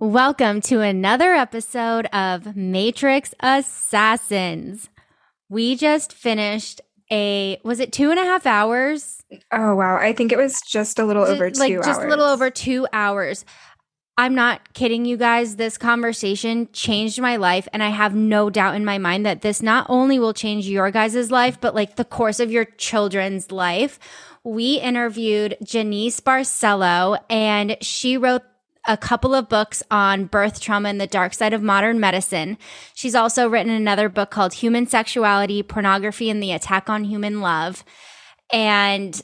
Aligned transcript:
Welcome 0.00 0.62
to 0.62 0.80
another 0.80 1.34
episode 1.34 2.06
of 2.06 2.56
Matrix 2.56 3.34
Assassins. 3.40 4.88
We 5.50 5.76
just 5.76 6.14
finished 6.14 6.80
a, 7.12 7.60
was 7.64 7.80
it 7.80 7.92
two 7.92 8.10
and 8.10 8.18
a 8.18 8.24
half 8.24 8.46
hours? 8.46 9.22
Oh, 9.52 9.74
wow. 9.74 9.96
I 9.96 10.14
think 10.14 10.32
it 10.32 10.38
was 10.38 10.62
just 10.62 10.98
a 10.98 11.04
little 11.04 11.24
over 11.24 11.50
two 11.50 11.60
like 11.60 11.74
hours. 11.74 11.84
just 11.84 12.00
a 12.00 12.08
little 12.08 12.24
over 12.24 12.48
two 12.48 12.86
hours. 12.94 13.44
I'm 14.16 14.34
not 14.34 14.72
kidding 14.72 15.04
you 15.04 15.18
guys. 15.18 15.56
This 15.56 15.76
conversation 15.76 16.70
changed 16.72 17.20
my 17.20 17.36
life. 17.36 17.68
And 17.74 17.82
I 17.82 17.90
have 17.90 18.14
no 18.14 18.48
doubt 18.48 18.76
in 18.76 18.86
my 18.86 18.96
mind 18.96 19.26
that 19.26 19.42
this 19.42 19.60
not 19.60 19.84
only 19.90 20.18
will 20.18 20.32
change 20.32 20.66
your 20.66 20.90
guys' 20.90 21.30
life, 21.30 21.60
but 21.60 21.74
like 21.74 21.96
the 21.96 22.06
course 22.06 22.40
of 22.40 22.50
your 22.50 22.64
children's 22.64 23.52
life. 23.52 23.98
We 24.44 24.76
interviewed 24.76 25.58
Jeanice 25.62 26.22
Barcelo 26.22 27.18
and 27.28 27.76
she 27.82 28.16
wrote 28.16 28.44
a 28.86 28.96
couple 28.96 29.34
of 29.34 29.48
books 29.48 29.82
on 29.90 30.24
birth 30.24 30.60
trauma 30.60 30.88
and 30.88 31.00
the 31.00 31.06
dark 31.06 31.34
side 31.34 31.52
of 31.52 31.62
modern 31.62 32.00
medicine. 32.00 32.56
She's 32.94 33.14
also 33.14 33.48
written 33.48 33.72
another 33.72 34.08
book 34.08 34.30
called 34.30 34.54
Human 34.54 34.86
Sexuality, 34.86 35.62
Pornography, 35.62 36.30
and 36.30 36.42
the 36.42 36.52
Attack 36.52 36.88
on 36.88 37.04
Human 37.04 37.40
Love. 37.40 37.84
And 38.52 39.20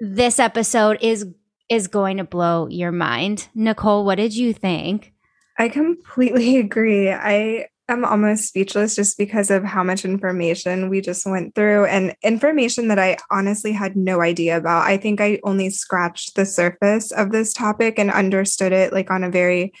this 0.00 0.38
episode 0.38 0.98
is 1.00 1.26
is 1.68 1.88
going 1.88 2.18
to 2.18 2.24
blow 2.24 2.68
your 2.68 2.92
mind. 2.92 3.48
Nicole, 3.54 4.04
what 4.04 4.16
did 4.16 4.36
you 4.36 4.52
think? 4.52 5.12
I 5.58 5.68
completely 5.68 6.56
agree. 6.58 7.10
I 7.10 7.66
am 7.88 8.04
almost 8.04 8.48
speechless 8.48 8.96
just 8.96 9.16
because 9.16 9.50
of 9.50 9.64
how 9.64 9.82
much 9.82 10.04
information 10.04 10.88
we 10.88 11.00
just 11.00 11.24
went 11.24 11.54
through 11.54 11.86
and 11.86 12.14
information 12.22 12.88
that 12.88 12.98
I 12.98 13.16
honestly 13.30 13.72
had 13.72 13.96
no 13.96 14.20
idea 14.20 14.56
about. 14.56 14.86
I 14.86 14.96
think 14.96 15.20
I 15.20 15.38
only 15.44 15.70
scratched 15.70 16.34
the 16.34 16.46
surface 16.46 17.12
of 17.12 17.30
this 17.30 17.52
topic 17.52 17.98
and 17.98 18.10
understood 18.10 18.72
it 18.72 18.92
like 18.92 19.10
on 19.10 19.22
a 19.22 19.30
very, 19.30 19.72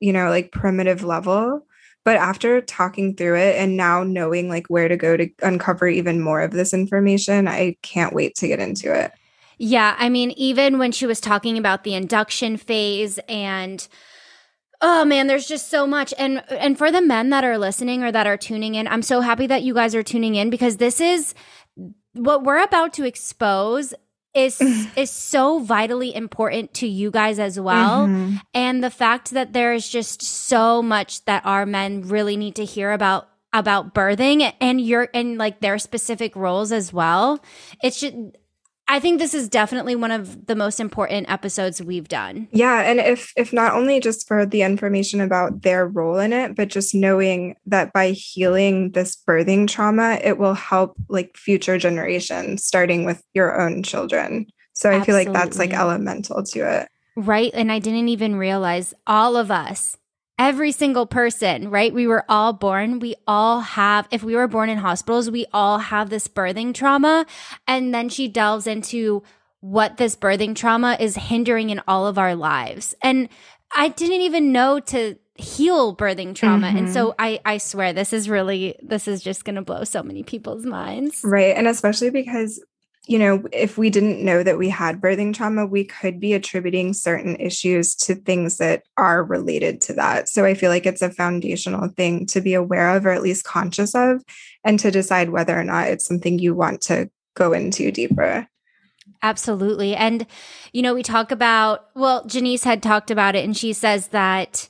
you 0.00 0.12
know, 0.12 0.28
like 0.28 0.52
primitive 0.52 1.02
level. 1.02 1.66
But 2.04 2.16
after 2.16 2.60
talking 2.60 3.16
through 3.16 3.36
it 3.36 3.56
and 3.56 3.76
now 3.76 4.04
knowing 4.04 4.48
like 4.48 4.66
where 4.68 4.88
to 4.88 4.96
go 4.96 5.16
to 5.16 5.28
uncover 5.42 5.88
even 5.88 6.20
more 6.20 6.40
of 6.40 6.52
this 6.52 6.72
information, 6.72 7.48
I 7.48 7.76
can't 7.82 8.14
wait 8.14 8.36
to 8.36 8.48
get 8.48 8.60
into 8.60 8.94
it. 8.94 9.12
Yeah, 9.58 9.96
I 9.98 10.10
mean, 10.10 10.32
even 10.32 10.78
when 10.78 10.92
she 10.92 11.06
was 11.06 11.20
talking 11.20 11.56
about 11.56 11.82
the 11.82 11.94
induction 11.94 12.58
phase 12.58 13.18
and 13.28 13.88
oh 14.80 15.04
man, 15.04 15.26
there's 15.26 15.46
just 15.46 15.70
so 15.70 15.86
much. 15.86 16.12
And 16.18 16.42
and 16.50 16.76
for 16.78 16.90
the 16.90 17.00
men 17.00 17.30
that 17.30 17.44
are 17.44 17.58
listening 17.58 18.02
or 18.02 18.12
that 18.12 18.26
are 18.26 18.36
tuning 18.36 18.74
in, 18.74 18.86
I'm 18.88 19.02
so 19.02 19.20
happy 19.20 19.46
that 19.46 19.62
you 19.62 19.74
guys 19.74 19.94
are 19.94 20.02
tuning 20.02 20.34
in 20.34 20.50
because 20.50 20.76
this 20.76 21.00
is 21.00 21.34
what 22.12 22.44
we're 22.44 22.62
about 22.62 22.92
to 22.94 23.04
expose 23.04 23.94
is 24.34 24.60
is 24.96 25.10
so 25.10 25.58
vitally 25.60 26.14
important 26.14 26.74
to 26.74 26.86
you 26.86 27.10
guys 27.10 27.38
as 27.38 27.58
well. 27.58 28.06
Mhm. 28.06 28.40
And 28.54 28.84
the 28.84 28.90
fact 28.90 29.30
that 29.30 29.52
there 29.52 29.72
is 29.72 29.88
just 29.88 30.22
so 30.22 30.82
much 30.82 31.24
that 31.24 31.44
our 31.46 31.66
men 31.66 32.02
really 32.02 32.36
need 32.36 32.54
to 32.56 32.64
hear 32.64 32.92
about 32.92 33.28
about 33.52 33.94
birthing 33.94 34.52
and 34.60 34.80
your 34.80 35.08
and 35.14 35.38
like 35.38 35.60
their 35.60 35.78
specific 35.78 36.36
roles 36.36 36.72
as 36.72 36.92
well. 36.92 37.40
It's 37.82 38.00
just 38.00 38.14
I 38.88 39.00
think 39.00 39.18
this 39.18 39.34
is 39.34 39.48
definitely 39.48 39.96
one 39.96 40.12
of 40.12 40.46
the 40.46 40.54
most 40.54 40.78
important 40.78 41.28
episodes 41.28 41.82
we've 41.82 42.08
done. 42.08 42.48
Yeah, 42.52 42.82
and 42.82 43.00
if 43.00 43.32
if 43.36 43.52
not 43.52 43.74
only 43.74 43.98
just 43.98 44.28
for 44.28 44.46
the 44.46 44.62
information 44.62 45.20
about 45.20 45.62
their 45.62 45.86
role 45.86 46.18
in 46.18 46.32
it, 46.32 46.54
but 46.54 46.68
just 46.68 46.94
knowing 46.94 47.56
that 47.66 47.92
by 47.92 48.10
healing 48.10 48.92
this 48.92 49.16
birthing 49.16 49.68
trauma, 49.68 50.20
it 50.22 50.38
will 50.38 50.54
help 50.54 50.96
like 51.08 51.36
future 51.36 51.78
generations 51.78 52.64
starting 52.64 53.04
with 53.04 53.22
your 53.34 53.60
own 53.60 53.82
children. 53.82 54.46
So 54.74 54.90
I 54.90 55.02
feel 55.02 55.14
like 55.14 55.32
that's 55.32 55.58
like 55.58 55.72
elemental 55.72 56.42
to 56.44 56.80
it. 56.80 56.88
Right. 57.16 57.50
And 57.54 57.72
I 57.72 57.78
didn't 57.78 58.10
even 58.10 58.36
realize 58.36 58.92
all 59.06 59.36
of 59.36 59.50
us, 59.50 59.96
every 60.38 60.72
single 60.72 61.06
person, 61.06 61.70
right? 61.70 61.92
We 61.94 62.06
were 62.06 62.24
all 62.28 62.52
born. 62.52 62.98
We 62.98 63.14
all 63.26 63.60
have, 63.60 64.06
if 64.10 64.22
we 64.22 64.34
were 64.36 64.48
born 64.48 64.68
in 64.68 64.78
hospitals, 64.78 65.30
we 65.30 65.46
all 65.52 65.78
have 65.78 66.10
this 66.10 66.28
birthing 66.28 66.74
trauma. 66.74 67.26
And 67.66 67.94
then 67.94 68.08
she 68.08 68.28
delves 68.28 68.66
into 68.66 69.22
what 69.60 69.96
this 69.96 70.14
birthing 70.14 70.54
trauma 70.54 70.96
is 71.00 71.16
hindering 71.16 71.70
in 71.70 71.80
all 71.88 72.06
of 72.06 72.18
our 72.18 72.34
lives. 72.34 72.94
And 73.02 73.28
I 73.74 73.88
didn't 73.88 74.20
even 74.20 74.52
know 74.52 74.78
to 74.80 75.16
heal 75.34 75.96
birthing 75.96 76.34
trauma. 76.34 76.68
And 76.68 76.86
Mhm. 76.88 76.92
so 76.92 77.14
I, 77.18 77.40
I 77.44 77.58
swear 77.58 77.92
this 77.92 78.12
is 78.12 78.28
really, 78.28 78.76
this 78.82 79.08
is 79.08 79.22
just 79.22 79.44
going 79.44 79.56
to 79.56 79.62
blow 79.62 79.84
so 79.84 80.02
many 80.02 80.22
people's 80.22 80.64
minds. 80.64 81.20
Right. 81.24 81.56
And 81.56 81.66
especially 81.66 82.10
because, 82.10 82.62
you 83.06 83.18
know, 83.20 83.44
if 83.52 83.78
we 83.78 83.88
didn't 83.88 84.24
know 84.24 84.42
that 84.42 84.58
we 84.58 84.68
had 84.68 85.00
birthing 85.00 85.32
trauma, 85.32 85.64
we 85.64 85.84
could 85.84 86.18
be 86.18 86.34
attributing 86.34 86.92
certain 86.92 87.36
issues 87.36 87.94
to 87.94 88.16
things 88.16 88.58
that 88.58 88.82
are 88.96 89.22
related 89.22 89.80
to 89.82 89.92
that. 89.94 90.28
So 90.28 90.44
I 90.44 90.54
feel 90.54 90.70
like 90.70 90.86
it's 90.86 91.02
a 91.02 91.10
foundational 91.10 91.88
thing 91.88 92.26
to 92.26 92.40
be 92.40 92.54
aware 92.54 92.96
of 92.96 93.06
or 93.06 93.10
at 93.10 93.22
least 93.22 93.44
conscious 93.44 93.94
of 93.94 94.24
and 94.64 94.78
to 94.80 94.90
decide 94.90 95.30
whether 95.30 95.58
or 95.58 95.62
not 95.62 95.88
it's 95.88 96.04
something 96.04 96.38
you 96.38 96.54
want 96.54 96.80
to 96.82 97.08
go 97.34 97.52
into 97.52 97.92
deeper. 97.92 98.48
Absolutely. 99.22 99.94
And, 99.94 100.26
you 100.72 100.82
know, 100.82 100.94
we 100.94 101.02
talk 101.02 101.30
about, 101.30 101.86
well, 101.94 102.24
Jeanice 102.24 102.64
had 102.64 102.82
talked 102.82 103.10
about 103.10 103.36
it, 103.36 103.44
and 103.44 103.56
she 103.56 103.72
says 103.72 104.08
that 104.08 104.68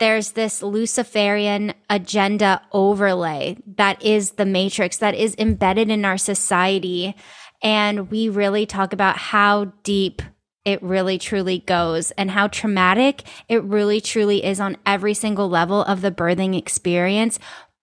there's 0.00 0.32
this 0.32 0.62
Luciferian 0.62 1.74
agenda 1.88 2.62
overlay 2.72 3.58
that 3.76 4.02
is 4.02 4.32
the 4.32 4.46
matrix 4.46 4.96
that 4.96 5.14
is 5.14 5.36
embedded 5.38 5.90
in 5.90 6.04
our 6.04 6.18
society. 6.18 7.14
And 7.62 8.10
we 8.10 8.28
really 8.28 8.66
talk 8.66 8.92
about 8.92 9.16
how 9.16 9.72
deep 9.82 10.22
it 10.64 10.82
really 10.82 11.18
truly 11.18 11.60
goes 11.60 12.10
and 12.12 12.30
how 12.30 12.46
traumatic 12.48 13.22
it 13.48 13.62
really 13.64 14.00
truly 14.00 14.44
is 14.44 14.60
on 14.60 14.76
every 14.84 15.14
single 15.14 15.48
level 15.48 15.82
of 15.82 16.00
the 16.00 16.10
birthing 16.10 16.56
experience 16.56 17.38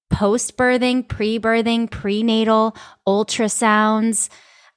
post 0.09 0.57
birthing, 0.57 1.07
pre 1.07 1.39
birthing, 1.39 1.89
prenatal, 1.89 2.75
ultrasounds. 3.07 4.29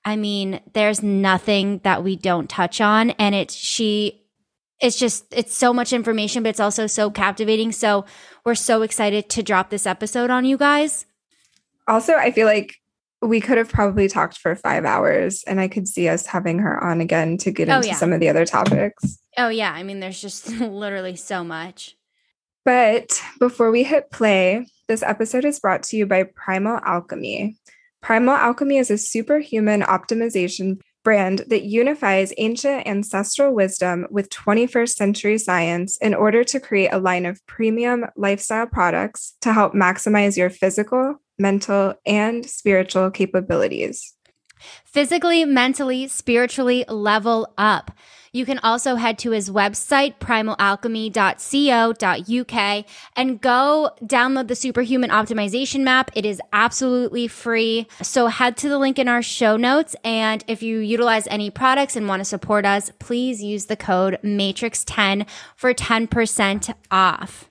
I 0.05 0.17
mean, 0.17 0.61
there's 0.73 1.03
nothing 1.03 1.81
that 1.85 2.03
we 2.03 2.17
don't 2.17 2.49
touch 2.49 2.81
on. 2.81 3.11
And 3.11 3.35
it's, 3.35 3.55
she, 3.55 4.27
it's 4.81 4.99
just, 4.99 5.27
it's 5.31 5.55
so 5.55 5.73
much 5.73 5.93
information, 5.93 6.43
but 6.43 6.51
it's 6.51 6.61
also 6.61 6.87
so 6.87 7.11
captivating. 7.11 7.73
So 7.73 8.07
we're 8.45 8.55
so 8.55 8.83
excited 8.83 9.29
to 9.31 9.43
drop 9.43 9.71
this 9.71 9.87
episode 9.87 10.31
on 10.31 10.45
you 10.45 10.57
guys. 10.57 11.07
Also, 11.87 12.15
I 12.15 12.31
feel 12.31 12.47
like 12.47 12.80
we 13.23 13.41
could 13.41 13.59
have 13.59 13.69
probably 13.69 14.09
talked 14.09 14.39
for 14.39 14.57
five 14.57 14.85
hours 14.85 15.45
and 15.47 15.61
I 15.61 15.69
could 15.69 15.87
see 15.87 16.09
us 16.09 16.27
having 16.27 16.59
her 16.61 16.83
on 16.83 17.01
again 17.01 17.37
to 17.39 17.51
get 17.51 17.69
Oh, 17.69 17.77
into 17.77 17.89
yeah. 17.89 17.95
some 17.95 18.13
of 18.13 18.21
the 18.21 18.29
other 18.29 18.47
topics. 18.47 19.19
Oh, 19.37 19.49
yeah. 19.49 19.73
I 19.73 19.83
mean, 19.83 20.01
there's 20.01 20.21
just 20.21 20.49
literally 20.61 21.17
so 21.17 21.45
much. 21.45 21.97
But 22.65 23.23
before 23.39 23.71
we 23.71 23.83
hit 23.85 24.11
play, 24.11 24.67
this 24.89 25.03
episode 25.03 25.45
is 25.45 25.61
brought 25.61 25.83
to 25.85 25.97
you 25.97 26.07
by 26.07 26.25
Primal 26.25 26.79
Alchemy. 26.85 27.57
Primal 28.03 28.35
Alchemy 28.35 28.79
is 28.79 28.91
a 28.91 28.99
superhuman 28.99 29.83
optimization 29.83 30.81
brand 31.03 31.45
that 31.49 31.63
unifies 31.65 32.33
ancient 32.37 32.87
ancestral 32.87 33.55
wisdom 33.55 34.07
with 34.11 34.29
21st 34.31 34.91
century 34.91 35.39
science 35.39 35.97
in 35.99 36.15
order 36.15 36.45
to 36.45 36.61
create 36.61 36.91
a 36.93 36.99
line 36.99 37.25
of 37.25 37.45
premium 37.47 38.05
lifestyle 38.17 38.67
products 38.67 39.35
to 39.41 39.53
help 39.53 39.73
maximize 39.73 40.37
your 40.37 40.51
physical, 40.51 41.17
mental, 41.41 41.95
and 42.07 42.47
spiritual 42.47 43.11
capabilities. 43.11 44.15
physically, 44.85 45.45
mentally, 45.45 46.09
spiritually 46.09 46.85
level 46.89 47.53
up. 47.57 47.93
You 48.33 48.45
can 48.47 48.59
also 48.59 48.95
head 48.95 49.19
to 49.21 49.33
his 49.33 49.51
website, 49.51 50.21
primalalchemy.co.uk, 50.21 52.85
and 53.17 53.41
go 53.41 53.91
download 54.05 54.47
the 54.47 54.55
Superhuman 54.55 55.11
Optimization 55.11 55.81
Map. 55.81 56.13
It 56.15 56.25
is 56.25 56.41
absolutely 56.53 57.27
free. 57.27 57.89
So 58.03 58.29
head 58.29 58.57
to 58.59 58.69
the 58.69 58.79
link 58.79 59.01
in 59.01 59.09
our 59.09 59.23
show 59.23 59.57
notes. 59.57 59.97
And 60.05 60.45
if 60.47 60.63
you 60.63 60.79
utilize 60.79 61.27
any 61.27 61.51
products 61.51 61.97
and 61.97 62.07
want 62.07 62.21
to 62.21 62.25
support 62.25 62.65
us, 62.65 62.93
please 63.01 63.43
use 63.43 63.67
the 63.67 63.77
code 63.77 64.21
MATRIX10 64.23 65.27
for 65.57 65.75
10% 65.75 66.73
off. 66.93 67.50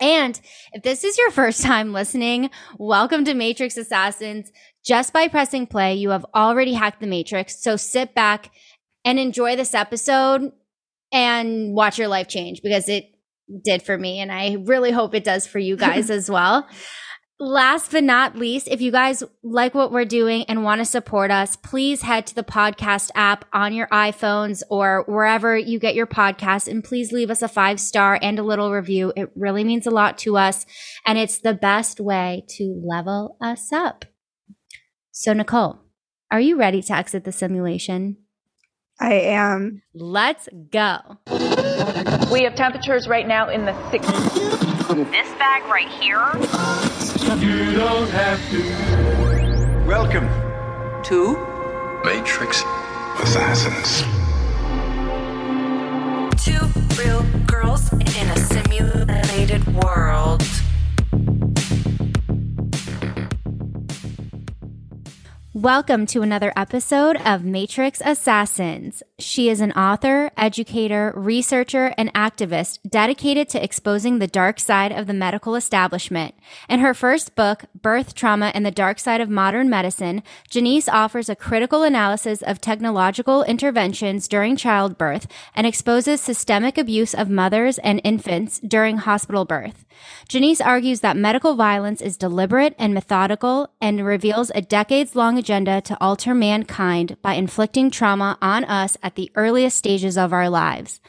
And 0.00 0.38
if 0.72 0.82
this 0.82 1.04
is 1.04 1.16
your 1.16 1.30
first 1.30 1.62
time 1.62 1.92
listening, 1.92 2.50
welcome 2.78 3.24
to 3.24 3.34
Matrix 3.34 3.76
Assassins. 3.76 4.52
Just 4.84 5.12
by 5.12 5.28
pressing 5.28 5.66
play, 5.66 5.94
you 5.94 6.10
have 6.10 6.26
already 6.34 6.74
hacked 6.74 7.00
the 7.00 7.06
Matrix. 7.06 7.62
So 7.62 7.76
sit 7.76 8.14
back 8.14 8.50
and 9.04 9.18
enjoy 9.18 9.56
this 9.56 9.74
episode 9.74 10.52
and 11.12 11.72
watch 11.72 11.98
your 11.98 12.08
life 12.08 12.28
change 12.28 12.60
because 12.62 12.88
it 12.88 13.06
did 13.64 13.82
for 13.82 13.96
me. 13.96 14.20
And 14.20 14.30
I 14.30 14.58
really 14.64 14.90
hope 14.90 15.14
it 15.14 15.24
does 15.24 15.46
for 15.46 15.58
you 15.58 15.76
guys 15.76 16.10
as 16.10 16.30
well. 16.30 16.68
Last 17.38 17.92
but 17.92 18.02
not 18.02 18.34
least, 18.34 18.66
if 18.66 18.80
you 18.80 18.90
guys 18.90 19.22
like 19.42 19.74
what 19.74 19.92
we're 19.92 20.06
doing 20.06 20.44
and 20.44 20.64
want 20.64 20.80
to 20.80 20.86
support 20.86 21.30
us, 21.30 21.54
please 21.54 22.00
head 22.00 22.26
to 22.28 22.34
the 22.34 22.42
podcast 22.42 23.10
app 23.14 23.44
on 23.52 23.74
your 23.74 23.88
iPhones 23.88 24.62
or 24.70 25.04
wherever 25.06 25.54
you 25.54 25.78
get 25.78 25.94
your 25.94 26.06
podcast 26.06 26.66
and 26.66 26.82
please 26.82 27.12
leave 27.12 27.30
us 27.30 27.42
a 27.42 27.48
five 27.48 27.78
star 27.78 28.18
and 28.22 28.38
a 28.38 28.42
little 28.42 28.72
review. 28.72 29.12
It 29.14 29.32
really 29.36 29.64
means 29.64 29.86
a 29.86 29.90
lot 29.90 30.16
to 30.18 30.38
us 30.38 30.64
and 31.04 31.18
it's 31.18 31.38
the 31.38 31.52
best 31.52 32.00
way 32.00 32.44
to 32.56 32.82
level 32.82 33.36
us 33.42 33.70
up. 33.70 34.06
So, 35.10 35.34
Nicole, 35.34 35.80
are 36.30 36.40
you 36.40 36.56
ready 36.56 36.80
to 36.80 36.92
exit 36.94 37.24
the 37.24 37.32
simulation? 37.32 38.16
I 38.98 39.12
am. 39.12 39.82
Let's 39.92 40.48
go. 40.70 41.18
We 42.32 42.44
have 42.44 42.54
temperatures 42.54 43.06
right 43.06 43.28
now 43.28 43.50
in 43.50 43.66
the 43.66 43.72
60s. 43.72 45.10
This 45.10 45.28
bag 45.34 45.64
right 45.64 45.88
here. 46.00 46.95
You 47.26 47.72
don't 47.72 48.08
have 48.10 48.40
to. 48.50 49.84
Welcome 49.84 50.28
to 51.02 51.36
Matrix 52.04 52.62
Assassins. 53.20 54.02
Two 56.40 56.60
real 56.96 57.24
girls 57.44 57.92
in 57.92 58.28
a 58.28 58.36
simulated 58.36 59.66
world. 59.74 60.44
Welcome 65.66 66.06
to 66.06 66.22
another 66.22 66.52
episode 66.54 67.16
of 67.26 67.42
Matrix 67.42 68.00
Assassins. 68.04 69.02
She 69.18 69.48
is 69.48 69.60
an 69.60 69.72
author, 69.72 70.30
educator, 70.36 71.12
researcher, 71.16 71.92
and 71.98 72.14
activist 72.14 72.78
dedicated 72.88 73.48
to 73.48 73.64
exposing 73.64 74.20
the 74.20 74.28
dark 74.28 74.60
side 74.60 74.92
of 74.92 75.08
the 75.08 75.12
medical 75.12 75.56
establishment. 75.56 76.36
In 76.68 76.78
her 76.78 76.94
first 76.94 77.34
book, 77.34 77.64
Birth 77.74 78.14
Trauma 78.14 78.52
and 78.54 78.64
the 78.64 78.70
Dark 78.70 79.00
Side 79.00 79.20
of 79.20 79.28
Modern 79.28 79.68
Medicine, 79.68 80.22
Jeanice 80.48 80.88
offers 80.88 81.28
a 81.28 81.34
critical 81.34 81.82
analysis 81.82 82.42
of 82.42 82.60
technological 82.60 83.42
interventions 83.42 84.28
during 84.28 84.54
childbirth 84.54 85.26
and 85.52 85.66
exposes 85.66 86.20
systemic 86.20 86.78
abuse 86.78 87.12
of 87.12 87.28
mothers 87.28 87.78
and 87.78 88.00
infants 88.04 88.60
during 88.60 88.98
hospital 88.98 89.44
birth. 89.44 89.84
Jeanice 90.28 90.64
argues 90.64 91.00
that 91.00 91.16
medical 91.16 91.56
violence 91.56 92.00
is 92.00 92.16
deliberate 92.16 92.76
and 92.78 92.94
methodical 92.94 93.70
and 93.80 94.04
reveals 94.04 94.52
a 94.54 94.60
decades 94.60 95.16
long 95.16 95.38
agenda 95.38 95.55
to 95.64 95.96
alter 96.02 96.34
mankind 96.34 97.16
by 97.22 97.32
inflicting 97.32 97.90
trauma 97.90 98.36
on 98.42 98.62
us 98.64 98.98
at 99.02 99.14
the 99.14 99.32
earliest 99.34 99.78
stages 99.78 100.18
of 100.18 100.32
our 100.32 100.50
lives. 100.50 101.00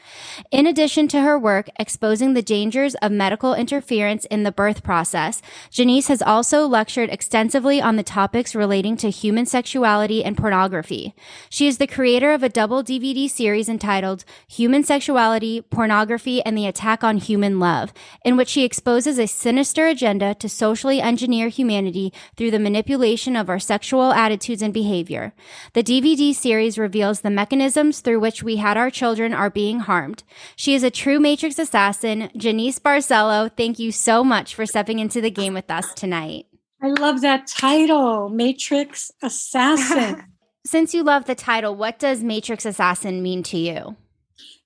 In 0.50 0.66
addition 0.66 1.06
to 1.08 1.20
her 1.20 1.38
work 1.38 1.68
exposing 1.78 2.32
the 2.32 2.40
dangers 2.40 2.94
of 2.96 3.12
medical 3.12 3.52
interference 3.52 4.24
in 4.26 4.44
the 4.44 4.52
birth 4.52 4.82
process, 4.82 5.42
Jeanice 5.70 6.08
has 6.08 6.22
also 6.22 6.66
lectured 6.66 7.10
extensively 7.10 7.78
on 7.78 7.96
the 7.96 8.02
topics 8.02 8.54
relating 8.54 8.96
to 8.96 9.10
human 9.10 9.44
sexuality 9.44 10.24
and 10.24 10.36
pornography. 10.36 11.14
She 11.50 11.66
is 11.66 11.76
the 11.76 11.86
creator 11.86 12.32
of 12.32 12.42
a 12.42 12.48
double 12.48 12.82
DVD 12.82 13.28
series 13.28 13.68
entitled 13.68 14.24
Human 14.48 14.82
Sexuality, 14.82 15.60
Pornography, 15.60 16.40
and 16.42 16.56
the 16.56 16.66
Attack 16.66 17.04
on 17.04 17.18
Human 17.18 17.58
Love, 17.58 17.92
in 18.24 18.38
which 18.38 18.48
she 18.48 18.64
exposes 18.64 19.18
a 19.18 19.26
sinister 19.26 19.86
agenda 19.86 20.34
to 20.36 20.48
socially 20.48 21.02
engineer 21.02 21.48
humanity 21.48 22.12
through 22.36 22.50
the 22.50 22.58
manipulation 22.58 23.36
of 23.36 23.50
our 23.50 23.58
sexual 23.58 24.12
attitudes 24.12 24.27
and 24.30 24.74
behavior. 24.74 25.32
The 25.72 25.82
DVD 25.82 26.34
series 26.34 26.78
reveals 26.78 27.20
the 27.20 27.30
mechanisms 27.30 28.00
through 28.00 28.20
which 28.20 28.42
we 28.42 28.56
had 28.56 28.76
our 28.76 28.90
children 28.90 29.32
are 29.32 29.50
being 29.50 29.80
harmed. 29.80 30.22
She 30.56 30.74
is 30.74 30.82
a 30.82 30.90
true 30.90 31.18
Matrix 31.18 31.58
assassin. 31.58 32.30
Jeanice 32.36 32.78
Barcelo, 32.78 33.50
thank 33.56 33.78
you 33.78 33.92
so 33.92 34.22
much 34.22 34.54
for 34.54 34.66
stepping 34.66 34.98
into 34.98 35.20
the 35.20 35.30
game 35.30 35.54
with 35.54 35.70
us 35.70 35.94
tonight. 35.94 36.46
I 36.80 36.88
love 36.88 37.22
that 37.22 37.46
title, 37.46 38.28
Matrix 38.28 39.10
Assassin. 39.22 40.24
Since 40.64 40.94
you 40.94 41.02
love 41.02 41.24
the 41.24 41.34
title, 41.34 41.74
what 41.74 41.98
does 41.98 42.22
Matrix 42.22 42.64
Assassin 42.64 43.22
mean 43.22 43.42
to 43.44 43.58
you? 43.58 43.96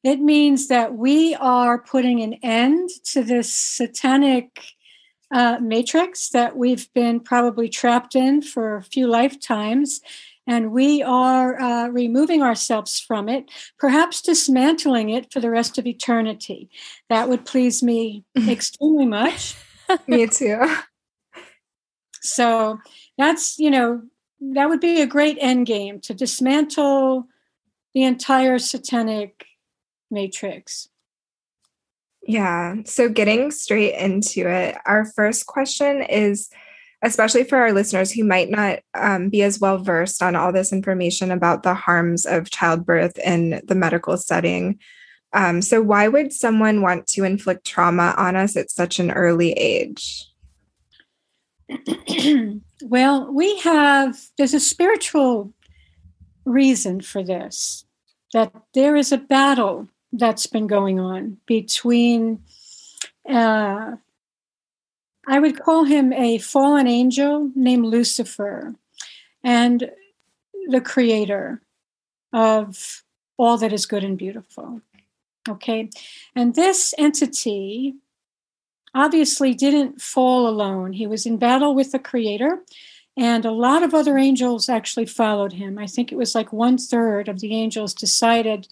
It 0.03 0.19
means 0.19 0.67
that 0.67 0.95
we 0.95 1.35
are 1.37 1.81
putting 1.81 2.21
an 2.21 2.35
end 2.43 2.91
to 3.13 3.23
this 3.23 3.55
satanic 3.55 4.72
uh, 5.33 5.59
matrix 5.61 6.29
that 6.29 6.57
we've 6.57 6.93
been 6.93 7.19
probably 7.19 7.69
trapped 7.69 8.15
in 8.15 8.43
for 8.43 8.77
a 8.77 8.83
few 8.83 9.07
lifetimes. 9.07 10.01
And 10.47 10.73
we 10.73 11.03
are 11.03 11.61
uh, 11.61 11.89
removing 11.89 12.43
ourselves 12.43 13.01
from 13.01 13.29
it, 13.29 13.49
perhaps 13.79 14.21
dismantling 14.21 15.09
it 15.09 15.33
for 15.33 15.41
the 15.41 15.51
rest 15.51 15.79
of 15.79 15.87
eternity. 15.87 16.69
That 17.09 17.29
would 17.29 17.47
please 17.47 17.83
me 17.83 18.25
extremely 18.49 19.07
much. 19.07 19.57
me 20.07 20.27
too. 20.27 20.61
So 22.25 22.79
that's, 23.19 23.59
you 23.59 23.69
know, 23.69 24.03
that 24.41 24.69
would 24.69 24.79
be 24.81 25.01
a 25.01 25.07
great 25.07 25.39
end 25.41 25.67
game 25.67 26.01
to 26.03 26.15
dismantle 26.15 27.27
the 27.95 28.05
entire 28.05 28.59
satanic 28.59 29.45
matrix. 30.11 30.89
Yeah. 32.25 32.77
So 32.85 33.09
getting 33.09 33.51
straight 33.51 33.95
into 33.95 34.49
it, 34.49 34.77
our 34.87 35.05
first 35.05 35.47
question 35.47 36.03
is 36.03 36.51
especially 37.03 37.43
for 37.43 37.59
our 37.59 37.73
listeners 37.73 38.13
who 38.13 38.25
might 38.25 38.49
not 38.49 38.79
um, 38.95 39.29
be 39.29 39.43
as 39.43 39.61
well 39.61 39.79
versed 39.79 40.23
on 40.23 40.37
all 40.37 40.53
this 40.53 40.73
information 40.73 41.31
about 41.31 41.65
the 41.65 41.75
harms 41.75 42.25
of 42.25 42.51
childbirth 42.51 43.19
in 43.19 43.61
the 43.67 43.75
medical 43.75 44.17
setting. 44.17 44.79
Um, 45.33 45.63
so, 45.63 45.83
why 45.83 46.09
would 46.09 46.33
someone 46.33 46.83
want 46.83 47.07
to 47.09 47.25
inflict 47.25 47.67
trauma 47.67 48.15
on 48.17 48.37
us 48.37 48.57
at 48.57 48.71
such 48.71 48.99
an 48.99 49.11
early 49.11 49.53
age? 49.53 50.29
well, 52.83 53.33
we 53.33 53.59
have, 53.61 54.17
there's 54.37 54.55
a 54.55 54.61
spiritual 54.61 55.53
reason 56.45 57.01
for 57.01 57.25
this, 57.25 57.85
that 58.33 58.53
there 58.75 58.95
is 58.95 59.11
a 59.11 59.19
battle 59.19 59.89
that's 60.13 60.47
been 60.47 60.67
going 60.67 61.01
on 61.01 61.39
between, 61.47 62.43
uh, 63.29 63.97
I 65.27 65.39
would 65.39 65.61
call 65.61 65.85
him 65.85 66.13
a 66.13 66.39
fallen 66.39 66.87
angel 66.87 67.51
named 67.55 67.87
Lucifer 67.87 68.75
and 69.43 69.91
the 70.69 70.81
creator 70.81 71.63
of 72.33 73.03
all 73.37 73.57
that 73.59 73.73
is 73.73 73.87
good 73.87 74.05
and 74.05 74.19
beautiful. 74.19 74.81
Okay. 75.49 75.91
And 76.35 76.55
this 76.55 76.95
entity 76.99 77.97
obviously 78.95 79.55
didn't 79.55 80.01
fall 80.01 80.47
alone. 80.47 80.93
He 80.93 81.07
was 81.07 81.27
in 81.27 81.39
battle 81.39 81.75
with 81.75 81.93
the 81.93 81.99
creator, 81.99 82.63
and 83.17 83.45
a 83.45 83.51
lot 83.51 83.83
of 83.83 83.95
other 83.95 84.19
angels 84.19 84.69
actually 84.69 85.07
followed 85.07 85.55
him. 85.55 85.79
I 85.79 85.87
think 85.87 86.13
it 86.13 86.19
was 86.19 86.35
like 86.35 86.53
one 86.53 86.79
third 86.79 87.29
of 87.29 87.41
the 87.41 87.55
angels 87.55 87.95
decided 87.95 88.69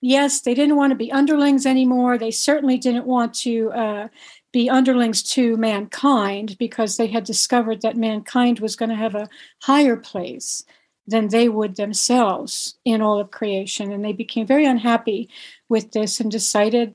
yes, 0.00 0.40
they 0.40 0.54
didn't 0.54 0.76
want 0.76 0.90
to 0.90 0.96
be 0.96 1.12
underlings 1.12 1.66
anymore. 1.66 2.18
They 2.18 2.30
certainly 2.30 2.78
didn't 2.78 3.06
want 3.06 3.34
to 3.34 3.70
uh, 3.72 4.08
be 4.52 4.70
underlings 4.70 5.22
to 5.34 5.56
mankind 5.56 6.56
because 6.58 6.96
they 6.96 7.08
had 7.08 7.24
discovered 7.24 7.82
that 7.82 7.96
mankind 7.96 8.60
was 8.60 8.76
going 8.76 8.90
to 8.90 8.94
have 8.94 9.14
a 9.14 9.28
higher 9.62 9.96
place 9.96 10.64
than 11.06 11.28
they 11.28 11.48
would 11.48 11.76
themselves 11.76 12.78
in 12.84 13.00
all 13.00 13.18
of 13.18 13.30
creation. 13.30 13.92
And 13.92 14.04
they 14.04 14.12
became 14.12 14.46
very 14.46 14.66
unhappy 14.66 15.28
with 15.68 15.92
this 15.92 16.20
and 16.20 16.30
decided 16.30 16.94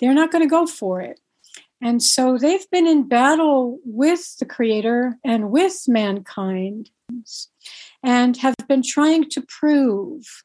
they're 0.00 0.14
not 0.14 0.32
going 0.32 0.44
to 0.44 0.50
go 0.50 0.66
for 0.66 1.00
it. 1.00 1.20
And 1.80 2.02
so 2.02 2.38
they've 2.38 2.68
been 2.70 2.86
in 2.86 3.06
battle 3.06 3.78
with 3.84 4.36
the 4.38 4.46
Creator 4.46 5.18
and 5.22 5.50
with 5.50 5.84
mankind 5.86 6.90
and 8.02 8.36
have 8.38 8.54
been 8.66 8.82
trying 8.82 9.30
to 9.30 9.42
prove 9.42 10.42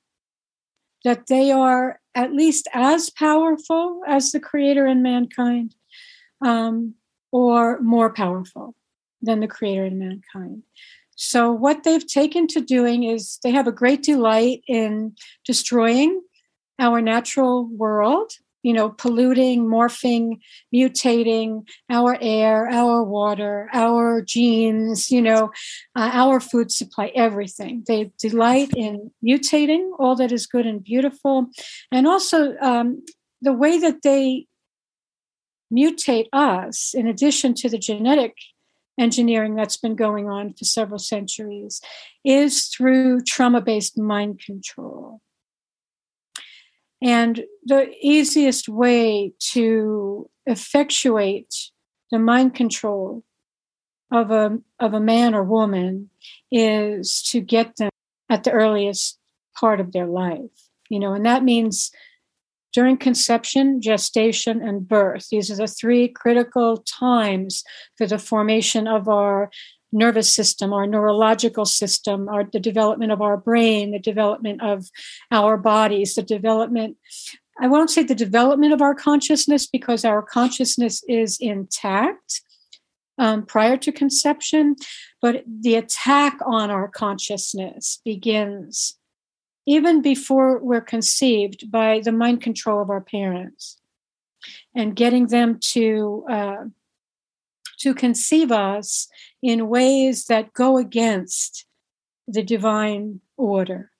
that 1.03 1.27
they 1.27 1.51
are 1.51 1.99
at 2.15 2.33
least 2.33 2.67
as 2.73 3.09
powerful 3.09 4.01
as 4.07 4.31
the 4.31 4.39
creator 4.39 4.85
and 4.85 5.03
mankind, 5.03 5.75
um, 6.41 6.95
or 7.31 7.79
more 7.81 8.13
powerful 8.13 8.75
than 9.21 9.39
the 9.39 9.47
creator 9.47 9.85
and 9.85 9.99
mankind. 9.99 10.63
So, 11.15 11.51
what 11.51 11.83
they've 11.83 12.05
taken 12.05 12.47
to 12.47 12.61
doing 12.61 13.03
is 13.03 13.39
they 13.43 13.51
have 13.51 13.67
a 13.67 13.71
great 13.71 14.03
delight 14.03 14.63
in 14.67 15.15
destroying 15.45 16.21
our 16.79 17.01
natural 17.01 17.67
world 17.67 18.33
you 18.63 18.73
know, 18.73 18.89
polluting, 18.89 19.65
morphing, 19.65 20.39
mutating 20.73 21.67
our 21.89 22.17
air, 22.21 22.67
our 22.69 23.03
water, 23.03 23.69
our 23.73 24.21
genes, 24.21 25.11
you 25.11 25.21
know, 25.21 25.51
uh, 25.95 26.09
our 26.13 26.39
food 26.39 26.71
supply, 26.71 27.11
everything. 27.13 27.83
They 27.87 28.11
delight 28.17 28.71
in 28.75 29.11
mutating 29.23 29.91
all 29.99 30.15
that 30.15 30.31
is 30.31 30.47
good 30.47 30.65
and 30.65 30.83
beautiful. 30.83 31.47
And 31.91 32.07
also 32.07 32.55
um, 32.61 33.03
the 33.41 33.53
way 33.53 33.77
that 33.79 34.01
they 34.01 34.47
mutate 35.71 36.27
us, 36.31 36.93
in 36.93 37.07
addition 37.07 37.53
to 37.55 37.69
the 37.69 37.77
genetic 37.77 38.35
engineering 38.99 39.55
that's 39.55 39.77
been 39.77 39.95
going 39.95 40.29
on 40.29 40.53
for 40.53 40.65
several 40.65 40.99
centuries, 40.99 41.81
is 42.23 42.67
through 42.67 43.21
trauma 43.21 43.59
based 43.59 43.97
mind 43.97 44.39
control. 44.39 45.19
And 47.03 47.43
the 47.65 47.93
easiest 48.01 48.69
way 48.69 49.33
to 49.51 50.29
effectuate 50.45 51.53
the 52.11 52.19
mind 52.19 52.55
control 52.55 53.23
of 54.09 54.31
a, 54.31 54.57
of 54.79 54.93
a 54.93 55.01
man 55.01 55.35
or 55.35 55.43
woman 55.43 56.09
is 56.49 57.21
to 57.23 57.41
get 57.41 57.75
them 57.75 57.89
at 58.29 58.45
the 58.45 58.51
earliest 58.51 59.19
part 59.59 59.81
of 59.81 59.91
their 59.91 60.05
life. 60.07 60.69
You 60.89 60.99
know, 60.99 61.13
and 61.13 61.25
that 61.25 61.43
means 61.43 61.91
during 62.71 62.97
conception, 62.97 63.81
gestation, 63.81 64.61
and 64.61 64.87
birth. 64.87 65.27
These 65.29 65.51
are 65.51 65.55
the 65.55 65.67
three 65.67 66.07
critical 66.07 66.77
times 66.77 67.63
for 67.97 68.07
the 68.07 68.17
formation 68.17 68.87
of 68.87 69.09
our 69.09 69.51
nervous 69.93 70.33
system, 70.33 70.73
our 70.73 70.87
neurological 70.87 71.65
system, 71.65 72.27
our 72.27 72.43
the 72.43 72.59
development 72.59 73.11
of 73.11 73.21
our 73.21 73.37
brain, 73.37 73.91
the 73.91 73.99
development 73.99 74.61
of 74.61 74.89
our 75.31 75.57
bodies, 75.57 76.15
the 76.15 76.23
development 76.23 76.97
I 77.59 77.67
won't 77.67 77.91
say 77.91 78.03
the 78.03 78.15
development 78.15 78.73
of 78.73 78.81
our 78.81 78.95
consciousness 78.95 79.67
because 79.67 80.03
our 80.03 80.21
consciousness 80.23 81.03
is 81.07 81.37
intact 81.39 82.41
um, 83.19 83.45
prior 83.45 83.77
to 83.77 83.91
conception, 83.91 84.75
but 85.21 85.43
the 85.47 85.75
attack 85.75 86.39
on 86.45 86.71
our 86.71 86.87
consciousness 86.87 88.01
begins 88.03 88.97
even 89.65 90.01
before 90.01 90.57
we're 90.59 90.81
conceived 90.81 91.71
by 91.71 92.01
the 92.03 92.11
mind 92.11 92.41
control 92.41 92.81
of 92.81 92.89
our 92.89 93.01
parents 93.01 93.79
and 94.75 94.95
getting 94.95 95.27
them 95.27 95.57
to 95.61 96.25
uh, 96.29 96.65
to 97.83 97.93
conceive 97.93 98.51
us 98.51 99.07
in 99.41 99.67
ways 99.67 100.25
that 100.25 100.53
go 100.53 100.77
against 100.77 101.65
the 102.27 102.41
divine 102.41 103.19
order. 103.35 103.91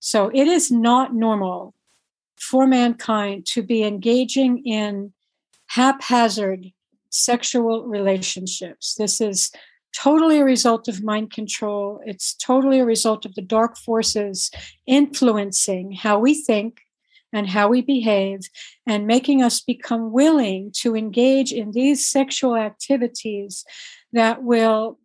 So 0.00 0.30
it 0.34 0.46
is 0.46 0.70
not 0.70 1.14
normal 1.14 1.74
for 2.36 2.66
mankind 2.66 3.46
to 3.46 3.62
be 3.62 3.82
engaging 3.82 4.64
in 4.66 5.12
haphazard 5.68 6.72
sexual 7.08 7.86
relationships. 7.86 8.94
This 8.94 9.20
is 9.20 9.50
totally 9.96 10.38
a 10.38 10.44
result 10.44 10.86
of 10.86 11.02
mind 11.02 11.30
control. 11.32 12.00
It's 12.04 12.34
totally 12.34 12.80
a 12.80 12.84
result 12.84 13.24
of 13.24 13.34
the 13.34 13.42
dark 13.42 13.76
forces 13.78 14.50
influencing 14.86 15.92
how 15.92 16.18
we 16.18 16.34
think 16.34 16.82
and 17.32 17.48
how 17.48 17.68
we 17.68 17.80
behave 17.80 18.40
and 18.86 19.06
making 19.06 19.42
us 19.42 19.60
become 19.60 20.12
willing 20.12 20.72
to 20.72 20.96
engage 20.96 21.52
in 21.52 21.72
these 21.72 22.06
sexual 22.06 22.56
activities 22.56 23.64
that 24.12 24.42
will 24.42 24.98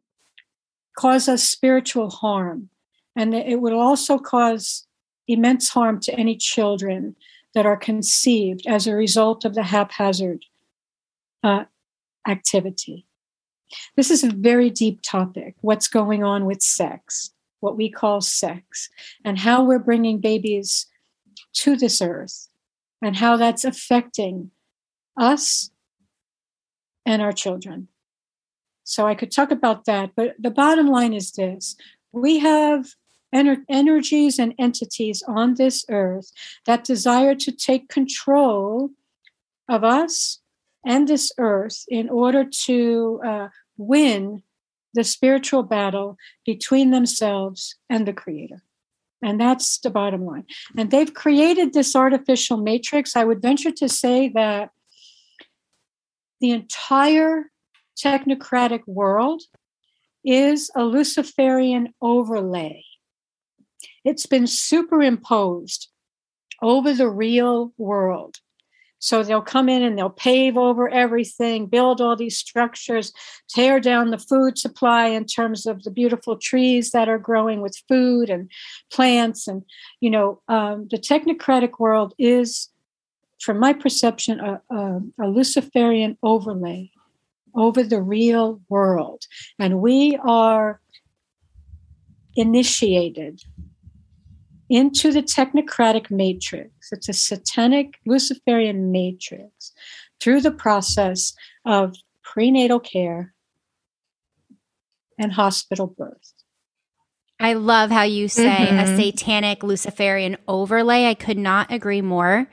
cause 0.97 1.27
us 1.27 1.43
spiritual 1.43 2.09
harm. 2.09 2.69
And 3.15 3.33
it 3.33 3.61
will 3.61 3.79
also 3.79 4.17
cause 4.17 4.87
immense 5.27 5.69
harm 5.69 5.99
to 6.01 6.13
any 6.13 6.35
children 6.35 7.15
that 7.53 7.65
are 7.65 7.77
conceived 7.77 8.65
as 8.67 8.85
a 8.85 8.95
result 8.95 9.45
of 9.45 9.55
the 9.55 9.63
haphazard 9.63 10.43
uh, 11.43 11.65
activity. 12.27 13.05
This 13.95 14.11
is 14.11 14.23
a 14.23 14.29
very 14.29 14.69
deep 14.69 15.01
topic 15.01 15.55
what's 15.61 15.87
going 15.87 16.23
on 16.23 16.45
with 16.45 16.61
sex, 16.61 17.31
what 17.61 17.77
we 17.77 17.89
call 17.89 18.21
sex, 18.21 18.89
and 19.23 19.39
how 19.39 19.63
we're 19.63 19.79
bringing 19.79 20.19
babies 20.19 20.87
to 21.55 21.75
this 21.75 22.01
earth, 22.01 22.47
and 23.01 23.17
how 23.17 23.37
that's 23.37 23.65
affecting 23.65 24.51
us 25.17 25.71
and 27.05 27.21
our 27.21 27.31
children. 27.31 27.87
So 28.83 29.07
I 29.07 29.15
could 29.15 29.31
talk 29.31 29.51
about 29.51 29.85
that, 29.85 30.11
but 30.15 30.35
the 30.39 30.51
bottom 30.51 30.87
line 30.87 31.13
is 31.13 31.31
this 31.31 31.75
we 32.11 32.39
have 32.39 32.95
ener- 33.33 33.65
energies 33.67 34.39
and 34.39 34.53
entities 34.57 35.23
on 35.27 35.55
this 35.55 35.85
earth 35.89 36.31
that 36.65 36.83
desire 36.83 37.35
to 37.35 37.51
take 37.51 37.89
control 37.89 38.91
of 39.67 39.83
us 39.83 40.39
and 40.85 41.07
this 41.07 41.31
earth 41.37 41.83
in 41.89 42.09
order 42.09 42.45
to 42.65 43.21
uh, 43.25 43.47
win 43.77 44.43
the 44.93 45.03
spiritual 45.03 45.63
battle 45.63 46.17
between 46.45 46.91
themselves 46.91 47.75
and 47.89 48.07
the 48.07 48.13
creator. 48.13 48.61
And 49.25 49.41
that's 49.41 49.79
the 49.79 49.89
bottom 49.89 50.23
line. 50.23 50.45
And 50.77 50.91
they've 50.91 51.11
created 51.11 51.73
this 51.73 51.95
artificial 51.95 52.57
matrix. 52.57 53.15
I 53.15 53.23
would 53.23 53.41
venture 53.41 53.71
to 53.71 53.89
say 53.89 54.29
that 54.35 54.69
the 56.39 56.51
entire 56.51 57.45
technocratic 57.97 58.81
world 58.85 59.41
is 60.23 60.69
a 60.75 60.83
Luciferian 60.83 61.91
overlay. 62.03 62.83
It's 64.03 64.27
been 64.27 64.45
superimposed 64.45 65.87
over 66.61 66.93
the 66.93 67.09
real 67.09 67.73
world. 67.79 68.35
So 69.05 69.21
they'll 69.21 69.39
come 69.39 69.69
in 69.69 69.83
and 69.83 69.95
they'll 69.95 70.09
pave 70.09 70.57
over 70.57 70.89
everything, 70.89 71.67
build 71.67 72.01
all 72.01 72.15
these 72.15 72.39
structures, 72.39 73.13
tear 73.47 73.79
down 73.79 74.09
the 74.09 74.17
food 74.17 74.57
supply 74.57 75.05
in 75.09 75.25
terms 75.25 75.67
of 75.67 75.83
the 75.83 75.91
beautiful 75.91 76.37
trees 76.37 76.89
that 76.89 77.07
are 77.07 77.19
growing 77.19 77.61
with 77.61 77.77
food 77.87 78.31
and 78.31 78.49
plants. 78.91 79.47
And, 79.47 79.63
you 79.99 80.09
know, 80.09 80.41
um, 80.47 80.87
the 80.89 80.97
technocratic 80.97 81.77
world 81.77 82.15
is, 82.17 82.69
from 83.39 83.59
my 83.59 83.73
perception, 83.73 84.39
a, 84.39 84.59
a, 84.71 84.99
a 85.21 85.27
Luciferian 85.27 86.17
overlay 86.23 86.89
over 87.53 87.83
the 87.83 88.01
real 88.01 88.59
world. 88.69 89.27
And 89.59 89.81
we 89.81 90.17
are 90.25 90.81
initiated 92.35 93.43
into 94.69 95.11
the 95.11 95.21
technocratic 95.21 96.09
matrix. 96.09 96.91
It's 96.91 97.09
a 97.09 97.13
satanic 97.13 97.95
Luciferian 98.05 98.91
matrix 98.91 99.71
through 100.19 100.41
the 100.41 100.51
process 100.51 101.33
of 101.65 101.95
prenatal 102.23 102.79
care 102.79 103.33
and 105.19 105.33
hospital 105.33 105.87
birth. 105.87 106.33
I 107.39 107.53
love 107.53 107.91
how 107.91 108.03
you 108.03 108.27
say 108.27 108.67
mm-hmm. 108.69 108.77
a 108.77 108.95
satanic 108.95 109.61
Luciferian 109.61 110.37
overlay. 110.47 111.05
I 111.05 111.13
could 111.13 111.37
not 111.37 111.71
agree 111.71 112.01
more. 112.01 112.49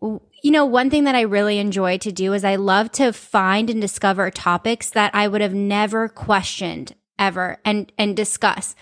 You 0.00 0.50
know, 0.50 0.66
one 0.66 0.90
thing 0.90 1.04
that 1.04 1.14
I 1.14 1.20
really 1.20 1.58
enjoy 1.58 1.98
to 1.98 2.10
do 2.10 2.32
is 2.32 2.42
I 2.42 2.56
love 2.56 2.90
to 2.92 3.12
find 3.12 3.70
and 3.70 3.80
discover 3.80 4.30
topics 4.30 4.90
that 4.90 5.14
I 5.14 5.28
would 5.28 5.40
have 5.40 5.54
never 5.54 6.08
questioned 6.08 6.96
ever 7.18 7.58
and 7.64 7.92
and 7.96 8.16
discuss 8.16 8.74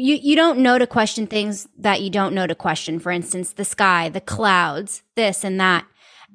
you 0.00 0.14
you 0.16 0.34
don't 0.34 0.58
know 0.58 0.78
to 0.78 0.86
question 0.86 1.26
things 1.26 1.68
that 1.78 2.00
you 2.00 2.10
don't 2.10 2.34
know 2.34 2.46
to 2.46 2.54
question. 2.54 2.98
For 2.98 3.12
instance 3.12 3.52
the 3.52 3.64
sky 3.64 4.08
the 4.08 4.20
clouds 4.20 5.02
this 5.14 5.44
and 5.44 5.60
that. 5.60 5.86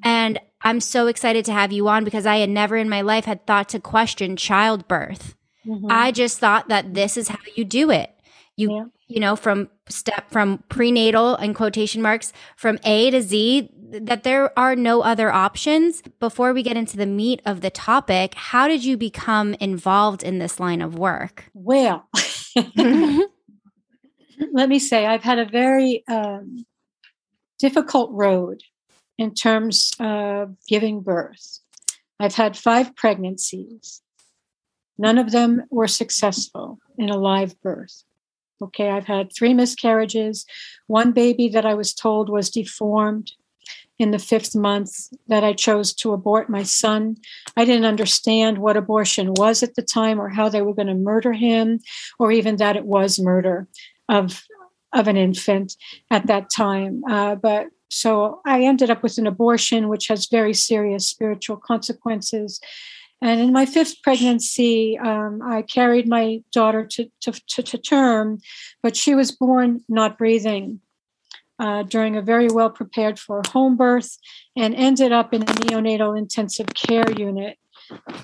And 0.04 0.40
i'm 0.62 0.80
so 0.80 1.08
excited 1.08 1.46
to 1.46 1.54
have 1.54 1.72
you 1.72 1.88
on 1.88 2.04
because 2.04 2.26
i 2.26 2.38
had 2.38 2.50
never 2.50 2.76
in 2.76 2.90
my 2.90 3.02
life 3.02 3.26
had 3.26 3.46
thought 3.46 3.70
to 3.70 3.80
question 3.80 4.36
childbirth. 4.36 5.36
Mm-hmm. 5.66 5.88
i 5.90 6.12
just 6.12 6.38
thought 6.38 6.68
that 6.70 6.94
this 6.94 7.18
is 7.18 7.30
how 7.30 7.40
you 7.56 7.66
do 7.66 7.90
it. 7.90 8.12
You 8.56 8.72
yeah. 8.72 8.86
you 9.08 9.20
know 9.20 9.36
from 9.36 9.70
step 9.90 10.30
from 10.30 10.64
prenatal 10.70 11.36
and 11.36 11.56
quotation 11.56 12.02
marks 12.02 12.34
from 12.56 12.80
a 12.84 13.10
to 13.12 13.22
z 13.22 13.70
that 13.92 14.24
there 14.24 14.58
are 14.60 14.76
no 14.76 15.02
other 15.02 15.32
options. 15.32 16.02
Before 16.20 16.54
we 16.54 16.64
get 16.64 16.76
into 16.76 16.98
the 16.98 17.06
meat 17.06 17.42
of 17.46 17.62
the 17.62 17.72
topic 17.72 18.36
how 18.36 18.68
did 18.68 18.84
you 18.86 18.96
become 18.96 19.56
involved 19.56 20.22
in 20.22 20.38
this 20.38 20.60
line 20.60 20.82
of 20.82 21.00
work? 21.00 21.46
Well 21.54 22.08
let 24.52 24.70
me 24.70 24.80
say, 24.80 25.06
I've 25.06 25.24
had 25.24 25.40
a 25.40 25.46
very 25.46 26.04
um, 26.08 26.66
difficult 27.60 28.12
road 28.12 28.62
in 29.18 29.34
terms 29.34 29.92
of 30.00 30.56
giving 30.68 31.02
birth. 31.02 31.60
I've 32.20 32.36
had 32.36 32.58
five 32.58 32.96
pregnancies. 32.96 34.02
None 34.98 35.18
of 35.18 35.32
them 35.32 35.64
were 35.70 35.88
successful 35.88 36.80
in 36.98 37.10
a 37.10 37.18
live 37.18 37.60
birth. 37.62 38.04
Okay, 38.62 38.90
I've 38.90 39.06
had 39.06 39.32
three 39.34 39.54
miscarriages, 39.54 40.46
one 40.88 41.12
baby 41.12 41.50
that 41.50 41.66
I 41.66 41.74
was 41.74 41.94
told 41.94 42.30
was 42.30 42.50
deformed 42.50 43.34
in 44.00 44.12
the 44.12 44.20
fifth 44.20 44.56
month 44.56 45.10
that 45.28 45.44
I 45.44 45.54
chose 45.54 45.94
to 45.96 46.14
abort 46.14 46.50
my 46.50 46.64
son. 46.64 47.18
I 47.58 47.66
didn't 47.66 47.86
understand 47.86 48.58
what 48.58 48.78
abortion 48.78 49.34
was 49.34 49.64
at 49.64 49.76
the 49.76 49.82
time 49.82 50.20
or 50.20 50.30
how 50.30 50.50
they 50.50 50.62
were 50.62 50.74
going 50.74 50.88
to 50.88 50.96
murder 50.96 51.34
him 51.34 51.80
or 52.20 52.32
even 52.32 52.58
that 52.58 52.76
it 52.76 52.86
was 52.86 53.20
murder 53.20 53.68
of 54.10 54.44
of 54.94 55.08
an 55.08 55.18
infant 55.18 55.76
at 56.10 56.28
that 56.28 56.50
time. 56.50 57.04
Uh, 57.10 57.36
but 57.36 57.68
so 57.90 58.42
I 58.46 58.64
ended 58.64 58.90
up 58.90 59.04
with 59.04 59.18
an 59.18 59.28
abortion, 59.28 59.90
which 59.90 60.08
has 60.08 60.28
very 60.28 60.54
serious 60.54 61.08
spiritual 61.08 61.58
consequences. 61.58 62.60
And 63.22 63.40
in 63.40 63.54
my 63.54 63.66
fifth 63.66 64.02
pregnancy, 64.02 64.98
um, 64.98 65.42
I 65.44 65.62
carried 65.62 66.08
my 66.08 66.42
daughter 66.52 66.86
to, 66.86 67.10
to, 67.22 67.32
to, 67.32 67.64
to, 67.64 67.78
term, 67.78 68.40
but 68.82 68.96
she 68.96 69.16
was 69.16 69.32
born 69.32 69.82
not 69.88 70.18
breathing 70.18 70.80
uh, 71.60 71.84
during 71.84 72.16
a 72.16 72.22
very 72.22 72.48
well 72.50 72.70
prepared 72.70 73.18
for 73.18 73.42
home 73.48 73.78
birth 73.78 74.18
and 74.56 74.76
ended 74.76 75.12
up 75.12 75.34
in 75.34 75.44
a 75.44 75.46
neonatal 75.46 76.18
intensive 76.18 76.68
care 76.74 77.10
unit 77.12 77.58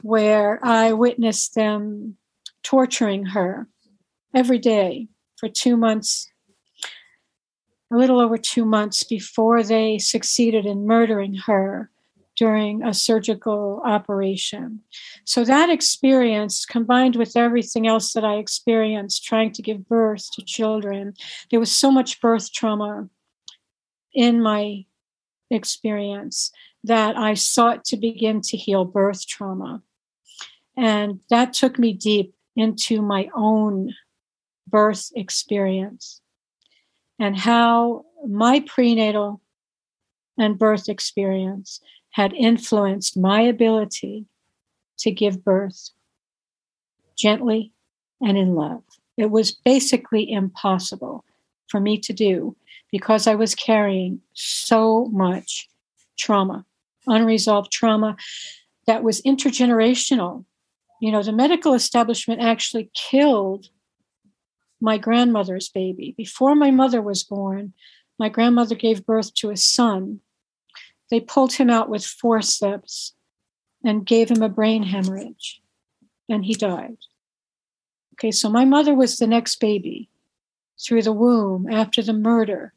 where 0.01 0.59
I 0.63 0.93
witnessed 0.93 1.55
them 1.55 2.17
torturing 2.63 3.27
her 3.27 3.67
every 4.33 4.59
day 4.59 5.07
for 5.41 5.50
two 5.50 5.75
months, 5.75 6.31
a 7.91 7.98
little 7.98 8.21
over 8.21 8.38
two 8.38 8.63
months 8.63 9.03
before 9.03 9.63
they 9.63 9.98
succeeded 9.98 10.67
in 10.67 10.86
murdering 10.86 11.33
her 11.48 11.89
during 12.38 12.83
a 12.83 12.93
surgical 12.93 13.81
operation. 13.83 14.81
So 15.25 15.43
that 15.43 15.71
experience, 15.71 16.63
combined 16.63 17.15
with 17.15 17.36
everything 17.36 17.88
else 17.88 18.13
that 18.13 18.24
I 18.24 18.36
experienced 18.36 19.25
trying 19.25 19.51
to 19.53 19.63
give 19.63 19.89
birth 19.89 20.29
to 20.33 20.45
children, 20.45 21.15
there 21.50 21.60
was 21.60 21.71
so 21.71 21.89
much 21.91 22.21
birth 22.21 22.53
trauma 22.53 23.10
in 24.13 24.43
my 24.43 24.86
experience 25.50 26.51
that 26.83 27.17
I 27.17 27.33
sought 27.33 27.83
to 27.86 27.98
begin 27.98 28.41
to 28.41 28.57
heal 28.57 28.86
birth 28.86 29.25
trauma. 29.27 29.81
And 30.77 31.19
that 31.31 31.53
took 31.53 31.79
me 31.79 31.93
deep 31.93 32.36
into 32.55 33.01
my 33.01 33.27
own 33.36 33.95
birth 34.71 35.11
experience 35.15 36.21
and 37.19 37.37
how 37.37 38.05
my 38.27 38.61
prenatal 38.61 39.41
and 40.37 40.57
birth 40.57 40.89
experience 40.89 41.81
had 42.11 42.33
influenced 42.33 43.17
my 43.17 43.41
ability 43.41 44.25
to 44.97 45.11
give 45.11 45.43
birth 45.43 45.91
gently 47.17 47.71
and 48.21 48.37
in 48.37 48.55
love. 48.55 48.83
It 49.17 49.29
was 49.29 49.51
basically 49.51 50.31
impossible 50.31 51.23
for 51.67 51.79
me 51.79 51.97
to 51.99 52.13
do 52.13 52.55
because 52.91 53.27
I 53.27 53.35
was 53.35 53.55
carrying 53.55 54.21
so 54.33 55.05
much 55.05 55.69
trauma, 56.17 56.65
unresolved 57.07 57.71
trauma 57.71 58.17
that 58.87 59.03
was 59.03 59.21
intergenerational. 59.21 60.45
You 61.01 61.11
know, 61.11 61.23
the 61.23 61.31
medical 61.31 61.73
establishment 61.73 62.41
actually 62.41 62.89
killed 62.93 63.69
my 64.81 64.97
grandmother's 64.97 65.69
baby. 65.69 66.13
Before 66.17 66.55
my 66.55 66.71
mother 66.71 67.01
was 67.01 67.23
born, 67.23 67.73
my 68.17 68.29
grandmother 68.29 68.75
gave 68.75 69.05
birth 69.05 69.33
to 69.35 69.50
a 69.50 69.57
son. 69.57 70.19
They 71.09 71.19
pulled 71.19 71.53
him 71.53 71.69
out 71.69 71.89
with 71.89 72.05
forceps 72.05 73.13
and 73.83 74.05
gave 74.05 74.29
him 74.29 74.41
a 74.41 74.50
brain 74.50 74.83
hemorrhage, 74.83 75.61
and 76.29 76.45
he 76.45 76.53
died. 76.53 76.97
Okay, 78.13 78.31
so 78.31 78.50
my 78.50 78.65
mother 78.65 78.93
was 78.93 79.17
the 79.17 79.27
next 79.27 79.59
baby 79.59 80.09
through 80.79 81.01
the 81.03 81.13
womb 81.13 81.67
after 81.71 82.01
the 82.01 82.13
murder 82.13 82.73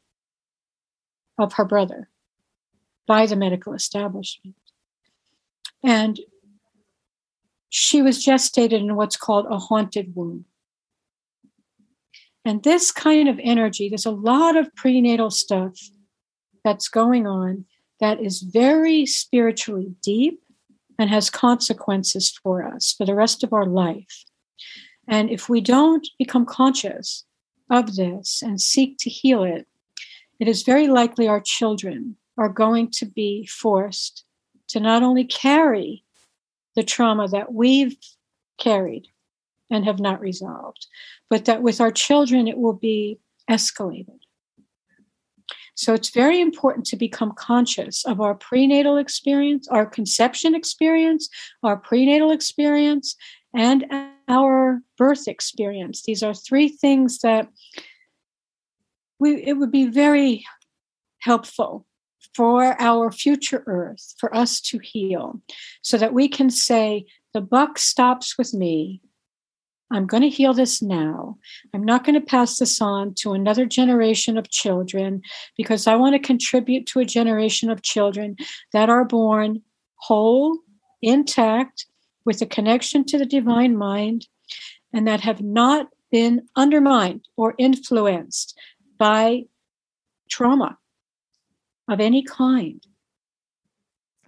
of 1.37 1.53
her 1.53 1.65
brother 1.65 2.09
by 3.07 3.25
the 3.25 3.35
medical 3.35 3.73
establishment. 3.73 4.55
And 5.83 6.19
she 7.69 8.01
was 8.01 8.25
gestated 8.25 8.79
in 8.79 8.95
what's 8.95 9.17
called 9.17 9.45
a 9.49 9.59
haunted 9.59 10.15
womb. 10.15 10.45
And 12.45 12.63
this 12.63 12.91
kind 12.91 13.27
of 13.27 13.39
energy, 13.41 13.89
there's 13.89 14.05
a 14.05 14.11
lot 14.11 14.55
of 14.55 14.73
prenatal 14.75 15.31
stuff 15.31 15.79
that's 16.63 16.87
going 16.87 17.25
on 17.25 17.65
that 17.99 18.21
is 18.21 18.41
very 18.41 19.05
spiritually 19.05 19.95
deep 20.03 20.41
and 20.99 21.09
has 21.09 21.29
consequences 21.29 22.37
for 22.43 22.63
us 22.63 22.93
for 22.95 23.05
the 23.05 23.15
rest 23.15 23.43
of 23.43 23.51
our 23.51 23.65
life. 23.65 24.25
And 25.07 25.29
if 25.29 25.49
we 25.49 25.59
don't 25.59 26.07
become 26.17 26.45
conscious 26.45 27.25
of 27.69 27.95
this 27.95 28.41
and 28.41 28.61
seek 28.61 28.97
to 28.99 29.09
heal 29.09 29.43
it, 29.43 29.67
it 30.39 30.47
is 30.47 30.63
very 30.63 30.87
likely 30.87 31.27
our 31.27 31.41
children 31.41 32.15
are 32.37 32.49
going 32.49 32.91
to 32.91 33.05
be 33.05 33.45
forced 33.47 34.23
to 34.69 34.79
not 34.79 35.03
only 35.03 35.23
carry 35.23 36.03
the 36.75 36.83
trauma 36.83 37.27
that 37.29 37.53
we've 37.53 37.97
carried 38.57 39.07
and 39.71 39.85
have 39.85 39.99
not 39.99 40.19
resolved, 40.19 40.87
but 41.29 41.45
that 41.45 41.61
with 41.61 41.81
our 41.81 41.91
children 41.91 42.47
it 42.47 42.57
will 42.57 42.73
be 42.73 43.19
escalated. 43.49 44.19
So 45.75 45.93
it's 45.93 46.09
very 46.09 46.39
important 46.39 46.85
to 46.87 46.95
become 46.95 47.33
conscious 47.37 48.05
of 48.05 48.21
our 48.21 48.33
prenatal 48.33 48.97
experience, 48.97 49.67
our 49.67 49.85
conception 49.85 50.55
experience, 50.55 51.27
our 51.63 51.75
prenatal 51.75 52.31
experience, 52.31 53.15
and 53.53 53.85
our 54.27 54.81
birth 54.97 55.27
experience. 55.27 56.03
These 56.03 56.23
are 56.23 56.33
three 56.33 56.69
things 56.69 57.19
that 57.19 57.49
we 59.19 59.43
it 59.43 59.53
would 59.53 59.71
be 59.71 59.87
very 59.87 60.45
helpful 61.19 61.85
for 62.33 62.79
our 62.81 63.11
future 63.11 63.63
earth 63.65 64.13
for 64.19 64.35
us 64.35 64.59
to 64.59 64.79
heal 64.79 65.41
so 65.81 65.97
that 65.97 66.13
we 66.13 66.27
can 66.27 66.49
say 66.49 67.05
the 67.33 67.41
buck 67.41 67.77
stops 67.77 68.37
with 68.37 68.53
me 68.53 69.01
I'm 69.91 70.07
going 70.07 70.23
to 70.23 70.29
heal 70.29 70.53
this 70.53 70.81
now. 70.81 71.37
I'm 71.73 71.83
not 71.83 72.03
going 72.03 72.19
to 72.19 72.25
pass 72.25 72.57
this 72.57 72.81
on 72.81 73.13
to 73.15 73.33
another 73.33 73.65
generation 73.65 74.37
of 74.37 74.49
children 74.49 75.21
because 75.57 75.85
I 75.85 75.95
want 75.95 76.15
to 76.15 76.19
contribute 76.19 76.87
to 76.87 76.99
a 76.99 77.05
generation 77.05 77.69
of 77.69 77.83
children 77.83 78.35
that 78.73 78.89
are 78.89 79.05
born 79.05 79.61
whole, 79.95 80.59
intact, 81.01 81.85
with 82.25 82.41
a 82.41 82.47
connection 82.47 83.05
to 83.05 83.19
the 83.19 83.25
divine 83.25 83.77
mind, 83.77 84.27
and 84.91 85.07
that 85.07 85.21
have 85.21 85.41
not 85.41 85.87
been 86.11 86.47
undermined 86.55 87.27
or 87.37 87.53
influenced 87.59 88.57
by 88.97 89.43
trauma 90.29 90.77
of 91.87 91.99
any 91.99 92.23
kind. 92.23 92.83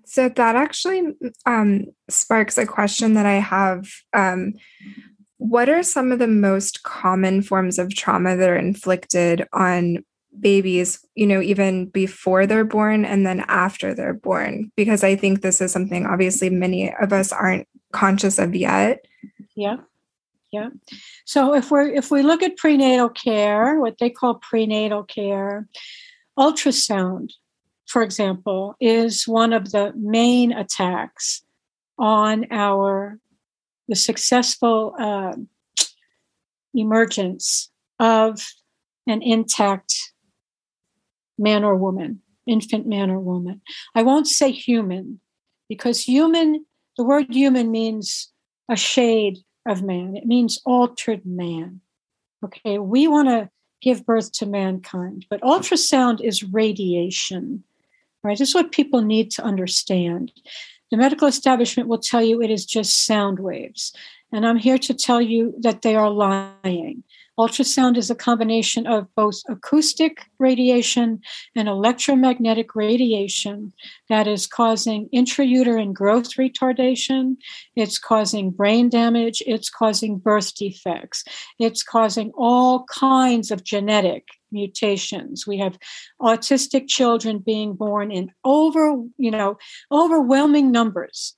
So 0.06 0.30
that 0.30 0.56
actually 0.56 1.16
um, 1.46 1.86
sparks 2.10 2.58
a 2.58 2.66
question 2.66 3.16
that 3.16 3.26
I 3.26 3.40
have. 3.40 3.88
Um, 4.14 4.54
what 5.38 5.70
are 5.70 5.84
some 5.84 6.12
of 6.12 6.20
the 6.20 6.28
most 6.28 6.84
common 6.84 7.42
forms 7.42 7.78
of 7.80 7.94
trauma 7.94 8.36
that 8.36 8.50
are 8.50 8.58
inflicted 8.58 9.46
on 9.54 10.04
babies, 10.40 11.06
you 11.16 11.26
know, 11.26 11.42
even 11.42 11.88
before 11.88 12.46
they're 12.46 12.66
born 12.66 13.06
and 13.06 13.26
then 13.26 13.42
after 13.48 13.94
they're 13.94 14.14
born? 14.14 14.72
Because 14.76 15.04
I 15.04 15.16
think 15.16 15.42
this 15.42 15.62
is 15.62 15.72
something 15.72 16.06
obviously 16.06 16.50
many 16.50 16.94
of 16.94 17.14
us 17.14 17.32
aren't 17.32 17.68
conscious 17.92 18.40
of 18.40 18.56
yet. 18.56 19.06
Yeah. 19.56 19.78
Yeah. 20.52 20.70
So 21.26 21.54
if 21.54 21.70
we're 21.72 21.90
if 21.90 22.10
we 22.10 22.24
look 22.24 22.42
at 22.42 22.58
prenatal 22.58 23.10
care, 23.10 23.80
what 23.80 23.98
they 24.00 24.10
call 24.10 24.36
prenatal 24.36 25.04
care, 25.04 25.68
ultrasound, 26.40 27.32
for 27.86 28.02
example, 28.02 28.76
is 28.80 29.28
one 29.28 29.52
of 29.52 29.72
the 29.72 29.94
main 29.96 30.54
attacks 30.54 31.44
on 32.00 32.46
our 32.50 33.20
the 33.88 33.96
successful 33.96 34.96
uh, 35.00 35.34
emergence 36.74 37.70
of 38.00 38.46
an 39.08 39.22
intact 39.22 39.94
man 41.38 41.64
or 41.64 41.76
woman, 41.76 42.22
infant 42.46 42.86
man 42.88 43.10
or 43.10 43.20
woman. 43.20 43.62
I 43.96 44.04
won't 44.04 44.28
say 44.28 44.52
human 44.52 45.20
because 45.70 46.04
human, 46.04 46.66
the 46.98 47.04
word 47.04 47.28
human 47.30 47.72
means 47.72 48.32
a 48.70 48.76
shade 48.76 49.40
of 49.68 49.84
man, 49.84 50.16
it 50.16 50.26
means 50.26 50.60
altered 50.66 51.26
man. 51.26 51.82
Okay, 52.44 52.78
we 52.78 53.08
want 53.08 53.30
to 53.30 53.50
give 53.82 54.06
birth 54.06 54.32
to 54.34 54.46
mankind, 54.46 55.26
but 55.30 55.42
ultrasound 55.42 56.22
is 56.22 56.44
radiation, 56.44 57.64
right? 58.24 58.38
This 58.38 58.50
is 58.50 58.56
what 58.56 58.72
people 58.72 59.02
need 59.02 59.32
to 59.32 59.44
understand. 59.44 60.32
The 60.92 60.98
medical 60.98 61.28
establishment 61.28 61.90
will 61.90 62.00
tell 62.00 62.24
you 62.24 62.42
it 62.42 62.50
is 62.50 62.66
just 62.66 63.06
sound 63.06 63.40
waves. 63.40 63.94
And 64.32 64.46
I'm 64.46 64.58
here 64.58 64.78
to 64.78 64.94
tell 64.94 65.22
you 65.22 65.54
that 65.60 65.82
they 65.82 65.96
are 65.96 66.10
lying. 66.10 67.04
Ultrasound 67.40 67.98
is 67.98 68.10
a 68.10 68.16
combination 68.16 68.88
of 68.88 69.14
both 69.14 69.44
acoustic 69.48 70.26
radiation 70.40 71.22
and 71.56 71.68
electromagnetic 71.68 72.76
radiation 72.76 73.74
that 74.10 74.28
is 74.28 74.48
causing 74.48 75.08
intrauterine 75.14 75.94
growth 75.94 76.36
retardation. 76.36 77.38
It's 77.76 78.00
causing 78.00 78.50
brain 78.50 78.90
damage. 78.90 79.44
It's 79.46 79.70
causing 79.70 80.18
birth 80.18 80.56
defects. 80.56 81.24
It's 81.60 81.84
causing 81.84 82.32
all 82.36 82.86
kinds 82.86 83.52
of 83.52 83.64
genetic 83.64 84.26
mutations. 84.52 85.46
We 85.48 85.58
have 85.58 85.78
autistic 86.22 86.88
children 86.88 87.40
being 87.40 87.74
born 87.74 88.12
in 88.12 88.32
over, 88.44 89.04
you 89.18 89.32
know, 89.32 89.58
overwhelming 89.92 90.72
numbers 90.72 91.36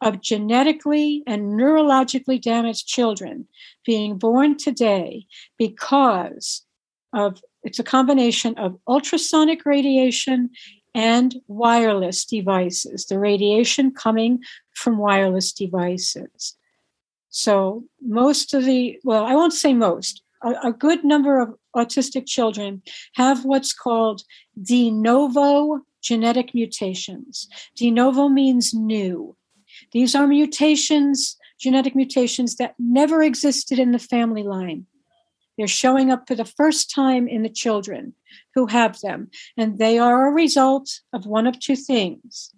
of 0.00 0.20
genetically 0.20 1.22
and 1.26 1.58
neurologically 1.58 2.40
damaged 2.40 2.86
children 2.86 3.48
being 3.84 4.18
born 4.18 4.56
today 4.56 5.26
because 5.58 6.64
of 7.12 7.40
it's 7.62 7.78
a 7.78 7.84
combination 7.84 8.56
of 8.58 8.76
ultrasonic 8.86 9.64
radiation 9.64 10.50
and 10.94 11.36
wireless 11.46 12.24
devices, 12.24 13.06
the 13.06 13.18
radiation 13.18 13.90
coming 13.90 14.42
from 14.74 14.98
wireless 14.98 15.52
devices. 15.52 16.56
So, 17.28 17.84
most 18.00 18.54
of 18.54 18.64
the, 18.64 18.98
well, 19.04 19.24
I 19.24 19.34
won't 19.34 19.52
say 19.52 19.74
most, 19.74 20.22
a, 20.42 20.68
a 20.68 20.72
good 20.72 21.04
number 21.04 21.40
of 21.40 21.54
autistic 21.76 22.26
children 22.26 22.82
have 23.14 23.44
what's 23.44 23.72
called 23.72 24.22
de 24.60 24.90
novo 24.90 25.80
genetic 26.02 26.54
mutations. 26.54 27.48
De 27.76 27.90
novo 27.90 28.28
means 28.28 28.72
new. 28.72 29.36
These 29.92 30.14
are 30.14 30.26
mutations, 30.26 31.36
genetic 31.60 31.94
mutations 31.94 32.56
that 32.56 32.74
never 32.78 33.22
existed 33.22 33.78
in 33.78 33.92
the 33.92 33.98
family 33.98 34.42
line. 34.42 34.86
They're 35.56 35.66
showing 35.66 36.10
up 36.10 36.28
for 36.28 36.34
the 36.34 36.44
first 36.44 36.90
time 36.94 37.26
in 37.28 37.42
the 37.42 37.48
children 37.48 38.14
who 38.54 38.66
have 38.66 39.00
them, 39.00 39.30
and 39.56 39.78
they 39.78 39.98
are 39.98 40.28
a 40.28 40.32
result 40.32 41.00
of 41.12 41.26
one 41.26 41.46
of 41.46 41.58
two 41.58 41.76
things 41.76 42.52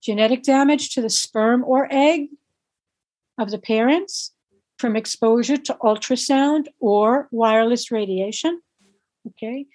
genetic 0.00 0.44
damage 0.44 0.94
to 0.94 1.02
the 1.02 1.10
sperm 1.10 1.64
or 1.64 1.88
egg 1.90 2.28
of 3.36 3.50
the 3.50 3.58
parents 3.58 4.32
from 4.78 4.96
exposure 4.96 5.56
to 5.56 5.74
ultrasound 5.82 6.66
or 6.80 7.28
wireless 7.30 7.90
radiation. 7.90 8.60
Okay. 9.26 9.66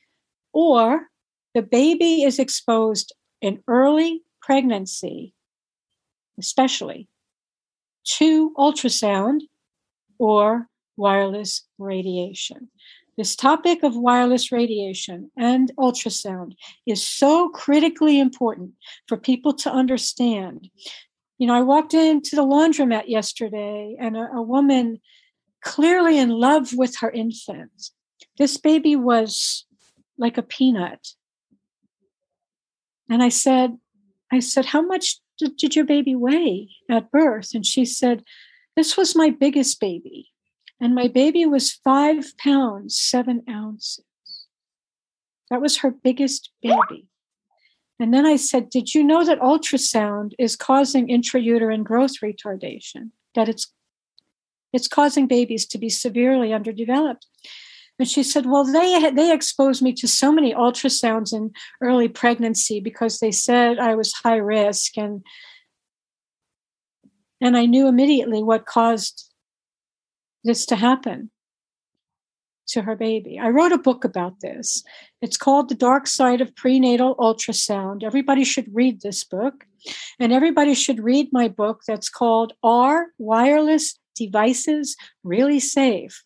Or 0.53 1.07
the 1.53 1.61
baby 1.61 2.23
is 2.23 2.39
exposed 2.39 3.13
in 3.41 3.61
early 3.67 4.23
pregnancy 4.41 5.33
especially, 6.37 7.07
to 8.03 8.53
ultrasound 8.57 9.41
or 10.17 10.67
wireless 10.97 11.65
radiation. 11.77 12.69
this 13.15 13.35
topic 13.35 13.83
of 13.83 13.95
wireless 13.95 14.51
radiation 14.51 15.29
and 15.37 15.71
ultrasound 15.77 16.53
is 16.87 17.05
so 17.05 17.49
critically 17.49 18.19
important 18.19 18.71
for 19.07 19.17
people 19.17 19.53
to 19.53 19.71
understand. 19.71 20.69
You 21.38 21.48
know, 21.48 21.56
I 21.56 21.62
walked 21.62 21.93
into 21.93 22.36
the 22.36 22.43
laundromat 22.46 23.08
yesterday 23.08 23.96
and 24.00 24.15
a, 24.15 24.28
a 24.36 24.41
woman 24.41 25.00
clearly 25.62 26.17
in 26.17 26.30
love 26.30 26.74
with 26.74 26.98
her 27.00 27.10
infant. 27.10 27.89
This 28.38 28.58
baby 28.58 28.96
was 28.96 29.65
like 30.17 30.38
a 30.38 30.43
peanut. 30.43 31.08
And 33.10 33.22
I 33.24 33.30
said, 33.30 33.78
I 34.32 34.39
said, 34.39 34.65
How 34.65 34.82
much 34.82 35.19
did, 35.38 35.58
did 35.58 35.76
your 35.76 35.86
baby 35.86 36.15
weigh 36.15 36.69
at 36.89 37.12
birth? 37.12 37.54
And 37.54 37.65
she 37.65 37.86
said, 37.86 38.24
This 38.76 38.96
was 38.98 39.15
my 39.15 39.30
biggest 39.30 39.80
baby. 39.80 40.30
And 40.80 40.96
my 40.96 41.08
baby 41.08 41.46
was 41.46 41.72
five 41.72 42.38
pounds, 42.38 42.98
seven 42.98 43.43
ounces. 43.50 44.04
That 45.50 45.62
was 45.62 45.78
her 45.78 45.91
biggest 45.91 46.52
baby. 46.62 47.08
And 47.99 48.13
then 48.13 48.25
I 48.25 48.36
said, 48.36 48.69
Did 48.69 48.93
you 48.93 49.03
know 49.03 49.23
that 49.23 49.39
ultrasound 49.39 50.34
is 50.39 50.56
causing 50.56 51.08
intrauterine 51.08 51.84
growth 51.84 52.19
retardation? 52.21 53.12
That 53.36 53.49
it's 53.49 53.71
it's 54.73 54.88
causing 54.88 55.27
babies 55.27 55.67
to 55.67 55.77
be 55.77 55.89
severely 55.89 56.51
underdeveloped. 56.51 57.27
And 57.99 58.10
she 58.10 58.23
said, 58.23 58.47
"Well, 58.47 58.63
they 58.63 59.12
they 59.12 59.32
exposed 59.32 59.84
me 59.84 59.93
to 59.93 60.08
so 60.08 60.32
many 60.32 60.53
ultrasounds 60.53 61.32
in 61.32 61.51
early 61.79 62.10
pregnancy 62.10 62.79
because 62.79 63.19
they 63.19 63.32
said 63.32 63.77
I 63.77 63.93
was 63.93 64.13
high 64.13 64.38
risk, 64.38 64.97
and 64.97 65.23
and 67.39 67.56
I 67.56 67.67
knew 67.67 67.88
immediately 67.88 68.41
what 68.41 68.65
caused 68.65 69.32
this 70.43 70.65
to 70.67 70.75
happen 70.75 71.29
to 72.67 72.82
her 72.82 72.95
baby. 72.95 73.39
I 73.39 73.49
wrote 73.49 73.71
a 73.71 73.78
book 73.78 74.04
about 74.04 74.39
this. 74.41 74.84
It's 75.21 75.38
called 75.38 75.69
The 75.69 75.76
Dark 75.76 76.08
Side 76.08 76.41
of 76.41 76.56
Prenatal 76.56 77.15
Ultrasound. 77.17 78.04
Everybody 78.04 78.43
should 78.43 78.73
read 78.73 79.02
this 79.02 79.23
book, 79.23 79.65
and 80.19 80.32
everybody 80.32 80.73
should 80.73 81.04
read 81.04 81.30
my 81.32 81.47
book 81.47 81.82
that's 81.88 82.10
called 82.10 82.54
Are 82.63 83.08
Wireless 83.17 83.99
Devices 84.15 84.95
Really 85.23 85.60
Safe? 85.60 86.23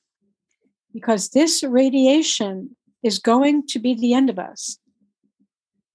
because 0.97 1.29
this 1.29 1.61
radiation 1.61 2.75
is 3.03 3.19
going 3.19 3.67
to 3.67 3.77
be 3.77 3.93
the 3.93 4.15
end 4.15 4.31
of 4.31 4.39
us 4.39 4.79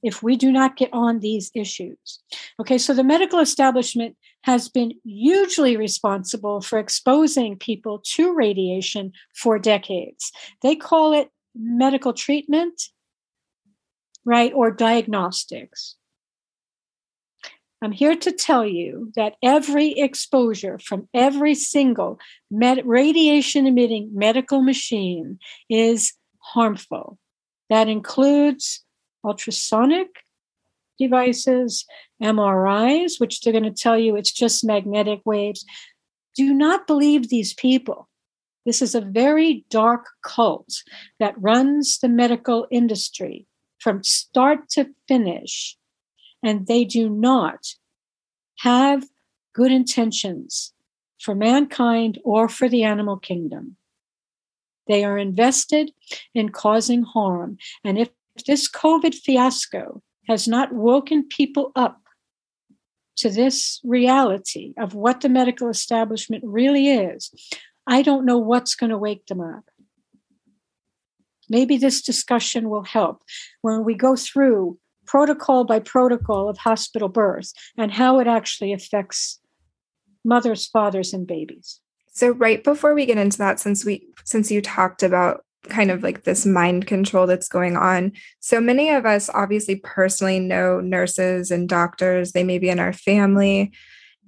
if 0.01 0.23
we 0.23 0.37
do 0.37 0.53
not 0.53 0.77
get 0.77 0.91
on 0.93 1.19
these 1.19 1.51
issues. 1.57 2.21
Okay, 2.61 2.79
so 2.79 2.95
the 2.95 3.03
medical 3.03 3.41
establishment 3.41 4.17
has 4.43 4.69
been 4.69 4.93
hugely 5.05 5.77
responsible 5.77 6.61
for 6.61 6.79
exposing 6.79 7.57
people 7.57 8.01
to 8.05 8.35
radiation 8.35 9.13
for 9.35 9.59
decades. 9.59 10.33
They 10.63 10.77
call 10.77 11.13
it 11.13 11.31
medical 11.55 12.13
treatment, 12.13 12.89
right, 14.25 14.53
or 14.55 14.71
diagnostics. 14.71 15.97
I'm 17.83 17.93
here 17.93 18.15
to 18.15 18.31
tell 18.31 18.65
you 18.65 19.11
that 19.17 19.35
every 19.43 19.91
exposure 19.99 20.79
from 20.79 21.09
every 21.13 21.57
single 21.57 22.21
med- 22.49 22.87
radiation 22.87 23.67
emitting 23.67 24.11
medical 24.13 24.63
machine 24.63 25.41
is 25.69 26.13
harmful. 26.39 27.19
That 27.71 27.89
includes 27.89 28.85
ultrasonic 29.25 30.09
devices, 31.03 31.85
MRIs, 32.23 33.19
which 33.19 33.41
they're 33.41 33.53
going 33.53 33.65
to 33.65 33.71
tell 33.71 33.99
you 33.99 34.17
it's 34.17 34.33
just 34.33 34.65
magnetic 34.65 35.21
waves. 35.25 35.65
Do 36.37 36.55
not 36.55 36.87
believe 36.87 37.29
these 37.29 37.55
people. 37.55 38.09
This 38.65 38.81
is 38.81 38.95
a 38.95 39.01
very 39.01 39.65
dark 39.71 40.07
cult 40.25 40.83
that 41.19 41.35
runs 41.37 41.99
the 41.99 42.09
medical 42.09 42.67
industry 42.71 43.47
from 43.79 44.05
start 44.05 44.69
to 44.71 44.91
finish 45.09 45.77
and 46.43 46.67
they 46.67 46.85
do 46.85 47.09
not 47.09 47.75
have 48.61 49.05
good 49.53 49.73
intentions 49.73 50.73
for 51.21 51.35
mankind 51.35 52.19
or 52.25 52.49
for 52.49 52.69
the 52.69 52.83
animal 52.83 53.17
kingdom. 53.17 53.77
They 54.89 55.05
are 55.05 55.19
invested 55.19 55.93
in 56.35 56.49
causing 56.49 57.03
harm. 57.03 57.59
And 57.85 57.99
if 57.99 58.11
this 58.47 58.69
COVID 58.71 59.15
fiasco 59.15 60.03
has 60.29 60.47
not 60.47 60.73
woken 60.73 61.27
people 61.29 61.73
up 61.75 62.03
to 63.17 63.31
this 63.31 63.81
reality 63.85 64.75
of 64.79 64.95
what 64.95 65.21
the 65.21 65.29
medical 65.29 65.69
establishment 65.69 66.43
really 66.47 66.89
is, 66.89 67.31
I 67.87 68.03
don't 68.03 68.25
know 68.25 68.39
what's 68.39 68.75
going 68.75 68.91
to 68.91 68.99
wake 68.99 69.27
them 69.27 69.41
up. 69.41 69.65
Maybe 71.49 71.77
this 71.77 72.01
discussion 72.01 72.71
will 72.71 72.85
help 72.85 73.23
when 73.61 73.85
we 73.85 73.95
go 73.95 74.17
through 74.17 74.79
protocol 75.07 75.65
by 75.65 75.81
protocol 75.81 76.49
of 76.49 76.59
hospital 76.59 77.09
birth 77.09 77.53
and 77.77 77.93
how 77.93 78.19
it 78.21 78.27
actually 78.27 78.73
affects 78.73 79.41
mothers, 80.25 80.67
fathers, 80.67 81.13
and 81.13 81.27
babies. 81.27 81.81
So 82.13 82.31
right 82.31 82.63
before 82.63 82.95
we 82.95 83.07
get 83.07 83.19
into 83.19 83.39
that, 83.39 83.59
since 83.59 83.85
we 83.85 84.07
since 84.25 84.51
you 84.51 84.63
talked 84.63 85.03
about 85.03 85.45
kind 85.69 85.91
of 85.91 86.03
like 86.03 86.25
this 86.25 86.45
mind 86.45 86.87
control 86.87 87.27
that's 87.27 87.49
going 87.49 87.77
on. 87.77 88.13
So 88.41 88.61
many 88.61 88.91
of 88.91 89.07
us 89.07 89.31
obviously 89.31 89.77
personally 89.77 90.41
know 90.41 90.81
nurses 90.81 91.51
and 91.51 91.69
doctors, 91.69 92.33
they 92.33 92.45
may 92.45 92.59
be 92.59 92.69
in 92.69 92.81
our 92.81 92.93
family. 92.93 93.73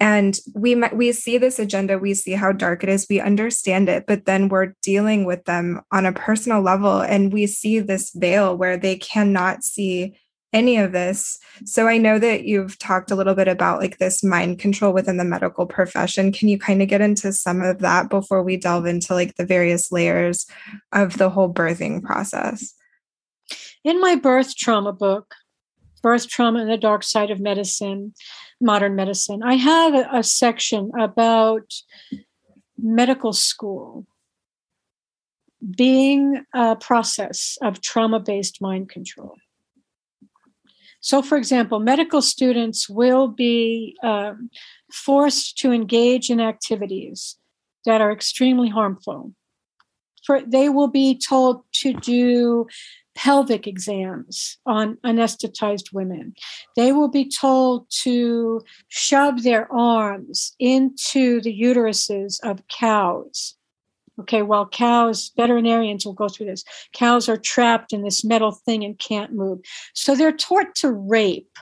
And 0.01 0.39
we 0.55 0.75
we 0.75 1.13
see 1.13 1.39
this 1.39 1.59
agenda, 1.59 1.99
we 1.99 2.15
see 2.15 2.33
how 2.33 2.53
dark 2.53 2.83
it 2.83 2.89
is, 2.89 3.07
we 3.09 3.21
understand 3.21 3.89
it, 3.89 4.05
but 4.07 4.25
then 4.25 4.49
we're 4.49 4.75
dealing 4.83 5.25
with 5.25 5.45
them 5.45 5.83
on 5.93 6.05
a 6.05 6.13
personal 6.13 6.61
level 6.63 7.01
and 7.01 7.33
we 7.33 7.47
see 7.47 7.79
this 7.79 8.11
veil 8.11 8.57
where 8.57 8.77
they 8.77 8.97
cannot 8.97 9.63
see 9.63 10.19
any 10.55 10.79
of 10.79 10.93
this. 10.93 11.39
So 11.65 11.89
I 11.89 11.99
know 11.99 12.19
that 12.19 12.45
you've 12.45 12.79
talked 12.79 13.11
a 13.11 13.17
little 13.17 13.35
bit 13.35 13.49
about 13.49 13.81
like 13.81 13.99
this 13.99 14.23
mind 14.23 14.61
control 14.61 14.95
within 14.95 15.19
the 15.19 15.25
medical 15.25 15.67
profession. 15.67 16.33
Can 16.33 16.49
you 16.49 16.59
kind 16.59 16.81
of 16.81 16.89
get 16.89 17.01
into 17.01 17.33
some 17.33 17.61
of 17.61 17.81
that 17.81 18.09
before 18.09 18.43
we 18.43 18.57
delve 18.57 18.87
into 18.87 19.13
like 19.13 19.35
the 19.35 19.45
various 19.45 19.93
layers 19.93 20.47
of 20.93 21.19
the 21.19 21.29
whole 21.29 21.53
birthing 21.53 22.03
process? 22.03 22.73
In 23.83 24.01
my 24.01 24.15
birth 24.15 24.57
trauma 24.57 24.93
book, 24.93 25.35
Birth 26.05 26.29
Trauma 26.29 26.61
and 26.61 26.71
the 26.71 26.77
Dark 26.77 27.03
Side 27.03 27.31
of 27.31 27.41
Medicine, 27.41 28.13
Modern 28.61 28.95
Medicine, 28.95 29.43
I 29.43 29.55
have 29.55 29.95
a, 30.13 30.23
section 30.23 30.91
about 31.01 31.73
medical 32.77 33.33
school 33.33 34.07
being 35.75 36.45
a 36.53 36.77
process 36.77 37.57
of 37.63 37.81
trauma 37.81 38.21
based 38.21 38.61
mind 38.61 38.91
control. 38.91 39.37
So, 41.05 41.21
for 41.21 41.37
example, 41.37 41.81
medical 41.81 42.23
students 42.23 42.89
will 42.89 43.29
be 43.29 43.95
um, 44.03 44.49
forced 44.91 45.59
to 45.59 45.71
engage 45.71 46.31
in 46.31 46.41
activities 46.41 47.37
that 47.85 48.01
are 48.01 48.11
extremely 48.11 48.71
harmful. 48.71 49.35
For, 50.25 50.41
they 50.41 50.71
will 50.71 50.89
be 50.89 51.19
told 51.19 51.65
to 51.83 51.93
do 51.93 52.69
pelvic 53.15 53.67
exams 53.67 54.57
on 54.65 54.97
anesthetized 55.05 55.93
women. 55.93 56.33
They 56.75 56.91
will 56.93 57.11
be 57.11 57.29
told 57.29 57.85
to 58.05 58.63
shove 58.89 59.43
their 59.43 59.71
arms 59.71 60.57
into 60.59 61.43
the 61.43 61.53
uteruses 61.55 62.41
of 62.43 62.67
cows 62.69 63.57
Okay, 64.21 64.43
while 64.43 64.67
cows, 64.67 65.33
veterinarians 65.37 66.07
will 66.07 66.13
go 66.13 66.29
through 66.29 66.47
this. 66.47 66.65
Cows 66.93 67.29
are 67.29 67.37
trapped 67.37 67.93
in 67.93 68.03
this 68.03 68.25
metal 68.25 68.53
thing 68.53 68.85
and 68.85 68.99
can't 68.99 69.33
move. 69.33 69.59
So 69.93 70.15
they're 70.15 70.31
taught 70.31 70.75
to 70.77 70.91
rape 70.91 71.59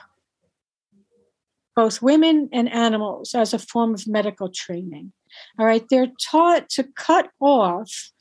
both 1.75 2.03
women 2.03 2.49
and 2.53 2.71
animals 2.71 3.33
as 3.33 3.53
a 3.53 3.59
form 3.59 3.95
of 3.95 4.07
medical 4.07 4.49
training. 4.49 5.11
All 5.57 5.65
right, 5.65 5.83
they're 5.89 6.11
taught 6.21 6.69
to 6.69 6.83
cut 6.95 7.29
off 7.39 8.11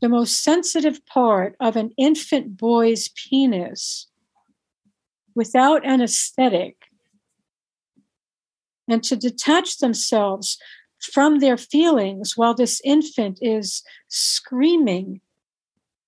the 0.00 0.08
most 0.08 0.42
sensitive 0.42 1.04
part 1.06 1.56
of 1.58 1.76
an 1.76 1.92
infant 1.96 2.56
boy's 2.56 3.08
penis 3.08 4.08
without 5.34 5.86
anesthetic 5.86 6.76
and 8.88 9.02
to 9.04 9.16
detach 9.16 9.78
themselves 9.78 10.58
from 11.00 11.38
their 11.38 11.56
feelings 11.56 12.36
while 12.36 12.54
this 12.54 12.80
infant 12.84 13.38
is 13.40 13.82
screaming 14.08 15.20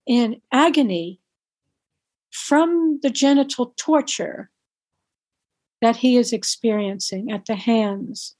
in 0.07 0.41
agony 0.53 1.21
from 2.31 2.99
the 3.03 3.11
genital 3.11 3.75
torture 3.77 4.51
that 5.81 5.97
he 5.97 6.17
is 6.17 6.33
experiencing 6.33 7.31
at 7.31 7.47
the 7.47 7.55
hands 7.55 8.37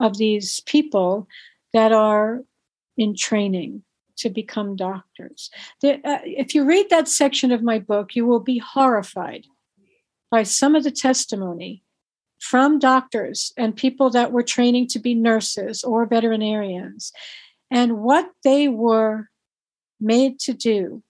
of 0.00 0.18
these 0.18 0.60
people 0.60 1.26
that 1.72 1.92
are 1.92 2.44
in 2.96 3.16
training 3.16 3.82
to 4.16 4.30
become 4.30 4.76
doctors. 4.76 5.50
The, 5.80 5.94
uh, 6.04 6.20
if 6.24 6.54
you 6.54 6.64
read 6.64 6.90
that 6.90 7.08
section 7.08 7.52
of 7.52 7.62
my 7.62 7.78
book, 7.78 8.14
you 8.14 8.26
will 8.26 8.40
be 8.40 8.58
horrified 8.58 9.46
by 10.30 10.42
some 10.42 10.74
of 10.74 10.84
the 10.84 10.90
testimony 10.90 11.82
from 12.38 12.78
doctors 12.78 13.52
and 13.56 13.76
people 13.76 14.10
that 14.10 14.32
were 14.32 14.42
training 14.42 14.86
to 14.88 14.98
be 14.98 15.14
nurses 15.14 15.82
or 15.84 16.06
veterinarians. 16.06 17.12
And 17.70 17.98
what 17.98 18.30
they 18.44 18.68
were 18.68 19.28
made 20.00 20.38
to 20.40 20.52
do 20.52 21.02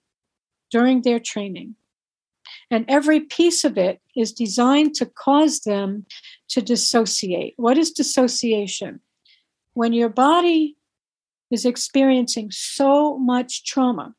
during 0.71 1.01
their 1.01 1.19
training. 1.19 1.75
And 2.71 2.85
every 2.87 3.21
piece 3.21 3.63
of 3.63 3.77
it 3.77 4.01
is 4.15 4.33
designed 4.33 4.95
to 4.95 5.05
cause 5.05 5.61
them 5.61 6.05
to 6.49 6.61
dissociate. 6.61 7.53
What 7.57 7.77
is 7.77 7.91
dissociation? 7.91 8.99
When 9.73 9.93
your 9.93 10.09
body 10.09 10.75
is 11.51 11.65
experiencing 11.65 12.51
so 12.51 13.17
much 13.17 13.65
trauma 13.65 14.13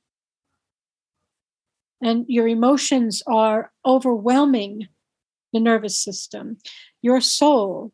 and 2.03 2.25
your 2.29 2.49
emotions 2.49 3.23
are 3.27 3.73
overwhelming 3.85 4.88
the 5.53 5.61
nervous 5.61 5.99
system, 5.99 6.59
your 7.03 7.21
soul 7.21 7.93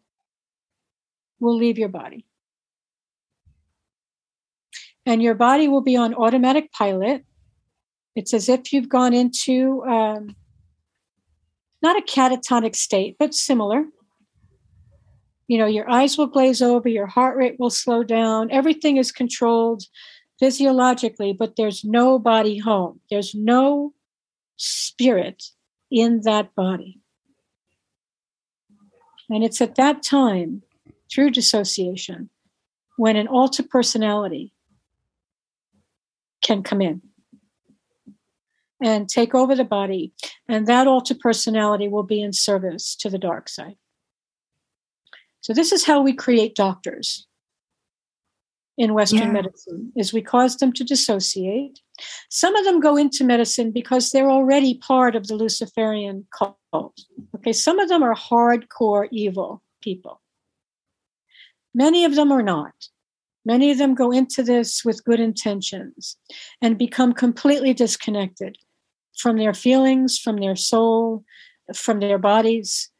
will 1.40 1.56
leave 1.56 1.78
your 1.78 1.88
body. 1.88 2.26
And 5.04 5.22
your 5.22 5.34
body 5.34 5.68
will 5.68 5.82
be 5.82 5.96
on 5.96 6.14
automatic 6.14 6.72
pilot. 6.72 7.24
It's 8.16 8.34
as 8.34 8.48
if 8.48 8.72
you've 8.72 8.88
gone 8.88 9.14
into 9.14 9.84
um, 9.84 10.34
not 11.82 11.96
a 11.96 12.02
catatonic 12.02 12.74
state, 12.74 13.16
but 13.18 13.34
similar. 13.34 13.84
You 15.46 15.58
know, 15.58 15.66
your 15.66 15.88
eyes 15.88 16.18
will 16.18 16.26
glaze 16.26 16.60
over, 16.60 16.88
your 16.88 17.06
heart 17.06 17.36
rate 17.36 17.56
will 17.60 17.70
slow 17.70 18.02
down, 18.02 18.50
everything 18.50 18.96
is 18.96 19.12
controlled 19.12 19.84
physiologically, 20.40 21.32
but 21.32 21.54
there's 21.56 21.84
no 21.84 22.18
body 22.18 22.58
home. 22.58 23.00
There's 23.10 23.34
no 23.34 23.94
spirit 24.56 25.44
in 25.90 26.22
that 26.22 26.54
body. 26.54 27.00
And 29.28 29.42
it's 29.42 29.60
at 29.60 29.74
that 29.76 30.02
time, 30.02 30.62
through 31.10 31.30
dissociation, 31.30 32.30
when 32.96 33.16
an 33.16 33.28
alter 33.28 33.62
personality 33.62 34.52
can 36.42 36.62
come 36.62 36.80
in 36.80 37.02
and 38.82 39.08
take 39.08 39.34
over 39.34 39.54
the 39.54 39.64
body. 39.64 40.12
And 40.48 40.66
that 40.66 40.86
alter 40.86 41.14
personality 41.14 41.88
will 41.88 42.02
be 42.02 42.22
in 42.22 42.32
service 42.32 42.94
to 42.96 43.10
the 43.10 43.18
dark 43.18 43.48
side. 43.48 43.76
So 45.40 45.52
this 45.52 45.72
is 45.72 45.84
how 45.84 46.02
we 46.02 46.12
create 46.12 46.54
doctors 46.54 47.26
in 48.78 48.94
Western 48.94 49.18
yeah. 49.20 49.30
medicine 49.30 49.92
is 49.96 50.12
we 50.12 50.20
cause 50.20 50.56
them 50.56 50.72
to 50.72 50.84
dissociate. 50.84 51.80
Some 52.30 52.54
of 52.56 52.64
them 52.64 52.80
go 52.80 52.96
into 52.96 53.24
medicine 53.24 53.70
because 53.70 54.10
they're 54.10 54.30
already 54.30 54.74
part 54.74 55.16
of 55.16 55.28
the 55.28 55.34
Luciferian 55.34 56.26
cult. 56.36 57.00
Okay, 57.46 57.52
some 57.52 57.78
of 57.78 57.88
them 57.88 58.02
are 58.02 58.14
hardcore 58.14 59.06
evil 59.12 59.62
people. 59.80 60.20
Many 61.72 62.04
of 62.04 62.16
them 62.16 62.32
are 62.32 62.42
not. 62.42 62.74
Many 63.44 63.70
of 63.70 63.78
them 63.78 63.94
go 63.94 64.10
into 64.10 64.42
this 64.42 64.84
with 64.84 65.04
good 65.04 65.20
intentions 65.20 66.16
and 66.60 66.76
become 66.76 67.12
completely 67.12 67.72
disconnected 67.72 68.58
from 69.16 69.36
their 69.38 69.54
feelings, 69.54 70.18
from 70.18 70.38
their 70.38 70.56
soul, 70.56 71.24
from 71.72 72.00
their 72.00 72.18
bodies. 72.18 72.90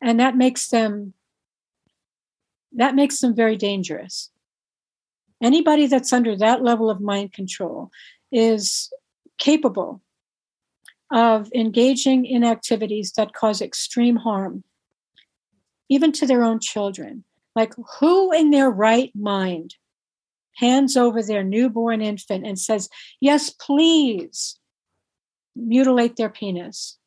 And 0.00 0.18
that 0.18 0.36
makes 0.36 0.68
them 0.68 1.14
that 2.72 2.96
makes 2.96 3.20
them 3.20 3.34
very 3.36 3.56
dangerous. 3.56 4.30
Anybody 5.40 5.86
that's 5.86 6.12
under 6.12 6.36
that 6.36 6.62
level 6.62 6.90
of 6.90 7.00
mind 7.00 7.32
control 7.32 7.90
is 8.32 8.90
capable 9.38 10.02
of 11.12 11.50
engaging 11.54 12.24
in 12.24 12.44
activities 12.44 13.12
that 13.16 13.32
cause 13.32 13.60
extreme 13.60 14.16
harm, 14.16 14.64
even 15.88 16.12
to 16.12 16.26
their 16.26 16.42
own 16.42 16.60
children. 16.60 17.24
Like, 17.54 17.74
who 18.00 18.32
in 18.32 18.50
their 18.50 18.70
right 18.70 19.10
mind 19.14 19.76
hands 20.56 20.96
over 20.96 21.22
their 21.22 21.44
newborn 21.44 22.02
infant 22.02 22.46
and 22.46 22.58
says, 22.58 22.88
Yes, 23.20 23.50
please 23.50 24.58
mutilate 25.54 26.16
their 26.16 26.28
penis. 26.28 26.98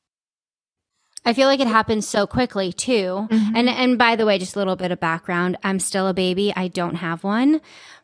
I 1.26 1.34
feel 1.34 1.48
like 1.48 1.60
it 1.60 1.68
happens 1.68 2.08
so 2.08 2.26
quickly 2.26 2.72
too. 2.72 3.28
Mm-hmm. 3.30 3.56
And 3.56 3.70
and 3.70 3.98
by 3.98 4.16
the 4.16 4.26
way, 4.26 4.40
just 4.40 4.56
a 4.56 4.60
little 4.60 4.76
bit 4.76 4.92
of 4.92 5.00
background. 5.00 5.58
I'm 5.64 5.80
still 5.80 6.08
a 6.08 6.14
baby. 6.14 6.54
I 6.56 6.70
don't 6.70 6.96
have 6.96 7.24
one, 7.24 7.62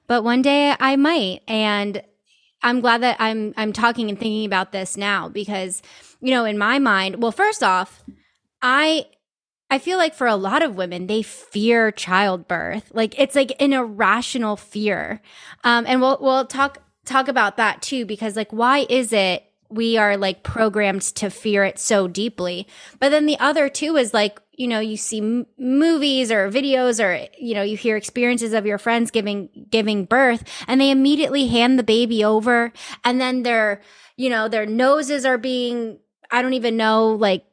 but 0.07 0.23
one 0.23 0.41
day 0.41 0.75
I 0.79 0.95
might. 0.95 1.41
And 1.47 2.03
I'm 2.65 2.81
glad 2.81 3.03
that 3.03 3.17
I'm 3.19 3.53
I'm 3.55 3.71
talking 3.71 4.09
and 4.09 4.19
thinking 4.19 4.45
about 4.45 4.71
this 4.71 4.97
now 4.97 5.29
because 5.29 5.81
you 6.19 6.31
know, 6.31 6.45
in 6.45 6.57
my 6.57 6.79
mind, 6.79 7.21
well, 7.21 7.31
first 7.31 7.61
off, 7.61 8.03
I 8.61 9.05
I 9.69 9.77
feel 9.77 9.99
like 9.99 10.15
for 10.15 10.25
a 10.25 10.35
lot 10.35 10.63
of 10.63 10.75
women, 10.75 11.05
they 11.05 11.21
fear 11.21 11.91
childbirth. 11.91 12.91
Like 12.93 13.17
it's 13.19 13.35
like 13.35 13.53
an 13.59 13.73
irrational 13.73 14.57
fear. 14.57 15.21
Um, 15.63 15.85
and 15.87 16.01
we'll 16.01 16.17
we'll 16.19 16.45
talk 16.45 16.81
talk 17.05 17.27
about 17.27 17.57
that 17.57 17.83
too 17.83 18.05
because 18.05 18.35
like 18.35 18.51
why 18.51 18.87
is 18.89 19.13
it 19.13 19.43
we 19.69 19.97
are 19.97 20.17
like 20.17 20.41
programmed 20.41 21.01
to 21.01 21.29
fear 21.29 21.63
it 21.63 21.77
so 21.77 22.07
deeply? 22.07 22.67
But 22.99 23.09
then 23.09 23.27
the 23.27 23.39
other 23.39 23.69
too 23.69 23.95
is 23.95 24.11
like 24.11 24.39
you 24.57 24.67
know 24.67 24.79
you 24.79 24.97
see 24.97 25.19
m- 25.19 25.45
movies 25.57 26.31
or 26.31 26.49
videos 26.49 27.03
or 27.03 27.27
you 27.37 27.53
know 27.53 27.61
you 27.61 27.77
hear 27.77 27.97
experiences 27.97 28.53
of 28.53 28.65
your 28.65 28.77
friends 28.77 29.11
giving 29.11 29.49
giving 29.69 30.05
birth 30.05 30.43
and 30.67 30.79
they 30.79 30.91
immediately 30.91 31.47
hand 31.47 31.77
the 31.77 31.83
baby 31.83 32.23
over 32.23 32.71
and 33.03 33.19
then 33.19 33.43
their 33.43 33.81
you 34.17 34.29
know 34.29 34.47
their 34.47 34.65
noses 34.65 35.25
are 35.25 35.37
being 35.37 35.99
I 36.31 36.41
don't 36.41 36.53
even 36.53 36.77
know 36.77 37.09
like 37.09 37.45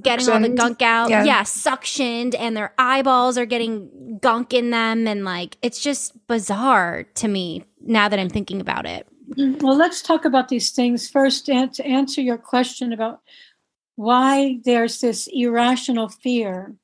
getting 0.00 0.26
suctioned. 0.26 0.34
all 0.34 0.40
the 0.40 0.48
gunk 0.50 0.82
out. 0.82 1.10
Yeah. 1.10 1.24
yeah, 1.24 1.42
suctioned, 1.42 2.34
and 2.38 2.56
their 2.56 2.72
eyeballs 2.78 3.38
are 3.38 3.46
getting 3.46 4.18
gunk 4.20 4.52
in 4.52 4.70
them. 4.70 5.06
And 5.06 5.24
like, 5.24 5.56
it's 5.62 5.80
just 5.80 6.26
bizarre 6.26 7.04
to 7.14 7.28
me 7.28 7.64
now 7.80 8.08
that 8.08 8.18
I'm 8.18 8.28
thinking 8.28 8.60
about 8.60 8.86
it. 8.86 9.06
Well, 9.36 9.76
let's 9.76 10.02
talk 10.02 10.24
about 10.24 10.48
these 10.48 10.70
things 10.70 11.08
first. 11.08 11.48
And 11.48 11.72
to 11.74 11.86
answer 11.86 12.20
your 12.20 12.38
question 12.38 12.92
about 12.92 13.20
why 13.96 14.60
there's 14.64 15.00
this 15.00 15.28
irrational 15.32 16.08
fear, 16.08 16.74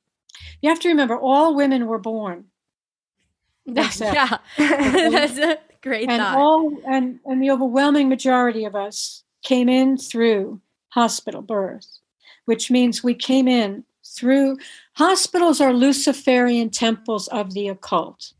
you 0.61 0.69
have 0.69 0.79
to 0.81 0.89
remember 0.89 1.17
all 1.17 1.55
women 1.55 1.87
were 1.87 1.99
born. 1.99 2.45
That's 3.65 3.99
yeah, 4.01 4.37
that's 4.57 5.37
a 5.37 5.57
great 5.81 6.09
and 6.09 6.21
thought. 6.21 6.37
All 6.37 6.77
and 6.87 7.19
and 7.25 7.41
the 7.41 7.51
overwhelming 7.51 8.09
majority 8.09 8.65
of 8.65 8.75
us 8.75 9.23
came 9.43 9.69
in 9.69 9.97
through 9.97 10.61
hospital 10.89 11.41
birth 11.41 11.99
which 12.49 12.71
means 12.71 13.03
we 13.03 13.13
came 13.13 13.47
in 13.47 13.83
through 14.03 14.57
hospitals 14.93 15.61
are 15.61 15.71
Luciferian 15.71 16.71
temples 16.71 17.27
of 17.27 17.53
the 17.53 17.67
occult. 17.67 18.33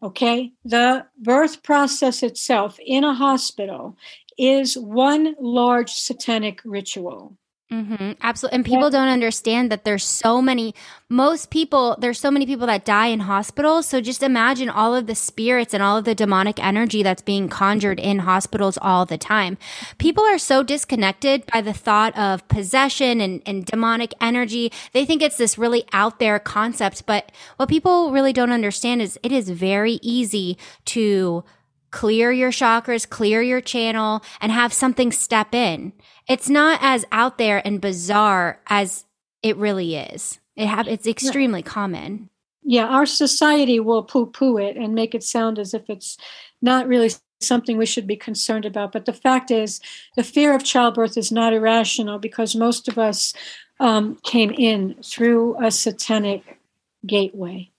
Okay, 0.00 0.52
the 0.64 1.04
birth 1.20 1.64
process 1.64 2.22
itself 2.22 2.78
in 2.86 3.02
a 3.02 3.14
hospital 3.14 3.96
is 4.38 4.78
one 4.78 5.34
large 5.40 5.90
satanic 5.90 6.60
ritual. 6.64 7.36
Mm-hmm. 7.70 8.12
Absolutely. 8.22 8.56
And 8.56 8.64
people 8.64 8.88
don't 8.88 9.08
understand 9.08 9.70
that 9.70 9.84
there's 9.84 10.02
so 10.02 10.40
many, 10.40 10.74
most 11.10 11.50
people, 11.50 11.98
there's 12.00 12.18
so 12.18 12.30
many 12.30 12.46
people 12.46 12.66
that 12.66 12.86
die 12.86 13.08
in 13.08 13.20
hospitals. 13.20 13.86
So 13.86 14.00
just 14.00 14.22
imagine 14.22 14.70
all 14.70 14.94
of 14.94 15.06
the 15.06 15.14
spirits 15.14 15.74
and 15.74 15.82
all 15.82 15.98
of 15.98 16.06
the 16.06 16.14
demonic 16.14 16.62
energy 16.64 17.02
that's 17.02 17.20
being 17.20 17.50
conjured 17.50 18.00
in 18.00 18.20
hospitals 18.20 18.78
all 18.80 19.04
the 19.04 19.18
time. 19.18 19.58
People 19.98 20.24
are 20.24 20.38
so 20.38 20.62
disconnected 20.62 21.44
by 21.52 21.60
the 21.60 21.74
thought 21.74 22.16
of 22.16 22.48
possession 22.48 23.20
and, 23.20 23.42
and 23.44 23.66
demonic 23.66 24.14
energy. 24.18 24.72
They 24.92 25.04
think 25.04 25.20
it's 25.20 25.36
this 25.36 25.58
really 25.58 25.84
out 25.92 26.20
there 26.20 26.38
concept. 26.38 27.04
But 27.04 27.30
what 27.58 27.68
people 27.68 28.12
really 28.12 28.32
don't 28.32 28.52
understand 28.52 29.02
is 29.02 29.18
it 29.22 29.30
is 29.30 29.50
very 29.50 29.98
easy 30.00 30.56
to 30.86 31.44
clear 31.90 32.30
your 32.32 32.50
chakras, 32.50 33.08
clear 33.08 33.42
your 33.42 33.60
channel, 33.60 34.22
and 34.40 34.52
have 34.52 34.72
something 34.72 35.12
step 35.12 35.54
in. 35.54 35.92
It's 36.28 36.48
not 36.48 36.78
as 36.82 37.06
out 37.10 37.38
there 37.38 37.66
and 37.66 37.80
bizarre 37.80 38.60
as 38.66 39.06
it 39.42 39.56
really 39.56 39.96
is. 39.96 40.38
It 40.56 40.66
have 40.66 40.86
it's 40.86 41.06
extremely 41.06 41.62
common. 41.62 42.28
Yeah, 42.62 42.86
our 42.86 43.06
society 43.06 43.80
will 43.80 44.02
poo-poo 44.02 44.58
it 44.58 44.76
and 44.76 44.94
make 44.94 45.14
it 45.14 45.22
sound 45.22 45.58
as 45.58 45.72
if 45.72 45.88
it's 45.88 46.18
not 46.60 46.86
really 46.86 47.12
something 47.40 47.78
we 47.78 47.86
should 47.86 48.06
be 48.06 48.16
concerned 48.16 48.66
about. 48.66 48.92
But 48.92 49.06
the 49.06 49.12
fact 49.12 49.50
is, 49.50 49.80
the 50.16 50.24
fear 50.24 50.54
of 50.54 50.64
childbirth 50.64 51.16
is 51.16 51.32
not 51.32 51.54
irrational 51.54 52.18
because 52.18 52.54
most 52.54 52.88
of 52.88 52.98
us 52.98 53.32
um, 53.80 54.18
came 54.22 54.50
in 54.50 54.96
through 55.02 55.56
a 55.64 55.70
satanic 55.70 56.58
gateway 57.06 57.70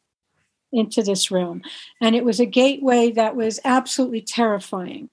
into 0.71 1.03
this 1.03 1.29
realm. 1.29 1.61
And 2.01 2.15
it 2.15 2.23
was 2.23 2.39
a 2.39 2.45
gateway 2.45 3.11
that 3.11 3.35
was 3.35 3.59
absolutely 3.63 4.21
terrifying. 4.21 5.09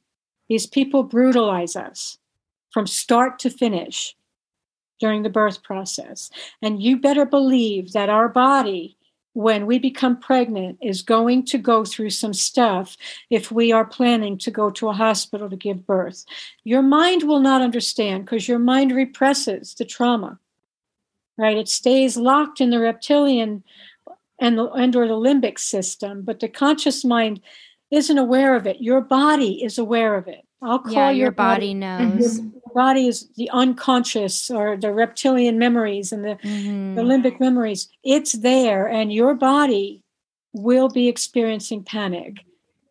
These 0.48 0.66
people 0.66 1.02
brutalize 1.02 1.76
us 1.76 2.18
from 2.76 2.86
start 2.86 3.38
to 3.38 3.48
finish 3.48 4.14
during 5.00 5.22
the 5.22 5.30
birth 5.30 5.62
process. 5.62 6.28
And 6.60 6.82
you 6.82 7.00
better 7.00 7.24
believe 7.24 7.94
that 7.94 8.10
our 8.10 8.28
body, 8.28 8.98
when 9.32 9.64
we 9.64 9.78
become 9.78 10.20
pregnant, 10.20 10.76
is 10.82 11.00
going 11.00 11.46
to 11.46 11.56
go 11.56 11.86
through 11.86 12.10
some 12.10 12.34
stuff 12.34 12.98
if 13.30 13.50
we 13.50 13.72
are 13.72 13.86
planning 13.86 14.36
to 14.36 14.50
go 14.50 14.68
to 14.72 14.90
a 14.90 14.92
hospital 14.92 15.48
to 15.48 15.56
give 15.56 15.86
birth. 15.86 16.26
Your 16.64 16.82
mind 16.82 17.22
will 17.22 17.40
not 17.40 17.62
understand 17.62 18.26
because 18.26 18.46
your 18.46 18.58
mind 18.58 18.94
represses 18.94 19.72
the 19.72 19.86
trauma, 19.86 20.38
right? 21.38 21.56
It 21.56 21.70
stays 21.70 22.18
locked 22.18 22.60
in 22.60 22.68
the 22.68 22.78
reptilian 22.78 23.64
and 24.38 24.58
the 24.58 24.66
and 24.72 24.94
or 24.94 25.08
the 25.08 25.14
limbic 25.14 25.58
system 25.58 26.20
but 26.20 26.40
the 26.40 26.48
conscious 26.48 27.06
mind 27.06 27.40
isn't 27.90 28.18
aware 28.18 28.54
of 28.54 28.66
it 28.66 28.82
your 28.82 29.00
body 29.00 29.64
is 29.64 29.78
aware 29.78 30.14
of 30.14 30.28
it 30.28 30.46
I'll 30.62 30.78
call 30.78 30.92
yeah, 30.92 31.10
your, 31.10 31.26
your 31.26 31.30
body, 31.32 31.68
Your 31.68 31.76
knows. 31.76 32.40
Body 32.76 33.08
is 33.08 33.28
the 33.36 33.48
unconscious 33.50 34.50
or 34.50 34.76
the 34.76 34.92
reptilian 34.92 35.58
memories 35.58 36.12
and 36.12 36.22
the, 36.24 36.36
Mhm. 36.44 36.94
the 36.94 37.02
limbic 37.02 37.40
memories. 37.40 37.88
It's 38.04 38.32
there, 38.32 38.86
and 38.86 39.10
your 39.12 39.34
body 39.34 40.04
will 40.52 40.88
be 40.90 41.08
experiencing 41.08 41.82
panic 41.84 42.34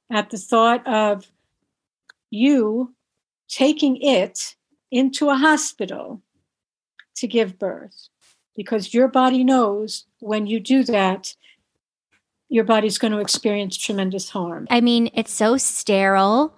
at 0.10 0.32
the 0.32 0.38
thought 0.38 0.86
of 0.88 1.32
you 2.32 2.94
taking 3.48 3.98
it 4.02 4.56
into 4.92 5.30
a 5.30 5.36
hospital 5.36 6.22
to 7.16 7.28
give 7.28 7.60
birth 7.60 8.10
because 8.56 8.94
your 8.94 9.08
body 9.08 9.44
knows 9.44 10.06
when 10.20 10.48
you 10.48 10.60
do 10.60 10.84
that 10.84 11.36
your 12.50 12.64
body's 12.64 12.98
going 12.98 13.12
to 13.14 13.20
experience 13.20 13.76
tremendous 13.78 14.30
harm 14.30 14.68
I 14.70 14.82
mean, 14.82 15.10
it's 15.14 15.34
so 15.34 15.58
sterile. 15.58 16.56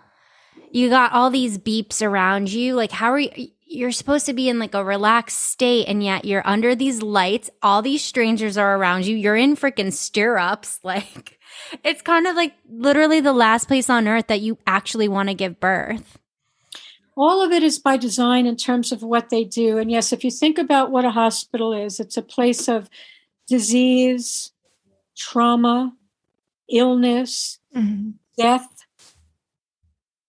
You 0.72 0.90
got 0.90 1.14
all 1.14 1.30
these 1.30 1.58
beeps 1.58 2.02
around 2.06 2.52
you. 2.52 2.76
Like, 2.76 2.92
how 2.92 3.12
are 3.12 3.20
you? 3.20 3.50
You're 3.70 3.92
supposed 3.92 4.26
to 4.28 4.34
be 4.34 4.48
in 4.48 4.60
like 4.60 4.74
a 4.74 4.84
relaxed 4.84 5.40
state, 5.40 5.88
and 5.88 6.02
yet 6.02 6.24
you're 6.24 6.46
under 6.48 6.74
these 6.74 7.02
lights. 7.02 7.50
All 7.62 7.82
these 7.82 8.04
strangers 8.04 8.58
are 8.58 8.78
around 8.78 9.06
you. 9.06 9.16
You're 9.16 9.36
in 9.36 9.56
freaking 9.56 9.92
stirrups. 9.94 10.80
Like, 10.84 11.38
it's 11.84 12.02
kind 12.02 12.28
of 12.28 12.36
like 12.36 12.54
literally 12.70 13.20
the 13.20 13.34
last 13.34 13.68
place 13.68 13.90
on 13.90 14.08
earth 14.08 14.28
that 14.28 14.40
you 14.42 14.58
actually 14.66 15.08
want 15.10 15.28
to 15.30 15.36
give 15.36 15.60
birth. 15.60 16.18
all 17.18 17.42
of 17.44 17.52
it 17.52 17.64
is 17.64 17.80
by 17.80 17.98
design 17.98 18.46
in 18.46 18.56
terms 18.56 18.92
of 18.92 19.02
what 19.02 19.30
they 19.30 19.44
do 19.44 19.80
and 19.80 19.90
yes 19.90 20.14
if 20.14 20.24
you 20.24 20.30
think 20.30 20.60
about 20.60 20.92
what 20.92 21.04
a 21.04 21.10
hospital 21.10 21.74
is 21.74 22.00
it's 22.00 22.16
a 22.16 22.22
place 22.22 22.68
of 22.70 22.90
disease 23.48 24.52
trauma 25.16 25.94
illness 26.70 27.58
Mhm. 27.76 28.14
death 28.38 28.77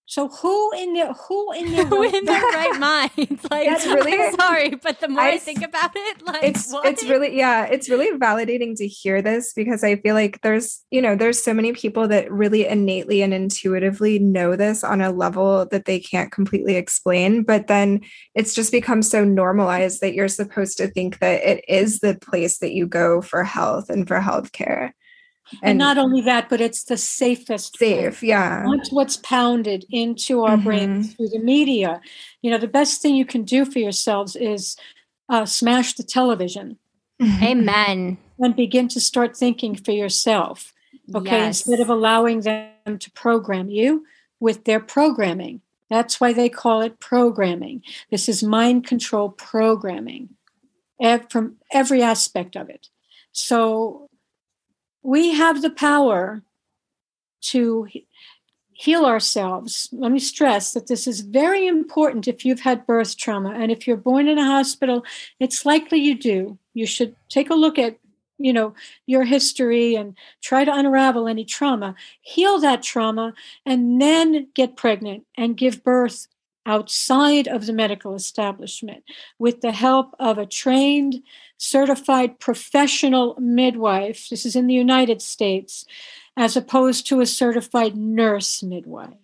so 0.09 0.27
who 0.27 0.71
in 0.75 0.93
their 0.95 1.13
who 1.13 1.51
in 1.53 1.71
their 1.71 1.85
Who 1.85 2.01
in 2.01 2.25
their 2.25 2.41
right 2.59 2.79
mind? 2.79 3.39
Like, 3.51 3.67
It's 3.69 3.85
really- 3.95 4.13
I'm 4.19 4.33
sorry, 4.35 4.69
but 4.71 4.99
the 4.99 5.07
more 5.07 5.21
I, 5.21 5.33
I- 5.33 5.37
think 5.37 5.61
about 5.63 5.91
it, 5.95 6.25
like, 6.25 6.43
it's 6.43 6.71
what? 6.73 6.85
it's 6.87 7.03
really 7.05 7.37
yeah 7.37 7.65
it's 7.65 7.89
really 7.89 8.17
validating 8.17 8.75
to 8.77 8.87
hear 8.87 9.21
this 9.21 9.53
because 9.53 9.83
i 9.83 9.95
feel 9.97 10.15
like 10.15 10.41
there's 10.41 10.83
you 10.89 11.01
know 11.01 11.15
there's 11.15 11.41
so 11.43 11.53
many 11.53 11.73
people 11.73 12.07
that 12.07 12.31
really 12.31 12.65
innately 12.65 13.21
and 13.21 13.33
intuitively 13.33 14.17
know 14.19 14.55
this 14.55 14.83
on 14.83 14.99
a 15.01 15.11
level 15.11 15.67
that 15.71 15.85
they 15.85 15.99
can't 15.99 16.31
completely 16.31 16.75
explain 16.75 17.43
but 17.43 17.67
then 17.67 18.01
it's 18.35 18.53
just 18.55 18.71
become 18.71 19.01
so 19.03 19.23
normalized 19.23 20.01
that 20.01 20.13
you're 20.15 20.27
supposed 20.27 20.77
to 20.77 20.87
think 20.87 21.19
that 21.19 21.41
it 21.43 21.63
is 21.67 21.99
the 21.99 22.15
place 22.15 22.57
that 22.59 22.73
you 22.73 22.87
go 22.87 23.21
for 23.21 23.43
health 23.43 23.89
and 23.89 24.07
for 24.07 24.19
healthcare 24.19 24.91
and 25.63 25.77
not 25.77 25.97
only 25.97 26.21
that 26.21 26.49
but 26.49 26.61
it's 26.61 26.83
the 26.85 26.97
safest 26.97 27.77
place. 27.77 27.95
safe 28.15 28.23
yeah 28.23 28.65
That's 28.71 28.91
what's 28.91 29.17
pounded 29.17 29.85
into 29.89 30.43
our 30.43 30.57
brains 30.57 31.13
through 31.15 31.29
the 31.29 31.39
media. 31.39 32.01
You 32.41 32.51
know, 32.51 32.57
the 32.57 32.67
best 32.67 33.01
thing 33.01 33.15
you 33.15 33.25
can 33.25 33.43
do 33.43 33.65
for 33.65 33.79
yourselves 33.79 34.35
is 34.35 34.75
uh, 35.29 35.45
smash 35.45 35.93
the 35.93 36.03
television 36.03 36.77
Amen. 37.43 38.17
and 38.39 38.55
begin 38.55 38.87
to 38.89 38.99
start 38.99 39.35
thinking 39.35 39.75
for 39.75 39.91
yourself. 39.91 40.73
Okay, 41.13 41.31
Yes. 41.31 41.47
instead 41.67 41.79
of 41.81 41.89
allowing 41.89 42.41
them 42.41 42.97
to 42.99 43.11
program 43.11 43.69
you 43.69 44.05
with 44.39 44.65
their 44.65 44.79
programming. 44.79 45.61
That's 45.89 46.21
why 46.21 46.33
they 46.33 46.49
call 46.49 46.81
it 46.81 46.99
programming. 46.99 47.81
This 48.11 48.29
is 48.29 48.43
mind 48.43 48.85
control 48.85 49.29
programming 49.29 50.29
ev- 51.01 51.29
from 51.31 51.55
every 51.71 52.01
aspect 52.03 52.55
of 52.55 52.69
it. 52.69 52.89
So 53.31 54.08
we 55.03 55.33
have 55.33 55.61
the 55.61 55.69
power 55.69 56.43
to 57.41 57.87
heal 58.73 59.05
ourselves. 59.05 59.89
Let 59.91 60.11
me 60.11 60.19
stress 60.19 60.73
that 60.73 60.87
this 60.87 61.05
is 61.05 61.19
very 61.19 61.67
important 61.67 62.27
if 62.27 62.45
you've 62.45 62.61
had 62.61 62.87
birth 62.87 63.17
trauma 63.17 63.51
and 63.51 63.71
if 63.71 63.85
you're 63.85 63.97
born 63.97 64.27
in 64.27 64.37
a 64.37 64.45
hospital, 64.45 65.03
it's 65.39 65.65
likely 65.65 65.99
you 65.99 66.15
do. 66.17 66.57
You 66.73 66.85
should 66.85 67.15
take 67.27 67.49
a 67.49 67.55
look 67.55 67.77
at 67.77 67.97
you 68.39 68.53
know 68.53 68.73
your 69.05 69.25
history 69.25 69.95
and 69.95 70.17
try 70.41 70.63
to 70.63 70.73
unravel 70.73 71.27
any 71.27 71.43
trauma 71.43 71.93
heal 72.21 72.57
that 72.59 72.81
trauma 72.81 73.33
and 73.65 74.01
then 74.01 74.47
get 74.55 74.77
pregnant 74.77 75.25
and 75.37 75.57
give 75.57 75.83
birth 75.83 76.27
outside 76.65 77.47
of 77.47 77.65
the 77.65 77.73
medical 77.73 78.13
establishment 78.13 79.03
with 79.37 79.61
the 79.61 79.71
help 79.71 80.13
of 80.19 80.37
a 80.37 80.45
trained 80.45 81.21
certified 81.57 82.39
professional 82.39 83.35
midwife. 83.39 84.27
This 84.29 84.45
is 84.45 84.55
in 84.55 84.67
the 84.67 84.73
united 84.73 85.21
states 85.21 85.85
as 86.37 86.55
opposed 86.55 87.07
to 87.07 87.21
a 87.21 87.25
certified 87.25 87.95
nurse 87.95 88.63
midwife 88.63 89.17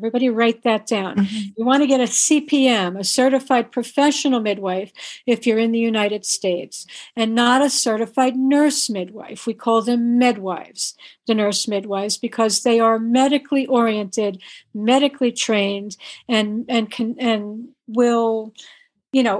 everybody 0.00 0.28
write 0.30 0.62
that 0.62 0.86
down 0.86 1.16
Mhm. 1.16 1.52
you 1.56 1.64
want 1.64 1.82
to 1.82 1.86
get 1.86 2.00
a 2.00 2.06
CPM, 2.06 2.96
a 2.96 3.04
certified 3.04 3.70
professional 3.70 4.40
midwife, 4.40 4.90
if 5.26 5.46
you're 5.46 5.58
in 5.66 5.72
the 5.72 5.78
United 5.94 6.24
States, 6.24 6.86
and 7.14 7.34
not 7.34 7.60
a 7.60 7.68
certified 7.68 8.34
nurse 8.36 8.88
midwife. 8.88 9.46
We 9.46 9.54
call 9.54 9.82
them 9.82 10.18
midwives, 10.18 10.96
the 11.26 11.34
nurse 11.34 11.68
midwives, 11.68 12.16
because 12.16 12.54
they 12.62 12.80
are 12.80 12.98
medically 12.98 13.66
oriented, 13.66 14.42
medically 14.74 15.32
trained, 15.32 15.92
and 16.28 16.64
and 16.68 16.90
can 16.90 17.08
and 17.18 17.68
will, 17.86 18.54
you 19.12 19.22
know, 19.22 19.38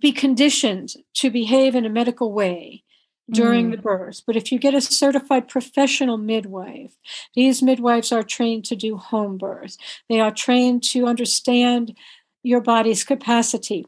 be 0.00 0.12
conditioned 0.12 0.88
to 1.20 1.30
behave 1.30 1.74
in 1.74 1.84
a 1.86 1.90
medical 2.00 2.32
way 2.32 2.82
during 3.30 3.70
the 3.70 3.76
birth. 3.76 4.22
But 4.26 4.36
if 4.36 4.50
you 4.50 4.58
get 4.58 4.74
a 4.74 4.80
certified 4.80 5.48
professional 5.48 6.16
midwife, 6.16 6.96
these 7.34 7.62
midwives 7.62 8.12
are 8.12 8.22
trained 8.22 8.64
to 8.66 8.76
do 8.76 8.96
home 8.96 9.36
birth. 9.36 9.76
They 10.08 10.20
are 10.20 10.30
trained 10.30 10.82
to 10.84 11.06
understand 11.06 11.96
your 12.42 12.60
body's 12.60 13.04
capacity 13.04 13.86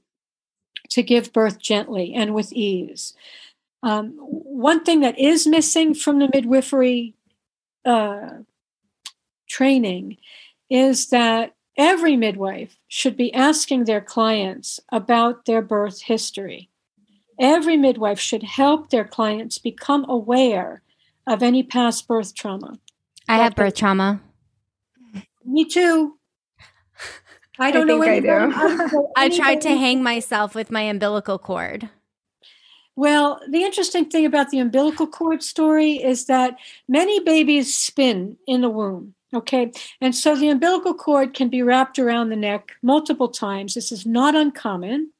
to 0.90 1.02
give 1.02 1.32
birth 1.32 1.58
gently 1.58 2.12
and 2.14 2.34
with 2.34 2.52
ease. 2.52 3.14
Um, 3.82 4.12
one 4.18 4.84
thing 4.84 5.00
that 5.00 5.18
is 5.18 5.46
missing 5.46 5.94
from 5.94 6.18
the 6.18 6.28
midwifery 6.32 7.14
uh, 7.84 8.40
training 9.48 10.18
is 10.68 11.08
that 11.08 11.54
every 11.78 12.16
midwife 12.16 12.76
should 12.88 13.16
be 13.16 13.32
asking 13.32 13.84
their 13.84 14.00
clients 14.00 14.80
about 14.92 15.46
their 15.46 15.62
birth 15.62 16.02
history. 16.02 16.68
Every 17.40 17.78
midwife 17.78 18.20
should 18.20 18.42
help 18.42 18.90
their 18.90 19.04
clients 19.04 19.58
become 19.58 20.04
aware 20.08 20.82
of 21.26 21.42
any 21.42 21.62
past 21.62 22.06
birth 22.06 22.34
trauma. 22.34 22.78
I 23.28 23.38
have 23.38 23.54
birth 23.54 23.74
trauma. 23.74 24.20
Me 25.44 25.64
too. 25.64 26.18
I 27.58 27.70
don't 27.70 27.86
know 27.86 28.00
think 28.00 28.10
I 28.10 28.16
anybody- 28.16 28.52
do. 28.52 28.58
I 28.58 28.88
don't 28.88 29.06
I 29.16 29.28
tried 29.30 29.60
to 29.62 29.70
hang 29.70 30.02
myself 30.02 30.54
with 30.54 30.70
my 30.70 30.82
umbilical 30.82 31.38
cord. 31.38 31.88
Well, 32.94 33.40
the 33.48 33.62
interesting 33.62 34.10
thing 34.10 34.26
about 34.26 34.50
the 34.50 34.58
umbilical 34.58 35.06
cord 35.06 35.42
story 35.42 35.92
is 35.92 36.26
that 36.26 36.58
many 36.88 37.20
babies 37.20 37.74
spin 37.74 38.36
in 38.46 38.60
the 38.60 38.68
womb. 38.68 39.14
Okay. 39.32 39.72
And 40.00 40.14
so 40.14 40.36
the 40.36 40.50
umbilical 40.50 40.92
cord 40.92 41.32
can 41.32 41.48
be 41.48 41.62
wrapped 41.62 41.98
around 41.98 42.28
the 42.28 42.36
neck 42.36 42.72
multiple 42.82 43.28
times. 43.28 43.74
This 43.74 43.90
is 43.92 44.04
not 44.04 44.34
uncommon. 44.34 45.12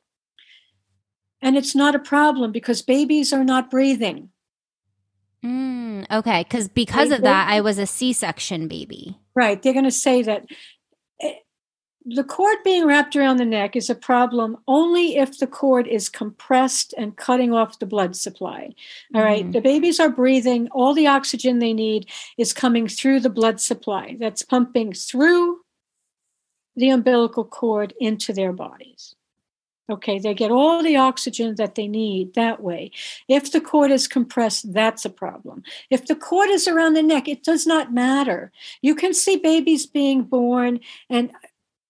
And 1.42 1.57
it's 1.57 1.74
not 1.74 1.94
a 1.94 1.98
problem 1.98 2.53
because 2.53 2.83
babies 2.83 3.33
are 3.33 3.44
not 3.44 3.70
breathing. 3.70 4.31
Mm, 5.44 6.11
okay, 6.11 6.42
because 6.42 6.68
because 6.68 7.11
of 7.11 7.22
that, 7.22 7.48
I 7.48 7.62
was 7.62 7.79
a 7.79 7.87
C-section 7.87 8.68
baby. 8.68 9.18
Right. 9.35 9.61
They're 9.62 9.72
going 9.72 9.87
to 9.87 9.90
say 9.90 10.20
that 10.22 10.44
eh, 11.22 11.33
the 12.05 12.24
cord 12.24 12.59
being 12.62 12.87
wrapped 12.87 13.16
around 13.16 13.38
the 13.38 13.46
neck 13.46 13.74
is 13.74 13.88
a 13.88 13.94
problem 13.94 14.59
only 14.68 15.16
if 15.16 15.38
the 15.38 15.46
cord 15.46 15.87
is 15.87 16.11
compressed 16.11 16.92
and 16.98 17.16
cutting 17.16 17.55
off 17.55 17.79
the 17.79 17.87
blood 17.87 18.16
supply. 18.16 18.70
All 19.14 19.22
right. 19.22 19.46
Mhm. 19.46 19.53
The 19.53 19.62
babies 19.62 19.98
are 19.98 20.11
breathing, 20.11 20.68
all 20.72 20.92
the 20.92 21.07
oxygen 21.07 21.59
they 21.59 21.72
need 21.72 22.11
is 22.37 22.53
coming 22.53 22.87
through 22.87 23.20
the 23.20 23.31
blood 23.31 23.61
supply 23.61 24.16
that's 24.20 24.42
pumping 24.42 24.92
through 24.92 25.61
the 26.76 26.91
umbilical 26.91 27.45
cord 27.45 27.95
into 27.99 28.32
their 28.34 28.53
bodies. 28.53 29.14
Okay, 29.91 30.20
they 30.20 30.34
get 30.34 30.53
all 30.53 30.82
the 30.82 30.97
oxygen 30.97 31.57
that 31.57 31.74
they 31.74 31.88
need 31.88 32.34
that 32.34 32.62
way. 32.62 32.93
If 33.26 33.51
the 33.51 33.61
cord 33.61 33.91
is 33.91 34.07
compressed, 34.07 34.72
that's 34.72 35.05
a 35.05 35.11
problem. 35.11 35.64
If 35.91 36.07
the 36.07 36.14
cord 36.14 36.49
is 36.49 36.68
around 36.68 36.95
the 36.95 37.03
neck, 37.03 37.26
it 37.26 37.43
does 37.43 37.66
not 37.66 37.93
matter. 37.93 38.53
You 38.82 38.95
can 38.95 39.12
see 39.12 39.36
babies 39.36 39.86
being 39.86 40.22
born, 40.22 40.78
and 41.09 41.32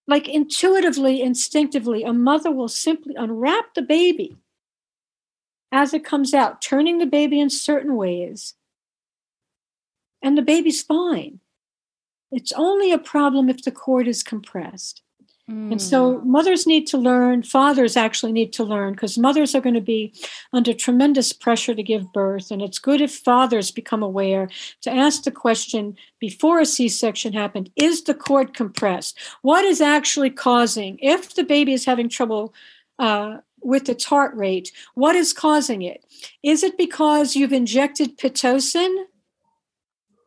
like 0.07 0.27
intuitively, 0.27 1.21
instinctively, 1.21 2.03
a 2.03 2.11
mother 2.11 2.51
will 2.51 2.67
simply 2.67 3.13
unwrap 3.15 3.75
the 3.75 3.83
baby 3.83 4.35
as 5.71 5.93
it 5.93 6.03
comes 6.03 6.33
out, 6.33 6.61
turning 6.61 6.97
the 6.97 7.05
baby 7.05 7.39
in 7.39 7.51
certain 7.51 7.95
ways, 7.95 8.55
and 10.23 10.35
the 10.35 10.41
baby's 10.41 10.81
fine. 10.81 11.39
It's 12.31 12.51
only 12.53 12.91
a 12.91 12.97
problem 12.97 13.47
if 13.47 13.63
the 13.63 13.71
cord 13.71 14.07
is 14.07 14.23
compressed. 14.23 15.03
And 15.71 15.81
so 15.81 16.21
mothers 16.21 16.65
need 16.65 16.87
to 16.87 16.97
learn, 16.97 17.43
fathers 17.43 17.97
actually 17.97 18.31
need 18.31 18.53
to 18.53 18.63
learn, 18.63 18.93
because 18.93 19.17
mothers 19.17 19.53
are 19.53 19.59
going 19.59 19.75
to 19.75 19.81
be 19.81 20.13
under 20.53 20.73
tremendous 20.73 21.33
pressure 21.33 21.75
to 21.75 21.83
give 21.83 22.13
birth. 22.13 22.51
And 22.51 22.61
it's 22.61 22.79
good 22.79 23.01
if 23.01 23.13
fathers 23.13 23.69
become 23.69 24.01
aware 24.01 24.49
to 24.81 24.89
ask 24.89 25.23
the 25.23 25.31
question 25.31 25.97
before 26.19 26.59
a 26.59 26.65
C 26.65 26.87
section 26.87 27.33
happened 27.33 27.69
is 27.75 28.03
the 28.03 28.13
cord 28.13 28.53
compressed? 28.53 29.19
What 29.41 29.65
is 29.65 29.81
actually 29.81 30.29
causing, 30.29 30.97
if 31.01 31.35
the 31.35 31.43
baby 31.43 31.73
is 31.73 31.83
having 31.83 32.07
trouble 32.07 32.53
uh, 32.99 33.37
with 33.61 33.89
its 33.89 34.05
heart 34.05 34.33
rate, 34.35 34.71
what 34.93 35.15
is 35.15 35.33
causing 35.33 35.81
it? 35.81 36.05
Is 36.43 36.63
it 36.63 36.77
because 36.77 37.35
you've 37.35 37.51
injected 37.51 38.17
Pitocin? 38.17 39.05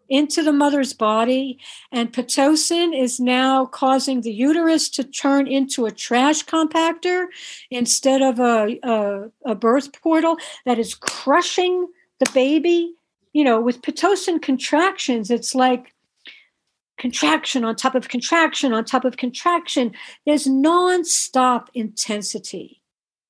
Into 0.08 0.42
the 0.42 0.52
mother's 0.52 0.92
body, 0.92 1.58
and 1.90 2.12
Pitocin 2.12 2.98
is 2.98 3.18
now 3.18 3.66
causing 3.66 4.20
the 4.20 4.32
uterus 4.32 4.88
to 4.90 5.04
turn 5.04 5.46
into 5.46 5.86
a 5.86 5.90
trash 5.90 6.44
compactor 6.44 7.26
instead 7.70 8.22
of 8.22 8.38
a, 8.38 8.78
a, 8.82 9.30
a 9.44 9.54
birth 9.54 10.00
portal 10.00 10.36
that 10.66 10.78
is 10.78 10.94
crushing 10.94 11.88
the 12.20 12.30
baby. 12.32 12.94
You 13.32 13.44
know, 13.44 13.60
with 13.60 13.82
Pitocin 13.82 14.40
contractions, 14.40 15.30
it's 15.30 15.54
like 15.54 15.92
contraction 16.98 17.64
on 17.64 17.74
top 17.74 17.94
of 17.94 18.08
contraction 18.08 18.72
on 18.72 18.84
top 18.84 19.04
of 19.04 19.16
contraction. 19.16 19.92
There's 20.24 20.46
nonstop 20.46 21.66
intensity. 21.74 22.80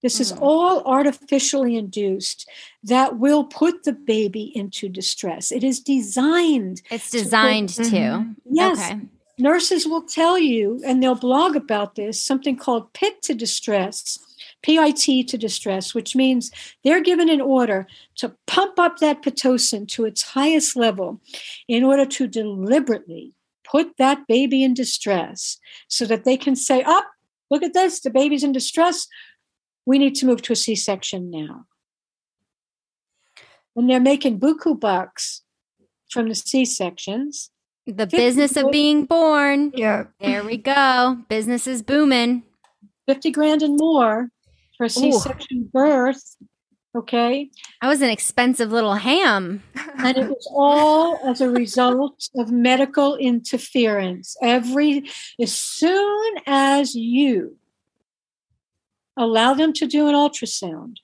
This 0.05 0.21
is 0.21 0.35
mm. 0.35 0.39
all 0.43 0.83
artificially 0.85 1.77
induced 1.77 2.47
that 2.83 3.19
will 3.19 3.45
put 3.45 3.85
the 3.85 3.95
baby 3.95 4.53
into 4.55 4.87
distress. 4.87 5.51
It 5.51 5.65
is 5.65 5.81
designed. 5.81 6.83
It's 6.91 7.09
designed 7.09 7.71
to. 7.71 7.85
to. 7.85 8.27
Yes. 8.45 8.91
Okay. 8.91 9.01
Nurses 9.39 9.87
will 9.87 10.03
tell 10.03 10.39
you, 10.39 10.83
and 10.85 11.03
they'll 11.03 11.15
blog 11.15 11.57
about 11.57 11.95
this, 11.95 12.21
something 12.21 12.55
called 12.55 12.93
PIT 12.93 13.23
to 13.23 13.35
distress, 13.35 14.19
PIT 14.63 15.27
to 15.27 15.39
distress, 15.39 15.95
which 15.95 16.15
means 16.15 16.51
they're 16.85 17.03
given 17.03 17.31
an 17.31 17.41
order 17.41 17.87
to 18.17 18.37
pump 18.47 18.79
up 18.79 18.99
that 18.99 19.23
Pitocin 19.23 19.89
to 19.89 20.05
its 20.05 20.21
highest 20.21 20.77
level 20.77 21.19
in 21.67 21.83
order 21.83 22.05
to 22.05 22.29
deliberately 22.29 23.33
put 23.65 23.97
that 23.97 24.27
baby 24.27 24.63
in 24.63 24.75
distress 24.75 25.59
so 25.89 26.05
that 26.05 26.25
they 26.25 26.37
can 26.37 26.55
say, 26.55 26.83
Up, 26.83 27.07
look 27.51 27.63
at 27.63 27.73
this, 27.73 28.01
the 28.01 28.11
baby's 28.11 28.45
in 28.45 28.53
distress 28.53 29.09
we 29.87 29.99
need 29.99 30.15
to 30.17 30.27
move 30.27 30.43
to 30.43 30.53
a 30.53 30.57
C-section 30.57 31.31
now. 31.31 31.67
And 33.77 33.91
they're 33.91 34.01
making 34.01 34.41
buku 34.41 34.79
bucks 34.79 35.43
from 36.11 36.29
the 36.29 36.35
C-sections. 36.35 37.51
The 37.87 38.07
business 38.07 38.57
of 38.57 38.71
being 38.71 39.05
born. 39.05 39.73
Yeah. 39.75 40.05
There 40.21 40.43
we 40.45 40.57
go. 40.57 41.19
Business 41.29 41.67
is 41.67 41.83
booming. 41.83 42.45
50 43.07 43.31
grand 43.33 43.63
and 43.63 43.77
more 43.79 44.31
for 44.79 44.87
a 44.87 44.91
C-section 44.91 45.69
birth. 45.73 46.37
Okay. 46.97 47.51
I 47.83 47.89
was 47.89 48.01
an 48.03 48.11
expensive 48.11 48.71
little 48.71 48.95
ham. 48.95 49.63
and 49.99 50.17
it 50.17 50.29
was 50.29 50.49
all 50.55 51.19
as 51.29 51.41
a 51.41 51.51
result 51.51 52.29
of 52.37 52.53
medical 52.53 53.17
interference. 53.17 54.37
Every 54.41 55.05
as 55.41 55.53
soon 55.53 56.35
as 56.47 56.95
you 56.95 57.57
allow 59.17 59.55
them 59.55 59.73
to 59.75 59.87
do 59.87 60.09
an 60.09 60.15
ultrasound. 60.15 60.97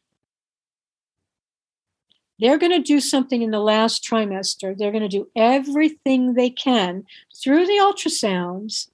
They're 2.38 2.58
going 2.58 2.72
to 2.72 2.80
do 2.80 3.00
something 3.00 3.42
in 3.42 3.50
the 3.50 3.60
last 3.60 4.02
trimester. 4.02 4.76
They're 4.76 4.92
going 4.92 5.08
to 5.08 5.08
do 5.08 5.28
everything 5.36 6.34
they 6.34 6.48
can 6.48 7.04
through 7.42 7.66
the 7.66 7.78
ultrasounds 7.80 8.88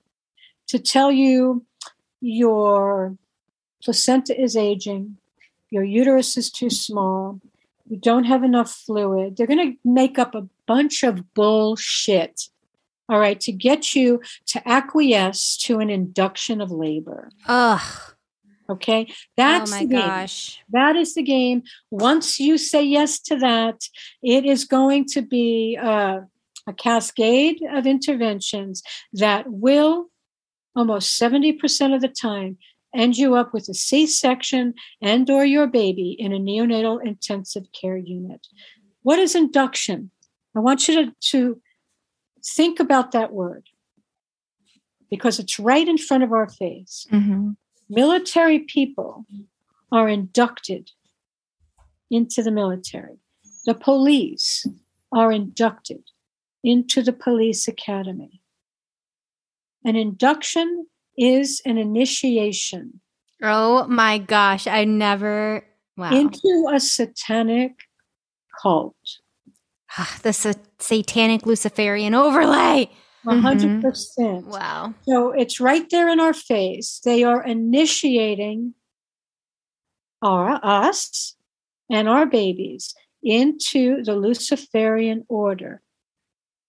to 0.67 0.81
tell 0.81 1.13
you 1.13 1.65
your 2.21 3.17
placenta 3.83 4.39
is 4.39 4.57
aging, 4.57 5.17
your 5.71 5.85
uterus 5.85 6.37
is 6.37 6.51
too 6.51 6.71
small, 6.71 7.41
you 7.89 7.97
don't 7.97 8.25
have 8.25 8.43
enough 8.43 8.73
fluid. 8.73 9.37
They're 9.37 9.47
going 9.47 9.73
to 9.73 9.79
make 9.89 10.19
up 10.19 10.35
a 10.35 10.49
bunch 10.67 11.05
of 11.05 11.33
bullshit, 11.35 12.49
all 13.09 13.21
right, 13.21 13.39
to 13.41 13.53
get 13.53 13.95
you 13.95 14.21
to 14.47 14.69
acquiesce 14.69 15.57
to 15.59 15.79
an 15.79 15.89
induction 15.89 16.61
of 16.61 16.73
labor. 16.73 17.31
Ugh. 17.47 18.16
Okay, 18.69 19.07
that's 19.37 19.71
oh 19.71 19.75
my 19.75 19.81
the 19.83 19.87
game. 19.87 20.01
gosh. 20.01 20.61
That 20.71 20.97
is 20.97 21.15
the 21.15 21.23
game. 21.23 21.63
Once 21.91 22.41
you 22.41 22.59
say 22.59 22.83
yes 22.83 23.21
to 23.21 23.37
that, 23.37 23.81
it 24.23 24.45
is 24.45 24.65
going 24.65 25.07
to 25.07 25.23
be 25.23 25.79
uh, 25.81 26.21
a 26.67 26.73
cascade 26.73 27.61
of 27.73 27.87
interventions 27.87 28.83
that 29.13 29.45
will 29.49 30.07
almost 30.75 31.21
70% 31.21 31.95
of 31.95 32.01
the 32.01 32.09
time 32.09 32.59
end 32.95 33.17
you 33.17 33.35
up 33.35 33.53
with 33.53 33.69
a 33.69 33.75
C-section 33.75 34.75
and 35.01 35.29
or 35.31 35.45
your 35.45 35.67
baby 35.67 36.17
in 36.19 36.33
a 36.33 36.39
neonatal 36.39 37.05
intensive 37.05 37.65
care 37.79 37.97
unit. 37.97 38.47
What 39.03 39.19
is 39.19 39.35
induction? 39.35 40.11
I 40.57 40.61
want 40.61 40.89
you 40.89 41.07
to, 41.07 41.13
to 41.33 41.61
think 42.45 42.81
about 42.81 43.13
that 43.13 43.33
word 43.33 43.69
because 45.11 45.39
it's 45.39 45.59
right 45.59 45.87
in 45.87 45.99
front 45.99 46.25
of 46.25 46.33
our 46.33 46.49
face. 46.49 47.07
Mm-hmm. 47.13 47.51
Military 47.89 48.61
people 48.61 49.27
are 49.93 50.09
inducted 50.09 50.91
into 52.11 52.43
the 52.43 52.51
military. 52.51 53.19
The 53.65 53.75
police 53.75 54.67
are 55.13 55.33
inducted 55.33 56.03
into 56.65 57.03
the 57.03 57.13
police 57.13 57.69
academy. 57.69 58.43
An 59.85 59.97
induction 59.97 60.87
is 61.17 61.63
an 61.65 61.79
initiation 61.79 63.01
Oh 63.43 63.87
my 63.87 64.19
gosh. 64.19 64.67
I 64.67 64.85
never. 64.85 65.65
Wow. 65.97 66.15
into 66.15 66.71
a 66.73 66.79
satanic 66.79 67.73
cult. 68.61 68.97
Ah, 69.97 70.19
the 70.23 70.33
sa- 70.33 70.53
satanic 70.79 71.47
Luciferian 71.47 72.15
overlay. 72.15 72.91
Mm-hmm. 73.27 73.47
A 73.47 73.81
100%. 73.81 73.83
percent 73.83 74.47
Wow. 74.47 74.95
So 75.03 75.33
it's 75.33 75.61
right 75.61 75.89
there 75.91 76.09
in 76.09 76.21
our 76.21 76.35
face. 76.35 77.01
They 77.05 77.25
are 77.25 77.43
initiating 77.43 78.75
our 80.23 80.61
us 80.63 81.37
and 81.91 82.09
our 82.09 82.27
babies 82.27 82.95
into 83.23 84.03
the 84.03 84.15
Luciferian 84.15 85.25
order. 85.29 85.83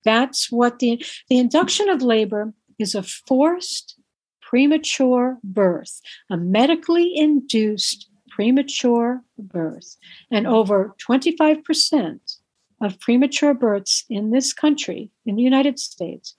That's 0.03 0.51
what 0.51 0.79
the 0.79 1.03
the 1.29 1.37
induction 1.37 1.89
of 1.89 2.01
labor 2.01 2.53
is 2.79 2.95
a 2.95 3.03
forced 3.03 3.99
premature 4.41 5.37
birth, 5.43 6.01
a 6.29 6.37
medically 6.37 7.15
induced 7.15 8.09
premature 8.29 9.23
birth. 9.37 9.97
And 10.31 10.47
over 10.47 10.95
25% 11.05 12.36
of 12.81 12.99
premature 12.99 13.53
births 13.53 14.05
in 14.09 14.31
this 14.31 14.53
country, 14.53 15.11
in 15.25 15.35
the 15.35 15.43
United 15.43 15.79
States, 15.79 16.35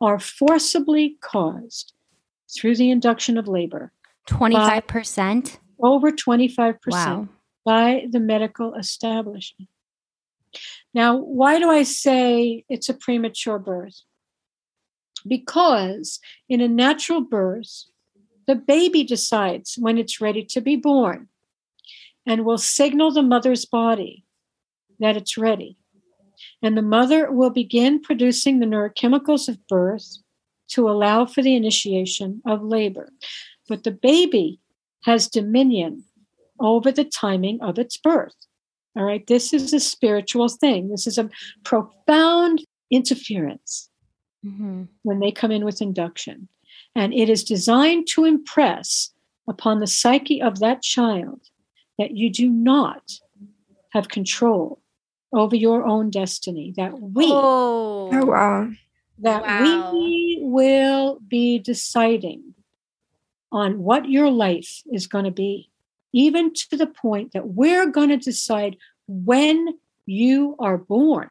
are 0.00 0.18
forcibly 0.18 1.16
caused 1.20 1.92
through 2.54 2.76
the 2.76 2.90
induction 2.90 3.36
of 3.38 3.48
labor. 3.48 3.92
25%. 4.28 5.58
Over 5.80 6.10
25% 6.10 6.78
Wow. 6.88 7.28
by 7.64 8.06
the 8.10 8.20
medical 8.20 8.74
establishment. 8.74 9.68
Now, 10.94 11.16
why 11.16 11.58
do 11.58 11.70
I 11.70 11.82
say 11.82 12.64
it's 12.68 12.88
a 12.88 12.94
premature 12.94 13.58
birth? 13.58 14.02
Because 15.26 16.20
in 16.48 16.60
a 16.60 16.68
natural 16.68 17.20
birth, 17.20 17.84
the 18.46 18.54
baby 18.54 19.04
decides 19.04 19.76
when 19.78 19.98
it's 19.98 20.20
ready 20.20 20.42
to 20.44 20.60
be 20.60 20.76
born 20.76 21.28
and 22.26 22.44
will 22.44 22.58
signal 22.58 23.10
the 23.10 23.22
mother's 23.22 23.64
body 23.66 24.24
that 25.00 25.16
it's 25.16 25.36
ready. 25.36 25.76
And 26.62 26.76
the 26.76 26.82
mother 26.82 27.30
will 27.30 27.50
begin 27.50 28.00
producing 28.00 28.58
the 28.58 28.66
neurochemicals 28.66 29.48
of 29.48 29.66
birth 29.68 30.18
to 30.68 30.88
allow 30.88 31.26
for 31.26 31.42
the 31.42 31.54
initiation 31.54 32.42
of 32.46 32.62
labor. 32.62 33.10
But 33.68 33.84
the 33.84 33.90
baby 33.90 34.60
has 35.04 35.28
dominion 35.28 36.04
over 36.60 36.90
the 36.90 37.04
timing 37.04 37.60
of 37.60 37.78
its 37.78 37.96
birth. 37.96 38.34
All 38.96 39.04
right, 39.04 39.26
this 39.26 39.52
is 39.52 39.72
a 39.72 39.80
spiritual 39.80 40.48
thing. 40.48 40.88
This 40.88 41.06
is 41.06 41.18
a 41.18 41.30
profound 41.64 42.64
interference 42.90 43.90
hmm 44.42 44.84
when 45.02 45.20
they 45.20 45.32
come 45.32 45.50
in 45.50 45.64
with 45.64 45.82
induction. 45.82 46.48
And 46.94 47.12
it 47.12 47.28
is 47.28 47.44
designed 47.44 48.06
to 48.08 48.24
impress 48.24 49.10
upon 49.48 49.80
the 49.80 49.86
psyche 49.86 50.40
of 50.40 50.60
that 50.60 50.82
child 50.82 51.40
that 51.98 52.12
you 52.12 52.30
do 52.30 52.48
not 52.48 53.02
have 53.92 54.08
control 54.08 54.80
over 55.32 55.56
your 55.56 55.84
own 55.84 56.10
destiny, 56.10 56.72
that 56.76 56.98
we 57.00 57.24
Oh. 57.26 58.10
Oh 58.12 58.26
wow. 58.26 58.70
that 59.18 59.42
Wow. 59.42 59.92
we 59.92 60.38
will 60.40 61.18
be 61.26 61.58
deciding 61.58 62.54
on 63.50 63.78
what 63.78 64.08
your 64.08 64.30
life 64.30 64.82
is 64.92 65.06
going 65.06 65.24
to 65.24 65.30
be, 65.30 65.70
even 66.12 66.52
to 66.52 66.76
the 66.76 66.86
point 66.86 67.32
that 67.32 67.48
we're 67.48 67.90
going 67.90 68.10
to 68.10 68.16
decide 68.16 68.76
when 69.06 69.78
you 70.06 70.54
are 70.58 70.78
born, 70.78 71.30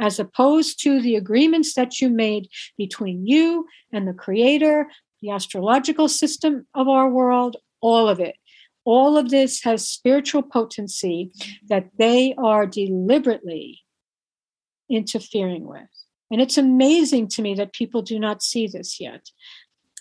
as 0.00 0.18
opposed 0.18 0.82
to 0.82 1.00
the 1.00 1.16
agreements 1.16 1.74
that 1.74 2.00
you 2.00 2.08
made 2.08 2.48
between 2.76 3.26
you 3.26 3.66
and 3.92 4.06
the 4.06 4.14
Creator 4.14 4.88
the 5.22 5.30
astrological 5.30 6.08
system 6.08 6.66
of 6.74 6.88
our 6.88 7.08
world, 7.08 7.56
all 7.80 8.08
of 8.08 8.20
it. 8.20 8.36
All 8.84 9.16
of 9.16 9.30
this 9.30 9.62
has 9.64 9.88
spiritual 9.88 10.42
potency 10.42 11.30
that 11.68 11.90
they 11.98 12.34
are 12.38 12.66
deliberately 12.66 13.80
interfering 14.90 15.66
with. 15.66 15.88
And 16.30 16.40
it's 16.40 16.58
amazing 16.58 17.28
to 17.28 17.42
me 17.42 17.54
that 17.54 17.72
people 17.72 18.02
do 18.02 18.18
not 18.18 18.42
see 18.42 18.66
this 18.66 19.00
yet. 19.00 19.26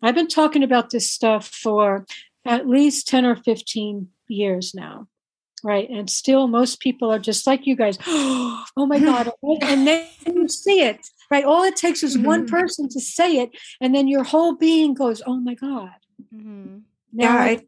I've 0.01 0.15
been 0.15 0.27
talking 0.27 0.63
about 0.63 0.91
this 0.91 1.11
stuff 1.11 1.47
for 1.47 2.05
at 2.45 2.67
least 2.67 3.07
10 3.07 3.25
or 3.25 3.35
15 3.35 4.07
years 4.27 4.73
now 4.73 5.07
right 5.63 5.89
and 5.89 6.09
still 6.09 6.47
most 6.47 6.79
people 6.79 7.11
are 7.11 7.19
just 7.19 7.45
like 7.45 7.67
you 7.67 7.75
guys 7.75 7.97
oh 8.07 8.65
my 8.75 8.99
god 8.99 9.29
and 9.61 9.87
then 9.87 10.07
you 10.25 10.47
see 10.47 10.81
it 10.81 11.05
right 11.29 11.43
all 11.43 11.63
it 11.63 11.75
takes 11.75 12.03
is 12.03 12.15
mm-hmm. 12.15 12.25
one 12.25 12.47
person 12.47 12.87
to 12.87 12.99
say 12.99 13.37
it 13.37 13.49
and 13.81 13.93
then 13.93 14.07
your 14.07 14.23
whole 14.23 14.55
being 14.55 14.93
goes 14.93 15.21
oh 15.25 15.37
my 15.37 15.53
god 15.55 15.95
mm-hmm. 16.33 16.77
yeah 17.11 17.33
I, 17.33 17.59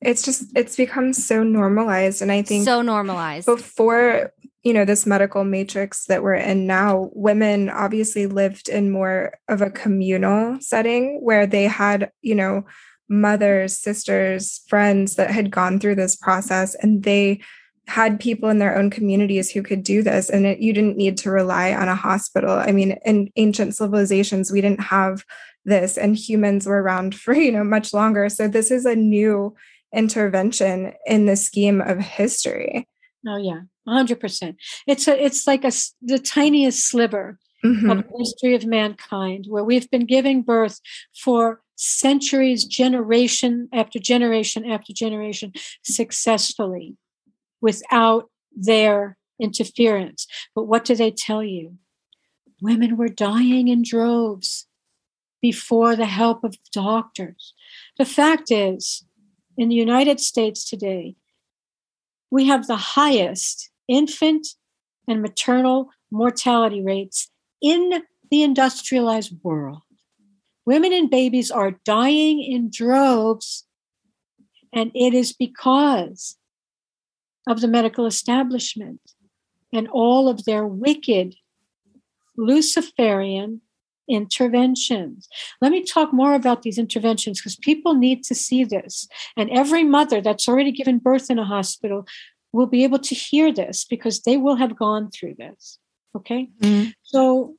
it's 0.00 0.22
just 0.22 0.44
it's 0.56 0.76
become 0.76 1.12
so 1.12 1.42
normalized. 1.42 2.22
And 2.22 2.32
i 2.32 2.42
think 2.42 2.64
so 2.64 2.82
normalized. 2.82 3.46
before 3.46 4.32
you 4.62 4.74
know 4.74 4.84
this 4.84 5.06
medical 5.06 5.44
matrix 5.44 6.06
that 6.06 6.22
we're 6.22 6.34
in 6.34 6.66
now 6.66 7.10
women 7.12 7.70
obviously 7.70 8.26
lived 8.26 8.68
in 8.68 8.90
more 8.90 9.38
of 9.48 9.62
a 9.62 9.70
communal 9.70 10.58
setting 10.60 11.18
where 11.22 11.46
they 11.46 11.64
had 11.64 12.10
you 12.20 12.34
know 12.34 12.64
mothers, 13.10 13.76
sisters, 13.76 14.62
friends 14.68 15.16
that 15.16 15.30
had 15.30 15.50
gone 15.50 15.80
through 15.80 15.96
this 15.96 16.14
process 16.14 16.76
and 16.76 17.02
they 17.02 17.40
had 17.88 18.20
people 18.20 18.48
in 18.48 18.60
their 18.60 18.78
own 18.78 18.88
communities 18.88 19.50
who 19.50 19.64
could 19.64 19.82
do 19.82 20.00
this. 20.00 20.30
And 20.30 20.46
it, 20.46 20.60
you 20.60 20.72
didn't 20.72 20.96
need 20.96 21.18
to 21.18 21.30
rely 21.30 21.74
on 21.74 21.88
a 21.88 21.94
hospital. 21.96 22.50
I 22.50 22.70
mean 22.70 22.92
in 23.04 23.30
ancient 23.36 23.76
civilizations 23.76 24.52
we 24.52 24.60
didn't 24.60 24.80
have 24.80 25.24
this 25.64 25.98
and 25.98 26.16
humans 26.16 26.66
were 26.66 26.80
around 26.80 27.14
for 27.18 27.34
you 27.34 27.50
know 27.50 27.64
much 27.64 27.92
longer. 27.92 28.28
So 28.28 28.46
this 28.46 28.70
is 28.70 28.86
a 28.86 28.94
new 28.94 29.54
intervention 29.94 30.92
in 31.06 31.26
the 31.26 31.36
scheme 31.36 31.80
of 31.80 31.98
history 31.98 32.86
oh 33.26 33.36
yeah 33.36 33.60
100% 33.88 34.56
it's 34.86 35.08
a 35.08 35.24
it's 35.24 35.46
like 35.46 35.64
a 35.64 35.72
the 36.02 36.18
tiniest 36.18 36.88
sliver 36.88 37.38
mm-hmm. 37.64 37.90
of 37.90 37.98
the 37.98 38.18
history 38.18 38.54
of 38.54 38.66
mankind 38.66 39.46
where 39.48 39.64
we've 39.64 39.90
been 39.90 40.06
giving 40.06 40.42
birth 40.42 40.80
for 41.22 41.60
centuries, 41.80 42.64
generation 42.64 43.68
after 43.72 43.98
generation 43.98 44.70
after 44.70 44.92
generation, 44.92 45.52
successfully 45.82 46.96
without 47.60 48.28
their 48.54 49.16
interference. 49.40 50.26
But 50.54 50.64
what 50.64 50.84
do 50.84 50.94
they 50.94 51.10
tell 51.10 51.42
you? 51.42 51.78
Women 52.60 52.98
were 52.98 53.08
dying 53.08 53.68
in 53.68 53.82
droves 53.82 54.66
before 55.40 55.96
the 55.96 56.06
help 56.06 56.44
of 56.44 56.56
doctors. 56.72 57.54
The 57.96 58.04
fact 58.04 58.50
is, 58.50 59.04
in 59.60 59.68
the 59.68 59.74
United 59.74 60.18
States 60.18 60.64
today, 60.64 61.14
we 62.30 62.46
have 62.46 62.66
the 62.66 62.76
highest 62.76 63.68
infant 63.88 64.46
and 65.06 65.20
maternal 65.20 65.90
mortality 66.10 66.80
rates 66.82 67.30
in 67.60 68.02
the 68.30 68.42
industrialized 68.42 69.34
world. 69.42 69.82
Women 70.64 70.94
and 70.94 71.10
babies 71.10 71.50
are 71.50 71.78
dying 71.84 72.42
in 72.42 72.70
droves, 72.70 73.66
and 74.72 74.92
it 74.94 75.12
is 75.12 75.34
because 75.34 76.38
of 77.46 77.60
the 77.60 77.68
medical 77.68 78.06
establishment 78.06 79.02
and 79.74 79.88
all 79.88 80.26
of 80.26 80.46
their 80.46 80.64
wicked 80.64 81.34
Luciferian 82.34 83.60
interventions. 84.10 85.28
Let 85.60 85.72
me 85.72 85.84
talk 85.84 86.12
more 86.12 86.34
about 86.34 86.62
these 86.62 86.78
interventions 86.78 87.40
because 87.40 87.56
people 87.56 87.94
need 87.94 88.24
to 88.24 88.34
see 88.34 88.64
this. 88.64 89.08
And 89.36 89.50
every 89.50 89.84
mother 89.84 90.20
that's 90.20 90.48
already 90.48 90.72
given 90.72 90.98
birth 90.98 91.30
in 91.30 91.38
a 91.38 91.44
hospital 91.44 92.06
will 92.52 92.66
be 92.66 92.84
able 92.84 92.98
to 92.98 93.14
hear 93.14 93.52
this 93.52 93.84
because 93.84 94.22
they 94.22 94.36
will 94.36 94.56
have 94.56 94.76
gone 94.76 95.10
through 95.10 95.34
this. 95.38 95.78
Okay. 96.16 96.48
Mm-hmm. 96.60 96.90
So 97.02 97.54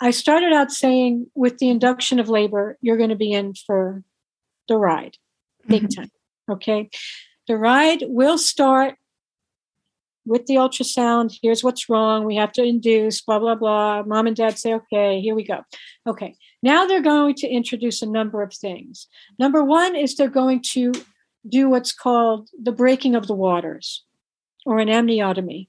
I 0.00 0.10
started 0.10 0.52
out 0.52 0.70
saying 0.70 1.26
with 1.34 1.58
the 1.58 1.68
induction 1.68 2.18
of 2.18 2.28
labor, 2.28 2.78
you're 2.80 2.96
going 2.96 3.10
to 3.10 3.16
be 3.16 3.32
in 3.32 3.54
for 3.54 4.02
the 4.68 4.76
ride, 4.76 5.16
big 5.66 5.84
mm-hmm. 5.84 6.02
time. 6.02 6.10
Okay. 6.50 6.90
The 7.48 7.56
ride 7.56 8.04
will 8.06 8.38
start 8.38 8.96
with 10.24 10.46
the 10.46 10.54
ultrasound. 10.54 11.36
Here's 11.42 11.64
what's 11.64 11.88
wrong. 11.88 12.24
We 12.24 12.36
have 12.36 12.52
to 12.52 12.62
induce, 12.62 13.20
blah, 13.20 13.38
blah, 13.38 13.54
blah. 13.54 14.02
Mom 14.04 14.26
and 14.26 14.36
dad 14.36 14.58
say, 14.58 14.74
okay, 14.74 15.20
here 15.20 15.34
we 15.34 15.44
go. 15.44 15.60
Okay. 16.06 16.36
Now 16.62 16.86
they're 16.86 17.02
going 17.02 17.34
to 17.36 17.48
introduce 17.48 18.02
a 18.02 18.06
number 18.06 18.42
of 18.42 18.54
things. 18.54 19.08
Number 19.38 19.64
one 19.64 19.96
is 19.96 20.14
they're 20.14 20.28
going 20.28 20.62
to 20.72 20.92
do 21.48 21.68
what's 21.68 21.92
called 21.92 22.48
the 22.60 22.72
breaking 22.72 23.14
of 23.14 23.26
the 23.26 23.34
waters 23.34 24.04
or 24.64 24.78
an 24.78 24.88
amniotomy. 24.88 25.68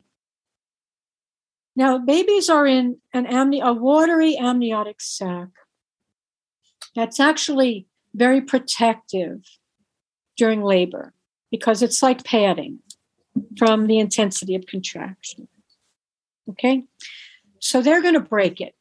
Now, 1.76 1.98
babies 1.98 2.50
are 2.50 2.68
in 2.68 2.98
an 3.14 3.26
amni- 3.26 3.64
a 3.64 3.74
watery 3.74 4.38
amniotic 4.38 5.02
sac. 5.02 5.48
That's 6.96 7.20
actually 7.20 7.88
very 8.14 8.42
protective 8.42 9.40
during 10.38 10.62
labor 10.62 11.14
because 11.50 11.82
it's 11.82 12.04
like 12.04 12.24
padding 12.24 12.80
from 13.58 13.88
the 13.88 14.00
intensity 14.00 14.56
of 14.56 14.66
contraction. 14.66 15.48
Okay? 16.50 16.84
So 17.60 17.82
they're 17.82 18.02
going 18.02 18.14
to 18.14 18.20
break 18.20 18.60
it 18.60 18.76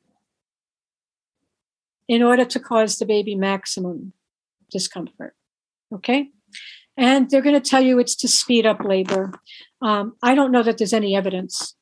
in 2.09 2.23
order 2.23 2.45
to 2.45 2.61
cause 2.61 2.99
the 2.99 3.07
baby 3.07 3.35
maximum 3.35 4.13
discomfort. 4.71 5.35
Okay? 5.95 6.31
And 6.97 7.31
they're 7.31 7.43
going 7.43 7.61
to 7.61 7.71
tell 7.71 7.83
you 7.83 7.99
it's 7.99 8.17
to 8.17 8.29
speed 8.29 8.67
up 8.67 8.85
labor. 8.85 9.33
Um, 9.81 10.17
I 10.23 10.35
don't 10.35 10.53
know 10.53 10.63
that 10.63 10.79
there's 10.79 10.93
any 10.93 11.17
evidence 11.17 11.75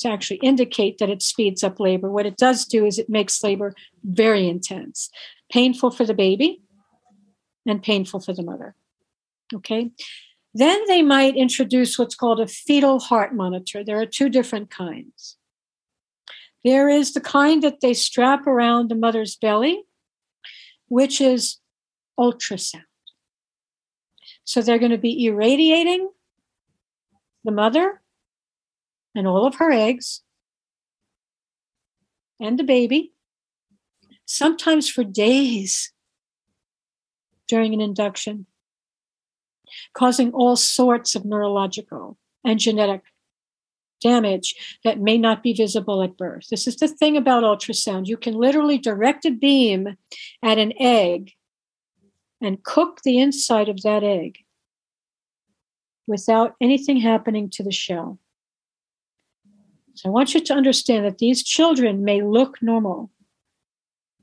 to 0.00 0.08
actually 0.08 0.38
indicate 0.38 0.98
that 0.98 1.10
it 1.10 1.22
speeds 1.22 1.62
up 1.62 1.78
labor. 1.78 2.10
What 2.10 2.26
it 2.26 2.36
does 2.36 2.64
do 2.64 2.84
is 2.86 2.98
it 2.98 3.08
makes 3.08 3.44
labor 3.44 3.74
very 4.02 4.48
intense, 4.48 5.10
painful 5.52 5.90
for 5.90 6.04
the 6.04 6.14
baby 6.14 6.62
and 7.66 7.82
painful 7.82 8.20
for 8.20 8.32
the 8.32 8.42
mother. 8.42 8.74
Okay. 9.54 9.90
Then 10.52 10.82
they 10.88 11.02
might 11.02 11.36
introduce 11.36 11.98
what's 11.98 12.14
called 12.14 12.40
a 12.40 12.46
fetal 12.46 12.98
heart 12.98 13.34
monitor. 13.34 13.84
There 13.84 14.00
are 14.00 14.06
two 14.06 14.28
different 14.28 14.70
kinds. 14.70 15.36
There 16.64 16.88
is 16.88 17.14
the 17.14 17.20
kind 17.20 17.62
that 17.62 17.80
they 17.80 17.94
strap 17.94 18.46
around 18.46 18.88
the 18.88 18.94
mother's 18.94 19.36
belly, 19.36 19.84
which 20.88 21.20
is 21.20 21.58
ultrasound. 22.18 22.82
So 24.44 24.60
they're 24.60 24.78
going 24.78 24.90
to 24.90 24.98
be 24.98 25.24
irradiating 25.24 26.10
the 27.44 27.52
mother 27.52 28.02
and 29.14 29.26
all 29.26 29.46
of 29.46 29.56
her 29.56 29.70
eggs 29.70 30.22
and 32.40 32.58
the 32.58 32.64
baby, 32.64 33.12
sometimes 34.24 34.88
for 34.88 35.04
days 35.04 35.92
during 37.46 37.74
an 37.74 37.80
induction, 37.80 38.46
causing 39.94 40.32
all 40.32 40.56
sorts 40.56 41.14
of 41.14 41.24
neurological 41.24 42.16
and 42.44 42.58
genetic 42.58 43.02
damage 44.00 44.54
that 44.84 44.98
may 44.98 45.18
not 45.18 45.42
be 45.42 45.52
visible 45.52 46.02
at 46.02 46.16
birth. 46.16 46.46
This 46.50 46.66
is 46.66 46.76
the 46.76 46.88
thing 46.88 47.16
about 47.16 47.42
ultrasound. 47.42 48.06
You 48.06 48.16
can 48.16 48.34
literally 48.34 48.78
direct 48.78 49.24
a 49.24 49.30
beam 49.30 49.96
at 50.42 50.58
an 50.58 50.72
egg 50.80 51.32
and 52.40 52.62
cook 52.62 53.00
the 53.04 53.18
inside 53.18 53.68
of 53.68 53.82
that 53.82 54.02
egg 54.02 54.38
without 56.06 56.54
anything 56.60 56.98
happening 56.98 57.50
to 57.50 57.62
the 57.62 57.72
shell. 57.72 58.18
So 59.94 60.08
I 60.08 60.12
want 60.12 60.34
you 60.34 60.40
to 60.40 60.54
understand 60.54 61.04
that 61.04 61.18
these 61.18 61.42
children 61.42 62.04
may 62.04 62.22
look 62.22 62.62
normal 62.62 63.10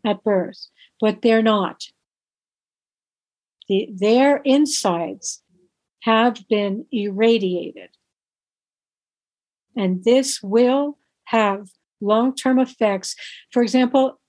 at 0.03 0.23
birth, 0.23 0.67
but 0.99 1.21
they're 1.21 1.43
not. 1.43 1.83
The, 3.69 3.89
their 3.93 4.37
insides 4.37 5.43
have 6.07 6.47
been 6.47 6.85
irradiated. 6.89 7.89
And 9.75 10.05
this 10.05 10.41
will 10.41 10.97
have 11.25 11.67
long 11.99 12.33
term 12.33 12.59
effects. 12.59 13.13
For 13.51 13.61
example, 13.61 14.19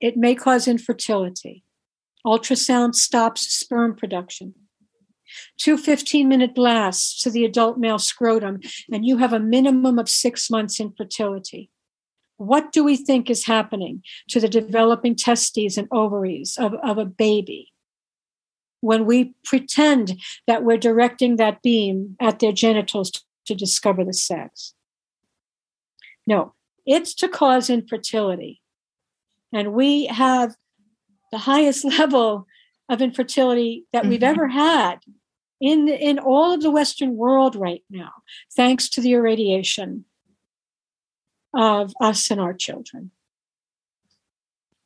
it 0.00 0.18
may 0.18 0.34
cause 0.34 0.68
infertility. 0.68 1.64
Ultrasound 2.26 2.94
stops 2.94 3.48
sperm 3.48 3.96
production 3.96 4.54
two 5.58 5.76
15 5.76 6.28
minute 6.28 6.54
blasts 6.54 7.20
to 7.22 7.30
the 7.30 7.44
adult 7.44 7.78
male 7.78 7.98
scrotum, 7.98 8.60
and 8.92 9.04
you 9.04 9.16
have 9.18 9.32
a 9.32 9.40
minimum 9.40 9.98
of 9.98 10.08
six 10.08 10.50
months 10.50 10.78
infertility. 10.78 11.70
What 12.36 12.70
do 12.70 12.84
we 12.84 12.96
think 12.96 13.30
is 13.30 13.46
happening 13.46 14.02
to 14.28 14.40
the 14.40 14.48
developing 14.48 15.16
testes 15.16 15.78
and 15.78 15.88
ovaries 15.90 16.56
of, 16.58 16.74
of 16.84 16.98
a 16.98 17.04
baby 17.04 17.72
when 18.84 19.06
we 19.06 19.34
pretend 19.44 20.20
that 20.46 20.62
we're 20.62 20.76
directing 20.76 21.36
that 21.36 21.62
beam 21.62 22.16
at 22.20 22.38
their 22.38 22.52
genitals 22.52 23.10
to 23.46 23.54
discover 23.54 24.04
the 24.04 24.12
sex? 24.12 24.74
No, 26.26 26.52
it's 26.84 27.14
to 27.14 27.28
cause 27.28 27.70
infertility. 27.70 28.60
And 29.52 29.72
we 29.72 30.06
have 30.06 30.54
the 31.32 31.38
highest 31.38 31.84
level 31.98 32.46
of 32.90 33.00
infertility 33.00 33.86
that 33.94 34.06
we've 34.06 34.20
Mhm. 34.20 34.28
ever 34.32 34.48
had 34.48 34.98
in 35.60 35.88
in 35.88 36.18
all 36.18 36.52
of 36.52 36.60
the 36.60 36.70
western 36.70 37.16
world 37.16 37.56
right 37.56 37.82
now 37.88 38.10
thanks 38.54 38.88
to 38.90 39.00
the 39.00 39.12
irradiation 39.12 40.04
of 41.54 41.94
us 42.00 42.30
and 42.30 42.40
our 42.40 42.52
children 42.52 43.12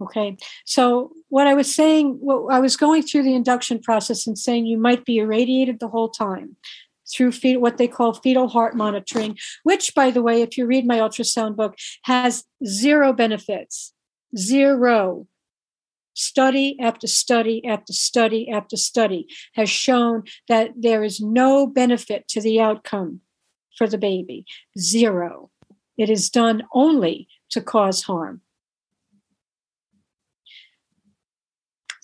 okay 0.01 0.37
so 0.65 1.11
what 1.29 1.47
i 1.47 1.55
was 1.55 1.73
saying 1.73 2.17
what 2.21 2.53
i 2.53 2.61
was 2.61 2.77
going 2.77 3.03
through 3.03 3.23
the 3.23 3.35
induction 3.35 3.79
process 3.79 4.27
and 4.27 4.39
saying 4.39 4.67
you 4.67 4.79
might 4.79 5.05
be 5.05 5.19
irradiated 5.19 5.81
the 5.81 5.89
whole 5.89 6.09
time 6.09 6.57
through 7.11 7.33
fetal, 7.33 7.63
what 7.63 7.79
they 7.79 7.89
call 7.89 8.13
fetal 8.13 8.49
heart 8.49 8.77
monitoring 8.77 9.37
which 9.63 9.95
by 9.95 10.11
the 10.11 10.23
way 10.23 10.43
if 10.43 10.57
you 10.57 10.67
read 10.67 10.87
my 10.87 10.99
ultrasound 10.99 11.57
book 11.57 11.75
has 12.03 12.45
zero 12.65 13.13
benefits 13.13 13.93
zero 14.37 15.27
study 16.15 16.77
after 16.81 17.07
study 17.07 17.65
after 17.65 17.93
study 17.93 18.51
after 18.51 18.77
study 18.77 19.27
has 19.55 19.71
shown 19.71 20.25
that 20.49 20.71
there 20.77 21.05
is 21.05 21.21
no 21.21 21.67
benefit 21.67 22.27
to 22.27 22.41
the 22.41 22.61
outcome 22.61 23.21
for 23.79 23.87
the 23.87 23.97
baby. 23.97 24.45
Zero. 24.77 25.51
It 25.97 26.11
is 26.11 26.29
done 26.29 26.65
only 26.75 27.29
to 27.51 27.61
cause 27.63 28.03
harm. 28.03 28.43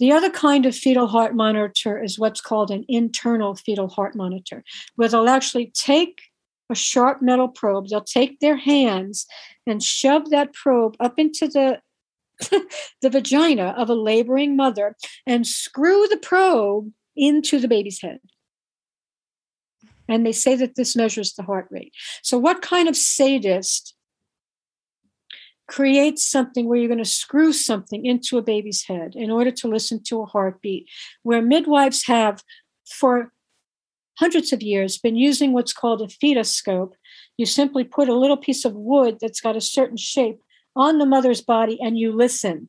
The 0.04 0.12
other 0.12 0.28
kind 0.28 0.66
of 0.66 0.76
fetal 0.76 1.06
heart 1.06 1.34
monitor 1.34 1.98
is 1.98 2.18
what's 2.18 2.42
called 2.42 2.70
an 2.70 2.84
internal 2.90 3.54
fetal 3.54 3.88
heart 3.88 4.14
monitor, 4.14 4.62
where 4.96 5.08
they'll 5.08 5.30
actually 5.30 5.72
take 5.74 6.20
a 6.68 6.74
sharp 6.74 7.22
metal 7.22 7.48
probe, 7.48 7.88
they'll 7.88 8.02
take 8.02 8.40
their 8.40 8.58
hands 8.58 9.24
and 9.66 9.82
shove 9.82 10.28
that 10.28 10.52
probe 10.52 10.94
up 11.00 11.18
into 11.18 11.48
the 11.48 11.80
the 13.00 13.08
vagina 13.08 13.74
of 13.78 13.88
a 13.88 13.94
laboring 13.94 14.56
mother 14.56 14.94
and 15.26 15.46
screw 15.46 16.06
the 16.08 16.18
probe 16.18 16.92
into 17.16 17.58
the 17.58 17.66
baby's 17.66 18.02
head. 18.02 18.18
And 20.06 20.26
they 20.26 20.32
say 20.32 20.54
that 20.54 20.74
this 20.74 20.94
measures 20.94 21.32
the 21.32 21.44
heart 21.44 21.66
rate. 21.70 21.94
So, 22.22 22.36
what 22.36 22.60
kind 22.60 22.90
of 22.90 22.96
sadist 22.96 23.93
creates 25.74 26.24
something 26.24 26.68
where 26.68 26.78
you're 26.78 26.94
going 26.94 27.02
to 27.02 27.04
screw 27.04 27.52
something 27.52 28.06
into 28.06 28.38
a 28.38 28.42
baby's 28.42 28.84
head 28.84 29.16
in 29.16 29.28
order 29.28 29.50
to 29.50 29.66
listen 29.66 30.00
to 30.00 30.22
a 30.22 30.26
heartbeat, 30.26 30.88
where 31.24 31.42
midwives 31.42 32.06
have, 32.06 32.44
for 32.88 33.32
hundreds 34.20 34.52
of 34.52 34.62
years, 34.62 34.98
been 34.98 35.16
using 35.16 35.52
what's 35.52 35.72
called 35.72 36.00
a 36.00 36.06
fetoscope? 36.06 36.92
You 37.36 37.44
simply 37.44 37.82
put 37.82 38.08
a 38.08 38.14
little 38.14 38.36
piece 38.36 38.64
of 38.64 38.76
wood 38.76 39.18
that's 39.20 39.40
got 39.40 39.56
a 39.56 39.60
certain 39.60 39.96
shape 39.96 40.40
on 40.76 40.98
the 40.98 41.06
mother's 41.06 41.40
body 41.40 41.76
and 41.82 41.98
you 41.98 42.12
listen. 42.12 42.68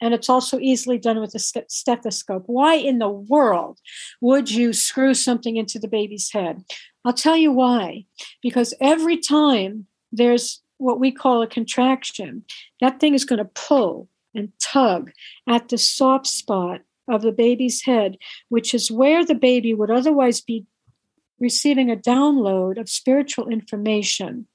And 0.00 0.14
it's 0.14 0.28
also 0.28 0.60
easily 0.60 0.98
done 0.98 1.20
with 1.20 1.34
a 1.34 1.64
stethoscope. 1.68 2.44
Why 2.46 2.74
in 2.74 3.00
the 3.00 3.08
world 3.08 3.80
would 4.20 4.52
you 4.52 4.72
screw 4.72 5.14
something 5.14 5.56
into 5.56 5.80
the 5.80 5.88
baby's 5.88 6.30
head? 6.30 6.62
I'll 7.04 7.12
tell 7.12 7.36
you 7.36 7.50
why. 7.50 8.04
Because 8.40 8.72
every 8.80 9.16
time 9.16 9.86
there's 10.12 10.61
what 10.82 11.00
we 11.00 11.12
call 11.12 11.42
a 11.42 11.46
contraction, 11.46 12.44
that 12.80 13.00
thing 13.00 13.14
is 13.14 13.24
going 13.24 13.38
to 13.38 13.44
pull 13.44 14.08
and 14.34 14.52
tug 14.60 15.12
at 15.48 15.68
the 15.68 15.78
soft 15.78 16.26
spot 16.26 16.80
of 17.08 17.22
the 17.22 17.32
baby's 17.32 17.82
head, 17.84 18.16
which 18.48 18.74
is 18.74 18.90
where 18.90 19.24
the 19.24 19.34
baby 19.34 19.74
would 19.74 19.90
otherwise 19.90 20.40
be 20.40 20.66
receiving 21.38 21.90
a 21.90 21.96
download 21.96 22.78
of 22.78 22.88
spiritual 22.88 23.48
information 23.48 24.46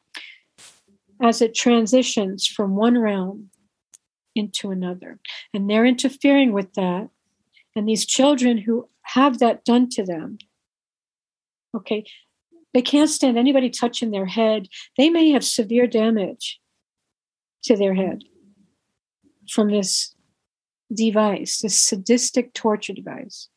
as 1.22 1.42
it 1.42 1.56
transitions 1.56 2.48
from 2.48 2.76
one 2.76 2.98
realm 2.98 3.50
into 4.36 4.72
another. 4.72 5.20
And 5.54 5.70
they're 5.70 5.86
interfering 5.86 6.54
with 6.54 6.74
that. 6.74 7.10
And 7.76 7.88
these 7.88 8.06
children 8.06 8.58
who 8.58 8.90
have 9.02 9.40
that 9.40 9.66
done 9.66 9.90
to 9.92 10.04
them, 10.04 10.38
okay, 11.76 12.06
they 12.78 12.82
can't 12.84 13.10
stand 13.10 13.40
anybody 13.40 13.72
touching 13.72 14.12
their 14.12 14.28
head. 14.28 14.68
They 15.00 15.10
may 15.10 15.32
have 15.32 15.44
severe 15.44 15.88
damage 15.88 16.60
to 17.64 17.76
their 17.76 17.96
head 17.96 18.22
from 19.50 19.72
this 19.72 20.14
device, 20.94 21.58
this 21.58 21.76
sadistic 21.76 22.54
torture 22.54 22.94
device. 22.94 23.48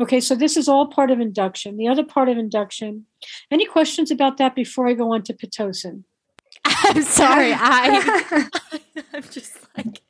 Okay, 0.00 0.18
so 0.18 0.34
this 0.34 0.56
is 0.56 0.68
all 0.68 0.88
part 0.88 1.12
of 1.12 1.20
induction. 1.20 1.76
The 1.76 1.86
other 1.86 2.02
part 2.02 2.28
of 2.28 2.36
induction, 2.36 3.06
any 3.48 3.64
questions 3.64 4.10
about 4.10 4.38
that 4.38 4.56
before 4.56 4.88
I 4.88 4.94
go 4.94 5.14
on 5.14 5.22
to 5.22 5.32
Pitocin? 5.32 6.02
I'm 6.64 7.02
sorry. 7.02 7.52
I 7.54 8.48
I'm 9.14 9.22
just 9.22 9.56
like 9.76 10.00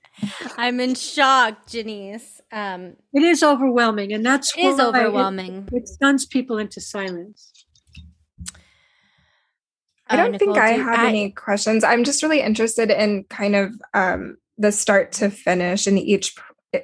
I'm 0.57 0.80
in 0.80 0.95
shock, 0.95 1.66
Jeanice. 1.66 2.36
Um 2.57 2.94
It 3.12 3.22
is 3.22 3.42
overwhelming, 3.42 4.12
and 4.12 4.24
that's 4.24 4.57
it 4.57 4.64
is 4.64 4.78
why 4.78 4.84
it- 4.84 4.88
overwhelming. 4.88 5.68
It, 5.72 5.86
stuns 5.88 6.24
people 6.26 6.57
into 6.59 6.80
silence. 6.80 7.52
I 10.09 10.14
Uh, 10.14 10.16
don't 10.16 10.38
think 10.38 10.50
Nicole, 10.52 10.62
I 10.62 10.76
do- 10.76 10.82
have 10.84 11.04
any 11.04 11.30
questions. 11.32 11.84
I'm 11.84 12.04
just 12.04 12.22
really 12.22 12.40
interested 12.40 12.90
in 12.90 13.24
kind 13.24 13.57
of 13.57 13.72
um, 13.92 14.38
the 14.57 14.72
start 14.72 15.12
to 15.12 15.30
finish 15.30 15.86
in 15.86 15.98
each 15.98 16.34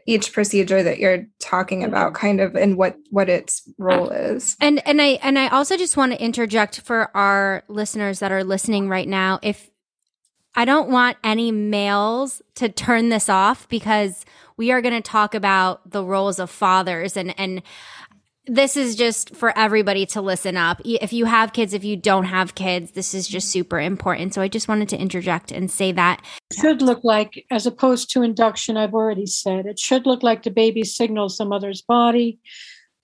each 0.07 0.33
procedure 0.33 0.83
that 0.83 0.99
you're 1.01 1.27
talking 1.39 1.85
about, 1.85 2.15
kind 2.15 2.41
of, 2.41 2.55
and 2.55 2.77
what 2.77 2.97
what 3.11 3.29
its 3.29 3.63
role 3.79 4.09
is. 4.11 4.57
And 4.61 4.87
and 4.87 5.01
I 5.03 5.19
and 5.23 5.39
I 5.39 5.49
also 5.49 5.77
just 5.77 5.97
want 5.97 6.13
to 6.13 6.23
interject 6.23 6.81
for 6.81 7.15
our 7.17 7.63
listeners 7.69 8.19
that 8.21 8.33
are 8.33 8.45
listening 8.45 8.89
right 8.89 9.09
now. 9.09 9.39
If 9.43 9.71
I 10.55 10.65
don't 10.65 10.89
want 10.91 11.17
any 11.25 11.51
males 11.53 12.43
to 12.57 12.69
turn 12.69 13.09
this 13.09 13.29
off 13.29 13.69
because 13.69 14.25
we 14.57 14.71
are 14.71 14.81
going 14.81 14.95
to 14.95 15.01
talk 15.01 15.35
about 15.35 15.91
the 15.91 16.05
roles 16.05 16.39
of 16.39 16.51
fathers 16.51 17.17
and 17.17 17.39
and 17.39 17.63
this 18.47 18.77
is 18.77 18.97
just 18.97 19.37
for 19.37 19.57
everybody 19.57 20.05
to 20.05 20.21
listen 20.21 20.57
up. 20.57 20.83
If 20.85 21.13
you 21.13 21.27
have 21.27 21.53
kids, 21.53 21.75
if 21.75 21.85
you 21.85 21.97
don't 21.97 22.25
have 22.25 22.57
kids, 22.57 22.91
this 22.91 23.15
is 23.15 23.29
just 23.29 23.51
super 23.51 23.79
important. 23.79 24.35
So 24.35 24.43
I 24.43 24.49
just 24.49 24.67
wanted 24.67 24.89
to 24.89 24.99
interject 24.99 25.53
and 25.53 25.71
say 25.71 25.93
that. 25.93 26.25
Should 26.53 26.83
look 26.83 27.05
like, 27.05 27.47
as 27.53 27.67
opposed 27.67 28.11
to 28.11 28.23
induction, 28.23 28.77
I've 28.77 28.95
already 28.95 29.27
said, 29.27 29.67
it 29.67 29.79
should 29.79 30.07
look 30.07 30.25
like 30.25 30.43
the 30.43 30.51
baby 30.51 30.83
signals 30.83 31.37
the 31.37 31.45
mother's 31.45 31.83
body 31.83 32.41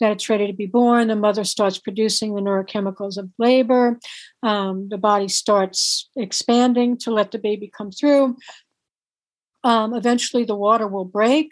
that 0.00 0.12
it's 0.12 0.28
ready 0.28 0.46
to 0.46 0.52
be 0.52 0.66
born. 0.66 1.08
The 1.08 1.16
mother 1.16 1.44
starts 1.44 1.78
producing 1.78 2.34
the 2.34 2.40
neurochemicals 2.40 3.16
of 3.16 3.30
labor. 3.38 3.98
Um, 4.42 4.88
the 4.88 4.98
body 4.98 5.28
starts 5.28 6.08
expanding 6.16 6.98
to 6.98 7.10
let 7.10 7.30
the 7.30 7.38
baby 7.38 7.70
come 7.76 7.90
through. 7.90 8.36
Um, 9.64 9.94
eventually, 9.94 10.44
the 10.44 10.56
water 10.56 10.86
will 10.86 11.04
break 11.04 11.50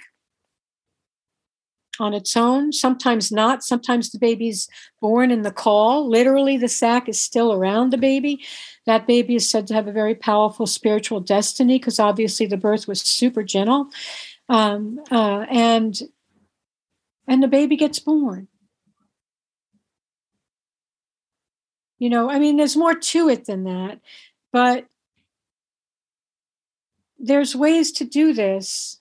on 1.98 2.14
its 2.14 2.36
own, 2.36 2.72
sometimes 2.72 3.32
not. 3.32 3.62
Sometimes 3.62 4.11
the 4.11 4.18
baby's 4.18 4.68
born 5.00 5.30
in 5.30 5.42
the 5.42 5.50
caul. 5.50 6.09
Literally, 6.09 6.57
the 6.57 6.68
sac 6.68 7.09
is 7.09 7.20
still 7.20 7.52
around 7.52 7.90
the 7.90 7.98
baby. 7.98 8.44
That 8.86 9.07
baby 9.07 9.34
is 9.36 9.48
said 9.48 9.66
to 9.68 9.74
have 9.74 9.88
a 9.88 9.92
very 9.92 10.14
powerful 10.14 10.66
spiritual 10.66 11.20
destiny 11.20 11.78
because 11.78 11.98
obviously 11.98 12.46
the 12.46 12.57
birth 12.57 12.86
was 12.86 13.00
super 13.00 13.42
gentle. 13.42 13.88
Um, 14.48 15.00
uh, 15.11 15.46
and 15.50 15.98
and 17.26 17.42
the 17.42 17.48
baby 17.48 17.76
gets 17.76 17.98
born. 17.98 18.48
You 21.98 22.11
know, 22.11 22.30
I 22.30 22.38
mean, 22.38 22.57
there's 22.57 22.76
more 22.76 22.94
to 22.94 23.28
it 23.28 23.46
than 23.46 23.64
that, 23.64 24.00
but 24.52 24.86
there's 27.18 27.56
ways 27.56 27.92
to 27.92 28.04
do 28.04 28.32
this 28.32 29.00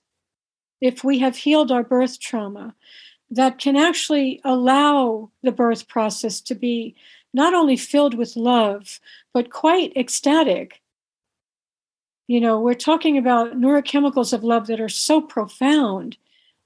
if 0.80 1.04
we 1.04 1.18
have 1.18 1.36
healed 1.36 1.70
our 1.70 1.82
birth 1.82 2.20
trauma 2.20 2.74
that 3.30 3.58
can 3.58 3.76
actually 3.76 4.40
allow 4.44 5.30
the 5.42 5.52
birth 5.52 5.88
process 5.88 6.40
to 6.40 6.54
be 6.54 6.94
not 7.32 7.54
only 7.54 7.76
filled 7.76 8.14
with 8.14 8.36
love, 8.36 9.00
but 9.34 9.50
quite 9.50 9.96
ecstatic. 9.96 10.80
You 12.28 12.40
know, 12.40 12.60
we're 12.60 12.74
talking 12.74 13.18
about 13.18 13.52
neurochemicals 13.52 14.32
of 14.32 14.44
love 14.44 14.66
that 14.68 14.80
are 14.80 14.88
so 14.88 15.20
profound 15.20 16.16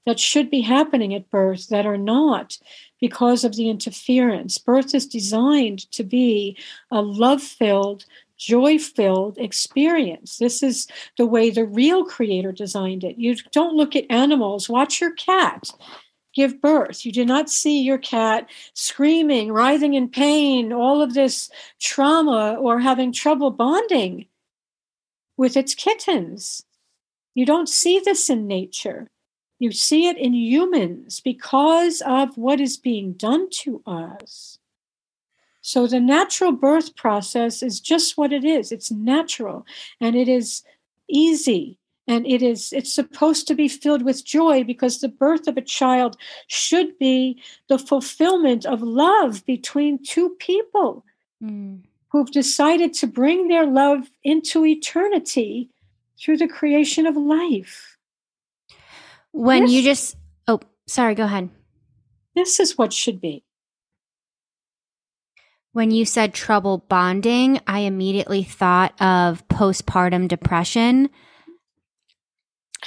that 0.05 0.19
should 0.19 0.49
be 0.49 0.61
happening 0.61 1.13
at 1.13 1.29
birth 1.29 1.67
that 1.69 1.85
are 1.85 1.97
not 1.97 2.57
because 2.99 3.43
of 3.43 3.55
the 3.55 3.69
interference. 3.69 4.57
Birth 4.57 4.95
is 4.95 5.07
designed 5.07 5.91
to 5.91 6.03
be 6.03 6.57
a 6.89 7.01
love 7.01 7.41
filled, 7.41 8.05
joy 8.41 8.79
filled 8.79 9.37
experience. 9.37 10.37
This 10.37 10.63
is 10.63 10.87
the 11.17 11.27
way 11.27 11.51
the 11.51 11.65
real 11.65 12.03
creator 12.03 12.51
designed 12.51 13.03
it. 13.03 13.17
You 13.17 13.35
don't 13.51 13.75
look 13.75 13.95
at 13.95 14.09
animals, 14.09 14.67
watch 14.67 14.99
your 14.99 15.13
cat 15.13 15.69
give 16.33 16.61
birth. 16.61 17.05
You 17.05 17.11
do 17.11 17.25
not 17.25 17.49
see 17.49 17.81
your 17.81 17.97
cat 17.97 18.49
screaming, 18.73 19.51
writhing 19.51 19.93
in 19.93 20.09
pain, 20.09 20.71
all 20.71 21.01
of 21.01 21.13
this 21.13 21.49
trauma, 21.79 22.55
or 22.59 22.79
having 22.79 23.11
trouble 23.11 23.51
bonding 23.51 24.27
with 25.37 25.57
its 25.57 25.75
kittens. 25.75 26.63
You 27.35 27.45
don't 27.45 27.69
see 27.69 27.99
this 27.99 28.29
in 28.29 28.47
nature. 28.47 29.09
You 29.59 29.71
see 29.71 30.07
it 30.07 30.17
in 30.17 30.33
humans 30.33 31.19
because 31.19 32.01
of 32.01 32.37
what 32.37 32.59
is 32.59 32.77
being 32.77 33.13
done 33.13 33.49
to 33.61 33.83
us. 33.85 34.57
So 35.61 35.85
the 35.87 35.99
natural 35.99 36.51
birth 36.51 36.95
process 36.95 37.61
is 37.61 37.79
just 37.79 38.17
what 38.17 38.33
it 38.33 38.43
is 38.43 38.71
it's 38.71 38.91
natural 38.91 39.65
and 39.99 40.15
it 40.15 40.27
is 40.27 40.63
easy 41.07 41.77
and 42.07 42.25
it 42.25 42.41
is 42.41 42.73
it's 42.73 42.91
supposed 42.91 43.47
to 43.47 43.55
be 43.55 43.67
filled 43.67 44.01
with 44.01 44.25
joy 44.25 44.63
because 44.63 44.99
the 44.99 45.07
birth 45.07 45.47
of 45.47 45.57
a 45.57 45.61
child 45.61 46.17
should 46.47 46.97
be 46.97 47.39
the 47.69 47.77
fulfillment 47.77 48.65
of 48.65 48.81
love 48.81 49.45
between 49.45 50.03
two 50.03 50.29
people 50.39 51.05
Mm. 51.43 51.81
who've 52.09 52.29
decided 52.31 52.93
to 52.93 53.07
bring 53.07 53.47
their 53.47 53.65
love 53.65 54.09
into 54.23 54.63
eternity 54.63 55.69
through 56.19 56.37
the 56.37 56.47
creation 56.47 57.07
of 57.07 57.15
life 57.17 57.97
When 59.31 59.67
you 59.67 59.81
just, 59.81 60.17
oh, 60.47 60.59
sorry, 60.87 61.15
go 61.15 61.23
ahead. 61.23 61.49
this 62.35 62.59
is 62.59 62.77
what 62.77 62.93
should 62.93 63.19
be 63.21 63.43
When 65.73 65.91
you 65.91 66.05
said 66.05 66.33
trouble 66.33 66.79
bonding, 66.89 67.59
I 67.65 67.79
immediately 67.79 68.43
thought 68.43 68.99
of 69.01 69.47
postpartum 69.47 70.27
depression 70.27 71.09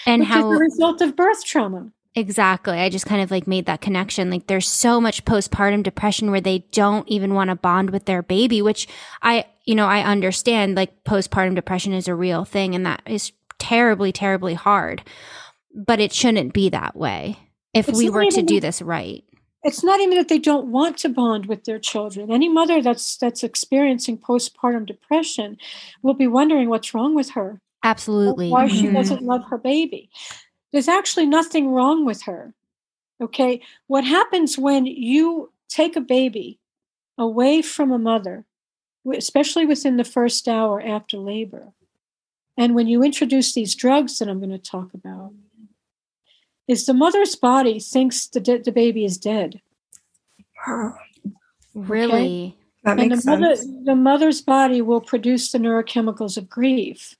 and 0.06 0.20
which 0.20 0.28
is 0.28 0.34
how 0.34 0.50
the 0.50 0.58
result 0.58 1.00
of 1.00 1.16
birth 1.16 1.44
trauma 1.44 1.90
exactly. 2.14 2.78
I 2.78 2.88
just 2.88 3.06
kind 3.06 3.22
of 3.22 3.30
like 3.30 3.46
made 3.46 3.66
that 3.66 3.80
connection. 3.80 4.30
Like 4.30 4.46
there's 4.46 4.68
so 4.68 5.00
much 5.00 5.24
postpartum 5.24 5.82
depression 5.82 6.30
where 6.30 6.40
they 6.40 6.60
don't 6.72 7.08
even 7.08 7.34
want 7.34 7.50
to 7.50 7.56
bond 7.56 7.90
with 7.90 8.04
their 8.04 8.22
baby, 8.22 8.62
which 8.62 8.86
I, 9.22 9.46
you 9.64 9.74
know, 9.74 9.86
I 9.86 10.02
understand 10.02 10.76
like 10.76 11.04
postpartum 11.04 11.54
depression 11.54 11.92
is 11.92 12.08
a 12.08 12.14
real 12.14 12.44
thing 12.44 12.74
and 12.74 12.86
that 12.86 13.02
is 13.06 13.32
terribly, 13.58 14.12
terribly 14.12 14.54
hard. 14.54 15.02
But 15.74 16.00
it 16.00 16.12
shouldn't 16.12 16.52
be 16.52 16.68
that 16.70 16.94
way 16.94 17.38
if 17.72 17.88
It's 17.88 17.98
we 17.98 18.10
were 18.10 18.26
to 18.30 18.42
do 18.42 18.60
this 18.60 18.80
right. 18.80 19.24
It's 19.64 19.82
not 19.82 20.00
even 20.00 20.16
that 20.18 20.28
they 20.28 20.38
don't 20.38 20.66
want 20.66 20.98
to 20.98 21.08
bond 21.08 21.46
with 21.46 21.64
their 21.64 21.78
children. 21.78 22.30
Any 22.30 22.48
mother 22.48 22.82
that's 22.82 23.16
that's 23.16 23.42
experiencing 23.42 24.18
postpartum 24.18 24.86
depression 24.86 25.56
will 26.02 26.14
be 26.14 26.26
wondering 26.26 26.68
what's 26.68 26.94
wrong 26.94 27.14
with 27.14 27.30
her. 27.30 27.60
Absolutely. 27.82 28.48
why 28.50 28.66
she 28.66 28.86
Mhm. 28.86 28.94
doesn't 28.94 29.22
love 29.22 29.44
her 29.50 29.58
baby. 29.58 30.08
There's 30.72 30.88
actually 30.88 31.26
nothing 31.26 31.68
wrong 31.68 32.04
with 32.04 32.22
her 32.22 32.54
okay? 33.20 33.60
What 33.86 34.04
happens 34.04 34.58
when 34.58 34.86
you 34.86 35.52
take 35.68 35.94
a 35.96 36.00
baby 36.00 36.58
away 37.16 37.62
from 37.62 37.92
a 37.92 37.98
mother 37.98 38.44
especially 39.14 39.66
within 39.66 39.96
the 39.98 40.04
first 40.04 40.48
hour 40.48 40.80
after 40.80 41.16
labor? 41.18 41.72
And 42.56 42.74
when 42.74 42.86
you 42.88 43.02
introduce 43.02 43.52
these 43.52 43.74
drugs 43.74 44.18
that 44.18 44.28
i'm 44.28 44.38
going 44.40 44.50
to 44.50 44.58
talk 44.58 44.94
about 44.94 45.32
is 46.66 46.86
the 46.86 46.94
mother's 46.94 47.36
body 47.36 47.78
thinks 47.78 48.26
the, 48.26 48.40
de- 48.40 48.58
the 48.58 48.72
baby 48.72 49.04
is 49.04 49.18
dead 49.18 49.60
Wow. 50.66 50.94
Really? 51.74 52.56
That 52.84 52.98
and 52.98 53.10
makes 53.10 53.24
the, 53.24 53.30
mother, 53.30 53.56
sense. 53.56 53.84
the 53.84 53.94
mother's 53.94 54.40
body 54.40 54.82
will 54.82 55.00
produce 55.00 55.50
the 55.50 55.58
neurochemicals 55.58 56.36
of 56.36 56.48
grief 56.48 57.16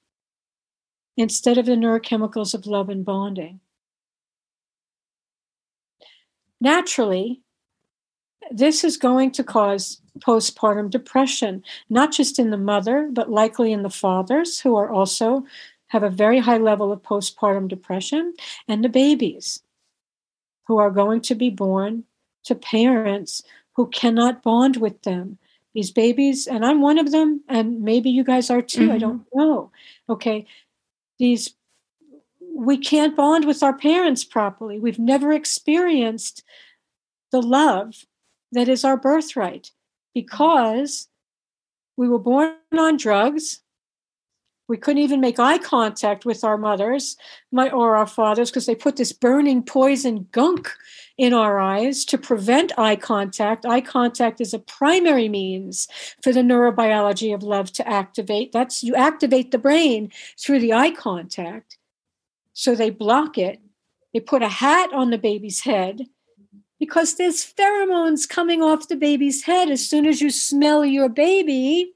instead 1.17 1.59
of 1.59 1.67
the 1.67 1.73
neurochemicals 1.73 2.55
of 2.55 2.67
love 2.67 2.89
and 2.89 3.05
bonding. 3.05 3.61
Naturally, 6.61 7.41
this 8.51 8.85
is 8.85 8.97
going 8.97 9.31
to 9.33 9.45
cause 9.45 10.01
postpartum 10.21 10.91
depression, 10.91 11.63
not 11.89 12.13
just 12.13 12.39
in 12.39 12.51
the 12.51 12.59
mother, 12.59 13.09
but 13.13 13.31
likely 13.31 13.73
in 13.73 13.83
the 13.83 13.91
fathers 13.91 14.61
who 14.61 14.77
are 14.77 14.91
also 14.91 15.45
have 15.95 16.03
a 16.03 16.11
very 16.11 16.41
high 16.41 16.59
level 16.59 16.91
of 16.91 17.01
postpartum 17.05 17.69
depression, 17.69 18.35
and 18.67 18.83
the 18.85 18.89
babies 18.89 19.63
who 20.67 20.77
are 20.77 20.91
going 20.91 21.21
to 21.21 21.37
be 21.37 21.51
born 21.51 22.03
to 22.43 22.57
parents 22.57 23.43
who 23.77 23.87
cannot 23.87 24.43
bond 24.43 24.77
with 24.77 25.01
them. 25.03 25.39
These 25.73 25.93
babies 25.93 26.47
and 26.49 26.65
i'm 26.67 26.81
one 26.81 26.99
of 26.99 27.11
them 27.13 27.43
and 27.49 27.81
maybe 27.83 28.09
you 28.11 28.23
guys 28.25 28.49
are 28.51 28.63
too 28.63 28.91
i 28.93 28.97
Mhm. 28.97 29.01
don't 29.01 29.27
know 29.35 29.71
okay? 30.09 30.47
These 31.19 31.55
we 32.41 32.77
can't 32.77 33.17
bond 33.17 33.45
with 33.47 33.63
our 33.63 33.77
parents 33.77 34.23
properly. 34.25 34.79
We've 34.79 34.99
never 35.15 35.33
experienced 35.33 36.45
the 37.33 37.43
love 37.43 38.05
that 38.53 38.69
is 38.69 38.85
our 38.85 38.97
birthright 38.97 39.73
because 40.15 41.09
we 41.97 42.09
were 42.09 42.21
born 42.21 42.55
on 42.79 42.97
drugs 42.97 43.64
we 44.67 44.77
couldn't 44.77 45.03
even 45.03 45.21
make 45.21 45.39
eye 45.39 45.59
contact 45.59 46.25
with 46.25 46.43
our 46.43 46.57
mothers 46.57 47.17
my, 47.53 47.71
or 47.71 47.97
our 47.97 48.07
fathers 48.07 48.51
because 48.51 48.67
they 48.67 48.75
put 48.75 48.97
this 48.97 49.13
burning 49.13 49.63
poison 49.63 50.27
gunk 50.33 50.71
in 51.19 51.33
our 51.33 51.61
eyes 51.61 52.05
to 52.07 52.19
prevent 52.19 52.77
eye 52.79 52.97
contact. 52.97 53.67
Eye 53.67 53.81
contact 53.81 54.41
is 54.41 54.55
a 54.55 54.59
primary 54.59 55.29
means 55.29 55.87
for 56.23 56.33
the 56.33 56.41
neurobiology 56.41 57.35
of 57.35 57.43
love 57.43 57.73
to 57.73 57.89
activate. 57.89 58.53
That's 58.53 58.83
you 58.83 58.95
activate 58.95 59.51
the 59.51 59.59
brain 59.59 60.11
through 60.39 60.61
the 60.61 60.73
eye 60.73 60.91
contact. 60.91 61.79
So 62.53 62.75
they 62.75 62.91
block 62.91 63.37
it. 63.37 63.61
They 64.13 64.21
put 64.21 64.43
a 64.43 64.49
hat 64.49 64.93
on 64.93 65.11
the 65.11 65.19
baby's 65.19 65.61
head 65.61 66.07
because 66.79 67.17
there's 67.17 67.45
pheromones 67.45 68.29
coming 68.29 68.63
off 68.63 68.89
the 68.89 68.97
baby's 68.97 69.45
head 69.45 69.71
as 69.71 69.89
soon 69.89 70.07
as 70.07 70.21
you 70.21 70.31
smell 70.31 70.85
your 70.85 71.09
baby. 71.09 71.93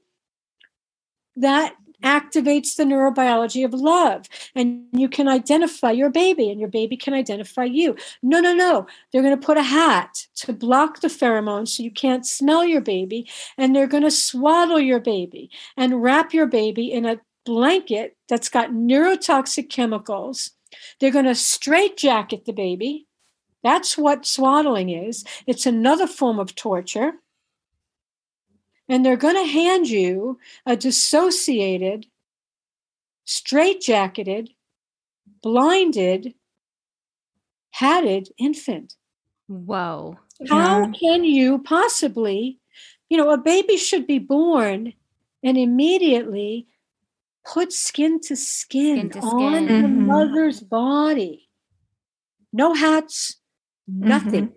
That 1.35 1.75
activates 2.03 2.75
the 2.75 2.83
neurobiology 2.83 3.65
of 3.65 3.73
love 3.73 4.27
and 4.55 4.83
you 4.91 5.09
can 5.09 5.27
identify 5.27 5.91
your 5.91 6.09
baby 6.09 6.49
and 6.49 6.59
your 6.59 6.69
baby 6.69 6.95
can 6.95 7.13
identify 7.13 7.63
you. 7.63 7.95
No, 8.23 8.39
no, 8.39 8.53
no. 8.53 8.87
They're 9.11 9.21
going 9.21 9.37
to 9.37 9.45
put 9.45 9.57
a 9.57 9.63
hat 9.63 10.27
to 10.37 10.53
block 10.53 11.01
the 11.01 11.07
pheromones 11.07 11.69
so 11.69 11.83
you 11.83 11.91
can't 11.91 12.25
smell 12.25 12.65
your 12.65 12.81
baby 12.81 13.29
and 13.57 13.75
they're 13.75 13.87
going 13.87 14.03
to 14.03 14.11
swaddle 14.11 14.79
your 14.79 14.99
baby 14.99 15.49
and 15.75 16.01
wrap 16.01 16.33
your 16.33 16.47
baby 16.47 16.91
in 16.91 17.05
a 17.05 17.19
blanket 17.45 18.15
that's 18.27 18.49
got 18.49 18.71
neurotoxic 18.71 19.69
chemicals. 19.69 20.51
They're 20.99 21.11
going 21.11 21.25
to 21.25 21.35
straitjacket 21.35 22.45
the 22.45 22.53
baby. 22.53 23.07
That's 23.63 23.97
what 23.97 24.25
swaddling 24.25 24.89
is. 24.89 25.25
It's 25.45 25.65
another 25.65 26.07
form 26.07 26.39
of 26.39 26.55
torture 26.55 27.13
and 28.89 29.05
they're 29.05 29.15
going 29.15 29.35
to 29.35 29.49
hand 29.49 29.87
you 29.87 30.39
a 30.65 30.75
dissociated, 30.75 32.07
straitjacketed, 33.25 34.49
blinded, 35.41 36.33
hatted 37.71 38.29
infant. 38.37 38.95
Whoa. 39.47 40.17
How 40.49 40.79
Yeah. 40.81 40.91
can 40.99 41.23
you 41.23 41.59
possibly, 41.59 42.59
you 43.09 43.17
know, 43.17 43.29
a 43.29 43.37
baby 43.37 43.77
should 43.77 44.07
be 44.07 44.19
born 44.19 44.93
and 45.43 45.57
immediately 45.57 46.67
put 47.45 47.71
skin 47.71 48.19
to 48.21 48.35
skin, 48.35 48.97
Skin 48.97 49.09
to 49.11 49.19
on 49.19 49.53
skin. 49.53 49.67
the 49.67 49.87
mm-hmm. 49.87 50.05
mother's 50.05 50.61
body. 50.61 51.49
No 52.51 52.73
hats, 52.73 53.37
mm-hmm. 53.89 54.07
nothing. 54.07 54.53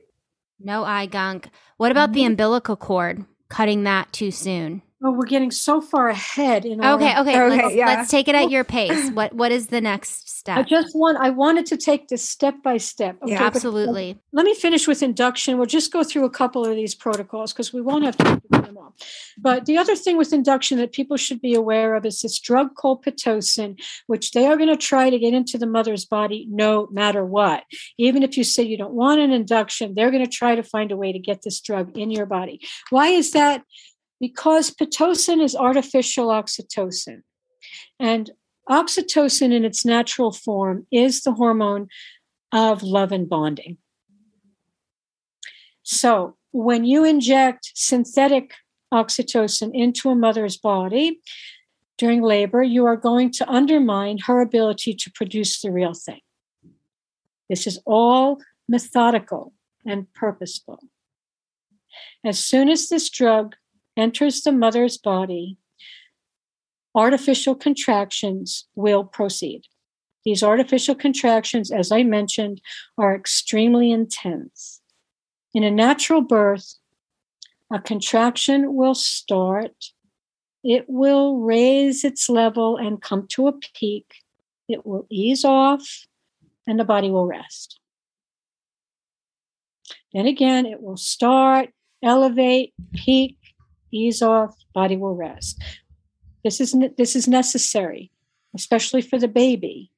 No 0.59 0.85
eye 0.85 1.07
gunk. 1.07 1.51
What 1.76 1.91
about 1.91 2.12
the 2.12 2.24
umbilical 2.24 2.76
cord? 2.76 3.24
Cutting 3.53 3.82
that 3.82 4.11
too 4.14 4.30
soon. 4.30 4.80
Oh, 5.05 5.11
we're 5.11 5.26
getting 5.26 5.50
so 5.50 5.80
far 5.80 6.09
ahead 6.09 6.64
in 6.64 6.80
our 6.80 6.94
Okay, 6.94 7.18
okay. 7.18 7.42
Okay, 7.42 7.62
let's, 7.62 7.74
yeah. 7.74 7.86
let's 7.86 8.11
take 8.11 8.28
it 8.28 8.36
at 8.36 8.50
your 8.50 8.62
pace. 8.62 9.11
What 9.12 9.34
what 9.34 9.53
is 9.53 9.66
the 9.66 9.80
next 9.80 10.28
step? 10.28 10.59
I 10.59 10.62
just 10.62 10.94
want 10.94 11.18
I 11.18 11.30
wanted 11.30 11.66
to 11.66 11.76
take 11.76 12.09
this 12.09 12.26
step 12.28 12.62
by 12.62 12.76
step. 12.76 13.18
Yeah, 13.26 13.38
but 13.38 13.57
Absolutely. 13.57 14.18
Let 14.32 14.44
me 14.44 14.55
finish 14.55 14.86
with 14.86 15.03
induction. 15.03 15.59
We'll 15.59 15.66
just 15.66 15.92
go 15.92 16.05
through 16.05 16.24
a 16.24 16.30
couple 16.30 16.64
of 16.64 16.74
these 16.76 16.94
protocols 16.94 17.53
because 17.53 17.72
we 17.72 17.80
won't 17.80 18.05
have 18.05 18.16
to 18.18 18.40
do 18.50 18.62
them 18.62 18.78
all. 18.78 18.94
But 19.36 19.66
the 19.66 19.76
other 19.76 19.96
thing 19.96 20.16
with 20.16 20.32
induction 20.32 20.78
that 20.78 20.92
people 20.92 21.16
should 21.16 21.40
be 21.40 21.55
aware 21.55 21.94
of 21.94 22.07
is 22.07 22.20
this 22.20 22.38
drug 22.38 22.74
called 22.76 23.05
Pitocin, 23.05 23.80
which 24.07 24.32
they 24.32 24.46
are 24.46 24.57
going 24.57 24.68
to 24.68 24.76
try 24.76 25.11
to 25.11 25.18
get 25.18 25.34
into 25.34 25.59
the 25.59 25.66
mother's 25.66 26.05
body 26.05 26.46
no 26.48 26.88
matter 26.92 27.24
what. 27.24 27.64
Even 27.98 28.22
if 28.22 28.36
you 28.36 28.44
say 28.44 28.62
you 28.62 28.78
don't 28.78 28.94
want 28.94 29.20
an 29.20 29.32
induction, 29.32 29.94
they're 29.94 30.11
going 30.11 30.24
to 30.24 30.30
try 30.30 30.55
to 30.55 30.62
find 30.62 30.92
a 30.92 30.96
way 30.96 31.12
to 31.12 31.18
get 31.18 31.42
this 31.42 31.61
drug 31.61 31.96
in 31.98 32.11
your 32.11 32.26
body. 32.26 32.61
Why 32.90 33.09
is 33.09 33.32
that? 33.32 33.62
Because 34.23 34.70
Pitocin 34.70 35.43
is 35.43 35.57
artificial 35.57 36.29
oxytocin. 36.29 37.23
And 37.99 38.31
oxytocin 38.70 39.53
in 39.53 39.64
its 39.64 39.85
natural 39.85 40.31
form 40.31 40.87
is 40.93 41.23
the 41.23 41.33
hormone 41.33 41.89
of 42.53 42.85
love 42.85 43.11
and 43.11 43.29
bonding. 43.29 43.79
So, 45.83 46.37
when 46.53 46.85
you 46.85 47.05
inject 47.05 47.73
synthetic 47.75 48.53
oxytocin 48.95 49.73
into 49.75 50.09
a 50.09 50.14
mother's 50.14 50.57
body 50.57 51.20
during 51.99 52.23
labor, 52.23 52.62
you 52.62 52.87
are 52.87 52.97
going 52.97 53.33
to 53.33 53.51
undermine 53.51 54.18
her 54.27 54.41
ability 54.41 54.95
to 54.95 55.11
produce 55.11 55.61
the 55.61 55.73
real 55.73 55.95
thing. 55.95 56.20
This 57.49 57.66
is 57.66 57.81
all 57.85 58.39
methodical 58.68 59.53
and 59.85 60.12
purposeful. 60.12 60.79
As 62.25 62.39
soon 62.39 62.68
as 62.68 62.89
this 62.89 63.11
drug 63.11 63.57
enters 63.97 64.43
the 64.43 64.53
mother's 64.53 64.99
body, 64.99 65.59
artificial 66.95 67.55
contractions 67.55 68.66
will 68.74 69.05
proceed. 69.05 69.62
These 70.24 70.43
artificial 70.43 70.95
contractions, 70.95 71.70
as 71.70 71.90
I 71.90 72.03
mentioned, 72.03 72.61
are 72.97 73.14
extremely 73.14 73.90
intense. 73.90 74.80
In 75.55 75.64
a 75.64 75.70
natural 75.70 76.20
birth, 76.20 76.76
a 77.72 77.80
contraction 77.80 78.74
will 78.74 78.95
start. 78.95 79.74
It 80.62 80.84
will 80.88 81.38
raise 81.38 82.05
its 82.05 82.28
level 82.28 82.76
and 82.76 83.03
come 83.03 83.26
to 83.28 83.49
a 83.49 83.53
peak. 83.53 84.14
it 84.68 84.86
will 84.86 85.07
ease 85.11 85.45
off 85.45 86.07
and 86.66 86.78
the 86.78 86.84
body 86.84 87.11
will 87.11 87.26
rest. 87.26 87.80
Then 90.12 90.26
again, 90.26 90.66
it 90.66 90.80
will 90.80 90.97
start, 90.97 91.70
elevate, 92.03 92.72
peak, 92.95 93.38
ease 93.93 94.22
off, 94.22 94.57
body 94.74 94.97
will 94.97 95.14
rest. 95.14 95.62
This 96.45 96.61
is, 96.61 96.74
this 96.99 97.14
is 97.14 97.28
necessary, 97.28 98.11
especially 98.55 99.03
for 99.03 99.18
the 99.18 99.28
baby, 99.28 99.93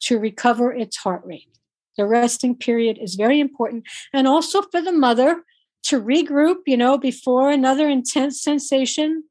to 0.00 0.18
recover 0.18 0.72
its 0.72 0.96
heart 0.98 1.22
rate. 1.24 1.58
The 1.96 2.06
resting 2.06 2.54
period 2.54 2.98
is 3.00 3.14
very 3.14 3.40
important. 3.40 3.84
And 4.12 4.28
also 4.28 4.62
for 4.62 4.82
the 4.82 4.92
mother 4.92 5.42
to 5.84 6.00
regroup, 6.00 6.58
you 6.66 6.76
know, 6.76 6.98
before 6.98 7.50
another 7.50 7.88
intense 7.88 8.42
sensation 8.42 9.24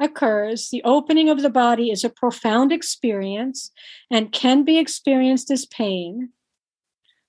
occurs. 0.00 0.70
The 0.70 0.82
opening 0.82 1.28
of 1.28 1.42
the 1.42 1.50
body 1.50 1.90
is 1.90 2.04
a 2.04 2.10
profound 2.10 2.72
experience 2.72 3.70
and 4.10 4.32
can 4.32 4.64
be 4.64 4.78
experienced 4.78 5.50
as 5.50 5.66
pain, 5.66 6.30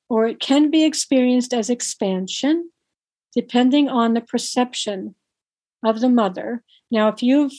or 0.09 0.25
it 0.25 0.39
can 0.39 0.71
be 0.71 0.83
experienced 0.83 1.53
as 1.53 1.69
expansion, 1.69 2.71
depending 3.35 3.89
on 3.89 4.13
the 4.13 4.21
perception 4.21 5.15
of 5.83 5.99
the 5.99 6.09
mother. 6.09 6.63
Now, 6.89 7.07
if 7.09 7.23
you've 7.23 7.53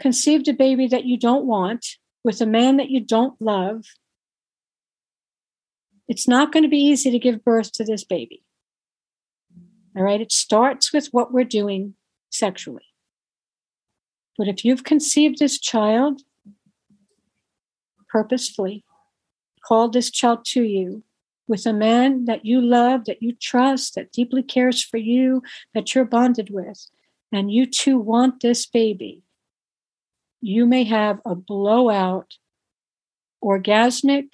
conceived 0.00 0.48
a 0.48 0.52
baby 0.52 0.86
that 0.88 1.04
you 1.04 1.18
don't 1.18 1.46
want 1.46 1.86
with 2.24 2.40
a 2.40 2.46
man 2.46 2.76
that 2.76 2.90
you 2.90 3.00
don't 3.00 3.40
love, 3.40 3.84
it's 6.08 6.28
not 6.28 6.52
going 6.52 6.62
to 6.62 6.68
be 6.68 6.78
easy 6.78 7.10
to 7.10 7.18
give 7.18 7.44
birth 7.44 7.72
to 7.72 7.84
this 7.84 8.04
baby. 8.04 8.42
All 9.96 10.02
right, 10.02 10.20
it 10.20 10.32
starts 10.32 10.92
with 10.92 11.08
what 11.08 11.32
we're 11.32 11.44
doing 11.44 11.94
sexually. 12.30 12.84
But 14.38 14.48
if 14.48 14.64
you've 14.64 14.84
conceived 14.84 15.38
this 15.38 15.58
child 15.58 16.22
purposefully, 18.08 18.84
called 19.66 19.92
this 19.92 20.10
child 20.10 20.44
to 20.44 20.62
you 20.62 21.02
with 21.48 21.66
a 21.66 21.72
man 21.72 22.26
that 22.26 22.44
you 22.44 22.60
love, 22.60 23.04
that 23.06 23.22
you 23.22 23.32
trust, 23.32 23.94
that 23.94 24.12
deeply 24.12 24.42
cares 24.42 24.82
for 24.82 24.96
you, 24.96 25.42
that 25.74 25.94
you're 25.94 26.04
bonded 26.04 26.50
with, 26.50 26.88
and 27.32 27.50
you 27.50 27.66
too 27.66 27.98
want 27.98 28.40
this 28.40 28.66
baby, 28.66 29.22
you 30.40 30.66
may 30.66 30.84
have 30.84 31.20
a 31.24 31.34
blowout, 31.34 32.34
orgasmic, 33.42 34.28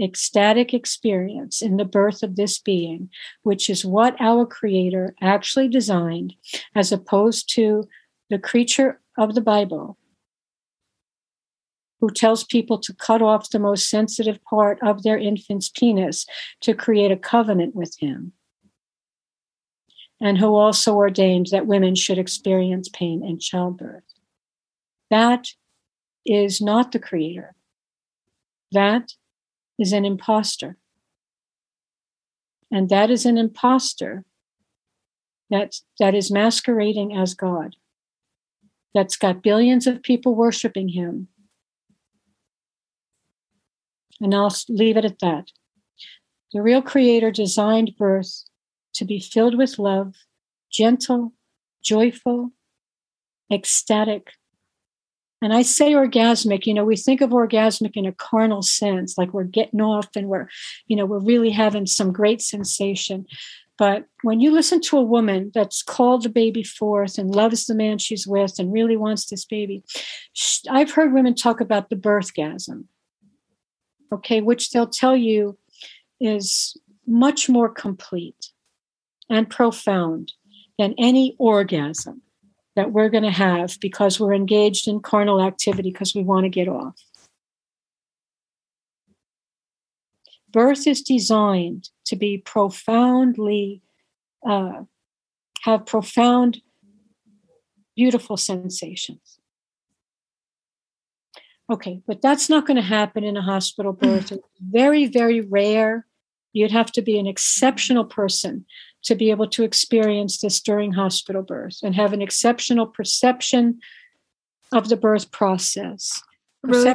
ecstatic 0.00 0.74
experience 0.74 1.62
in 1.62 1.76
the 1.76 1.84
birth 1.84 2.22
of 2.22 2.36
this 2.36 2.58
being, 2.58 3.10
which 3.42 3.68
is 3.70 3.84
what 3.84 4.16
our 4.20 4.46
Creator 4.46 5.14
actually 5.20 5.68
designed, 5.68 6.34
as 6.74 6.92
opposed 6.92 7.52
to 7.54 7.88
the 8.30 8.38
creature 8.38 9.00
of 9.18 9.34
the 9.34 9.40
Bible 9.40 9.98
who 12.02 12.10
tells 12.10 12.42
people 12.42 12.78
to 12.78 12.92
cut 12.92 13.22
off 13.22 13.50
the 13.50 13.60
most 13.60 13.88
sensitive 13.88 14.42
part 14.42 14.76
of 14.82 15.04
their 15.04 15.16
infant's 15.16 15.68
penis 15.68 16.26
to 16.60 16.74
create 16.74 17.12
a 17.12 17.16
covenant 17.16 17.76
with 17.76 17.96
him. 18.00 18.32
And 20.24 20.38
who 20.38 20.54
also 20.54 20.94
ordained 20.94 21.48
that 21.50 21.66
women 21.66 21.96
should 21.96 22.16
experience 22.16 22.88
pain 22.88 23.24
in 23.24 23.40
childbirth. 23.40 24.04
That 25.10 25.48
is 26.24 26.60
not 26.60 26.92
the 26.92 27.00
creator. 27.00 27.56
That 28.70 29.14
is 29.80 29.92
an 29.92 30.04
impostor. 30.04 30.76
And 32.70 32.88
that 32.88 33.10
is 33.10 33.26
an 33.26 33.36
impostor 33.36 34.24
that, 35.50 35.74
that 35.98 36.14
is 36.14 36.30
masquerading 36.30 37.16
as 37.16 37.34
God, 37.34 37.74
that's 38.94 39.16
got 39.16 39.42
billions 39.42 39.88
of 39.88 40.02
people 40.02 40.36
worshiping 40.36 40.90
him. 40.90 41.26
And 44.20 44.32
I'll 44.32 44.54
leave 44.68 44.96
it 44.96 45.04
at 45.04 45.18
that. 45.18 45.48
The 46.52 46.62
real 46.62 46.80
creator 46.80 47.32
designed 47.32 47.96
birth 47.98 48.44
to 48.94 49.04
be 49.04 49.20
filled 49.20 49.56
with 49.56 49.78
love, 49.78 50.14
gentle, 50.70 51.32
joyful, 51.82 52.52
ecstatic, 53.50 54.32
and 55.42 55.52
I 55.52 55.62
say 55.62 55.92
orgasmic, 55.92 56.66
you 56.66 56.72
know, 56.72 56.84
we 56.84 56.96
think 56.96 57.20
of 57.20 57.30
orgasmic 57.30 57.96
in 57.96 58.06
a 58.06 58.12
carnal 58.12 58.62
sense, 58.62 59.18
like 59.18 59.34
we're 59.34 59.42
getting 59.42 59.80
off 59.80 60.08
and 60.14 60.28
we're, 60.28 60.46
you 60.86 60.94
know, 60.94 61.04
we're 61.04 61.18
really 61.18 61.50
having 61.50 61.84
some 61.84 62.12
great 62.12 62.40
sensation. 62.40 63.26
But 63.76 64.06
when 64.22 64.38
you 64.38 64.52
listen 64.52 64.80
to 64.82 64.98
a 64.98 65.02
woman 65.02 65.50
that's 65.52 65.82
called 65.82 66.22
the 66.22 66.28
baby 66.28 66.62
forth 66.62 67.18
and 67.18 67.34
loves 67.34 67.66
the 67.66 67.74
man 67.74 67.98
she's 67.98 68.24
with 68.24 68.60
and 68.60 68.72
really 68.72 68.96
wants 68.96 69.26
this 69.26 69.44
baby, 69.44 69.82
I've 70.70 70.92
heard 70.92 71.12
women 71.12 71.34
talk 71.34 71.60
about 71.60 71.90
the 71.90 71.96
birthgasm, 71.96 72.84
okay, 74.12 74.42
which 74.42 74.70
they'll 74.70 74.86
tell 74.86 75.16
you 75.16 75.58
is 76.20 76.76
much 77.04 77.48
more 77.48 77.68
complete 77.68 78.51
and 79.32 79.48
profound 79.48 80.32
than 80.78 80.94
any 80.98 81.34
orgasm 81.38 82.22
that 82.76 82.92
we're 82.92 83.08
going 83.08 83.24
to 83.24 83.30
have 83.30 83.78
because 83.80 84.18
we're 84.18 84.34
engaged 84.34 84.88
in 84.88 85.00
carnal 85.00 85.42
activity 85.42 85.90
because 85.90 86.14
we 86.14 86.22
want 86.22 86.44
to 86.44 86.48
get 86.48 86.68
off. 86.68 86.96
Birth 90.50 90.86
is 90.86 91.02
designed 91.02 91.88
to 92.06 92.16
be 92.16 92.38
profoundly, 92.38 93.82
uh, 94.46 94.82
have 95.62 95.86
profound, 95.86 96.60
beautiful 97.96 98.36
sensations. 98.36 99.38
Okay, 101.70 102.02
but 102.06 102.20
that's 102.20 102.50
not 102.50 102.66
going 102.66 102.76
to 102.76 102.82
happen 102.82 103.24
in 103.24 103.36
a 103.36 103.42
hospital 103.42 103.92
birth. 103.92 104.32
It's 104.32 104.48
very, 104.60 105.06
very 105.06 105.40
rare. 105.40 106.06
You'd 106.52 106.70
have 106.70 106.92
to 106.92 107.02
be 107.02 107.18
an 107.18 107.26
exceptional 107.26 108.04
person 108.04 108.66
to 109.04 109.14
be 109.14 109.30
able 109.30 109.48
to 109.48 109.64
experience 109.64 110.38
this 110.38 110.60
during 110.60 110.92
hospital 110.92 111.42
birth 111.42 111.78
and 111.82 111.94
have 111.94 112.12
an 112.12 112.22
exceptional 112.22 112.86
perception 112.86 113.80
of 114.72 114.88
the 114.88 114.96
birth 114.96 115.30
process. 115.30 116.22
Really, 116.62 116.94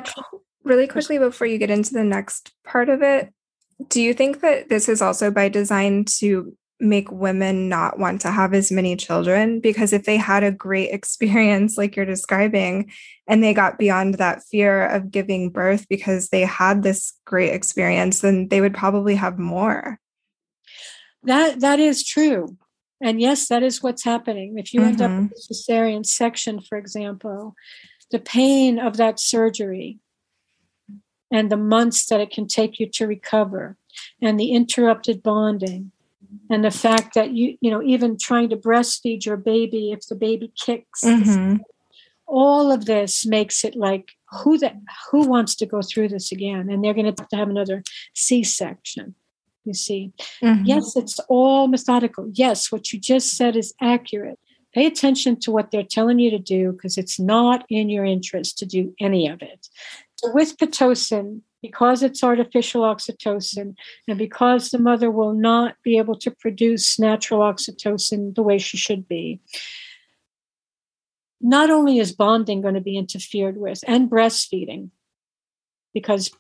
really 0.64 0.88
quickly 0.88 1.20
before 1.20 1.48
you 1.48 1.58
get 1.58 1.70
into 1.70 1.94
the 1.94 2.04
next 2.04 2.54
part 2.64 2.90
of 2.90 3.02
it, 3.02 3.34
do 3.90 4.02
you 4.02 4.14
think 4.14 4.42
that 4.42 4.70
this 4.70 4.90
is 4.90 5.02
also 5.02 5.30
by 5.30 5.50
design 5.50 6.06
to 6.06 6.56
make 6.80 7.12
women 7.12 7.70
not 7.70 7.98
want 7.98 8.22
to 8.22 8.32
have 8.32 8.54
as 8.54 8.72
many 8.72 8.96
children? 8.96 9.60
Because 9.60 9.94
if 9.94 10.06
they 10.06 10.18
had 10.18 10.44
a 10.44 10.52
great 10.52 10.90
experience, 10.94 11.78
like 11.78 11.96
you're 11.96 12.06
describing, 12.06 12.92
and 13.28 13.44
they 13.44 13.54
got 13.54 13.78
beyond 13.78 14.16
that 14.16 14.44
fear 14.44 14.88
of 14.88 15.12
giving 15.12 15.50
birth 15.50 15.88
because 15.90 16.30
they 16.30 16.42
had 16.42 16.84
this 16.84 17.14
great 17.26 17.54
experience, 17.54 18.22
then 18.22 18.48
they 18.48 18.62
would 18.62 18.74
probably 18.74 19.16
have 19.16 19.38
more. 19.38 20.00
That 21.24 21.60
that 21.60 21.80
is 21.80 22.04
true. 22.06 22.58
And 23.02 23.22
yes, 23.22 23.48
that 23.50 23.64
is 23.64 23.84
what's 23.84 24.04
happening. 24.04 24.58
If 24.58 24.74
you 24.74 24.82
mm-hmm. 24.82 24.90
end 24.90 25.02
up 25.02 25.12
mm-hmm. 25.12 25.24
with 25.28 25.48
a 25.50 25.54
cesarean 25.54 26.06
section, 26.06 26.62
for 26.62 26.78
example, 26.78 27.56
the 28.12 28.20
pain 28.20 28.80
of 28.80 28.98
that 28.98 29.20
surgery 29.20 30.00
and 31.32 31.52
the 31.52 31.58
months 31.58 32.06
that 32.08 32.22
it 32.22 32.32
can 32.32 32.48
take 32.48 32.80
you 32.80 32.88
to 32.90 33.08
recover 33.08 33.78
and 34.22 34.40
the 34.40 34.52
interrupted 34.52 35.22
bonding 35.22 35.92
and 36.50 36.64
the 36.64 36.72
fact 36.72 37.14
that 37.14 37.32
you 37.32 37.58
you 37.62 37.72
know 37.72 37.82
even 37.82 38.18
trying 38.18 38.50
to 38.50 38.58
breastfeed 38.58 39.26
your 39.26 39.38
baby 39.38 39.92
if 39.92 40.08
the 40.08 40.16
baby 40.16 40.52
kicks 40.56 41.04
mm-hmm. 41.04 41.58
all 42.26 42.72
of 42.72 42.86
this 42.86 43.26
makes 43.26 43.64
it 43.64 43.76
like 43.76 44.12
who 44.44 44.58
that 44.58 44.76
who 45.12 45.28
wants 45.28 45.56
to 45.56 45.66
go 45.66 45.82
through 45.82 46.08
this 46.08 46.32
again 46.32 46.70
and 46.70 46.84
they're 46.84 46.94
going 46.94 47.12
to 47.12 47.22
have 47.22 47.30
to 47.30 47.36
have 47.36 47.50
another 47.50 47.84
c-section 48.14 49.16
you 49.68 49.74
see. 49.74 50.12
Mm-hmm. 50.42 50.66
Yes, 50.66 50.96
it's 50.96 51.20
all 51.30 51.68
methodical. 51.68 52.30
Yes, 52.34 52.72
what 52.72 52.92
you 52.92 53.00
just 53.00 53.36
said 53.38 53.56
is 53.56 53.74
accurate. 53.82 54.40
Pay 54.74 54.86
attention 54.86 55.40
to 55.42 55.52
what 55.52 55.72
they're 55.72 55.84
telling 55.84 56.20
you 56.20 56.30
to 56.32 56.40
do 56.40 56.72
because 56.72 56.98
it's 56.98 57.20
not 57.20 57.66
in 57.70 57.90
your 57.90 58.06
interest 58.06 58.58
to 58.60 58.66
do 58.66 58.94
any 59.00 59.28
of 59.28 59.42
it. 59.42 59.68
So 60.16 60.32
with 60.34 60.58
Pitocin, 60.58 61.42
because 61.62 62.04
it's 62.04 62.24
artificial 62.24 62.82
oxytocin 62.82 63.76
and 64.08 64.18
because 64.18 64.70
the 64.70 64.80
mother 64.80 65.10
will 65.10 65.34
not 65.34 65.76
be 65.84 65.98
able 65.98 66.18
to 66.20 66.32
produce 66.32 67.00
natural 67.00 67.42
oxytocin 67.42 68.36
the 68.36 68.44
way 68.44 68.58
she 68.58 68.78
should 68.78 69.08
be, 69.08 69.40
not 71.42 71.70
only 71.70 72.00
is 72.00 72.12
bonding 72.12 72.62
going 72.62 72.74
to 72.74 72.82
be 72.82 72.98
interfered 72.98 73.58
with 73.58 73.84
and 73.88 74.10
breastfeeding, 74.10 74.90
because 75.94 76.32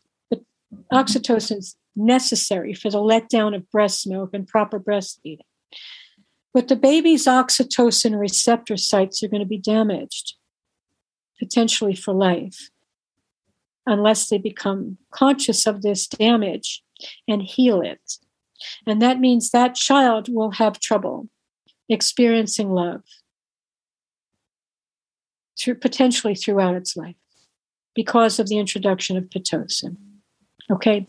oxytocin 0.91 1.57
is 1.57 1.75
necessary 1.97 2.73
for 2.73 2.89
the 2.89 2.99
letdown 2.99 3.55
of 3.55 3.69
breast 3.71 4.07
milk 4.07 4.29
and 4.33 4.47
proper 4.47 4.79
breastfeeding. 4.79 5.39
But 6.53 6.69
the 6.69 6.75
baby's 6.75 7.25
oxytocin 7.25 8.17
receptor 8.19 8.77
sites 8.77 9.21
are 9.21 9.27
going 9.27 9.41
to 9.41 9.47
be 9.47 9.57
damaged, 9.57 10.35
potentially 11.39 11.95
for 11.95 12.13
life, 12.13 12.69
unless 13.85 14.29
they 14.29 14.37
become 14.37 14.97
conscious 15.11 15.65
of 15.67 15.81
this 15.81 16.07
damage 16.07 16.83
and 17.27 17.41
heal 17.41 17.81
it. 17.81 18.17
And 18.85 19.01
that 19.01 19.19
means 19.19 19.51
that 19.51 19.75
child 19.75 20.33
will 20.33 20.51
have 20.51 20.79
trouble 20.79 21.29
experiencing 21.89 22.71
love 22.71 23.03
through, 25.59 25.75
potentially 25.75 26.35
throughout 26.35 26.75
its 26.75 26.97
life 26.97 27.15
because 27.95 28.39
of 28.39 28.47
the 28.47 28.57
introduction 28.57 29.17
of 29.17 29.25
Pitocin. 29.25 29.97
Okay. 30.69 31.05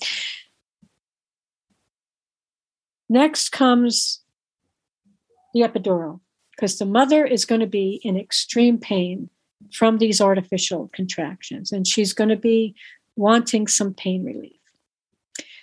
Next 3.08 3.50
comes 3.50 4.22
the 5.54 5.60
epidural, 5.60 6.20
because 6.50 6.78
the 6.78 6.84
mother 6.84 7.24
is 7.24 7.44
going 7.46 7.60
to 7.60 7.66
be 7.66 8.00
in 8.04 8.16
extreme 8.16 8.78
pain 8.78 9.30
from 9.72 9.98
these 9.98 10.20
artificial 10.20 10.90
contractions, 10.92 11.72
and 11.72 11.86
she's 11.86 12.12
going 12.12 12.30
to 12.30 12.36
be 12.36 12.74
wanting 13.16 13.66
some 13.66 13.94
pain 13.94 14.24
relief. 14.24 14.52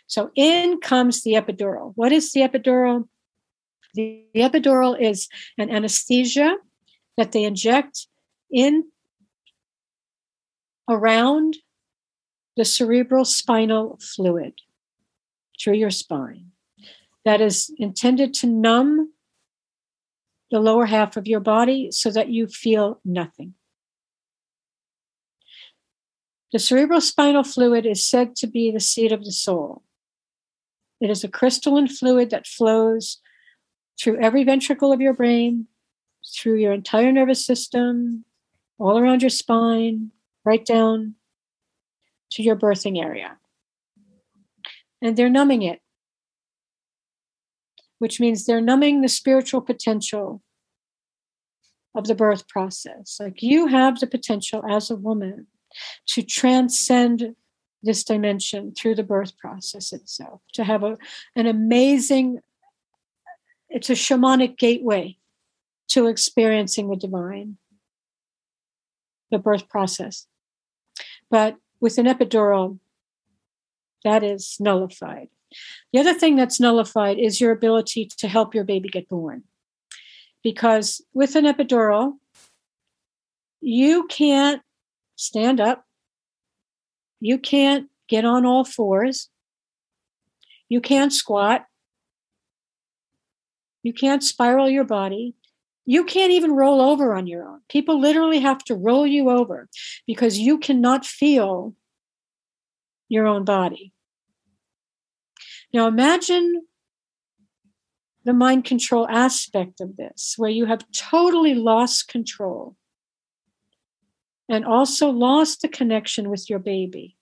So 0.07 0.31
in 0.35 0.79
comes 0.79 1.23
the 1.23 1.33
epidural. 1.33 1.93
What 1.95 2.11
is 2.11 2.33
the 2.33 2.41
epidural? 2.41 3.07
The, 3.93 4.23
the 4.33 4.41
epidural 4.41 4.99
is 4.99 5.29
an 5.57 5.69
anesthesia 5.69 6.57
that 7.17 7.31
they 7.31 7.43
inject 7.43 8.07
in 8.51 8.85
around 10.89 11.57
the 12.57 12.65
cerebral 12.65 13.25
spinal 13.25 13.99
fluid 14.01 14.53
through 15.59 15.73
your 15.75 15.91
spine 15.91 16.51
that 17.25 17.41
is 17.41 17.73
intended 17.77 18.33
to 18.35 18.47
numb 18.47 19.11
the 20.51 20.59
lower 20.59 20.85
half 20.85 21.17
of 21.17 21.27
your 21.27 21.39
body 21.39 21.89
so 21.91 22.11
that 22.11 22.29
you 22.29 22.47
feel 22.47 23.01
nothing. 23.03 23.55
The 26.51 26.59
cerebral 26.59 27.01
spinal 27.01 27.43
fluid 27.43 27.85
is 27.85 28.05
said 28.05 28.35
to 28.37 28.47
be 28.47 28.71
the 28.71 28.79
seat 28.79 29.11
of 29.11 29.25
the 29.25 29.31
soul. 29.31 29.83
It 31.01 31.09
is 31.09 31.23
a 31.23 31.27
crystalline 31.27 31.87
fluid 31.87 32.29
that 32.29 32.47
flows 32.47 33.19
through 33.99 34.21
every 34.21 34.43
ventricle 34.43 34.93
of 34.93 35.01
your 35.01 35.13
brain, 35.13 35.67
through 36.33 36.57
your 36.57 36.73
entire 36.73 37.11
nervous 37.11 37.45
system, 37.45 38.23
all 38.77 38.97
around 38.97 39.21
your 39.21 39.29
spine, 39.29 40.11
right 40.45 40.65
down 40.65 41.15
to 42.31 42.43
your 42.43 42.55
birthing 42.55 43.03
area. 43.03 43.37
And 45.01 45.17
they're 45.17 45.29
numbing 45.29 45.63
it, 45.63 45.81
which 47.99 48.19
means 48.19 48.45
they're 48.45 48.61
numbing 48.61 49.01
the 49.01 49.09
spiritual 49.09 49.61
potential 49.61 50.41
of 51.95 52.07
the 52.07 52.15
birth 52.15 52.47
process. 52.47 53.17
Like 53.19 53.41
you 53.41 53.67
have 53.67 53.99
the 53.99 54.07
potential 54.07 54.63
as 54.69 54.91
a 54.91 54.95
woman 54.95 55.47
to 56.07 56.21
transcend 56.21 57.35
this 57.81 58.03
dimension 58.03 58.73
through 58.73 58.95
the 58.95 59.03
birth 59.03 59.37
process 59.37 59.93
itself, 59.93 60.41
to 60.53 60.63
have 60.63 60.83
a, 60.83 60.97
an 61.35 61.45
amazing, 61.45 62.39
it's 63.69 63.89
a 63.89 63.93
shamanic 63.93 64.57
gateway 64.57 65.17
to 65.89 66.07
experiencing 66.07 66.89
the 66.89 66.95
divine, 66.95 67.57
the 69.31 69.37
birth 69.37 69.69
process. 69.69 70.27
But 71.29 71.57
with 71.79 71.97
an 71.97 72.07
epidural, 72.07 72.79
that 74.03 74.23
is 74.23 74.57
nullified. 74.59 75.29
The 75.93 75.99
other 75.99 76.13
thing 76.13 76.35
that's 76.35 76.59
nullified 76.59 77.19
is 77.19 77.39
your 77.39 77.51
ability 77.51 78.09
to 78.17 78.27
help 78.27 78.53
your 78.53 78.63
baby 78.63 78.89
get 78.89 79.09
born. 79.09 79.43
Because 80.43 81.01
with 81.13 81.35
an 81.35 81.45
epidural, 81.45 82.13
you 83.61 84.05
can't 84.07 84.61
stand 85.15 85.59
up, 85.59 85.85
you 87.19 87.37
can't 87.37 87.89
get 88.07 88.25
on 88.25 88.45
all 88.45 88.63
fours, 88.63 89.29
you 90.69 90.81
can't 90.81 91.11
squat, 91.11 91.65
you 93.81 93.93
can't 93.93 94.23
spiral 94.23 94.69
your 94.69 94.83
body, 94.83 95.35
you 95.85 96.03
can't 96.03 96.31
even 96.31 96.51
roll 96.51 96.81
over 96.81 97.15
on 97.15 97.27
your 97.27 97.47
own. 97.47 97.61
People 97.69 97.99
literally 97.99 98.39
have 98.39 98.63
to 98.65 98.75
roll 98.75 99.05
you 99.05 99.29
over 99.29 99.69
because 100.07 100.37
you 100.37 100.57
cannot 100.57 101.05
feel 101.05 101.73
your 103.07 103.27
own 103.27 103.45
body. 103.45 103.93
Now 105.75 105.87
imagine 105.87 106.61
the 108.23 108.31
mind 108.31 108.63
control 108.63 109.05
aspect 109.09 109.81
of 109.81 109.97
this, 109.97 110.35
where 110.37 110.49
you 110.49 110.67
have 110.67 110.85
totally 110.93 111.53
lost 111.53 112.07
control 112.07 112.77
and 114.47 114.63
also 114.63 115.09
lost 115.09 115.61
the 115.61 115.67
connection 115.67 116.29
with 116.29 116.49
your 116.49 116.59
baby. 116.59 117.17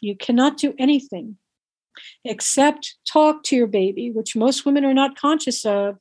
You 0.00 0.14
cannot 0.14 0.58
do 0.58 0.74
anything 0.78 1.38
except 2.26 2.96
talk 3.10 3.42
to 3.44 3.56
your 3.56 3.66
baby, 3.66 4.10
which 4.10 4.36
most 4.36 4.66
women 4.66 4.84
are 4.84 4.92
not 4.92 5.18
conscious 5.18 5.64
of, 5.64 5.96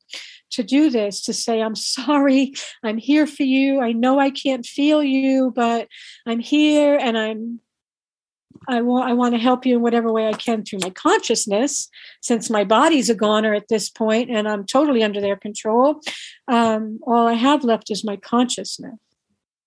to 0.51 0.63
do 0.63 0.89
this, 0.89 1.21
to 1.21 1.31
say, 1.31 1.61
I'm 1.61 1.75
sorry, 1.75 2.53
I'm 2.83 2.97
here 2.97 3.25
for 3.25 3.43
you. 3.43 3.79
I 3.79 3.93
know 3.93 4.19
I 4.19 4.29
can't 4.29 4.65
feel 4.65 5.01
you, 5.01 5.53
but 5.55 5.87
I'm 6.25 6.39
here 6.39 6.97
and 7.01 7.17
I'm 7.17 7.61
I 8.67 8.81
want 8.81 9.09
I 9.09 9.13
want 9.13 9.33
to 9.35 9.39
help 9.39 9.65
you 9.65 9.75
in 9.75 9.81
whatever 9.81 10.11
way 10.11 10.27
I 10.27 10.33
can 10.33 10.63
through 10.63 10.79
my 10.81 10.89
consciousness, 10.89 11.89
since 12.21 12.49
my 12.49 12.63
body's 12.63 13.09
a 13.09 13.15
goner 13.15 13.53
at 13.53 13.67
this 13.67 13.89
point 13.89 14.29
and 14.29 14.47
I'm 14.47 14.65
totally 14.65 15.03
under 15.03 15.21
their 15.21 15.35
control. 15.35 15.99
Um, 16.47 16.99
all 17.05 17.27
I 17.27 17.33
have 17.33 17.63
left 17.63 17.91
is 17.91 18.03
my 18.03 18.17
consciousness 18.17 18.99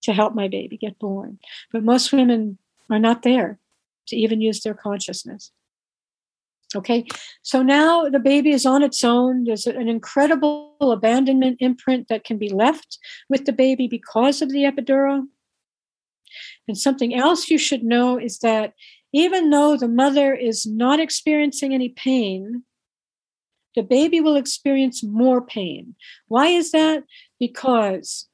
to 0.02 0.12
help 0.12 0.34
my 0.34 0.48
baby 0.48 0.76
get 0.76 0.98
born. 0.98 1.38
But 1.72 1.82
most 1.82 2.12
women 2.12 2.58
are 2.90 2.98
not 2.98 3.22
there 3.22 3.58
to 4.08 4.16
even 4.16 4.40
use 4.40 4.60
their 4.62 4.74
consciousness. 4.74 5.50
Okay, 6.74 7.06
so 7.42 7.62
now 7.62 8.08
the 8.08 8.18
baby 8.18 8.50
is 8.50 8.66
on 8.66 8.82
its 8.82 9.04
own. 9.04 9.44
There's 9.44 9.66
an 9.66 9.88
incredible 9.88 10.74
abandonment 10.80 11.58
imprint 11.60 12.08
that 12.08 12.24
can 12.24 12.38
be 12.38 12.48
left 12.48 12.98
with 13.28 13.46
the 13.46 13.52
baby 13.52 13.86
because 13.86 14.42
of 14.42 14.50
the 14.50 14.64
epidural. 14.64 15.26
And 16.68 16.76
something 16.76 17.14
else 17.14 17.48
you 17.48 17.58
should 17.58 17.84
know 17.84 18.18
is 18.18 18.38
that 18.38 18.72
even 19.12 19.50
though 19.50 19.76
the 19.76 19.88
mother 19.88 20.34
is 20.34 20.66
not 20.66 21.00
experiencing 21.00 21.72
any 21.72 21.88
pain, 21.88 22.64
the 23.74 23.82
baby 23.82 24.20
will 24.20 24.36
experience 24.36 25.04
more 25.04 25.40
pain. 25.40 25.94
Why 26.28 26.48
is 26.48 26.72
that? 26.72 27.04
Because 27.38 28.26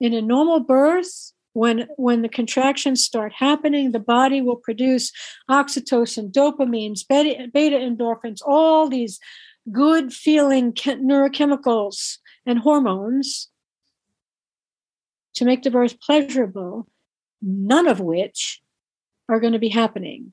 in 0.00 0.14
a 0.14 0.22
normal 0.22 0.60
birth, 0.60 1.32
when 1.58 1.88
when 1.96 2.22
the 2.22 2.28
contractions 2.28 3.02
start 3.02 3.32
happening 3.32 3.90
the 3.90 3.98
body 3.98 4.40
will 4.40 4.56
produce 4.56 5.10
oxytocin 5.50 6.30
dopamines 6.30 7.00
beta, 7.08 7.48
beta 7.52 7.76
endorphins 7.76 8.40
all 8.46 8.88
these 8.88 9.18
good 9.72 10.12
feeling 10.12 10.72
neurochemicals 10.72 12.18
and 12.46 12.60
hormones 12.60 13.48
to 15.34 15.44
make 15.44 15.62
the 15.62 15.70
birth 15.70 16.00
pleasurable 16.00 16.86
none 17.42 17.86
of 17.86 18.00
which 18.00 18.60
are 19.28 19.40
going 19.40 19.52
to 19.52 19.58
be 19.58 19.68
happening 19.68 20.32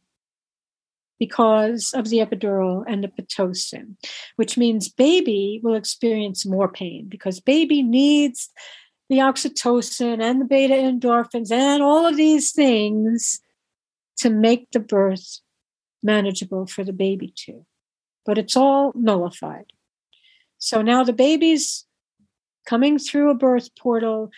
because 1.20 1.94
of 1.94 2.10
the 2.10 2.18
epidural 2.18 2.84
and 2.88 3.04
the 3.04 3.08
pitocin, 3.08 3.96
which 4.36 4.58
means 4.58 4.90
baby 4.90 5.60
will 5.64 5.76
experience 5.76 6.46
more 6.46 6.68
pain 6.68 7.08
because 7.08 7.40
baby 7.40 7.82
needs 7.82 8.50
the 9.10 9.18
oxytocin 9.18 10.22
and 10.22 10.42
the 10.42 10.46
beta 10.46 10.74
endorphins 10.74 11.52
and 11.52 11.82
all 11.82 12.06
of 12.06 12.18
these 12.18 12.52
things 12.52 13.40
to 14.18 14.30
make 14.30 14.68
the 14.72 14.80
birth 14.80 15.40
manageable 16.02 16.66
for 16.66 16.84
the 16.84 16.94
baby 16.94 17.34
too. 17.36 17.66
But 18.26 18.38
it's 18.38 18.58
all 18.58 18.92
nullified. 18.96 19.72
So 20.58 20.82
now 20.82 21.04
the 21.04 21.14
baby's 21.14 21.86
coming 22.66 22.98
through 22.98 23.30
a 23.30 23.36
birth 23.36 23.70
portal, 23.78 24.32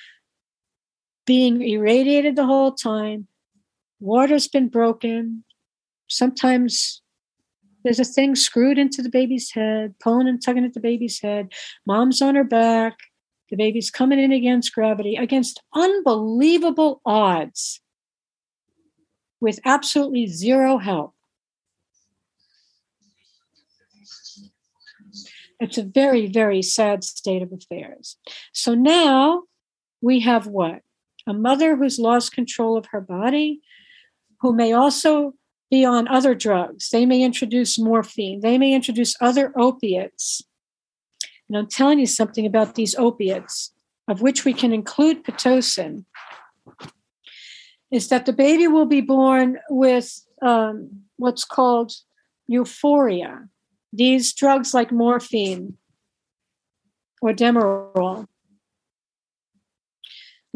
being 1.28 1.62
irradiated 1.62 2.36
the 2.36 2.46
whole 2.46 2.72
time. 2.72 3.28
Water's 4.00 4.48
been 4.48 4.70
broken. 4.70 5.44
Sometimes 6.08 7.02
there's 7.84 8.00
a 8.00 8.06
thing 8.06 8.36
screwed 8.36 8.80
into 8.80 9.04
the 9.04 9.10
baby's 9.10 9.52
head, 9.52 9.94
pulling 10.00 10.28
and 10.28 10.42
tugging 10.44 10.66
at 10.66 10.74
the 10.74 10.80
baby's 10.80 11.22
head. 11.22 11.54
Mom's 11.86 12.22
on 12.22 12.36
her 12.36 12.44
back. 12.44 12.98
The 13.50 13.58
baby's 13.58 13.92
coming 13.92 14.20
in 14.20 14.32
against 14.32 14.74
gravity, 14.74 15.16
against 15.16 15.62
unbelievable 15.74 17.02
odds, 17.06 17.82
with 19.40 19.60
absolutely 19.64 20.28
zero 20.28 20.78
help. 20.78 21.14
It's 25.60 25.78
a 25.78 25.84
very, 25.84 26.28
very 26.28 26.62
sad 26.62 27.04
state 27.04 27.42
of 27.42 27.52
affairs. 27.52 28.18
So 28.54 28.76
now 28.76 29.44
we 30.02 30.20
have 30.22 30.46
what? 30.48 30.82
A 31.28 31.34
mother 31.34 31.76
who's 31.76 32.00
lost 32.00 32.32
control 32.32 32.78
of 32.78 32.88
her 32.88 33.02
body, 33.02 33.62
who 34.40 34.54
may 34.54 34.74
also 34.74 35.34
be 35.70 35.84
on 35.84 36.08
other 36.08 36.34
drugs. 36.34 36.90
They 36.90 37.06
may 37.06 37.22
introduce 37.22 37.78
morphine, 37.78 38.40
they 38.40 38.58
may 38.58 38.74
introduce 38.74 39.16
other 39.20 39.52
opiates 39.58 40.42
and 41.48 41.58
I'm 41.58 41.68
telling 41.68 42.00
you 42.00 42.06
something 42.06 42.46
about 42.46 42.76
these 42.76 42.96
opiates, 42.96 43.74
of 44.08 44.22
which 44.22 44.44
we 44.44 44.54
can 44.54 44.74
include 44.74 45.24
Pitocin, 45.24 46.06
is 47.92 48.10
that 48.10 48.26
the 48.26 48.34
baby 48.34 48.68
will 48.68 48.86
be 48.86 49.02
born 49.02 49.58
with 49.70 50.26
um, 50.42 51.04
what's 51.16 51.46
called 51.46 51.94
euphoria. 52.48 53.48
These 53.94 54.34
drugs 54.34 54.74
like 54.74 54.92
morphine 54.92 55.78
or 57.22 57.32
Demerol 57.32 58.28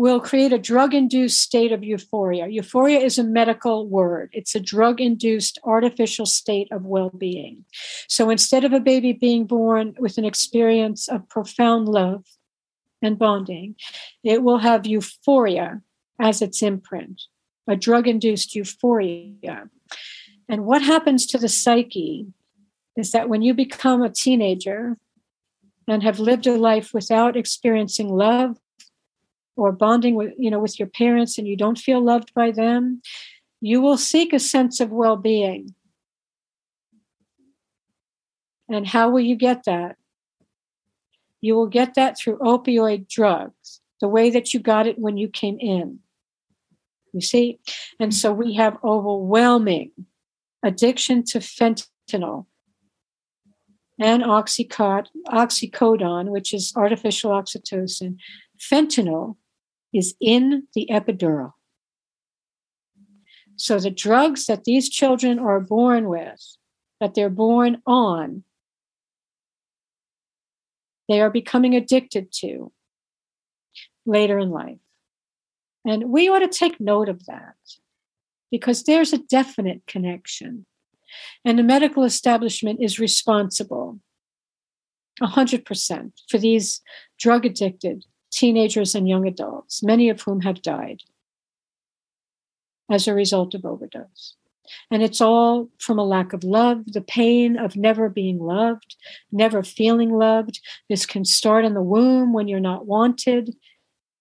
will 0.01 0.19
create 0.19 0.51
a 0.51 0.57
drug 0.57 0.95
induced 0.95 1.39
state 1.39 1.71
of 1.71 1.83
euphoria. 1.83 2.47
Euphoria 2.47 2.97
is 2.97 3.19
a 3.19 3.23
medical 3.23 3.87
word, 3.87 4.31
it's 4.33 4.55
a 4.55 4.59
drug 4.59 4.99
induced 4.99 5.59
artificial 5.63 6.25
state 6.25 6.67
of 6.71 6.83
well 6.83 7.11
being. 7.11 7.63
So 8.07 8.31
instead 8.31 8.65
of 8.65 8.73
a 8.73 8.79
baby 8.79 9.13
being 9.13 9.45
born 9.45 9.93
with 9.99 10.17
an 10.17 10.25
experience 10.25 11.07
of 11.07 11.29
profound 11.29 11.87
love 11.87 12.25
and 13.03 13.19
bonding, 13.19 13.75
it 14.23 14.41
will 14.41 14.57
have 14.57 14.87
euphoria 14.87 15.81
as 16.19 16.41
its 16.41 16.63
imprint, 16.63 17.21
a 17.67 17.75
drug 17.75 18.07
induced 18.07 18.55
euphoria. 18.55 19.69
And 20.49 20.65
what 20.65 20.81
happens 20.81 21.27
to 21.27 21.37
the 21.37 21.47
psyche 21.47 22.25
is 22.97 23.11
that 23.11 23.29
when 23.29 23.43
you 23.43 23.53
become 23.53 24.01
a 24.01 24.09
teenager 24.09 24.97
and 25.87 26.01
have 26.01 26.19
lived 26.19 26.47
a 26.47 26.57
life 26.57 26.91
without 26.91 27.37
experiencing 27.37 28.09
love 28.09 28.57
or 29.55 29.71
bonding 29.71 30.15
with 30.15 30.31
you 30.37 30.49
know 30.49 30.59
with 30.59 30.79
your 30.79 30.87
parents 30.87 31.37
and 31.37 31.47
you 31.47 31.57
don't 31.57 31.77
feel 31.77 32.01
loved 32.01 32.33
by 32.33 32.51
them 32.51 33.01
you 33.61 33.79
will 33.79 33.97
seek 33.97 34.33
a 34.33 34.39
sense 34.39 34.79
of 34.79 34.89
well-being. 34.89 35.75
And 38.67 38.87
how 38.87 39.11
will 39.11 39.21
you 39.21 39.35
get 39.35 39.65
that? 39.65 39.97
You 41.41 41.55
will 41.55 41.67
get 41.67 41.93
that 41.93 42.17
through 42.17 42.39
opioid 42.39 43.07
drugs 43.07 43.81
the 43.99 44.07
way 44.07 44.31
that 44.31 44.53
you 44.53 44.59
got 44.59 44.87
it 44.87 44.97
when 44.97 45.17
you 45.17 45.27
came 45.27 45.57
in. 45.59 45.99
You 47.13 47.21
see? 47.21 47.59
And 47.99 48.13
so 48.13 48.31
we 48.33 48.55
have 48.55 48.77
overwhelming 48.83 49.91
addiction 50.63 51.23
to 51.25 51.39
fentanyl 51.39 52.45
and 53.99 54.23
oxycodone, 54.23 55.07
oxycodone, 55.27 56.29
which 56.29 56.53
is 56.53 56.73
artificial 56.75 57.31
oxytocin. 57.31 58.15
Fentanyl 58.57 59.35
is 59.93 60.15
in 60.19 60.67
the 60.73 60.87
epidural. 60.91 61.53
So 63.55 63.79
the 63.79 63.91
drugs 63.91 64.45
that 64.45 64.63
these 64.63 64.89
children 64.89 65.37
are 65.37 65.59
born 65.59 66.07
with, 66.07 66.57
that 66.99 67.13
they're 67.13 67.29
born 67.29 67.81
on, 67.85 68.43
they 71.07 71.21
are 71.21 71.29
becoming 71.29 71.75
addicted 71.75 72.31
to 72.37 72.71
later 74.05 74.39
in 74.39 74.49
life. 74.49 74.79
And 75.85 76.09
we 76.09 76.29
ought 76.29 76.39
to 76.39 76.47
take 76.47 76.79
note 76.79 77.09
of 77.09 77.25
that 77.25 77.55
because 78.49 78.83
there's 78.83 79.13
a 79.13 79.17
definite 79.17 79.81
connection. 79.87 80.65
And 81.43 81.59
the 81.59 81.63
medical 81.63 82.03
establishment 82.03 82.79
is 82.81 82.99
responsible 82.99 83.99
100% 85.21 86.11
for 86.29 86.37
these 86.37 86.81
drug 87.19 87.45
addicted 87.45 88.05
teenagers 88.31 88.95
and 88.95 89.07
young 89.07 89.27
adults, 89.27 89.83
many 89.83 90.09
of 90.09 90.21
whom 90.21 90.41
have 90.41 90.61
died 90.61 91.03
as 92.89 93.07
a 93.07 93.13
result 93.13 93.53
of 93.53 93.65
overdose. 93.65 94.35
And 94.89 95.03
it's 95.03 95.21
all 95.21 95.69
from 95.79 95.99
a 95.99 96.05
lack 96.05 96.33
of 96.33 96.43
love, 96.43 96.83
the 96.87 97.01
pain 97.01 97.57
of 97.57 97.75
never 97.75 98.09
being 98.09 98.39
loved, 98.39 98.95
never 99.31 99.63
feeling 99.63 100.11
loved. 100.11 100.59
This 100.89 101.05
can 101.05 101.25
start 101.25 101.65
in 101.65 101.73
the 101.73 101.81
womb 101.81 102.33
when 102.33 102.47
you're 102.47 102.59
not 102.59 102.85
wanted. 102.85 103.55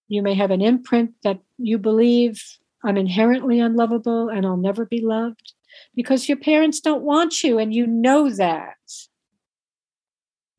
You 0.07 0.21
may 0.21 0.33
have 0.33 0.51
an 0.51 0.61
imprint 0.61 1.11
that 1.23 1.39
you 1.57 1.77
believe 1.77 2.43
I'm 2.83 2.97
inherently 2.97 3.59
unlovable 3.59 4.29
and 4.29 4.45
I'll 4.45 4.57
never 4.57 4.85
be 4.85 5.01
loved 5.01 5.53
because 5.95 6.27
your 6.27 6.37
parents 6.37 6.79
don't 6.79 7.03
want 7.03 7.43
you 7.43 7.59
and 7.59 7.73
you 7.73 7.87
know 7.87 8.29
that. 8.29 8.75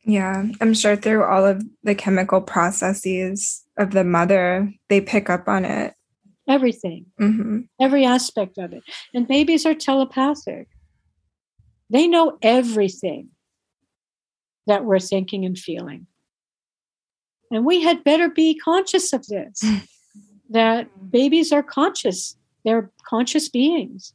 Yeah, 0.05 0.47
I'm 0.61 0.75
sure 0.75 0.97
through 0.97 1.25
all 1.25 1.45
of 1.45 1.63
the 1.85 1.95
chemical 1.95 2.41
processes 2.41 3.63
of 3.79 3.93
the 3.93 4.05
mother, 4.05 4.73
they 4.89 5.01
pick 5.01 5.31
up 5.31 5.49
on 5.49 5.65
it. 5.65 5.95
Everything, 6.49 7.07
hmm 7.19 7.61
every 7.81 8.05
aspect 8.05 8.59
of 8.59 8.73
it. 8.73 8.83
And 9.15 9.29
babies 9.29 9.65
are 9.65 9.75
telepathic, 9.75 10.67
they 11.89 12.09
know 12.09 12.39
everything 12.43 13.29
that 14.67 14.85
we're 14.85 14.99
thinking 14.99 15.45
and 15.45 15.57
feeling. 15.57 16.07
And 17.51 17.65
we 17.65 17.83
had 17.83 18.03
better 18.03 18.29
be 18.29 18.59
conscious 18.59 19.13
of 19.13 19.27
this 19.27 19.63
that 20.51 20.89
babies 21.11 21.53
are 21.53 21.63
conscious, 21.63 22.37
they're 22.65 22.91
conscious 23.07 23.49
beings. 23.49 24.15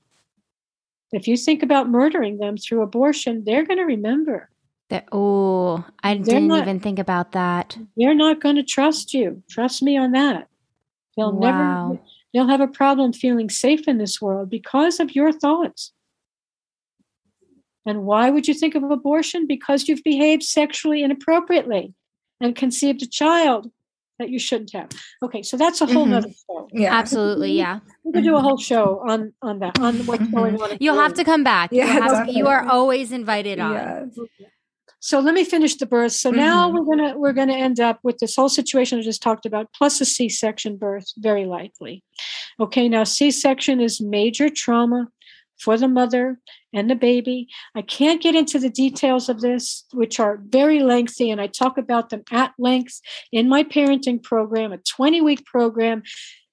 If 1.13 1.27
you 1.27 1.37
think 1.37 1.63
about 1.63 1.89
murdering 1.89 2.39
them 2.39 2.57
through 2.57 2.81
abortion, 2.81 3.43
they're 3.45 3.65
going 3.65 3.77
to 3.77 3.85
remember. 3.85 4.49
That, 4.89 5.07
oh, 5.11 5.83
I 6.01 6.13
They're 6.15 6.23
didn't 6.23 6.47
not- 6.47 6.61
even 6.61 6.79
think 6.79 6.97
about 6.99 7.33
that. 7.33 7.77
They're 7.97 8.15
not 8.15 8.39
going 8.39 8.55
to 8.55 8.63
trust 8.63 9.13
you. 9.13 9.43
Trust 9.49 9.83
me 9.83 9.97
on 9.97 10.11
that. 10.11 10.47
They'll 11.17 11.33
Wow. 11.33 11.89
never 11.89 12.01
they'll 12.33 12.47
have 12.47 12.61
a 12.61 12.67
problem 12.67 13.13
feeling 13.13 13.49
safe 13.49 13.87
in 13.87 13.97
this 13.97 14.21
world 14.21 14.49
because 14.49 14.99
of 14.99 15.15
your 15.15 15.31
thoughts. 15.31 15.91
And 17.85 18.03
why 18.03 18.29
would 18.29 18.47
you 18.47 18.53
think 18.53 18.75
of 18.75 18.83
abortion? 18.83 19.47
Because 19.47 19.87
you've 19.87 20.03
behaved 20.03 20.43
sexually 20.43 21.03
inappropriately 21.03 21.93
and 22.41 22.55
conceived 22.55 23.01
a 23.01 23.07
child 23.07 23.71
that 24.19 24.29
you 24.29 24.39
shouldn't 24.39 24.73
have. 24.73 24.89
Okay, 25.23 25.41
so 25.41 25.57
that's 25.57 25.79
a 25.81 25.85
whole 25.85 26.05
Mhm. 26.05 26.09
nother 26.09 26.29
show. 26.47 26.67
Yeah. 26.73 26.93
Absolutely, 26.93 27.53
yeah. 27.53 27.79
We 28.03 28.11
could 28.11 28.23
do 28.23 28.35
a 28.35 28.41
whole 28.41 28.57
show 28.57 29.01
on 29.07 29.33
on 29.41 29.59
that, 29.59 29.79
on 29.79 29.95
what's 30.05 30.23
Mhm. 30.23 30.33
going 30.35 30.61
on. 30.61 30.77
You'll 30.79 30.99
have 30.99 31.13
to 31.15 31.23
come 31.23 31.43
back. 31.43 31.71
Yeah, 31.71 31.85
you, 31.85 32.01
have 32.01 32.27
to- 32.27 32.33
you 32.33 32.47
are 32.47 32.67
always 32.67 33.11
invited 33.11 33.59
on. 33.59 33.73
Yes. 33.73 34.19
So 34.99 35.19
let 35.19 35.33
me 35.33 35.43
finish 35.43 35.75
the 35.75 35.85
birth. 35.85 36.13
So 36.13 36.31
now 36.31 36.69
Mhm. 36.69 36.73
we're 36.73 36.85
gonna 36.95 37.17
we're 37.17 37.33
gonna 37.33 37.53
end 37.53 37.79
up 37.79 37.99
with 38.03 38.17
this 38.17 38.35
whole 38.35 38.49
situation 38.49 38.99
I 38.99 39.03
just 39.03 39.21
talked 39.21 39.45
about, 39.45 39.71
plus 39.73 40.01
a 40.01 40.05
C-section 40.05 40.77
birth, 40.77 41.05
very 41.17 41.45
likely. 41.45 42.03
Okay, 42.59 42.89
now 42.89 43.03
C-section 43.03 43.79
is 43.79 44.01
major 44.01 44.49
trauma 44.49 45.07
for 45.59 45.77
the 45.77 45.87
mother 45.87 46.39
and 46.73 46.89
the 46.89 46.95
baby. 46.95 47.47
I 47.75 47.81
can't 47.81 48.21
get 48.21 48.35
into 48.35 48.59
the 48.59 48.69
details 48.69 49.29
of 49.29 49.41
this, 49.41 49.85
which 49.93 50.19
are 50.19 50.39
very 50.47 50.79
lengthy, 50.81 51.31
and 51.31 51.41
I 51.41 51.47
talk 51.47 51.77
about 51.77 52.09
them 52.09 52.23
at 52.31 52.53
length 52.59 52.99
in 53.31 53.49
my 53.49 53.63
parenting 53.63 54.21
program, 54.21 54.71
a 54.71 54.77
20-week 54.79 55.45
program, 55.45 56.03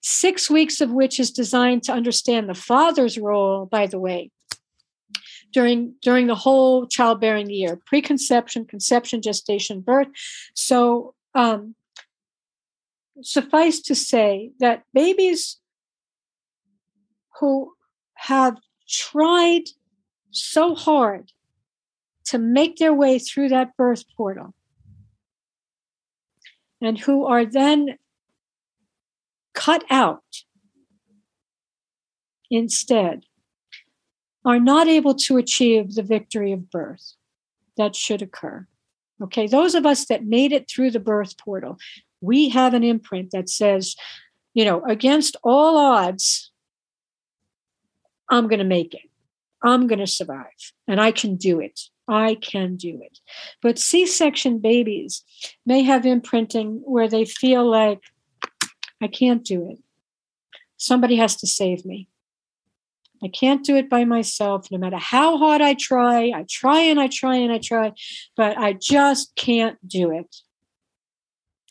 six 0.01 0.51
weeks 0.51 0.81
of 0.81 0.91
which 0.91 1.19
is 1.19 1.31
designed 1.31 1.83
to 1.85 1.93
understand 1.93 2.49
the 2.49 2.55
father's 2.55 3.19
role, 3.19 3.67
by 3.67 3.87
the 3.87 3.99
way, 3.99 4.31
during 5.55 5.95
during 6.03 6.27
the 6.27 6.35
whole 6.35 6.87
childbearing 6.87 7.49
year 7.49 7.81
preconception 7.87 8.67
conception 8.67 9.23
gestation 9.23 9.81
birth. 9.81 10.09
So 10.55 11.15
um, 11.35 11.77
suffice 13.23 13.81
to 13.83 13.95
say 13.95 14.51
that 14.59 14.83
babies 14.93 15.59
who 17.41 17.73
have 18.15 18.59
tried 18.89 19.63
so 20.31 20.75
hard 20.75 21.33
to 22.27 22.39
make 22.39 22.77
their 22.77 22.93
way 22.93 23.19
through 23.19 23.49
that 23.51 23.77
birth 23.77 24.05
portal 24.17 24.55
and 26.81 26.99
who 26.99 27.27
are 27.27 27.47
then 27.47 27.97
cut 29.53 29.85
out 29.89 30.25
instead 32.51 33.25
are 34.45 34.61
not 34.61 34.89
able 34.89 35.15
to 35.15 35.37
achieve 35.37 35.95
the 35.95 36.03
victory 36.03 36.53
of 36.53 36.71
birth 36.71 37.15
that 37.77 37.97
should 37.97 38.23
occur. 38.23 38.67
Okay, 39.23 39.47
those 39.47 39.75
of 39.75 39.87
us 39.87 40.07
that 40.07 40.25
made 40.25 40.53
it 40.53 40.69
through 40.69 40.91
the 40.91 41.01
birth 41.01 41.39
portal, 41.39 41.79
we 42.21 42.49
have 42.51 42.75
an 42.75 42.85
imprint 42.85 43.31
that 43.31 43.49
says, 43.49 43.97
you 44.55 44.65
know, 44.65 44.85
against 44.85 45.37
all 45.43 45.77
odds, 45.77 46.51
I'm 48.31 48.49
going 48.49 48.59
to 48.59 48.65
make 48.65 48.95
it. 48.95 49.09
I'm 49.63 49.87
going 49.87 49.99
to 49.99 50.07
survive 50.07 50.73
and 50.87 51.01
I 51.01 51.11
can 51.11 51.37
do 51.37 51.61
it. 51.61 51.81
I 52.07 52.35
can 52.35 52.77
do 52.77 53.01
it. 53.03 53.19
But 53.63 53.79
C 53.79 54.07
section 54.07 54.59
babies 54.59 55.25
may 55.65 55.83
have 55.83 56.05
imprinting 56.05 56.83
where 56.85 57.09
they 57.09 57.25
feel 57.25 57.69
like, 57.69 58.01
I 59.03 59.09
can't 59.09 59.45
do 59.45 59.71
it. 59.71 59.79
Somebody 60.77 61.17
has 61.17 61.37
to 61.37 61.47
save 61.47 61.85
me. 61.85 62.09
I 63.25 63.29
can't 63.29 63.65
do 63.65 63.75
it 63.77 63.89
by 63.89 64.05
myself, 64.05 64.71
no 64.71 64.77
matter 64.77 64.99
how 64.99 65.39
hard 65.39 65.63
I 65.63 65.75
try. 65.75 66.31
I 66.35 66.45
try 66.49 66.81
and 66.81 67.01
I 67.01 67.07
try 67.09 67.37
and 67.37 67.51
I 67.51 67.59
try, 67.59 67.93
but 68.37 68.59
I 68.59 68.75
just 68.75 69.35
can't 69.35 69.79
do 69.89 70.11
it. 70.11 70.37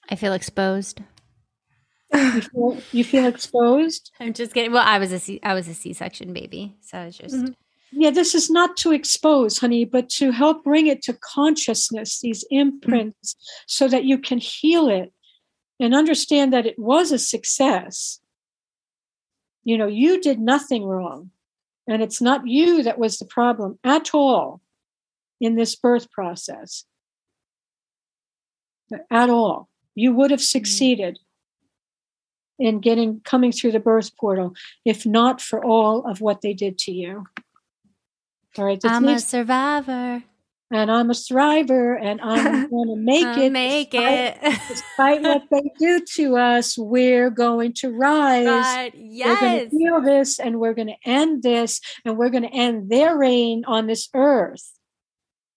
I 0.09 0.15
feel 0.15 0.33
exposed. 0.33 1.01
You 2.11 2.41
feel, 2.41 2.77
you 2.91 3.03
feel 3.03 3.25
exposed? 3.25 4.11
I'm 4.19 4.33
just 4.33 4.53
kidding. 4.53 4.71
Well, 4.71 4.85
I 4.85 4.99
was 4.99 5.11
a 5.11 5.19
C 5.19 5.39
I 5.43 5.53
was 5.53 5.67
a 5.67 5.73
C-section 5.73 6.33
baby, 6.33 6.75
so 6.81 6.97
I 6.97 7.05
was 7.05 7.17
just 7.17 7.35
Mhm. 7.35 7.55
Yeah, 7.91 8.09
this 8.09 8.33
is 8.33 8.49
not 8.49 8.75
to 8.77 8.91
expose, 8.91 9.59
honey, 9.59 9.85
but 9.85 10.09
to 10.17 10.31
help 10.31 10.63
bring 10.63 10.87
it 10.87 11.03
to 11.03 11.13
consciousness, 11.13 12.19
these 12.19 12.43
imprints, 12.49 13.35
so 13.67 13.87
that 13.87 14.03
you 14.03 14.17
can 14.17 14.39
heal 14.39 14.89
it 14.89 15.13
and 15.79 15.93
understand 15.93 16.51
that 16.53 16.65
it 16.65 16.79
was 16.79 17.11
a 17.11 17.19
success. 17.19 18.19
You 19.63 19.77
know, 19.77 19.87
you 19.87 20.19
did 20.19 20.39
nothing 20.39 20.83
wrong. 20.83 21.29
And 21.87 22.01
it's 22.01 22.21
not 22.21 22.47
you 22.47 22.83
that 22.83 22.97
was 22.97 23.17
the 23.17 23.25
problem 23.25 23.77
at 23.83 24.13
all 24.13 24.61
in 25.41 25.55
this 25.55 25.75
birth 25.75 26.09
process. 26.11 26.85
At 29.11 29.29
all. 29.29 29.69
You 29.95 30.13
would 30.13 30.31
have 30.31 30.39
hmm. 30.39 30.55
succeeded 30.55 31.19
in 32.59 32.79
getting 32.79 33.19
coming 33.21 33.51
through 33.51 33.71
the 33.71 33.79
birth 33.79 34.15
portal, 34.15 34.53
if 34.85 35.05
not 35.05 35.41
for 35.41 35.63
all 35.63 36.09
of 36.09 36.21
what 36.21 36.41
they 36.41 36.53
did 36.53 36.77
to 36.79 36.91
you. 36.91 37.25
All 38.57 38.65
right, 38.65 38.79
I'm 38.83 39.07
a 39.07 39.19
survivor. 39.19 40.23
And 40.73 40.91
I'm 40.91 41.09
a 41.09 41.13
thriver, 41.13 41.97
and 42.01 42.19
I'm 42.21 42.69
going 42.69 42.89
to 42.89 42.95
make 42.97 43.37
it. 43.37 43.51
make 43.51 43.91
despite- 43.91 44.37
it. 44.41 44.59
Despite 44.67 45.21
what 45.21 45.43
they 45.51 45.63
do 45.79 46.01
to 46.15 46.37
us, 46.37 46.77
we're 46.77 47.29
going 47.29 47.73
to 47.77 47.91
rise. 47.91 48.45
God, 48.45 48.91
We're 48.95 49.39
going 49.39 49.69
to 49.69 49.77
heal 49.77 50.01
this, 50.01 50.39
and 50.39 50.59
we're 50.59 50.73
going 50.73 50.87
to 50.87 51.09
end 51.09 51.43
this, 51.43 51.79
and 52.05 52.17
we're 52.17 52.29
going 52.29 52.43
to 52.43 52.53
end 52.53 52.89
their 52.89 53.17
reign 53.17 53.63
on 53.67 53.87
this 53.87 54.09
earth. 54.13 54.71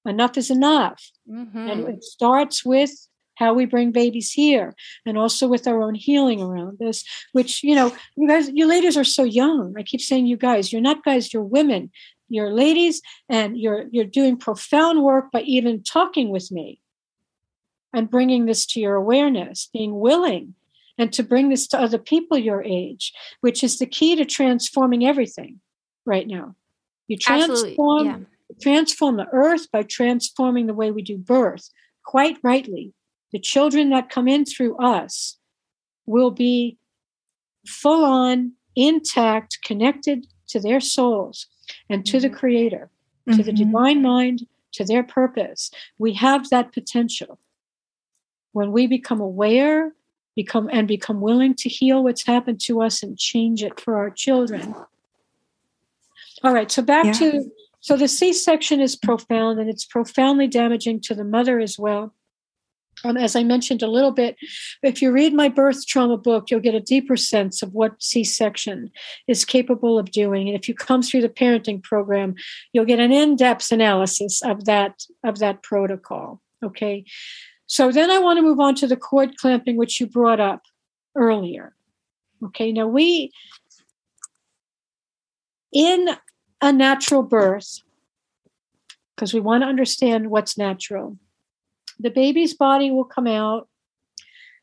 Enough 0.04 0.36
is 0.38 0.50
enough. 0.50 1.02
Mhm. 1.28 1.54
And 1.70 1.88
it 1.88 2.04
starts 2.04 2.64
with 2.64 2.92
how 3.34 3.52
we 3.52 3.66
bring 3.66 3.90
babies 3.92 4.32
here 4.32 4.74
and 5.04 5.18
also 5.18 5.46
with 5.46 5.66
our 5.66 5.82
own 5.82 5.94
healing 5.94 6.40
around 6.40 6.78
this, 6.78 7.04
which, 7.32 7.62
you 7.62 7.74
know, 7.74 7.92
you 8.16 8.26
guys, 8.26 8.48
you 8.54 8.66
ladies 8.66 8.96
are 8.96 9.04
so 9.04 9.24
young. 9.24 9.74
I 9.76 9.82
keep 9.82 10.00
saying 10.00 10.26
you 10.26 10.38
guys, 10.38 10.72
you're 10.72 10.80
not 10.80 11.04
guys, 11.04 11.34
you're 11.34 11.42
women. 11.42 11.90
You're 12.28 12.52
ladies 12.52 13.02
and 13.28 13.56
you're 13.58 13.86
you're 13.90 14.04
doing 14.04 14.36
profound 14.36 15.02
work 15.02 15.30
by 15.30 15.42
even 15.42 15.82
talking 15.82 16.30
with 16.30 16.50
me 16.50 16.80
and 17.94 18.10
bringing 18.10 18.46
this 18.46 18.66
to 18.66 18.80
your 18.80 18.94
awareness, 18.94 19.68
being 19.72 19.98
willing 19.98 20.54
and 20.98 21.12
to 21.12 21.22
bring 21.22 21.50
this 21.50 21.66
to 21.68 21.80
other 21.80 21.98
people 21.98 22.38
your 22.38 22.62
age, 22.62 23.12
which 23.40 23.62
is 23.62 23.78
the 23.78 23.86
key 23.86 24.16
to 24.16 24.24
transforming 24.24 25.06
everything 25.06 25.60
right 26.04 26.26
now. 26.26 26.56
You 27.08 27.16
transform 27.16 28.06
Yeah. 28.06 28.18
transform 28.60 29.16
the 29.16 29.28
earth 29.32 29.70
by 29.70 29.82
transforming 29.82 30.66
the 30.66 30.74
way 30.74 30.90
we 30.90 31.02
do 31.02 31.18
birth. 31.18 31.68
Quite 32.04 32.38
rightly, 32.42 32.94
the 33.32 33.38
children 33.40 33.90
that 33.90 34.10
come 34.10 34.28
in 34.28 34.44
through 34.44 34.76
us 34.78 35.38
will 36.06 36.30
be 36.30 36.78
full 37.66 38.04
on, 38.04 38.52
intact, 38.76 39.58
connected 39.64 40.26
to 40.48 40.60
their 40.60 40.80
souls 40.80 41.48
and 41.88 42.04
to 42.06 42.20
the 42.20 42.30
Creator, 42.30 42.90
to 43.32 43.42
the 43.42 43.52
Mhm. 43.52 43.56
divine 43.56 44.02
mind, 44.02 44.46
to 44.72 44.84
their 44.84 45.02
purpose. 45.02 45.70
We 45.98 46.14
have 46.14 46.50
that 46.50 46.72
potential. 46.72 47.38
When 48.52 48.72
we 48.72 48.86
become 48.86 49.20
aware, 49.20 49.94
become 50.34 50.68
and 50.72 50.86
become 50.86 51.20
willing 51.20 51.54
to 51.54 51.68
heal 51.68 52.04
what's 52.04 52.26
happened 52.26 52.60
to 52.60 52.82
us 52.82 53.02
and 53.02 53.18
change 53.18 53.62
it 53.62 53.80
for 53.80 53.96
our 53.96 54.10
children. 54.10 54.74
All 56.42 56.52
right, 56.52 56.70
so 56.70 56.82
back 56.82 57.06
Yeah. 57.06 57.12
to 57.12 57.52
so 57.80 57.96
the 57.96 58.08
C-section 58.08 58.80
is 58.80 58.96
profound 58.96 59.60
and 59.60 59.70
it's 59.70 59.84
profoundly 59.84 60.48
damaging 60.48 61.00
to 61.02 61.14
the 61.14 61.22
mother 61.22 61.60
as 61.60 61.78
well. 61.78 62.12
As 63.16 63.36
I 63.36 63.42
mentioned 63.42 63.82
a 63.82 63.88
little 63.88 64.10
bit, 64.10 64.36
if 64.82 65.00
you 65.00 65.12
read 65.12 65.34
my 65.34 65.48
birth 65.48 65.86
trauma 65.86 66.16
book, 66.16 66.50
you'll 66.50 66.60
get 66.60 66.74
a 66.74 66.80
deeper 66.80 67.16
sense 67.16 67.62
of 67.62 67.74
what 67.74 68.02
C-section 68.02 68.90
is 69.28 69.44
capable 69.44 69.98
of 69.98 70.10
doing. 70.10 70.48
And 70.48 70.56
if 70.56 70.68
you 70.68 70.74
come 70.74 71.02
through 71.02 71.22
the 71.22 71.28
parenting 71.28 71.82
program, 71.82 72.34
you'll 72.72 72.84
get 72.84 73.00
an 73.00 73.12
in-depth 73.12 73.70
analysis 73.70 74.42
of 74.42 74.64
that 74.64 75.04
of 75.24 75.38
that 75.38 75.62
protocol. 75.62 76.40
Okay. 76.64 77.04
So 77.66 77.92
then 77.92 78.10
I 78.10 78.18
want 78.18 78.38
to 78.38 78.42
move 78.42 78.60
on 78.60 78.74
to 78.76 78.86
the 78.86 78.96
cord 78.96 79.36
clamping, 79.36 79.76
which 79.76 80.00
you 80.00 80.06
brought 80.06 80.40
up 80.40 80.62
earlier. 81.14 81.74
Okay. 82.44 82.72
Now 82.72 82.86
we 82.86 83.32
in 85.72 86.08
a 86.62 86.72
natural 86.72 87.22
birth, 87.22 87.82
because 89.14 89.34
we 89.34 89.40
want 89.40 89.62
to 89.62 89.68
understand 89.68 90.30
what's 90.30 90.56
natural. 90.56 91.18
The 91.98 92.10
baby's 92.10 92.54
body 92.54 92.90
will 92.90 93.04
come 93.04 93.26
out. 93.26 93.68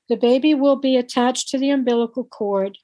The 0.10 0.18
baby 0.18 0.54
will 0.54 0.76
be 0.76 0.98
attached 0.98 1.50
to 1.50 1.58
the 1.58 1.70
umbilical 1.70 2.24
cord. 2.24 2.78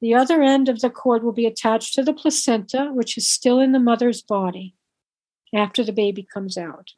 The 0.00 0.14
other 0.14 0.42
end 0.42 0.68
of 0.68 0.80
the 0.80 0.90
cord 0.90 1.22
will 1.22 1.32
be 1.32 1.46
attached 1.46 1.94
to 1.94 2.02
the 2.02 2.12
placenta, 2.12 2.90
which 2.92 3.16
is 3.16 3.28
still 3.28 3.60
in 3.60 3.72
the 3.72 3.78
mother's 3.78 4.20
body 4.20 4.74
after 5.54 5.84
the 5.84 5.92
baby 5.92 6.26
comes 6.30 6.58
out. 6.58 6.90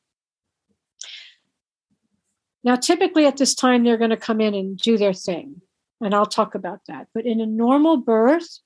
Now, 2.65 2.77
typically 2.77 3.27
at 3.27 3.37
this 3.37 3.55
time, 3.55 3.85
they're 3.85 3.99
going 3.99 4.11
to 4.11 4.17
come 4.17 4.41
in 4.41 4.55
and 4.55 4.79
do 4.79 4.97
their 4.97 5.13
thing, 5.13 5.61
and 6.01 6.15
I'll 6.15 6.25
talk 6.25 6.55
about 6.55 6.81
that. 6.89 7.09
But 7.13 7.27
in 7.27 7.41
a 7.43 7.47
normal 7.47 7.99
birth, 7.99 8.61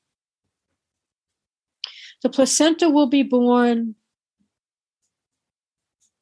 the 2.23 2.29
placenta 2.29 2.89
will 2.89 3.09
be 3.09 3.25
born 3.25 3.97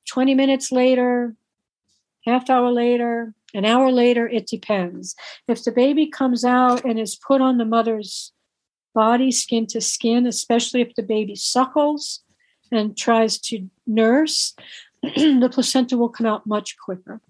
20 0.07 0.35
minutes 0.35 0.73
later, 0.73 1.35
half 2.25 2.51
hour 2.51 2.71
later, 2.71 3.35
an 3.55 3.65
hour 3.65 3.91
later, 3.91 4.29
it 4.29 4.47
depends. 4.47 5.15
If 5.49 5.65
the 5.65 5.73
baby 5.73 6.07
comes 6.07 6.45
out 6.45 6.85
and 6.85 6.99
is 6.99 7.17
put 7.17 7.41
on 7.41 7.59
the 7.59 7.65
mother's 7.65 8.33
body, 8.95 9.31
skin 9.31 9.67
to 9.69 9.81
skin, 9.81 10.27
especially 10.27 10.81
if 10.81 10.95
the 10.95 11.03
baby 11.03 11.35
suckles 11.35 12.21
and 12.73 12.97
tries 12.97 13.39
to 13.39 13.69
nurse, 13.87 14.55
the 15.03 15.51
placenta 15.53 15.97
will 15.97 16.09
come 16.09 16.27
out 16.27 16.47
much 16.47 16.77
quicker. 16.79 17.21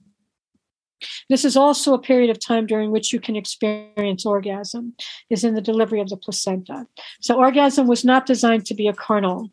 This 1.28 1.44
is 1.44 1.56
also 1.56 1.92
a 1.92 1.98
period 1.98 2.30
of 2.30 2.40
time 2.40 2.66
during 2.66 2.90
which 2.90 3.12
you 3.12 3.20
can 3.20 3.36
experience 3.36 4.24
orgasm, 4.24 4.94
is 5.28 5.44
in 5.44 5.54
the 5.54 5.60
delivery 5.60 6.00
of 6.00 6.08
the 6.08 6.16
placenta. 6.16 6.86
So, 7.20 7.36
orgasm 7.36 7.86
was 7.86 8.04
not 8.04 8.24
designed 8.24 8.64
to 8.66 8.74
be 8.74 8.88
a 8.88 8.94
carnal 8.94 9.50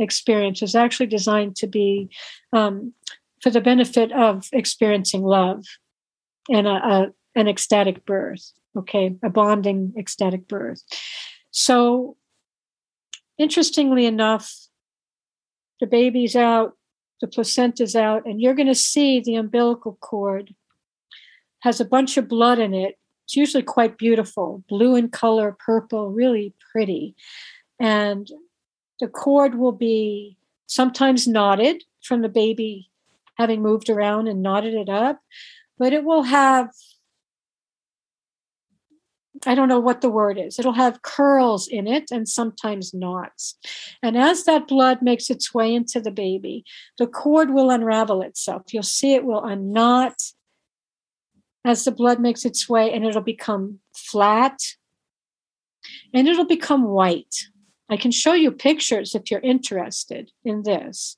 experience, 0.00 0.62
is 0.62 0.74
actually 0.74 1.06
designed 1.06 1.56
to 1.56 1.66
be 1.66 2.10
um, 2.52 2.94
for 3.42 3.50
the 3.50 3.60
benefit 3.60 4.12
of 4.12 4.48
experiencing 4.52 5.22
love 5.22 5.64
and 6.48 6.66
a, 6.66 6.70
a, 6.70 7.12
an 7.34 7.48
ecstatic 7.48 8.04
birth, 8.04 8.52
okay, 8.76 9.16
a 9.22 9.30
bonding 9.30 9.94
ecstatic 9.98 10.48
birth. 10.48 10.82
So, 11.50 12.16
interestingly 13.38 14.06
enough, 14.06 14.52
the 15.80 15.86
baby's 15.86 16.36
out, 16.36 16.76
the 17.20 17.26
placenta's 17.26 17.96
out, 17.96 18.26
and 18.26 18.40
you're 18.40 18.54
going 18.54 18.66
to 18.68 18.74
see 18.74 19.20
the 19.20 19.36
umbilical 19.36 19.96
cord 20.00 20.54
has 21.60 21.80
a 21.80 21.84
bunch 21.84 22.16
of 22.16 22.28
blood 22.28 22.58
in 22.58 22.74
it. 22.74 22.98
It's 23.24 23.36
usually 23.36 23.62
quite 23.62 23.98
beautiful, 23.98 24.64
blue 24.68 24.96
in 24.96 25.08
color, 25.08 25.56
purple, 25.64 26.10
really 26.10 26.54
pretty. 26.72 27.14
And 27.78 28.28
the 29.00 29.08
cord 29.08 29.56
will 29.56 29.72
be 29.72 30.36
sometimes 30.66 31.26
knotted 31.26 31.82
from 32.02 32.22
the 32.22 32.28
baby 32.28 32.90
having 33.36 33.62
moved 33.62 33.88
around 33.88 34.28
and 34.28 34.42
knotted 34.42 34.74
it 34.74 34.88
up, 34.88 35.20
but 35.78 35.92
it 35.92 36.04
will 36.04 36.22
have 36.22 36.70
I 39.46 39.54
don't 39.54 39.68
know 39.68 39.80
what 39.80 40.02
the 40.02 40.10
word 40.10 40.38
is. 40.38 40.58
It'll 40.58 40.74
have 40.74 41.00
curls 41.00 41.66
in 41.66 41.86
it 41.86 42.10
and 42.10 42.28
sometimes 42.28 42.92
knots. 42.92 43.56
And 44.02 44.18
as 44.18 44.44
that 44.44 44.68
blood 44.68 45.00
makes 45.00 45.30
its 45.30 45.54
way 45.54 45.74
into 45.74 45.98
the 45.98 46.10
baby, 46.10 46.64
the 46.98 47.06
cord 47.06 47.50
will 47.50 47.70
unravel 47.70 48.20
itself. 48.20 48.64
You'll 48.70 48.82
see 48.82 49.14
it 49.14 49.24
will 49.24 49.42
unknot 49.42 50.20
as 51.64 51.84
the 51.84 51.90
blood 51.90 52.20
makes 52.20 52.44
its 52.44 52.68
way 52.68 52.92
and 52.92 53.04
it'll 53.04 53.22
become 53.22 53.78
flat 53.94 54.60
and 56.12 56.28
it'll 56.28 56.44
become 56.44 56.84
white. 56.84 57.46
I 57.90 57.96
can 57.96 58.10
show 58.12 58.32
you 58.34 58.52
pictures 58.52 59.14
if 59.14 59.30
you're 59.30 59.40
interested 59.40 60.30
in 60.44 60.62
this. 60.62 61.16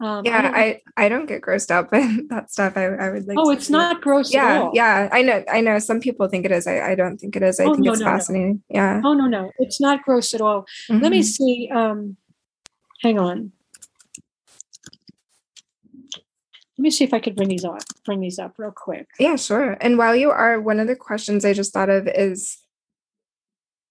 Um, 0.00 0.24
yeah, 0.24 0.42
don't- 0.42 0.54
I 0.54 0.80
I 0.96 1.08
don't 1.08 1.26
get 1.26 1.42
grossed 1.42 1.72
out 1.72 1.90
by 1.90 1.98
that 2.30 2.52
stuff. 2.52 2.76
I, 2.76 2.84
I 2.86 3.10
would 3.10 3.26
like. 3.26 3.36
oh, 3.36 3.50
it's 3.50 3.68
not 3.68 4.00
gross 4.00 4.28
at 4.32 4.34
Yeah, 4.34 4.60
all. 4.62 4.70
yeah. 4.72 5.08
I 5.10 5.22
know. 5.22 5.42
I 5.50 5.60
know. 5.60 5.80
Some 5.80 5.98
people 5.98 6.28
think 6.28 6.44
it 6.44 6.52
is. 6.52 6.68
I, 6.68 6.92
I 6.92 6.94
don't 6.94 7.16
think 7.18 7.34
it 7.34 7.42
is. 7.42 7.58
I 7.58 7.64
Oh, 7.64 7.74
think 7.74 7.84
no, 7.86 7.90
it's 7.92 8.00
no, 8.00 8.06
no. 8.06 8.12
fascinating. 8.12 8.62
Yeah. 8.68 9.00
Oh 9.04 9.14
no, 9.14 9.26
no, 9.26 9.50
it's 9.58 9.80
not 9.80 10.04
gross 10.04 10.34
at 10.34 10.40
all. 10.40 10.66
Let 10.88 11.10
me 11.10 11.20
Mhm. 11.20 11.24
see. 11.24 11.70
Um, 11.74 12.16
hang 13.02 13.18
on. 13.18 13.50
Let 16.78 16.82
me 16.82 16.90
see 16.90 17.02
if 17.02 17.12
I 17.12 17.18
could 17.18 17.34
bring 17.34 17.48
these 17.48 17.64
up. 17.64 17.82
Bring 18.04 18.20
these 18.20 18.38
up 18.38 18.54
real 18.56 18.70
quick. 18.70 19.08
Yeah, 19.18 19.34
sure. 19.34 19.76
And 19.80 19.98
while 19.98 20.14
you 20.14 20.30
are, 20.30 20.60
one 20.60 20.78
of 20.78 20.86
the 20.86 20.94
questions 20.94 21.44
I 21.44 21.52
just 21.52 21.72
thought 21.72 21.90
of 21.90 22.06
is, 22.06 22.56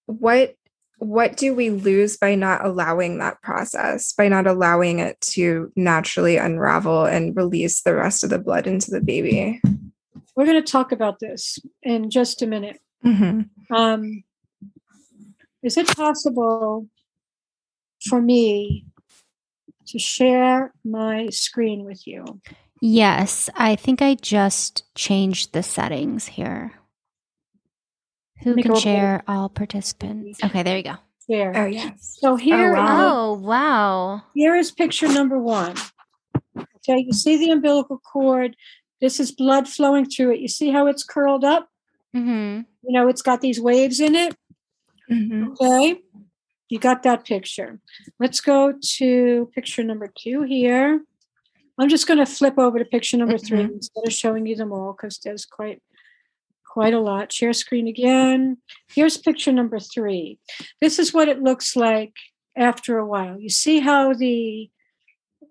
what 0.06 0.54
what 0.98 1.36
do 1.36 1.54
we 1.54 1.70
lose 1.70 2.16
by 2.16 2.34
not 2.34 2.64
allowing 2.64 3.18
that 3.18 3.40
process? 3.42 4.12
By 4.12 4.28
not 4.28 4.46
allowing 4.46 4.98
it 4.98 5.20
to 5.32 5.72
naturally 5.76 6.36
unravel 6.36 7.04
and 7.04 7.36
release 7.36 7.82
the 7.82 7.94
rest 7.94 8.24
of 8.24 8.30
the 8.30 8.38
blood 8.38 8.66
into 8.66 8.90
the 8.90 9.00
baby? 9.00 9.60
We're 10.36 10.46
going 10.46 10.62
to 10.62 10.72
talk 10.72 10.92
about 10.92 11.20
this 11.20 11.58
in 11.82 12.10
just 12.10 12.42
a 12.42 12.46
minute. 12.46 12.80
hmm 13.02 13.42
Um, 13.70 14.24
is 15.62 15.76
it 15.76 15.88
possible 15.96 16.86
for 18.08 18.20
me 18.20 18.86
to 19.88 19.98
share 19.98 20.72
my 20.84 21.28
screen 21.30 21.84
with 21.84 22.06
you? 22.06 22.40
Yes, 22.80 23.50
I 23.56 23.74
think 23.74 24.00
I 24.00 24.14
just 24.14 24.84
changed 24.94 25.52
the 25.52 25.62
settings 25.62 26.26
here. 26.26 26.72
Who 28.42 28.54
can 28.56 28.72
a- 28.72 28.80
share 28.80 29.22
all 29.28 29.48
participants? 29.48 30.38
Okay, 30.42 30.62
there 30.62 30.76
you 30.76 30.82
go. 30.84 30.94
There. 31.28 31.52
Oh 31.54 31.66
yes. 31.66 32.16
So 32.20 32.36
here, 32.36 32.74
wow. 32.74 33.10
Oh, 33.12 33.32
wow. 33.34 34.22
here 34.34 34.54
is 34.56 34.70
picture 34.70 35.08
number 35.08 35.38
one. 35.38 35.74
Okay, 36.56 37.04
you 37.06 37.12
see 37.12 37.36
the 37.36 37.50
umbilical 37.50 37.98
cord 37.98 38.56
This 39.00 39.20
is 39.20 39.30
blood 39.30 39.68
flowing 39.68 40.06
through 40.06 40.32
it. 40.34 40.40
You 40.40 40.48
see 40.48 40.70
how 40.70 40.86
it's 40.86 41.04
curled 41.04 41.44
up? 41.44 41.68
Mm-hmm. 42.16 42.62
You 42.84 42.92
know, 42.92 43.08
it's 43.08 43.20
got 43.22 43.40
these 43.42 43.60
waves 43.60 44.00
in 44.00 44.14
it. 44.14 44.34
Mm-hmm. 45.10 45.52
Okay. 45.52 46.00
You 46.70 46.78
got 46.78 47.02
that 47.02 47.24
picture. 47.24 47.78
Let's 48.18 48.40
go 48.40 48.72
to 48.96 49.50
picture 49.54 49.84
number 49.84 50.10
two 50.18 50.42
here. 50.42 51.02
I'm 51.78 51.88
just 51.88 52.06
going 52.08 52.18
to 52.18 52.26
flip 52.26 52.58
over 52.58 52.78
to 52.78 52.84
picture 52.84 53.16
number 53.18 53.38
three 53.38 53.64
Mhm. 53.64 53.74
instead 53.74 54.06
of 54.06 54.12
showing 54.12 54.46
you 54.46 54.56
them 54.56 54.72
all 54.72 54.92
because 54.94 55.18
there's 55.18 55.44
quite 55.46 55.80
quite 56.70 56.94
a 56.94 57.00
lot. 57.00 57.32
Share 57.32 57.52
screen 57.52 57.88
again. 57.88 58.58
Here's 58.94 59.16
picture 59.16 59.52
number 59.52 59.78
three. 59.78 60.38
This 60.80 60.98
is 60.98 61.12
what 61.14 61.28
it 61.28 61.42
looks 61.42 61.74
like 61.76 62.12
after 62.56 62.98
a 62.98 63.06
while. 63.06 63.38
You 63.40 63.48
see 63.48 63.80
how 63.80 64.12
the 64.14 64.70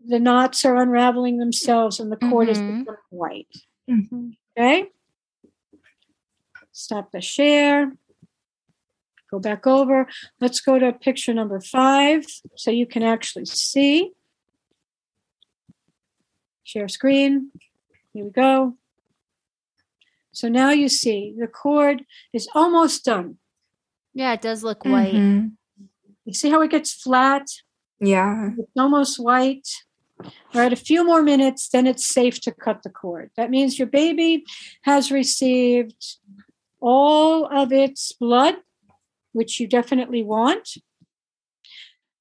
the 0.06 0.19
knots 0.19 0.64
are 0.64 0.77
unraveling 0.77 1.38
themselves 1.38 1.99
and 1.99 2.10
the 2.11 2.15
cord 2.30 2.48
is 2.48 2.60
Mhm. 2.60 2.80
becoming 2.80 3.02
white. 3.10 3.53
Mhm. 3.89 4.38
Okay. 4.57 4.89
Stop 6.72 7.11
the 7.11 7.19
share. 7.19 7.91
Go 9.30 9.39
back 9.39 9.68
over. 9.68 10.07
Let's 10.39 10.61
go 10.61 10.80
to 10.80 10.94
picture 10.94 11.34
number 11.34 11.60
five 11.60 12.26
so 12.56 12.72
you 12.72 12.85
can 12.85 13.03
actually 13.03 13.45
see. 13.45 14.14
Share 16.64 16.88
screen. 16.88 17.52
Here 18.14 18.23
we 18.23 18.31
go. 18.31 18.77
So 20.38 20.49
now 20.49 20.69
you 20.69 20.88
see 20.88 21.34
the 21.35 21.47
cord 21.47 22.05
is 22.31 22.47
almost 22.53 23.03
done. 23.03 23.39
Yeah, 24.14 24.34
it 24.34 24.41
does 24.41 24.64
look 24.64 24.85
white. 24.85 25.15
Mhm. 25.15 25.57
You 26.26 26.34
see 26.34 26.51
how 26.51 26.61
it 26.61 26.69
gets 26.69 26.93
flat? 26.93 27.47
Yeah. 27.99 28.51
It's 28.59 28.77
almost 28.77 29.18
white. 29.18 29.68
All 30.22 30.61
right, 30.61 30.72
a 30.72 30.76
few 30.91 31.03
more 31.03 31.23
minutes, 31.23 31.69
then 31.69 31.88
it's 31.88 32.05
safe 32.05 32.39
to 32.41 32.51
cut 32.51 32.84
the 32.84 32.91
cord. 32.91 33.31
That 33.35 33.49
means 33.49 33.80
your 33.80 33.88
baby 33.88 34.43
has 34.84 35.11
received 35.11 36.01
all 36.80 37.47
of 37.61 37.72
its 37.72 38.11
blood, 38.11 38.57
which 39.31 39.59
you 39.59 39.65
definitely 39.68 40.22
want, 40.22 40.77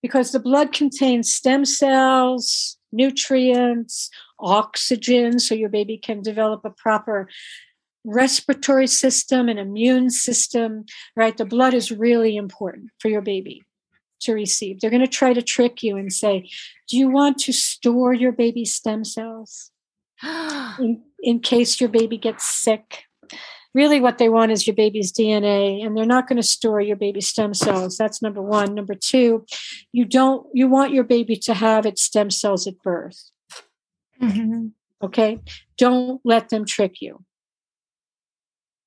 because 0.00 0.32
the 0.32 0.40
blood 0.40 0.72
contains 0.72 1.34
stem 1.34 1.66
cells, 1.66 2.78
nutrients, 2.92 4.08
oxygen, 4.38 5.38
so 5.38 5.54
your 5.54 5.68
baby 5.68 5.98
can 5.98 6.22
develop 6.22 6.64
a 6.64 6.70
proper 6.70 7.28
respiratory 8.06 8.86
system 8.86 9.48
and 9.48 9.58
immune 9.58 10.10
system, 10.10 10.86
right? 11.16 11.36
The 11.36 11.44
blood 11.44 11.74
is 11.74 11.90
really 11.90 12.36
important 12.36 12.90
for 13.00 13.08
your 13.08 13.20
baby 13.20 13.62
to 14.20 14.32
receive. 14.32 14.80
They're 14.80 14.90
going 14.90 15.00
to 15.00 15.08
try 15.08 15.34
to 15.34 15.42
trick 15.42 15.82
you 15.82 15.96
and 15.96 16.12
say, 16.12 16.48
Do 16.88 16.96
you 16.96 17.10
want 17.10 17.38
to 17.40 17.52
store 17.52 18.14
your 18.14 18.32
baby's 18.32 18.74
stem 18.74 19.04
cells 19.04 19.70
in, 20.22 21.02
in 21.20 21.40
case 21.40 21.80
your 21.80 21.90
baby 21.90 22.16
gets 22.16 22.46
sick? 22.46 23.04
Really, 23.74 24.00
what 24.00 24.16
they 24.16 24.30
want 24.30 24.52
is 24.52 24.66
your 24.66 24.76
baby's 24.76 25.12
DNA, 25.12 25.84
and 25.84 25.94
they're 25.94 26.06
not 26.06 26.26
going 26.26 26.38
to 26.38 26.42
store 26.42 26.80
your 26.80 26.96
baby's 26.96 27.28
stem 27.28 27.52
cells. 27.52 27.98
That's 27.98 28.22
number 28.22 28.40
one. 28.40 28.74
Number 28.74 28.94
two, 28.94 29.44
you 29.92 30.06
don't 30.06 30.46
you 30.54 30.66
want 30.66 30.94
your 30.94 31.04
baby 31.04 31.36
to 31.36 31.52
have 31.52 31.84
its 31.84 32.02
stem 32.02 32.30
cells 32.30 32.66
at 32.66 32.80
birth. 32.82 33.30
Mhm. 34.22 34.72
Okay, 35.02 35.40
don't 35.76 36.22
let 36.24 36.48
them 36.48 36.64
trick 36.64 37.02
you. 37.02 37.22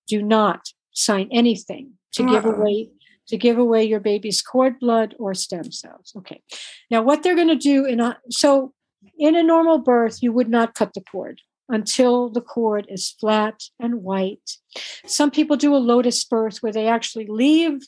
Do 0.10 0.22
not 0.22 0.62
sign 0.92 1.30
anything 1.32 1.94
to 2.14 2.24
give 2.26 2.46
Uh-uh. 2.46 2.56
away 2.56 2.90
to 3.30 3.38
give 3.38 3.60
away 3.60 3.84
your 3.84 4.00
baby's 4.00 4.42
cord 4.42 4.80
blood 4.80 5.16
or 5.20 5.36
stem 5.36 5.72
cells. 5.72 6.14
Okay. 6.18 6.42
Now, 6.90 7.04
what 7.04 7.22
they're 7.22 7.36
going 7.36 7.56
to 7.60 7.70
do 7.74 7.86
in 7.86 8.00
a 8.00 8.18
so 8.30 8.74
in 9.18 9.36
a 9.36 9.44
normal 9.44 9.78
birth, 9.78 10.18
you 10.24 10.32
would 10.34 10.50
not 10.50 10.74
cut 10.74 10.94
the 10.94 11.02
cord 11.02 11.42
until 11.70 12.30
the 12.30 12.42
cord 12.42 12.88
is 12.90 13.16
flat 13.20 13.62
and 13.80 14.04
white. 14.04 14.58
Some 15.06 15.30
people 15.30 15.56
do 15.56 15.76
a 15.76 15.78
lotus 15.78 16.24
birth 16.26 16.58
where 16.64 16.74
they 16.74 16.88
actually 16.88 17.28
leave 17.28 17.82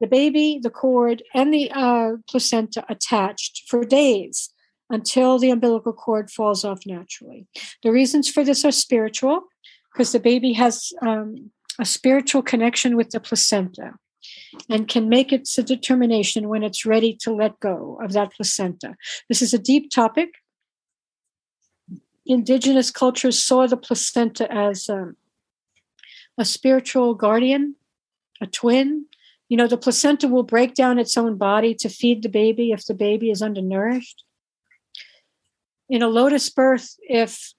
the 0.00 0.06
baby, 0.06 0.60
the 0.62 0.70
cord, 0.70 1.22
and 1.32 1.54
the 1.54 1.70
uh, 1.72 2.16
placenta 2.28 2.84
attached 2.88 3.62
for 3.68 3.84
days 3.84 4.52
until 4.90 5.38
the 5.38 5.50
umbilical 5.50 5.94
cord 5.94 6.30
falls 6.30 6.64
off 6.64 6.80
naturally. 6.84 7.46
The 7.82 7.92
reasons 7.92 8.28
for 8.28 8.44
this 8.44 8.64
are 8.64 8.72
spiritual, 8.72 9.44
because 9.92 10.12
the 10.12 10.20
baby 10.20 10.52
has 10.54 10.92
um, 11.02 11.50
a 11.78 11.84
spiritual 11.84 12.42
connection 12.42 12.96
with 12.96 13.10
the 13.10 13.20
placenta 13.20 13.94
and 14.68 14.88
can 14.88 15.08
make 15.08 15.32
its 15.32 15.54
determination 15.56 16.48
when 16.48 16.62
it's 16.62 16.86
ready 16.86 17.16
to 17.20 17.32
let 17.32 17.58
go 17.60 17.98
of 18.02 18.12
that 18.12 18.32
placenta. 18.32 18.94
This 19.28 19.42
is 19.42 19.52
a 19.52 19.58
deep 19.58 19.90
topic. 19.90 20.30
Indigenous 22.24 22.90
cultures 22.90 23.42
saw 23.42 23.66
the 23.66 23.76
placenta 23.76 24.50
as 24.52 24.88
um, 24.88 25.16
a 26.38 26.44
spiritual 26.44 27.14
guardian, 27.14 27.74
a 28.40 28.46
twin. 28.46 29.06
You 29.48 29.56
know, 29.56 29.66
the 29.66 29.76
placenta 29.76 30.28
will 30.28 30.44
break 30.44 30.74
down 30.74 30.98
its 30.98 31.16
own 31.16 31.36
body 31.36 31.74
to 31.76 31.88
feed 31.88 32.22
the 32.22 32.28
baby 32.28 32.70
if 32.70 32.86
the 32.86 32.94
baby 32.94 33.30
is 33.30 33.42
undernourished. 33.42 34.24
In 35.90 36.00
a 36.00 36.08
lotus 36.08 36.48
birth, 36.48 36.96
if 37.00 37.52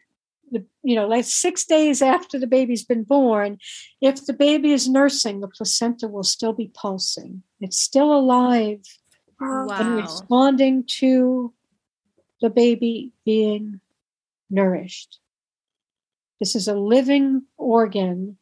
the 0.53 0.65
you 0.83 0.95
know 0.95 1.07
like 1.07 1.25
six 1.25 1.65
days 1.65 2.01
after 2.01 2.39
the 2.39 2.47
baby's 2.47 2.83
been 2.85 3.03
born 3.03 3.57
if 4.01 4.25
the 4.25 4.33
baby 4.33 4.71
is 4.71 4.87
nursing 4.87 5.41
the 5.41 5.47
placenta 5.47 6.07
will 6.07 6.23
still 6.23 6.53
be 6.53 6.71
pulsing. 6.73 7.43
It's 7.59 7.79
still 7.79 8.13
alive 8.13 8.81
and 9.39 9.95
responding 9.95 10.85
to 10.99 11.53
the 12.41 12.49
baby 12.49 13.11
being 13.25 13.81
nourished. 14.49 15.19
This 16.39 16.55
is 16.55 16.67
a 16.67 16.75
living 16.75 17.43
organ 17.57 18.37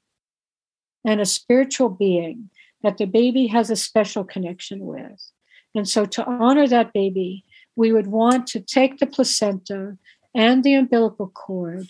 and 1.06 1.20
a 1.20 1.26
spiritual 1.26 1.90
being 1.90 2.50
that 2.84 2.98
the 2.98 3.06
baby 3.06 3.48
has 3.48 3.70
a 3.70 3.76
special 3.76 4.24
connection 4.24 4.86
with. 4.86 5.32
And 5.74 5.88
so 5.88 6.06
to 6.06 6.26
honor 6.26 6.68
that 6.68 6.94
baby 6.94 7.46
we 7.76 7.92
would 7.92 8.08
want 8.08 8.48
to 8.48 8.60
take 8.60 8.98
the 8.98 9.08
placenta 9.08 9.98
and 10.34 10.64
the 10.64 10.74
umbilical 10.74 11.28
cord 11.30 11.88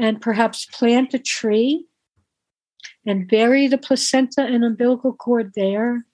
and 0.00 0.20
perhaps 0.20 0.66
plant 0.66 1.14
a 1.14 1.18
tree 1.18 1.86
and 3.06 3.28
bury 3.28 3.68
the 3.68 3.78
placenta 3.78 4.42
and 4.42 4.64
umbilical 4.64 5.12
cord 5.12 5.52
there 5.54 6.04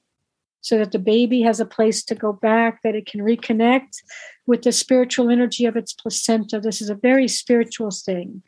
so 0.61 0.79
that 0.79 0.91
the 0.91 0.99
baby 0.99 1.43
has 1.43 1.61
a 1.61 1.65
place 1.67 2.03
to 2.05 2.15
go 2.17 2.33
back, 2.33 2.83
that 2.83 2.97
it 2.97 3.07
can 3.07 3.21
reconnect 3.21 3.99
with 4.47 4.63
the 4.63 4.73
spiritual 4.73 5.31
energy 5.31 5.65
of 5.65 5.77
its 5.77 5.93
placenta. 5.93 6.59
This 6.59 6.81
is 6.83 6.91
a 6.91 6.95
very 6.97 7.29
spiritual 7.29 7.91
thing 7.93 8.43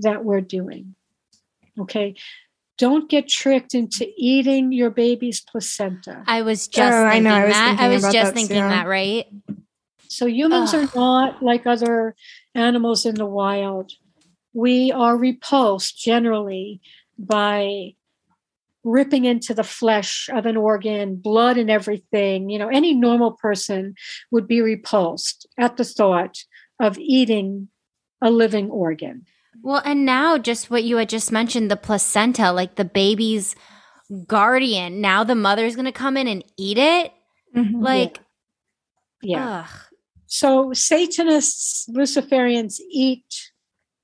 that 0.00 0.24
we're 0.24 0.42
doing. 0.42 0.94
Okay. 1.80 2.14
Don't 2.76 3.08
get 3.08 3.28
tricked 3.28 3.74
into 3.74 4.06
eating 4.18 4.72
your 4.72 4.90
baby's 4.90 5.40
placenta. 5.40 6.22
I 6.26 6.42
was 6.42 6.68
just 6.68 6.92
Oh, 6.92 7.04
I 7.06 7.12
thinking 7.12 7.24
know, 7.24 7.34
I 7.34 7.44
was 7.44 7.52
that. 7.54 7.64
I 7.64 7.76
thinking 7.76 7.92
was 7.92 8.02
just 8.02 8.14
that 8.14 8.34
thinking 8.34 8.56
too. 8.56 8.68
that, 8.68 8.86
right? 8.86 9.26
So 10.08 10.26
humans 10.26 10.74
are 10.74 10.88
not 10.94 11.42
like 11.42 11.66
other 11.66 12.14
animals 12.54 13.06
in 13.06 13.14
the 13.14 13.26
wild. 13.26 13.92
We 14.54 14.92
are 14.92 15.16
repulsed 15.16 15.98
generally 15.98 16.80
by 17.18 17.94
ripping 18.84 19.24
into 19.24 19.52
the 19.54 19.64
flesh 19.64 20.28
of 20.32 20.46
an 20.46 20.56
organ, 20.56 21.16
blood 21.16 21.58
and 21.58 21.70
everything. 21.70 22.48
You 22.50 22.58
know, 22.58 22.68
any 22.68 22.94
normal 22.94 23.32
person 23.32 23.94
would 24.30 24.46
be 24.46 24.60
repulsed 24.60 25.46
at 25.58 25.76
the 25.76 25.84
thought 25.84 26.38
of 26.80 26.98
eating 26.98 27.68
a 28.22 28.30
living 28.30 28.70
organ. 28.70 29.26
Well, 29.62 29.82
and 29.84 30.04
now 30.04 30.38
just 30.38 30.70
what 30.70 30.84
you 30.84 30.98
had 30.98 31.08
just 31.08 31.32
mentioned, 31.32 31.70
the 31.70 31.76
placenta, 31.76 32.52
like 32.52 32.76
the 32.76 32.84
baby's 32.84 33.56
guardian. 34.26 35.00
Now 35.00 35.24
the 35.24 35.34
mother's 35.34 35.76
gonna 35.76 35.92
come 35.92 36.16
in 36.16 36.28
and 36.28 36.44
eat 36.56 36.78
it. 36.78 37.12
Mhm. 37.56 37.82
Like, 37.82 38.20
Yeah. 39.22 39.60
ugh. 39.60 39.80
So 40.26 40.72
Satanists, 40.74 41.88
Luciferians 41.88 42.80
eat 42.90 43.52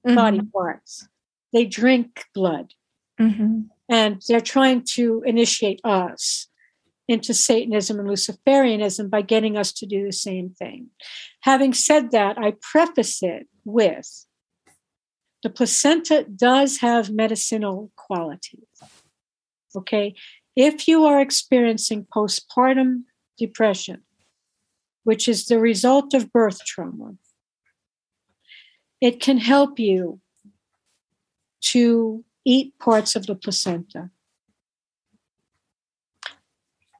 body 0.04 0.38
Mhm. 0.38 0.52
parts. 0.52 1.08
They 1.52 1.64
drink 1.66 2.24
blood. 2.34 2.74
Mhm. 3.20 3.68
and 3.86 4.22
they're 4.28 4.40
trying 4.40 4.82
to 4.82 5.22
initiate 5.26 5.80
us 5.84 6.46
into 7.08 7.34
Satanism 7.34 7.98
and 7.98 8.08
Luciferianism 8.08 9.10
by 9.10 9.20
getting 9.20 9.56
us 9.58 9.72
to 9.72 9.84
do 9.84 10.06
the 10.06 10.12
same 10.12 10.50
thing. 10.50 10.90
Having 11.40 11.74
said 11.74 12.12
that, 12.12 12.38
I 12.38 12.52
preface 12.62 13.20
it 13.22 13.48
with 13.64 14.26
the 15.42 15.50
placenta 15.50 16.24
does 16.24 16.78
have 16.78 17.10
medicinal 17.10 17.90
qualities. 17.96 18.68
Okay. 19.76 20.14
If 20.56 20.86
you 20.86 21.04
are 21.04 21.20
experiencing 21.20 22.06
postpartum 22.06 23.04
depression, 23.36 24.04
which 25.02 25.28
is 25.28 25.46
the 25.46 25.58
result 25.58 26.14
of 26.14 26.32
birth 26.32 26.64
trauma, 26.64 27.16
it 29.00 29.20
can 29.20 29.38
help 29.38 29.78
you 29.78 30.20
to 31.60 32.24
eat 32.44 32.78
parts 32.78 33.16
of 33.16 33.26
the 33.26 33.34
placenta. 33.34 34.10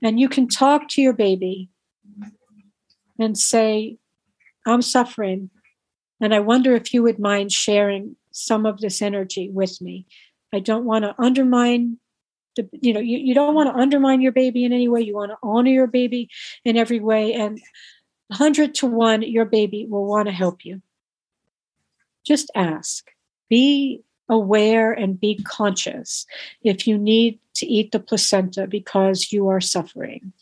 And 0.02 0.18
you 0.18 0.28
can 0.28 0.48
talk 0.48 0.88
to 0.90 1.02
your 1.02 1.12
baby 1.12 1.68
and 3.18 3.36
say, 3.36 3.98
I'm 4.66 4.82
suffering, 4.82 5.50
and 6.20 6.34
I 6.34 6.40
wonder 6.40 6.74
if 6.74 6.92
you 6.92 7.02
would 7.02 7.18
mind 7.18 7.52
sharing 7.52 8.16
some 8.30 8.66
of 8.66 8.80
this 8.80 9.02
energy 9.02 9.50
with 9.50 9.80
me. 9.80 10.06
I 10.52 10.60
don't 10.60 10.84
want 10.84 11.04
to 11.04 11.14
undermine 11.18 11.98
the, 12.56 12.68
you 12.72 12.92
know, 12.92 13.00
you, 13.00 13.18
you 13.18 13.34
don't 13.34 13.54
want 13.54 13.72
to 13.72 13.80
undermine 13.80 14.20
your 14.20 14.32
baby 14.32 14.64
in 14.64 14.72
any 14.72 14.88
way. 14.88 15.00
You 15.00 15.14
want 15.14 15.30
to 15.30 15.38
honor 15.42 15.70
your 15.70 15.86
baby 15.86 16.28
in 16.64 16.76
every 16.76 17.00
way. 17.00 17.32
And 17.32 17.60
100 18.28 18.74
to 18.76 18.86
1, 18.86 19.22
your 19.22 19.44
baby 19.44 19.86
will 19.88 20.06
want 20.06 20.26
to 20.26 20.32
help 20.32 20.64
you. 20.64 20.82
Just 22.26 22.50
ask. 22.54 23.10
Be 23.48 24.02
aware 24.28 24.92
and 24.92 25.18
be 25.18 25.42
conscious 25.42 26.24
if 26.62 26.86
you 26.86 26.96
need 26.96 27.40
to 27.54 27.66
eat 27.66 27.90
the 27.92 28.00
placenta 28.00 28.66
because 28.66 29.32
you 29.32 29.48
are 29.48 29.60
suffering. 29.60 30.32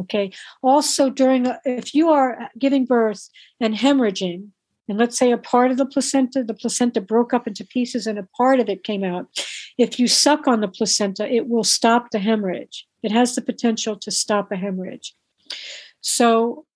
Okay. 0.00 0.32
Also, 0.62 1.10
during 1.10 1.46
a, 1.46 1.60
if 1.64 1.94
you 1.94 2.10
are 2.10 2.50
giving 2.58 2.84
birth 2.84 3.28
and 3.58 3.74
hemorrhaging, 3.74 4.48
and 4.88 4.98
let's 4.98 5.16
say 5.16 5.30
a 5.30 5.38
part 5.38 5.70
of 5.70 5.76
the 5.76 5.86
placenta, 5.86 6.42
the 6.42 6.54
placenta 6.54 7.00
broke 7.00 7.32
up 7.32 7.46
into 7.46 7.64
pieces 7.64 8.06
and 8.06 8.18
a 8.18 8.28
part 8.36 8.60
of 8.60 8.68
it 8.68 8.82
came 8.82 9.04
out. 9.04 9.28
If 9.78 10.00
you 10.00 10.08
suck 10.08 10.48
on 10.48 10.60
the 10.60 10.68
placenta, 10.68 11.32
it 11.32 11.48
will 11.48 11.64
stop 11.64 12.10
the 12.10 12.18
hemorrhage. 12.18 12.86
It 13.02 13.12
has 13.12 13.34
the 13.34 13.42
potential 13.42 13.96
to 13.96 14.10
stop 14.10 14.50
a 14.50 14.56
hemorrhage. 14.56 15.14
So 16.00 16.66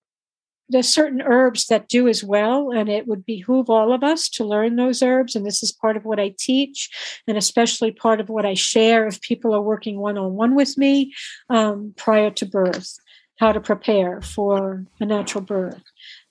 there's 0.68 0.88
certain 0.88 1.20
herbs 1.22 1.66
that 1.66 1.88
do 1.88 2.08
as 2.08 2.24
well, 2.24 2.70
and 2.70 2.88
it 2.88 3.06
would 3.06 3.26
behoove 3.26 3.68
all 3.68 3.92
of 3.92 4.02
us 4.02 4.28
to 4.30 4.44
learn 4.44 4.76
those 4.76 5.02
herbs. 5.02 5.36
And 5.36 5.44
this 5.44 5.62
is 5.62 5.72
part 5.72 5.96
of 5.96 6.04
what 6.04 6.18
I 6.18 6.34
teach, 6.38 6.90
and 7.26 7.36
especially 7.36 7.92
part 7.92 8.20
of 8.20 8.28
what 8.28 8.46
I 8.46 8.54
share 8.54 9.06
if 9.06 9.20
people 9.20 9.54
are 9.54 9.60
working 9.60 9.98
one 9.98 10.16
on 10.16 10.32
one 10.34 10.54
with 10.54 10.78
me 10.78 11.12
um, 11.50 11.92
prior 11.96 12.30
to 12.30 12.46
birth, 12.46 12.98
how 13.38 13.52
to 13.52 13.60
prepare 13.60 14.22
for 14.22 14.86
a 15.00 15.06
natural 15.06 15.44
birth. 15.44 15.82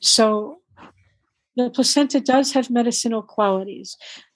So 0.02 0.60
the 1.56 1.70
placenta 1.70 2.20
does 2.20 2.54
have 2.54 2.72
medicinal 2.72 3.22
qualities. 3.22 3.96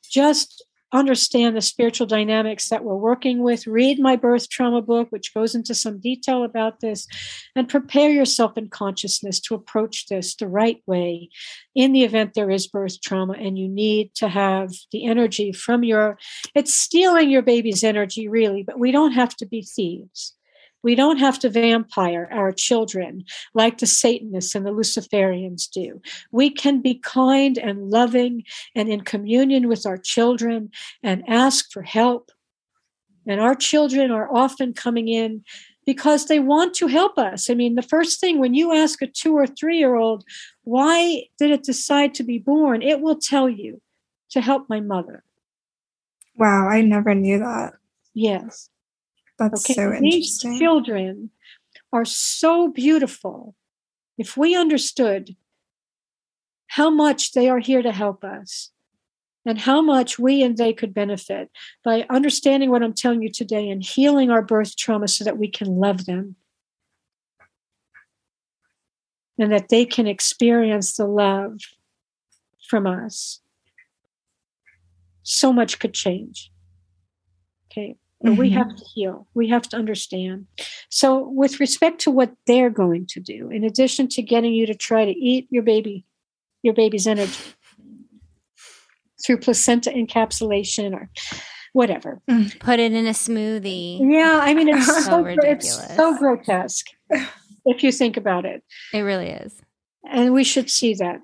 Just 0.09 0.63
understand 0.93 1.55
the 1.55 1.61
spiritual 1.61 2.07
dynamics 2.07 2.69
that 2.69 2.83
we're 2.83 2.95
working 2.95 3.43
with. 3.43 3.67
Read 3.67 3.99
my 3.99 4.15
birth 4.15 4.49
trauma 4.49 4.81
book, 4.81 5.07
which 5.11 5.33
goes 5.33 5.53
into 5.53 5.75
some 5.75 5.99
detail 5.99 6.43
about 6.43 6.79
this, 6.79 7.07
and 7.55 7.67
prepare 7.67 8.09
yourself 8.09 8.57
in 8.57 8.69
consciousness 8.69 9.39
to 9.41 9.55
approach 9.55 10.07
this 10.07 10.35
the 10.35 10.47
right 10.47 10.81
way 10.85 11.29
in 11.75 11.91
the 11.91 12.03
event 12.03 12.33
there 12.33 12.49
is 12.49 12.67
birth 12.67 13.01
trauma 13.01 13.33
and 13.33 13.59
you 13.59 13.67
need 13.67 14.13
to 14.15 14.29
have 14.29 14.71
the 14.91 15.05
energy 15.05 15.51
from 15.51 15.83
your, 15.83 16.17
it's 16.55 16.73
stealing 16.73 17.29
your 17.29 17.41
baby's 17.41 17.83
energy, 17.83 18.27
really, 18.27 18.63
but 18.63 18.79
we 18.79 18.91
don't 18.91 19.11
have 19.11 19.35
to 19.35 19.45
be 19.45 19.61
thieves. 19.61 20.36
We 20.87 20.95
don't 20.95 21.17
have 21.17 21.37
to 21.39 21.49
vampire 21.49 22.29
our 22.31 22.53
children 22.53 23.25
like 23.53 23.79
the 23.79 23.85
Satanists 23.85 24.55
and 24.55 24.65
the 24.65 24.71
Luciferians 24.71 25.69
do. 25.69 26.01
We 26.31 26.49
can 26.49 26.81
be 26.81 26.95
kind 26.95 27.57
and 27.57 27.89
loving 27.89 28.45
and 28.73 28.87
in 28.87 29.01
communion 29.01 29.67
with 29.67 29.85
our 29.85 29.97
children 29.97 30.69
and 31.03 31.27
ask 31.27 31.73
for 31.73 31.81
help. 31.81 32.31
And 33.27 33.41
our 33.41 33.53
children 33.53 34.11
are 34.11 34.33
often 34.33 34.71
coming 34.71 35.09
in 35.09 35.43
because 35.85 36.27
they 36.27 36.39
want 36.39 36.73
to 36.75 36.87
help 36.87 37.17
us. 37.17 37.49
I 37.49 37.53
mean, 37.53 37.75
the 37.75 37.81
first 37.81 38.21
thing 38.21 38.39
when 38.39 38.53
you 38.53 38.73
ask 38.73 39.01
a 39.01 39.07
two 39.07 39.33
or 39.33 39.45
three 39.45 39.79
year 39.79 39.95
old, 39.95 40.23
why 40.63 41.23
did 41.37 41.51
it 41.51 41.63
decide 41.63 42.13
to 42.13 42.23
be 42.23 42.37
born? 42.37 42.81
It 42.81 43.01
will 43.01 43.17
tell 43.19 43.49
you 43.49 43.81
to 44.29 44.39
help 44.39 44.69
my 44.69 44.79
mother. 44.79 45.25
Wow, 46.37 46.69
I 46.69 46.81
never 46.81 47.13
knew 47.13 47.39
that. 47.39 47.73
Yes. 48.13 48.69
That's 49.39 49.69
Okay, 49.69 49.73
so 49.73 49.99
these 49.99 50.39
children 50.39 51.31
are 51.93 52.05
so 52.05 52.69
beautiful. 52.69 53.55
If 54.17 54.35
we 54.35 54.55
understood 54.55 55.35
how 56.67 56.89
much 56.89 57.33
they 57.33 57.49
are 57.49 57.59
here 57.59 57.81
to 57.81 57.91
help 57.91 58.23
us 58.23 58.71
and 59.45 59.59
how 59.59 59.81
much 59.81 60.19
we 60.19 60.43
and 60.43 60.57
they 60.57 60.73
could 60.73 60.93
benefit 60.93 61.49
by 61.83 62.05
understanding 62.09 62.69
what 62.69 62.83
I'm 62.83 62.93
telling 62.93 63.21
you 63.21 63.31
today 63.31 63.69
and 63.69 63.83
healing 63.83 64.29
our 64.29 64.41
birth 64.41 64.75
trauma 64.75 65.07
so 65.07 65.23
that 65.23 65.37
we 65.37 65.49
can 65.49 65.67
love 65.67 66.05
them 66.05 66.35
and 69.37 69.51
that 69.51 69.69
they 69.69 69.85
can 69.85 70.07
experience 70.07 70.95
the 70.95 71.05
love 71.05 71.59
from 72.67 72.85
us, 72.87 73.41
so 75.23 75.53
much 75.53 75.79
could 75.79 75.93
change. 75.93 76.51
Okay. 77.71 77.95
But 78.21 78.37
we 78.37 78.49
mm-hmm. 78.49 78.57
have 78.57 78.75
to 78.75 78.85
heal. 78.95 79.27
We 79.35 79.47
have 79.49 79.69
to 79.69 79.77
understand. 79.77 80.47
So, 80.89 81.29
with 81.29 81.59
respect 81.59 82.01
to 82.01 82.11
what 82.11 82.33
they're 82.47 82.71
going 82.71 83.05
to 83.07 83.19
do, 83.19 83.49
in 83.49 83.63
addition 83.63 84.07
to 84.09 84.23
getting 84.23 84.53
you 84.53 84.65
to 84.65 84.73
try 84.73 85.05
to 85.05 85.11
eat 85.11 85.47
your 85.51 85.61
baby, 85.61 86.03
your 86.63 86.73
baby's 86.73 87.05
energy 87.05 87.39
through 89.23 89.37
placenta 89.37 89.91
encapsulation 89.91 90.93
or 90.93 91.09
whatever. 91.73 92.21
Mm, 92.29 92.59
put 92.59 92.79
it 92.79 92.91
in 92.91 93.05
a 93.05 93.11
smoothie. 93.11 93.99
Yeah, 94.01 94.39
I 94.41 94.53
mean, 94.55 94.67
it's 94.67 94.85
So 94.87 94.99
so, 94.99 95.21
gro- 95.21 95.33
it's 95.33 95.37
ridiculous. 95.43 95.95
so 95.95 96.17
grotesque 96.17 96.87
if 97.65 97.83
you 97.83 97.91
think 97.91 98.17
about 98.17 98.45
it. 98.45 98.63
It 98.93 99.01
really 99.01 99.29
is. 99.29 99.61
and 100.09 100.33
we 100.33 100.43
should 100.43 100.69
see 100.69 100.95
that. 100.95 101.19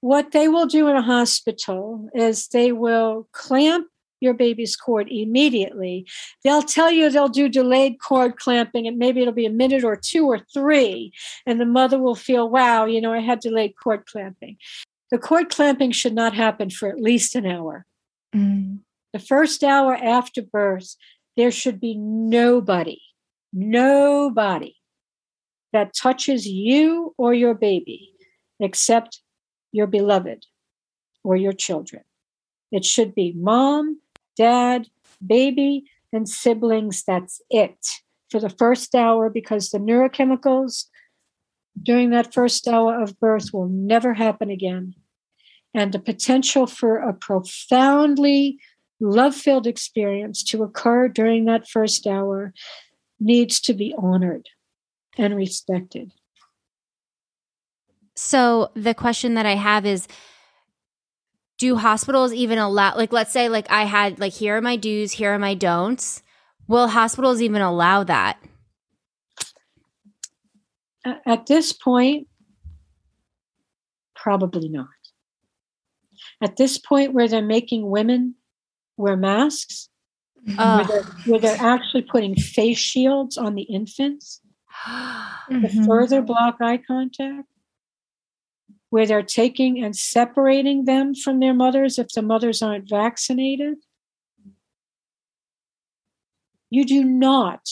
What 0.00 0.32
they 0.32 0.48
will 0.48 0.66
do 0.66 0.88
in 0.88 0.96
a 0.96 1.02
hospital 1.02 2.08
is 2.14 2.48
they 2.48 2.72
will 2.72 3.28
clamp 3.32 3.86
your 4.22 4.34
baby's 4.34 4.76
cord 4.76 5.08
immediately. 5.10 6.06
They'll 6.44 6.62
tell 6.62 6.90
you 6.90 7.10
they'll 7.10 7.28
do 7.28 7.48
delayed 7.48 8.00
cord 8.00 8.36
clamping, 8.36 8.86
and 8.86 8.98
maybe 8.98 9.20
it'll 9.20 9.32
be 9.32 9.46
a 9.46 9.50
minute 9.50 9.84
or 9.84 9.96
two 9.96 10.26
or 10.26 10.38
three, 10.38 11.12
and 11.44 11.60
the 11.60 11.66
mother 11.66 11.98
will 11.98 12.14
feel, 12.14 12.48
wow, 12.48 12.86
you 12.86 13.00
know, 13.00 13.12
I 13.12 13.20
had 13.20 13.40
delayed 13.40 13.74
cord 13.82 14.06
clamping. 14.06 14.56
The 15.10 15.18
cord 15.18 15.50
clamping 15.50 15.90
should 15.90 16.14
not 16.14 16.34
happen 16.34 16.70
for 16.70 16.88
at 16.88 17.00
least 17.00 17.34
an 17.34 17.46
hour. 17.46 17.84
Mm. 18.34 18.78
The 19.12 19.18
first 19.18 19.62
hour 19.62 19.94
after 19.94 20.40
birth, 20.40 20.96
there 21.36 21.50
should 21.50 21.80
be 21.80 21.96
nobody, 21.96 23.00
nobody 23.52 24.76
that 25.72 25.94
touches 25.94 26.46
you 26.46 27.14
or 27.18 27.34
your 27.34 27.54
baby 27.54 28.12
except 28.60 29.20
your 29.72 29.86
beloved 29.86 30.46
or 31.24 31.36
your 31.36 31.52
children. 31.52 32.02
It 32.70 32.84
should 32.84 33.14
be 33.14 33.32
mom, 33.36 34.00
dad, 34.36 34.88
baby, 35.24 35.84
and 36.12 36.28
siblings. 36.28 37.04
That's 37.04 37.40
it 37.50 37.86
for 38.30 38.40
the 38.40 38.50
first 38.50 38.94
hour 38.94 39.30
because 39.30 39.70
the 39.70 39.78
neurochemicals 39.78 40.86
during 41.80 42.10
that 42.10 42.34
first 42.34 42.68
hour 42.68 43.00
of 43.00 43.18
birth 43.18 43.50
will 43.52 43.68
never 43.68 44.14
happen 44.14 44.50
again. 44.50 44.94
And 45.74 45.92
the 45.92 45.98
potential 45.98 46.66
for 46.66 46.98
a 46.98 47.14
profoundly 47.14 48.58
love 49.00 49.34
filled 49.34 49.66
experience 49.66 50.42
to 50.44 50.62
occur 50.62 51.08
during 51.08 51.46
that 51.46 51.68
first 51.68 52.06
hour 52.06 52.52
needs 53.18 53.60
to 53.60 53.74
be 53.74 53.94
honored 53.96 54.48
and 55.16 55.34
respected. 55.34 56.12
So 58.14 58.70
the 58.74 58.94
question 58.94 59.34
that 59.34 59.46
I 59.46 59.54
have 59.54 59.86
is 59.86 60.06
do 61.62 61.76
hospitals 61.76 62.32
even 62.32 62.58
allow 62.58 62.96
like 62.96 63.12
let's 63.12 63.30
say 63.32 63.48
like 63.48 63.70
I 63.70 63.84
had 63.84 64.18
like 64.18 64.32
here 64.32 64.56
are 64.56 64.60
my 64.60 64.74
do's, 64.74 65.12
here 65.12 65.32
are 65.32 65.38
my 65.38 65.54
don'ts. 65.54 66.20
Will 66.66 66.88
hospitals 66.88 67.40
even 67.40 67.62
allow 67.62 68.02
that? 68.02 68.36
At 71.04 71.46
this 71.46 71.72
point, 71.72 72.26
probably 74.16 74.68
not. 74.68 74.86
At 76.40 76.56
this 76.56 76.78
point, 76.78 77.12
where 77.12 77.28
they're 77.28 77.42
making 77.42 77.88
women 77.88 78.34
wear 78.96 79.16
masks, 79.16 79.88
where, 80.56 80.84
they're, 80.84 81.02
where 81.26 81.40
they're 81.40 81.60
actually 81.60 82.02
putting 82.02 82.34
face 82.34 82.78
shields 82.78 83.36
on 83.38 83.54
the 83.54 83.62
infants 83.62 84.40
to 84.86 85.54
Mhm. 85.54 85.86
further 85.86 86.22
block 86.22 86.56
eye 86.60 86.78
contact, 86.78 87.48
where 88.92 89.06
they're 89.06 89.22
taking 89.22 89.82
and 89.82 89.96
separating 89.96 90.84
them 90.84 91.14
from 91.14 91.40
their 91.40 91.54
mothers 91.54 91.98
if 91.98 92.08
the 92.08 92.20
mothers 92.20 92.60
aren't 92.60 92.86
vaccinated. 92.86 93.78
You 96.68 96.84
do 96.84 97.02
not 97.02 97.70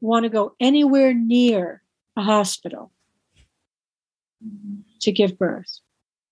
want 0.00 0.22
to 0.22 0.28
go 0.28 0.54
anywhere 0.60 1.12
near 1.12 1.82
a 2.16 2.22
hospital 2.22 2.92
to 5.00 5.10
give 5.10 5.36
birth 5.36 5.80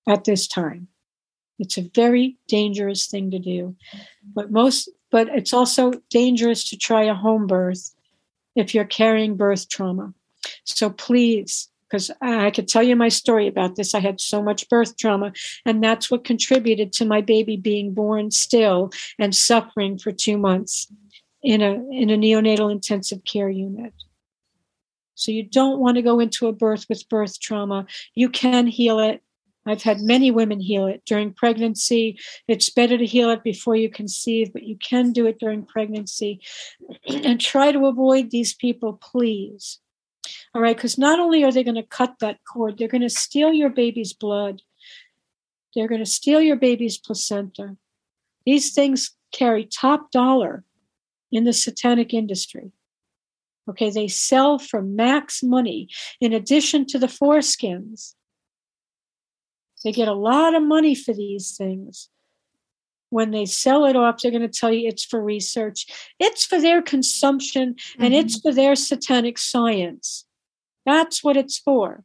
at 0.09 0.23
this 0.23 0.47
time. 0.47 0.87
It's 1.59 1.77
a 1.77 1.91
very 1.93 2.37
dangerous 2.47 3.09
thing 3.09 3.33
to 3.33 3.41
do. 3.41 3.75
But 4.33 4.53
most 4.53 4.89
but 5.11 5.27
it's 5.31 5.53
also 5.53 5.91
dangerous 6.09 6.71
to 6.71 6.77
try 6.77 7.03
a 7.03 7.15
home 7.15 7.49
birth 7.49 7.97
if 8.55 8.77
you're 8.77 8.85
carrying 8.85 9.37
birth 9.37 9.69
trauma. 9.69 10.15
So 10.63 10.89
please, 10.89 11.69
because 11.97 12.11
I 12.21 12.51
could 12.51 12.69
tell 12.69 12.83
you 12.83 12.95
my 12.95 13.09
story 13.09 13.47
about 13.47 13.77
this. 13.77 13.95
I 13.95 14.01
had 14.01 14.21
so 14.21 14.43
much 14.43 14.69
birth 14.69 14.99
trauma, 14.99 15.33
and 15.65 15.83
that's 15.83 16.11
what 16.11 16.25
contributed 16.25 16.93
to 16.95 17.07
my 17.07 17.23
baby 17.23 17.57
being 17.57 17.95
born 17.95 18.31
still 18.31 18.91
and 19.19 19.35
suffering 19.35 19.97
for 19.97 20.13
two 20.13 20.37
months 20.37 20.93
in 21.43 21.63
a 21.63 21.73
in 21.91 22.11
a 22.11 22.19
neonatal 22.19 22.71
intensive 22.71 23.25
care 23.25 23.49
unit. 23.49 23.95
So 25.15 25.33
you 25.33 25.43
don't 25.43 25.81
want 25.81 25.97
to 25.97 26.03
go 26.03 26.21
into 26.21 26.49
a 26.49 26.53
birth 26.53 26.85
with 26.91 27.09
birth 27.09 27.41
trauma. 27.41 27.87
You 28.15 28.29
can 28.29 28.67
heal 28.67 28.99
it. 28.99 29.23
I've 29.65 29.83
had 29.83 30.01
many 30.01 30.31
women 30.31 30.61
heal 30.61 30.87
it 30.87 31.03
during 31.07 31.33
pregnancy. 31.33 32.21
It's 32.47 32.69
better 32.69 32.99
to 32.99 33.07
heal 33.07 33.31
it 33.31 33.43
before 33.43 33.75
you 33.75 33.89
conceive, 33.89 34.53
but 34.53 34.65
you 34.65 34.77
can 34.77 35.13
do 35.13 35.27
it 35.27 35.41
during 35.41 35.65
pregnancy. 35.65 36.43
and 37.09 37.41
try 37.41 37.73
to 37.73 37.87
avoid 37.87 38.31
these 38.31 38.55
people, 38.55 38.93
please. 38.93 39.81
All 40.57 40.63
right, 40.63 40.75
because 40.75 40.97
not 40.97 41.21
only 41.21 41.45
are 41.45 41.53
they 41.53 41.63
going 41.63 41.75
to 41.75 41.83
cut 41.83 42.15
that 42.21 42.39
cord, 42.51 42.79
they're 42.79 42.89
going 42.89 43.03
to 43.03 43.11
steal 43.11 43.53
your 43.53 43.69
baby's 43.69 44.15
blood, 44.15 44.63
they're 45.75 45.87
going 45.87 46.01
to 46.01 46.11
steal 46.11 46.41
your 46.41 46.57
baby's 46.57 46.97
placenta. 46.97 47.77
These 48.47 48.73
things 48.73 49.15
carry 49.35 49.67
top 49.67 50.11
dollar 50.13 50.65
in 51.31 51.45
the 51.45 51.53
satanic 51.53 52.15
industry. 52.15 52.73
Okay, 53.69 53.91
they 53.91 54.09
sell 54.09 54.59
for 54.59 54.81
max 54.81 55.43
money 55.43 55.91
in 56.23 56.33
addition 56.33 56.87
to 56.87 56.99
the 56.99 57.07
foreskins. 57.07 58.15
They 59.85 59.93
get 59.93 60.09
a 60.09 60.15
lot 60.15 60.55
of 60.55 60.63
money 60.63 60.95
for 60.95 61.13
these 61.13 61.55
things. 61.55 62.09
When 63.11 63.31
they 63.31 63.45
sell 63.45 63.85
it 63.85 63.95
off, 63.95 64.23
they're 64.23 64.31
going 64.31 64.41
to 64.41 64.49
tell 64.49 64.73
you 64.73 64.89
it's 64.89 65.05
for 65.05 65.23
research. 65.23 66.15
It's 66.19 66.47
for 66.47 66.59
their 66.63 66.81
consumption 66.81 67.77
and 67.99 68.15
mm-hmm. 68.15 68.27
it's 68.27 68.41
for 68.41 68.55
their 68.55 68.75
satanic 68.75 69.37
science. 69.37 70.26
That's 70.87 71.23
what 71.23 71.37
it's 71.37 71.59
for. 71.59 72.05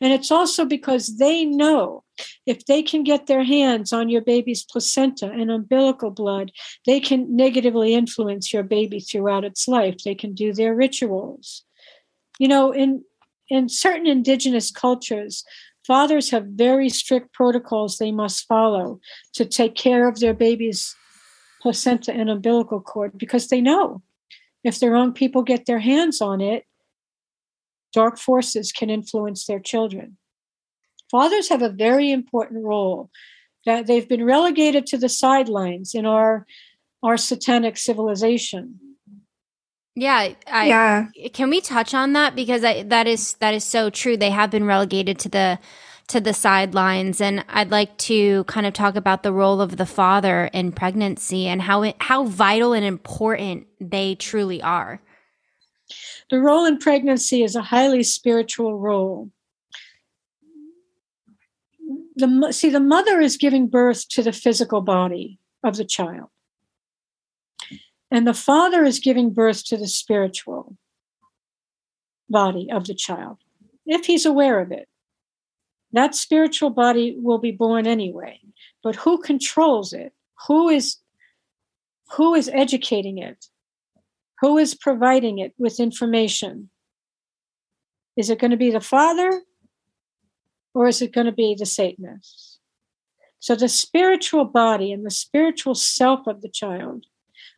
And 0.00 0.12
it's 0.12 0.30
also 0.30 0.64
because 0.64 1.18
they 1.18 1.44
know 1.44 2.02
if 2.44 2.66
they 2.66 2.82
can 2.82 3.04
get 3.04 3.26
their 3.26 3.44
hands 3.44 3.92
on 3.92 4.08
your 4.08 4.20
baby's 4.20 4.64
placenta 4.64 5.30
and 5.30 5.50
umbilical 5.50 6.10
blood, 6.10 6.50
they 6.86 6.98
can 6.98 7.34
negatively 7.34 7.94
influence 7.94 8.52
your 8.52 8.64
baby 8.64 8.98
throughout 8.98 9.44
its 9.44 9.68
life. 9.68 9.98
They 10.04 10.16
can 10.16 10.34
do 10.34 10.52
their 10.52 10.74
rituals. 10.74 11.64
You 12.38 12.48
know, 12.48 12.72
in 12.72 13.04
in 13.48 13.68
certain 13.68 14.06
indigenous 14.06 14.70
cultures, 14.70 15.44
fathers 15.86 16.30
have 16.30 16.46
very 16.46 16.88
strict 16.88 17.32
protocols 17.32 17.98
they 17.98 18.12
must 18.12 18.46
follow 18.46 18.98
to 19.34 19.44
take 19.44 19.74
care 19.74 20.08
of 20.08 20.20
their 20.20 20.34
baby's 20.34 20.96
placenta 21.60 22.12
and 22.12 22.28
umbilical 22.28 22.80
cord 22.80 23.16
because 23.16 23.48
they 23.48 23.60
know 23.60 24.02
if 24.64 24.80
the 24.80 24.90
wrong 24.90 25.12
people 25.12 25.42
get 25.42 25.66
their 25.66 25.80
hands 25.80 26.20
on 26.20 26.40
it, 26.40 26.64
dark 27.92 28.18
forces 28.18 28.72
can 28.72 28.90
influence 28.90 29.46
their 29.46 29.60
children. 29.60 30.16
Fathers 31.10 31.48
have 31.48 31.62
a 31.62 31.68
very 31.68 32.10
important 32.10 32.64
role 32.64 33.10
that 33.66 33.86
they've 33.86 34.08
been 34.08 34.24
relegated 34.24 34.86
to 34.86 34.98
the 34.98 35.08
sidelines 35.08 35.94
in 35.94 36.06
our 36.06 36.46
our 37.02 37.16
satanic 37.16 37.76
civilization. 37.76 38.78
Yeah, 39.94 40.32
I, 40.46 40.66
yeah. 40.68 41.06
Can 41.34 41.50
we 41.50 41.60
touch 41.60 41.92
on 41.92 42.14
that 42.14 42.34
because 42.34 42.64
I, 42.64 42.84
that 42.84 43.06
is 43.06 43.34
that 43.34 43.54
is 43.54 43.64
so 43.64 43.90
true. 43.90 44.16
They 44.16 44.30
have 44.30 44.50
been 44.50 44.64
relegated 44.64 45.18
to 45.20 45.28
the 45.28 45.58
to 46.08 46.20
the 46.20 46.32
sidelines, 46.34 47.20
and 47.20 47.44
I'd 47.48 47.70
like 47.70 47.96
to 47.98 48.44
kind 48.44 48.66
of 48.66 48.72
talk 48.72 48.96
about 48.96 49.22
the 49.22 49.32
role 49.32 49.60
of 49.60 49.76
the 49.76 49.86
father 49.86 50.50
in 50.52 50.72
pregnancy 50.72 51.46
and 51.46 51.62
how 51.62 51.82
it, 51.82 51.96
how 52.00 52.24
vital 52.24 52.72
and 52.72 52.84
important 52.84 53.66
they 53.80 54.14
truly 54.14 54.62
are. 54.62 55.00
The 56.30 56.40
role 56.40 56.64
in 56.64 56.78
pregnancy 56.78 57.42
is 57.42 57.54
a 57.54 57.62
highly 57.62 58.02
spiritual 58.02 58.78
role. 58.78 59.30
The, 62.16 62.52
see, 62.52 62.70
the 62.70 62.80
mother 62.80 63.20
is 63.20 63.36
giving 63.36 63.68
birth 63.68 64.08
to 64.10 64.22
the 64.22 64.32
physical 64.32 64.80
body 64.80 65.38
of 65.64 65.76
the 65.76 65.84
child, 65.84 66.28
and 68.10 68.26
the 68.26 68.34
father 68.34 68.84
is 68.84 68.98
giving 68.98 69.32
birth 69.32 69.64
to 69.66 69.76
the 69.76 69.88
spiritual 69.88 70.76
body 72.28 72.68
of 72.70 72.86
the 72.86 72.94
child, 72.94 73.38
if 73.86 74.06
he's 74.06 74.26
aware 74.26 74.60
of 74.60 74.72
it. 74.72 74.88
That 75.92 76.14
spiritual 76.14 76.70
body 76.70 77.16
will 77.18 77.38
be 77.38 77.52
born 77.52 77.86
anyway, 77.86 78.40
but 78.82 78.96
who 78.96 79.18
controls 79.18 79.92
it? 79.92 80.12
Who 80.48 80.68
is 80.68 80.98
who 82.12 82.34
is 82.34 82.50
educating 82.52 83.18
it? 83.18 83.46
Who 84.42 84.58
is 84.58 84.74
providing 84.74 85.38
it 85.38 85.54
with 85.56 85.78
information? 85.78 86.68
Is 88.16 88.28
it 88.28 88.40
going 88.40 88.50
to 88.50 88.56
be 88.56 88.72
the 88.72 88.80
father 88.80 89.42
or 90.74 90.88
is 90.88 91.00
it 91.00 91.12
going 91.12 91.26
to 91.26 91.32
be 91.32 91.54
the 91.56 91.64
Satanists? 91.64 92.58
So 93.38 93.54
the 93.54 93.68
spiritual 93.68 94.44
body 94.44 94.92
and 94.92 95.06
the 95.06 95.12
spiritual 95.12 95.76
self 95.76 96.26
of 96.26 96.42
the 96.42 96.48
child 96.48 97.06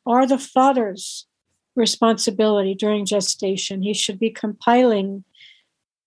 are 0.06 0.26
the 0.26 0.38
father's 0.38 1.26
responsibility 1.74 2.74
during 2.74 3.06
gestation. 3.06 3.82
He 3.82 3.94
should 3.94 4.18
be 4.18 4.30
compiling 4.30 5.24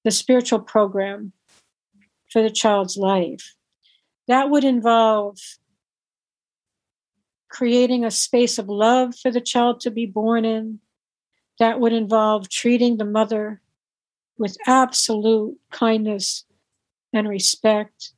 the 0.03 0.11
spiritual 0.11 0.59
program 0.59 1.33
for 2.31 2.43
the 2.43 2.51
child's 2.51 2.97
life. 2.97 3.55
That 4.27 4.51
would 4.51 4.63
involve 4.63 5.39
creating 7.57 8.05
a 8.05 8.11
space 8.11 8.59
of 8.59 8.69
love 8.69 9.15
for 9.15 9.31
the 9.31 9.41
child 9.41 9.79
to 9.79 9.89
be 9.89 10.05
born 10.05 10.45
in. 10.45 10.79
That 11.57 11.79
would 11.79 11.91
involve 11.91 12.49
treating 12.49 12.97
the 12.97 13.05
mother 13.05 13.61
with 14.37 14.57
absolute 14.67 15.57
kindness 15.71 16.45
and 17.11 17.27
respect. 17.27 18.11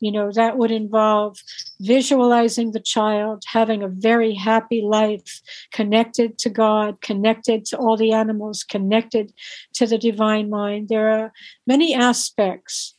You 0.00 0.12
know, 0.12 0.30
that 0.32 0.58
would 0.58 0.70
involve 0.70 1.38
visualizing 1.80 2.72
the 2.72 2.80
child 2.80 3.44
having 3.46 3.82
a 3.82 3.88
very 3.88 4.34
happy 4.34 4.82
life, 4.82 5.40
connected 5.72 6.36
to 6.40 6.50
God, 6.50 7.00
connected 7.00 7.64
to 7.66 7.78
all 7.78 7.96
the 7.96 8.12
animals, 8.12 8.62
connected 8.62 9.32
to 9.72 9.86
the 9.86 9.96
divine 9.96 10.50
mind. 10.50 10.90
There 10.90 11.08
are 11.08 11.32
many 11.66 11.94
aspects 11.94 12.94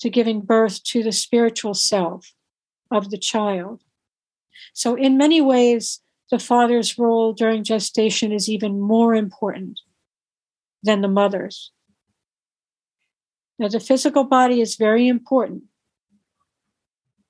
to 0.00 0.10
giving 0.10 0.40
birth 0.40 0.82
to 0.84 1.04
the 1.04 1.12
spiritual 1.12 1.74
self 1.74 2.32
of 2.90 3.10
the 3.10 3.18
child. 3.18 3.84
So, 4.72 4.94
in 4.94 5.16
many 5.16 5.40
ways, 5.40 6.00
the 6.30 6.38
father's 6.38 6.98
role 6.98 7.32
during 7.32 7.64
gestation 7.64 8.32
is 8.32 8.48
even 8.48 8.80
more 8.80 9.14
important 9.14 9.80
than 10.82 11.00
the 11.00 11.08
mother's. 11.08 11.72
Now, 13.58 13.68
the 13.68 13.80
physical 13.80 14.24
body 14.24 14.60
is 14.60 14.76
very 14.76 15.06
important, 15.06 15.64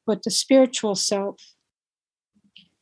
but 0.07 0.23
the 0.23 0.31
spiritual 0.31 0.95
self 0.95 1.55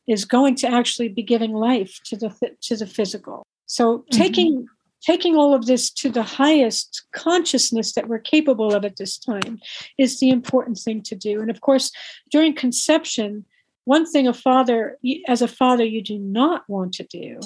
is 0.07 0.25
going 0.25 0.55
to 0.55 0.67
actually 0.67 1.09
be 1.09 1.23
giving 1.23 1.53
life 1.53 1.99
to 2.05 2.15
the 2.15 2.33
to 2.61 2.75
the 2.75 2.87
physical. 2.87 3.45
So, 3.65 3.99
mm-hmm. 3.99 4.17
taking 4.17 4.67
taking 5.01 5.35
all 5.35 5.53
of 5.53 5.65
this 5.65 5.89
to 5.89 6.09
the 6.09 6.23
highest 6.23 7.05
consciousness 7.13 7.93
that 7.93 8.07
we're 8.07 8.19
capable 8.19 8.73
of 8.73 8.83
at 8.83 8.97
this 8.97 9.17
time 9.17 9.59
is 9.97 10.19
the 10.19 10.29
important 10.29 10.77
thing 10.77 11.01
to 11.03 11.15
do. 11.15 11.41
And 11.41 11.49
of 11.49 11.61
course, 11.61 11.91
during 12.31 12.53
conception, 12.53 13.45
one 13.89 14.05
thing 14.05 14.27
a 14.27 14.33
father, 14.33 14.99
as 15.27 15.41
a 15.41 15.47
father, 15.47 15.83
you 15.83 16.03
do 16.03 16.19
not 16.19 16.61
want 16.67 16.93
to 16.93 17.03
do 17.05 17.39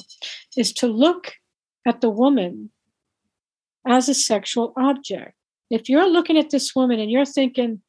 is 0.57 0.74
to 0.74 0.88
look 0.88 1.36
at 1.88 2.02
the 2.02 2.10
woman 2.10 2.70
as 3.88 4.10
a 4.10 4.14
sexual 4.14 4.74
object. 4.76 5.36
If 5.70 5.88
you're 5.88 6.10
looking 6.10 6.38
at 6.38 6.49
this 6.49 6.76
woman 6.76 6.99
and 6.99 7.10
you're 7.10 7.24
thinking, 7.24 7.82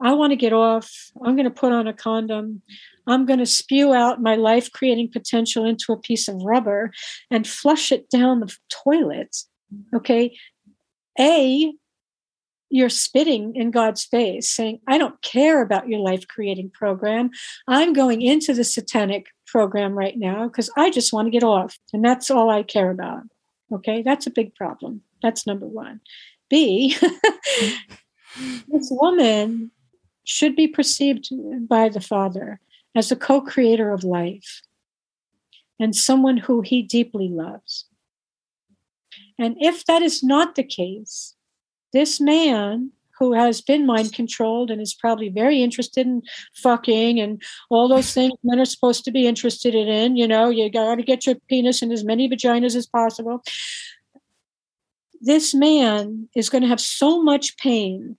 I 0.00 0.14
want 0.14 0.32
to 0.32 0.36
get 0.36 0.52
off, 0.52 0.90
I'm 1.24 1.36
going 1.36 1.44
to 1.52 1.60
put 1.62 1.70
on 1.70 1.86
a 1.86 1.92
condom, 1.92 2.62
I'm 3.06 3.24
going 3.24 3.38
to 3.38 3.46
spew 3.46 3.94
out 3.94 4.20
my 4.20 4.34
life 4.34 4.72
creating 4.72 5.12
potential 5.12 5.64
into 5.64 5.92
a 5.92 6.00
piece 6.08 6.26
of 6.26 6.42
rubber 6.42 6.90
and 7.30 7.46
flush 7.46 7.92
it 7.92 8.10
down 8.10 8.40
the 8.40 8.52
toilet, 8.68 9.36
okay? 9.94 10.36
A, 11.20 11.72
you're 12.72 12.88
spitting 12.88 13.54
in 13.54 13.70
God's 13.70 14.02
face, 14.02 14.48
saying, 14.48 14.80
I 14.88 14.96
don't 14.96 15.20
care 15.20 15.60
about 15.60 15.88
your 15.88 16.00
life 16.00 16.26
creating 16.26 16.70
program. 16.70 17.30
I'm 17.68 17.92
going 17.92 18.22
into 18.22 18.54
the 18.54 18.64
satanic 18.64 19.26
program 19.46 19.92
right 19.92 20.16
now 20.16 20.48
because 20.48 20.70
I 20.74 20.90
just 20.90 21.12
want 21.12 21.26
to 21.26 21.30
get 21.30 21.44
off. 21.44 21.78
And 21.92 22.02
that's 22.02 22.30
all 22.30 22.48
I 22.48 22.62
care 22.62 22.90
about. 22.90 23.24
Okay, 23.70 24.00
that's 24.00 24.26
a 24.26 24.30
big 24.30 24.54
problem. 24.54 25.02
That's 25.22 25.46
number 25.46 25.66
one. 25.66 26.00
B, 26.48 26.96
this 28.68 28.88
woman 28.90 29.70
should 30.24 30.56
be 30.56 30.66
perceived 30.66 31.28
by 31.68 31.90
the 31.90 32.00
Father 32.00 32.58
as 32.94 33.12
a 33.12 33.16
co 33.16 33.42
creator 33.42 33.92
of 33.92 34.02
life 34.02 34.62
and 35.78 35.94
someone 35.94 36.38
who 36.38 36.62
he 36.62 36.80
deeply 36.80 37.28
loves. 37.28 37.84
And 39.38 39.56
if 39.60 39.84
that 39.84 40.00
is 40.00 40.22
not 40.22 40.54
the 40.54 40.64
case, 40.64 41.34
this 41.92 42.20
man 42.20 42.90
who 43.18 43.32
has 43.34 43.60
been 43.60 43.86
mind 43.86 44.12
controlled 44.12 44.70
and 44.70 44.80
is 44.80 44.94
probably 44.94 45.28
very 45.28 45.62
interested 45.62 46.06
in 46.06 46.22
fucking 46.54 47.20
and 47.20 47.40
all 47.70 47.86
those 47.86 48.12
things 48.12 48.32
men 48.42 48.58
are 48.58 48.64
supposed 48.64 49.04
to 49.04 49.12
be 49.12 49.26
interested 49.26 49.74
in. 49.74 50.16
You 50.16 50.26
know, 50.26 50.48
you 50.48 50.68
got 50.70 50.96
to 50.96 51.02
get 51.02 51.26
your 51.26 51.36
penis 51.48 51.82
in 51.82 51.92
as 51.92 52.04
many 52.04 52.28
vaginas 52.28 52.74
as 52.74 52.86
possible. 52.86 53.42
This 55.20 55.54
man 55.54 56.28
is 56.34 56.50
going 56.50 56.62
to 56.62 56.68
have 56.68 56.80
so 56.80 57.22
much 57.22 57.56
pain 57.58 58.16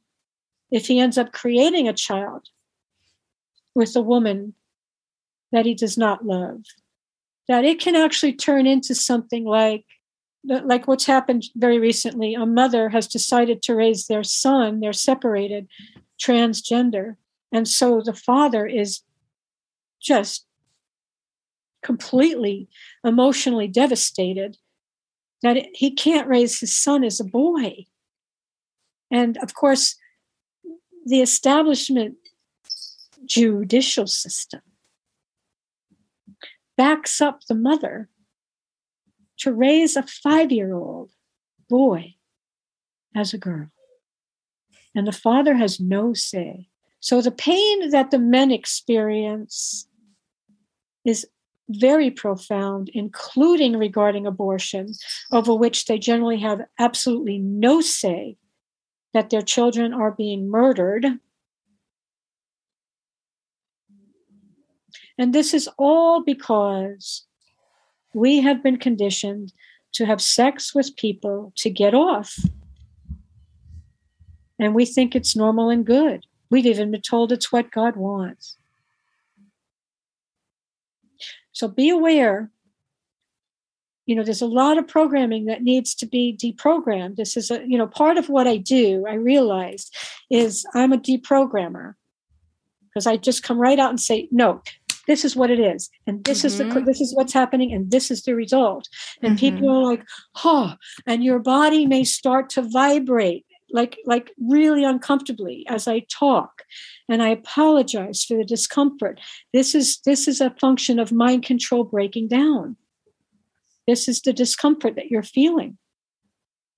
if 0.72 0.88
he 0.88 1.00
ends 1.00 1.18
up 1.18 1.34
creating 1.34 1.88
a 1.88 1.94
child 1.94 2.48
with 3.76 3.96
a 3.96 4.02
woman 4.02 4.54
that 5.52 5.66
he 5.66 5.74
does 5.74 5.98
not 5.98 6.26
love, 6.26 6.62
that 7.48 7.66
it 7.66 7.80
can 7.80 7.96
actually 7.96 8.34
turn 8.34 8.66
into 8.66 8.96
something 8.96 9.44
like 9.44 9.86
like 10.46 10.88
what's 10.88 11.06
happened 11.06 11.46
very 11.56 11.80
recently 11.80 12.34
a 12.34 12.46
mother 12.46 12.90
has 12.90 13.08
decided 13.08 13.62
to 13.62 13.74
raise 13.74 14.08
their 14.08 14.24
son 14.24 14.82
they're 14.82 14.92
separated 14.92 15.68
transgender. 16.24 17.16
And 17.52 17.68
so 17.68 18.02
the 18.02 18.14
father 18.14 18.66
is 18.66 19.02
just 20.02 20.46
completely 21.82 22.70
emotionally 23.04 23.68
devastated 23.68 24.58
that 25.42 25.66
he 25.74 25.92
can't 25.92 26.28
raise 26.28 26.60
his 26.60 26.76
son 26.76 27.04
as 27.04 27.20
a 27.20 27.26
boy. 27.26 27.86
And 29.12 29.38
of 29.38 29.54
course, 29.54 29.96
the 31.06 31.22
establishment 31.22 32.16
judicial 33.26 34.08
system 34.08 34.62
backs 36.78 37.22
up 37.22 37.42
the 37.46 37.56
mother 37.56 38.10
to 39.44 39.54
raise 39.54 39.98
a 39.98 40.04
five 40.04 40.52
year 40.52 40.74
old 40.74 41.12
boy 41.70 42.16
as 43.16 43.34
a 43.34 43.38
girl. 43.38 43.68
And 44.96 45.06
the 45.06 45.12
father 45.12 45.56
has 45.56 45.80
no 45.80 46.14
say. 46.14 46.70
So 47.02 47.22
the 47.22 47.32
pain 47.32 47.90
that 47.90 48.12
the 48.12 48.20
men 48.20 48.52
experience 48.52 49.88
is 51.04 51.28
very 51.70 52.10
profound, 52.10 52.90
including 52.94 53.76
regarding 53.76 54.26
abortion, 54.26 54.94
over 55.32 55.54
which 55.54 55.86
they 55.86 56.00
generally 56.00 56.40
have 56.40 56.62
absolutely 56.80 57.38
no 57.40 57.82
say 57.82 58.38
that 59.14 59.30
their 59.30 59.42
children 59.42 59.94
are 59.94 60.12
being 60.12 60.50
murdered. 60.50 61.06
And 65.18 65.34
this 65.34 65.54
is 65.54 65.68
all 65.78 66.24
because 66.24 67.26
we 68.14 68.42
have 68.42 68.64
been 68.64 68.78
conditioned 68.78 69.54
to 69.94 70.06
have 70.06 70.22
sex 70.22 70.74
with 70.74 70.96
people 70.96 71.54
to 71.58 71.70
get 71.70 71.94
off. 71.94 72.38
And 74.60 74.76
we 74.76 74.86
think 74.86 75.16
it's 75.16 75.36
normal 75.36 75.70
and 75.70 75.86
good. 75.86 76.26
We've 76.50 76.66
even 76.66 76.92
been 76.92 77.02
told 77.02 77.32
it's 77.32 77.52
what 77.52 77.72
God 77.72 77.96
wants. 77.96 78.58
So 81.52 81.68
be 81.68 81.90
aware. 81.90 82.52
You 84.06 84.16
know, 84.16 84.24
there's 84.24 84.42
a 84.42 84.48
lot 84.48 84.78
of 84.78 84.88
programming 84.88 85.46
that 85.46 85.64
needs 85.64 85.96
to 85.96 86.06
be 86.06 86.38
deprogrammed. 86.38 87.16
This 87.16 87.38
is 87.38 87.50
a, 87.50 87.64
you 87.66 87.78
know, 87.78 87.88
part 87.88 88.18
of 88.18 88.30
what 88.30 88.48
I 88.48 88.58
do, 88.58 89.06
I 89.08 89.14
realize, 89.14 89.90
is 90.30 90.66
I'm 90.74 90.92
a 90.92 90.98
deprogrammer 90.98 91.94
because 92.90 93.08
I 93.08 93.18
just 93.18 93.44
come 93.44 93.58
right 93.58 93.80
out 93.80 93.90
and 93.90 94.00
say, 94.00 94.28
no, 94.32 94.62
this 95.08 95.26
is 95.26 95.36
what 95.36 95.52
it 95.52 95.60
is 95.60 95.90
and 96.08 96.24
this 96.24 96.40
mm-hmm. 96.40 96.48
is 96.48 96.58
the 96.58 96.64
mm-hmm. 96.66 96.86
this 96.86 97.02
is 97.02 97.16
what's 97.16 97.34
happening 97.34 97.74
and 97.74 97.92
this 97.92 98.12
is 98.12 98.24
the 98.24 98.36
result. 98.36 98.88
And 99.22 99.38
mm-hmm. 99.38 99.58
people 99.58 99.70
are 99.70 99.84
like 99.84 100.04
oh 100.44 100.76
and 101.06 101.24
your 101.24 101.40
body 101.40 101.86
may 101.86 102.04
start 102.04 102.50
to 102.52 102.62
vibrate 102.62 103.46
like 103.72 103.98
like 104.06 104.32
really 104.38 104.84
uncomfortably 104.84 105.66
as 105.68 105.88
i 105.88 106.00
talk. 106.12 106.64
And 107.10 107.22
i 107.22 107.30
apologize 107.30 108.24
for 108.24 108.38
the 108.38 108.46
discomfort. 108.46 109.20
This 109.54 109.76
is 109.76 110.00
this 110.06 110.28
is 110.28 110.42
a 110.42 110.56
function 110.60 111.00
of 111.00 111.12
mind 111.12 111.44
control 111.44 111.84
breaking 111.84 112.28
down. 112.30 112.78
This 113.88 114.08
is 114.08 114.22
the 114.22 114.34
discomfort 114.34 114.96
that 114.96 115.12
you're 115.12 115.24
feeling. 115.24 115.78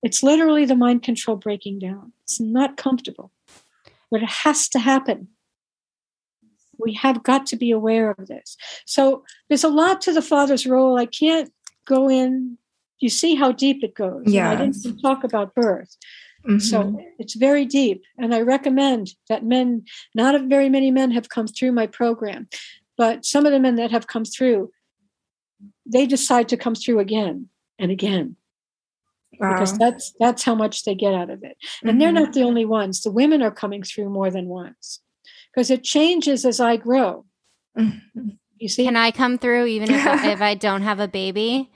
It's 0.02 0.22
literally 0.22 0.64
the 0.64 0.76
mind 0.76 1.02
control 1.02 1.36
breaking 1.36 1.78
down. 1.78 2.12
It's 2.24 2.40
not 2.40 2.76
comfortable. 2.76 3.32
But 4.10 4.22
it 4.22 4.28
has 4.28 4.68
to 4.70 4.78
happen 4.78 5.28
we 6.78 6.92
have 6.92 7.22
got 7.22 7.46
to 7.46 7.56
be 7.56 7.70
aware 7.70 8.10
of 8.10 8.26
this 8.26 8.56
so 8.84 9.24
there's 9.48 9.64
a 9.64 9.68
lot 9.68 10.00
to 10.00 10.12
the 10.12 10.22
father's 10.22 10.66
role 10.66 10.98
i 10.98 11.06
can't 11.06 11.52
go 11.86 12.08
in 12.08 12.58
you 13.00 13.08
see 13.08 13.34
how 13.34 13.52
deep 13.52 13.82
it 13.82 13.94
goes 13.94 14.22
yeah 14.26 14.50
i 14.50 14.56
didn't 14.56 15.00
talk 15.00 15.24
about 15.24 15.54
birth 15.54 15.96
Mm-hmm. 16.46 16.58
So 16.58 17.00
it's 17.18 17.34
very 17.34 17.64
deep. 17.64 18.02
And 18.18 18.34
I 18.34 18.40
recommend 18.40 19.10
that 19.28 19.44
men, 19.44 19.84
not 20.14 20.40
very 20.44 20.68
many 20.68 20.90
men 20.90 21.10
have 21.10 21.28
come 21.28 21.46
through 21.46 21.72
my 21.72 21.86
program, 21.86 22.48
but 22.96 23.24
some 23.24 23.46
of 23.46 23.52
the 23.52 23.60
men 23.60 23.76
that 23.76 23.90
have 23.90 24.06
come 24.06 24.24
through, 24.24 24.70
they 25.84 26.06
decide 26.06 26.48
to 26.50 26.56
come 26.56 26.74
through 26.74 27.00
again 27.00 27.48
and 27.78 27.90
again. 27.90 28.36
Wow. 29.40 29.52
Because 29.52 29.76
that's 29.76 30.14
that's 30.18 30.44
how 30.44 30.54
much 30.54 30.84
they 30.84 30.94
get 30.94 31.12
out 31.12 31.30
of 31.30 31.42
it. 31.42 31.56
And 31.82 31.90
mm-hmm. 31.90 31.98
they're 31.98 32.12
not 32.12 32.32
the 32.32 32.42
only 32.42 32.64
ones. 32.64 33.02
The 33.02 33.10
women 33.10 33.42
are 33.42 33.50
coming 33.50 33.82
through 33.82 34.08
more 34.08 34.30
than 34.30 34.46
once. 34.46 35.00
Because 35.56 35.70
it 35.70 35.82
changes 35.82 36.44
as 36.44 36.60
I 36.60 36.76
grow. 36.76 37.24
Mm-hmm. 37.76 38.28
You 38.58 38.68
see? 38.68 38.84
Can 38.84 38.94
I 38.94 39.10
come 39.10 39.38
through 39.38 39.66
even 39.66 39.90
if 39.90 40.06
I, 40.06 40.30
if 40.32 40.42
I 40.42 40.54
don't 40.54 40.82
have 40.82 41.00
a 41.00 41.08
baby? 41.08 41.70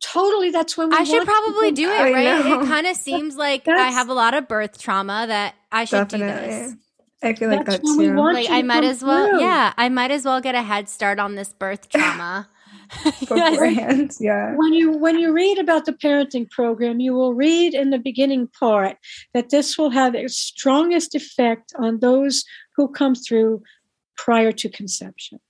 totally 0.00 0.50
that's 0.50 0.76
when 0.76 0.92
I 0.92 1.04
should 1.04 1.24
probably 1.24 1.72
do 1.72 1.90
it, 1.90 2.12
right? 2.12 2.46
It 2.46 2.66
kind 2.66 2.86
of 2.86 2.96
seems 2.96 3.36
like 3.36 3.66
I 3.66 3.90
have 3.90 4.08
a 4.08 4.14
lot 4.14 4.34
of 4.34 4.48
birth 4.48 4.78
trauma 4.78 5.24
that 5.26 5.54
I 5.72 5.84
should 5.84 6.08
Definitely. 6.08 6.48
do 6.48 6.48
this. 6.48 6.74
I 7.22 7.32
feel 7.34 7.48
like 7.48 7.64
that's 7.64 7.78
that 7.78 7.98
too. 7.98 8.14
Like 8.14 8.50
I 8.50 8.62
might 8.62 8.84
as 8.84 9.02
well, 9.02 9.30
through. 9.30 9.40
yeah, 9.40 9.72
I 9.76 9.88
might 9.88 10.10
as 10.10 10.24
well 10.24 10.40
get 10.40 10.54
a 10.54 10.62
head 10.62 10.88
start 10.88 11.18
on 11.18 11.34
this 11.34 11.52
birth 11.52 11.88
trauma. 11.90 12.48
beforehand. 13.04 14.00
yes. 14.10 14.18
Yeah. 14.20 14.54
When 14.54 14.72
you 14.72 14.92
when 14.92 15.18
you 15.18 15.32
read 15.32 15.58
about 15.58 15.86
the 15.86 15.92
parenting 15.92 16.48
program, 16.48 17.00
you 17.00 17.14
will 17.14 17.34
read 17.34 17.74
in 17.74 17.90
the 17.90 17.98
beginning 17.98 18.46
part 18.46 18.96
that 19.34 19.50
this 19.50 19.76
will 19.76 19.90
have 19.90 20.14
its 20.14 20.36
strongest 20.36 21.14
effect 21.16 21.72
on 21.78 21.98
those 21.98 22.44
who 22.76 22.88
come 22.88 23.14
through 23.14 23.62
prior 24.16 24.52
to 24.52 24.68
conception. 24.68 25.40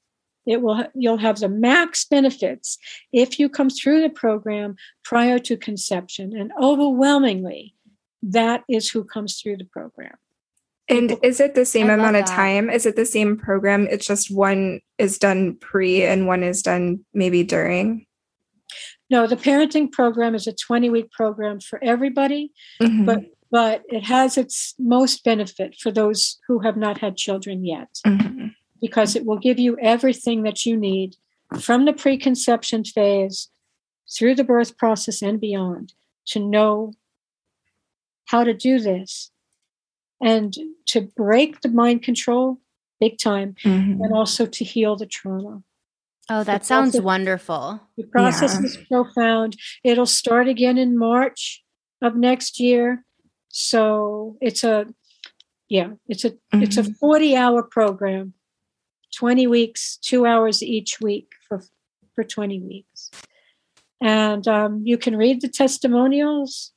It 0.47 0.63
will 0.63 0.87
you'll 0.95 1.17
have 1.19 1.41
the 1.41 1.49
max 1.49 2.05
benefits 2.05 2.79
if 3.13 3.39
you 3.39 3.49
come 3.49 3.69
through 3.69 4.03
the 4.03 4.11
program 4.11 4.77
prior 5.05 5.39
to 5.41 5.57
conception 5.57 6.37
and 6.37 6.53
overwhelmingly 6.61 7.75
that 8.23 8.65
is 8.69 8.89
who 8.89 9.05
comes 9.05 9.41
through 9.41 9.57
the 9.57 9.65
program. 9.65 10.15
And 10.89 11.19
is 11.23 11.41
it 11.41 11.57
the 11.57 11.65
same 11.65 11.91
I 11.91 11.95
amount 11.95 12.17
of 12.17 12.27
time? 12.27 12.71
Is 12.71 12.87
it 12.87 12.95
the 12.95 13.05
same 13.05 13.37
program? 13.37 13.89
It's 13.91 14.07
just 14.07 14.33
one 14.33 14.81
is 14.99 15.19
done 15.19 15.57
pre 15.57 16.05
and 16.05 16.29
one 16.29 16.45
is 16.45 16.63
done 16.63 17.05
maybe 17.13 17.43
during? 17.43 18.07
No 19.11 19.27
the 19.27 19.37
parenting 19.37 19.91
program 19.91 20.37
is 20.37 20.47
a 20.47 20.53
20 20.53 20.91
week 20.91 21.11
program 21.11 21.59
for 21.61 21.83
everybody 21.83 22.53
mm-hmm. 22.81 23.05
but 23.05 23.25
but 23.51 23.83
it 23.89 24.05
has 24.05 24.37
its 24.37 24.75
most 24.79 25.25
benefit 25.25 25.77
for 25.77 25.91
those 25.91 26.39
who 26.47 26.61
have 26.61 26.77
not 26.77 26.99
had 26.99 27.17
children 27.17 27.65
yet 27.65 27.89
mm-hmm 28.07 28.49
because 28.81 29.17
it 29.17 29.25
will 29.25 29.39
give 29.39 29.59
you 29.59 29.77
everything 29.81 30.43
that 30.43 30.67
you 30.67 30.77
need 30.77 31.17
from 31.61 31.85
the 31.85 31.93
preconception 31.93 32.85
phase 32.85 33.49
through 34.17 34.35
the 34.35 34.45
birth 34.45 34.77
process 34.77 35.23
and 35.23 35.41
beyond 35.41 35.93
to 36.27 36.39
know 36.39 36.93
how 38.27 38.45
to 38.45 38.55
do 38.55 38.79
this 38.79 39.31
and 40.21 40.55
to 40.87 41.01
break 41.01 41.61
the 41.61 41.69
mind 41.69 42.03
control 42.03 42.59
big 42.99 43.19
time 43.19 43.55
mm-hmm. 43.63 44.03
and 44.03 44.13
also 44.13 44.47
to 44.47 44.65
heal 44.65 44.97
the 44.97 45.07
trauma. 45.07 45.63
Oh, 46.29 46.43
that 46.43 46.63
the 46.63 46.67
sounds 46.67 46.93
process, 46.93 47.05
wonderful. 47.05 47.81
The 47.97 48.05
process 48.05 48.55
yeah. 48.55 48.67
is 48.67 48.77
profound. 48.89 49.57
It'll 49.85 50.07
start 50.07 50.49
again 50.49 50.77
in 50.77 50.99
March 50.99 51.63
of 52.03 52.17
next 52.17 52.59
year. 52.59 53.05
So 53.59 54.37
it's 54.43 54.65
a 54.65 54.87
yeah, 55.69 55.93
it's 56.09 56.25
a 56.25 56.31
mm-hmm. 56.31 56.63
it's 56.63 56.77
a 56.77 56.85
40 56.85 57.37
hour 57.37 57.63
program 57.63 58.35
20 59.15 59.47
weeks, 59.47 59.97
two 60.03 60.27
hours 60.27 60.63
each 60.63 61.01
week 61.01 61.33
for, 61.49 61.63
for 62.15 62.23
20 62.23 62.61
weeks. 62.61 63.11
And 64.03 64.47
um, 64.47 64.83
you 64.85 64.99
can 64.99 65.17
read 65.17 65.41
the 65.41 65.49
testimonials, 65.49 66.73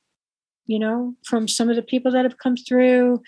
you 0.66 0.78
know, 0.78 1.16
from 1.22 1.48
some 1.48 1.68
of 1.68 1.76
the 1.76 1.82
people 1.82 2.10
that 2.12 2.24
have 2.24 2.38
come 2.38 2.56
through. 2.56 3.20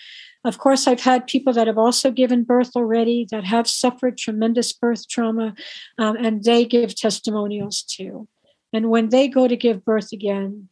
Of 0.43 0.57
course, 0.57 0.87
I've 0.87 1.01
had 1.01 1.27
people 1.27 1.53
that 1.53 1.67
have 1.67 1.77
also 1.77 2.09
given 2.09 2.43
birth 2.43 2.71
already 2.75 3.27
that 3.29 3.43
have 3.43 3.67
suffered 3.67 4.17
tremendous 4.17 4.73
birth 4.73 5.07
trauma, 5.07 5.53
um, 5.99 6.15
and 6.15 6.43
they 6.43 6.65
give 6.65 6.95
testimonials 6.95 7.83
too. 7.83 8.27
And 8.73 8.89
when 8.89 9.09
they 9.09 9.27
go 9.27 9.47
to 9.47 9.55
give 9.55 9.85
birth 9.85 10.11
again, 10.11 10.69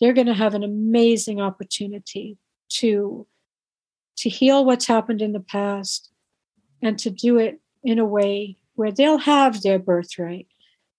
they're 0.00 0.12
going 0.12 0.26
to 0.26 0.34
have 0.34 0.54
an 0.54 0.64
amazing 0.64 1.40
opportunity 1.40 2.38
to 2.68 3.26
to 4.16 4.28
heal 4.28 4.64
what's 4.64 4.86
happened 4.86 5.20
in 5.20 5.32
the 5.32 5.40
past 5.40 6.10
and 6.80 6.98
to 7.00 7.10
do 7.10 7.36
it 7.36 7.60
in 7.82 7.98
a 7.98 8.04
way 8.04 8.56
where 8.74 8.92
they'll 8.92 9.18
have 9.18 9.62
their 9.62 9.78
birthright. 9.78 10.46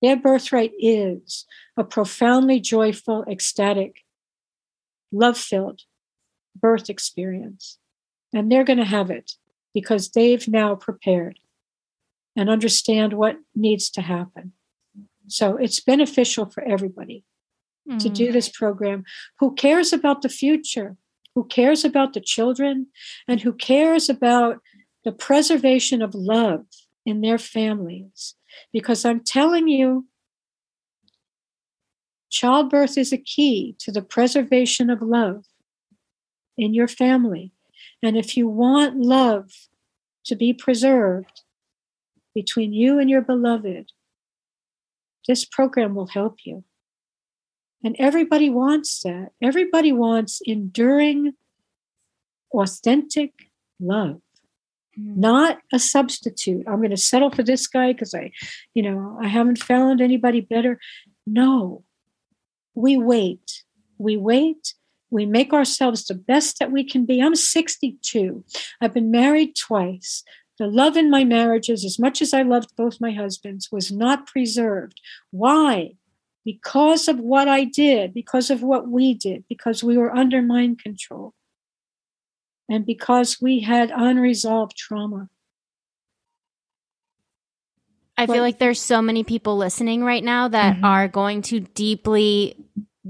Their 0.02 0.18
birthright 0.18 0.74
is 0.78 1.46
a 1.78 1.84
profoundly 1.84 2.60
joyful, 2.60 3.24
ecstatic, 3.30 4.04
love 5.14 5.38
filled 5.38 5.84
birth 6.56 6.90
experience. 6.90 7.78
And 8.34 8.52
they're 8.52 8.66
going 8.66 8.80
to 8.80 8.86
have 8.86 9.10
it 9.10 9.34
because 9.74 10.10
they've 10.10 10.48
now 10.48 10.76
prepared 10.76 11.40
and 12.36 12.50
understand 12.50 13.14
what 13.14 13.38
needs 13.56 13.90
to 13.92 14.02
happen. 14.02 14.54
So 15.28 15.56
it's 15.56 15.80
beneficial 15.80 16.46
for 16.46 16.64
everybody 16.64 17.24
mm. 17.90 18.00
to 18.00 18.10
do 18.10 18.30
mm. 18.30 18.34
this 18.34 18.50
program. 18.50 19.04
Who 19.40 19.54
cares 19.56 19.94
about 19.94 20.22
the 20.22 20.30
future? 20.30 20.98
Who 21.36 21.46
cares 21.46 21.84
about 21.84 22.14
the 22.14 22.22
children? 22.22 22.88
And 23.28 23.42
who 23.42 23.54
cares 23.54 24.10
about 24.10 24.60
the 25.04 25.12
preservation 25.12 26.02
of 26.02 26.16
love 26.16 26.66
in 27.06 27.22
their 27.22 27.38
families. 27.38 28.36
Because 28.74 29.06
I'm 29.06 29.22
telling 29.24 29.68
you, 29.68 30.08
childbirth 32.30 32.98
is 32.98 33.14
a 33.14 33.18
key 33.18 33.76
to 33.80 33.92
the 33.92 34.02
preservation 34.02 34.90
of 34.90 35.02
love 35.02 35.46
in 36.58 36.74
your 36.74 36.88
family. 36.88 37.52
And 38.02 38.18
if 38.18 38.36
you 38.36 38.48
want 38.48 38.98
love 38.98 39.52
to 40.26 40.36
be 40.36 40.54
preserved 40.54 41.42
between 42.34 42.74
you 42.74 43.00
and 43.00 43.10
your 43.10 43.22
beloved, 43.22 43.92
this 45.28 45.46
program 45.46 45.96
will 45.96 46.08
help 46.08 46.40
you. 46.46 46.64
And 47.86 47.96
everybody 48.00 48.50
wants 48.50 49.04
that. 49.04 49.30
Everybody 49.42 49.92
wants 49.94 50.42
enduring, 50.46 51.34
authentic 52.52 53.32
love, 53.80 54.22
Mm. 54.98 55.18
not 55.18 55.60
a 55.74 55.78
substitute. 55.78 56.66
I'm 56.68 56.78
going 56.78 56.90
to 56.90 56.98
settle 56.98 57.30
for 57.30 57.44
this 57.44 57.68
guy 57.68 57.92
because 57.94 58.14
I, 58.16 58.32
you 58.74 58.82
know, 58.82 59.18
I 59.22 59.28
haven't 59.28 59.62
found 59.62 60.02
anybody 60.02 60.42
better. 60.42 60.80
No, 61.28 61.84
we 62.74 62.98
wait. 62.98 63.64
We 63.98 64.18
wait. 64.18 64.74
We 65.10 65.26
make 65.26 65.54
ourselves 65.54 66.06
the 66.06 66.16
best 66.16 66.60
that 66.60 66.72
we 66.72 66.84
can 66.84 67.06
be. 67.06 67.22
I'm 67.22 67.36
62. 67.36 68.44
I've 68.82 68.94
been 68.94 69.12
married 69.12 69.56
twice. 69.56 70.24
The 70.58 70.68
love 70.68 70.96
in 70.96 71.10
my 71.10 71.24
marriages, 71.24 71.84
as 71.84 72.00
much 72.00 72.22
as 72.22 72.34
I 72.34 72.42
loved 72.42 72.76
both 72.76 73.02
my 73.02 73.12
husbands, 73.12 73.72
was 73.72 73.92
not 73.92 74.26
preserved. 74.26 75.02
Why? 75.32 75.98
Because 76.46 77.08
of 77.08 77.20
what 77.20 77.48
I 77.48 77.64
did, 77.64 78.14
because 78.14 78.52
of 78.52 78.62
what 78.62 78.88
we 78.88 79.16
did, 79.16 79.44
because 79.50 79.84
we 79.84 79.98
were 79.98 80.16
under 80.16 80.44
mind 80.44 80.80
control, 80.80 81.34
and 82.70 82.86
because 82.86 83.42
we 83.42 83.62
had 83.62 83.92
unresolved 83.92 84.78
trauma. 84.78 85.30
I 88.18 88.28
feel 88.28 88.42
like 88.42 88.60
there's 88.60 88.80
so 88.80 89.02
many 89.02 89.24
people 89.24 89.58
listening 89.58 90.04
right 90.04 90.24
now 90.24 90.48
that 90.48 90.78
Mhm. 90.78 90.84
are 90.84 91.08
going 91.08 91.42
to 91.44 91.60
deeply 91.60 92.56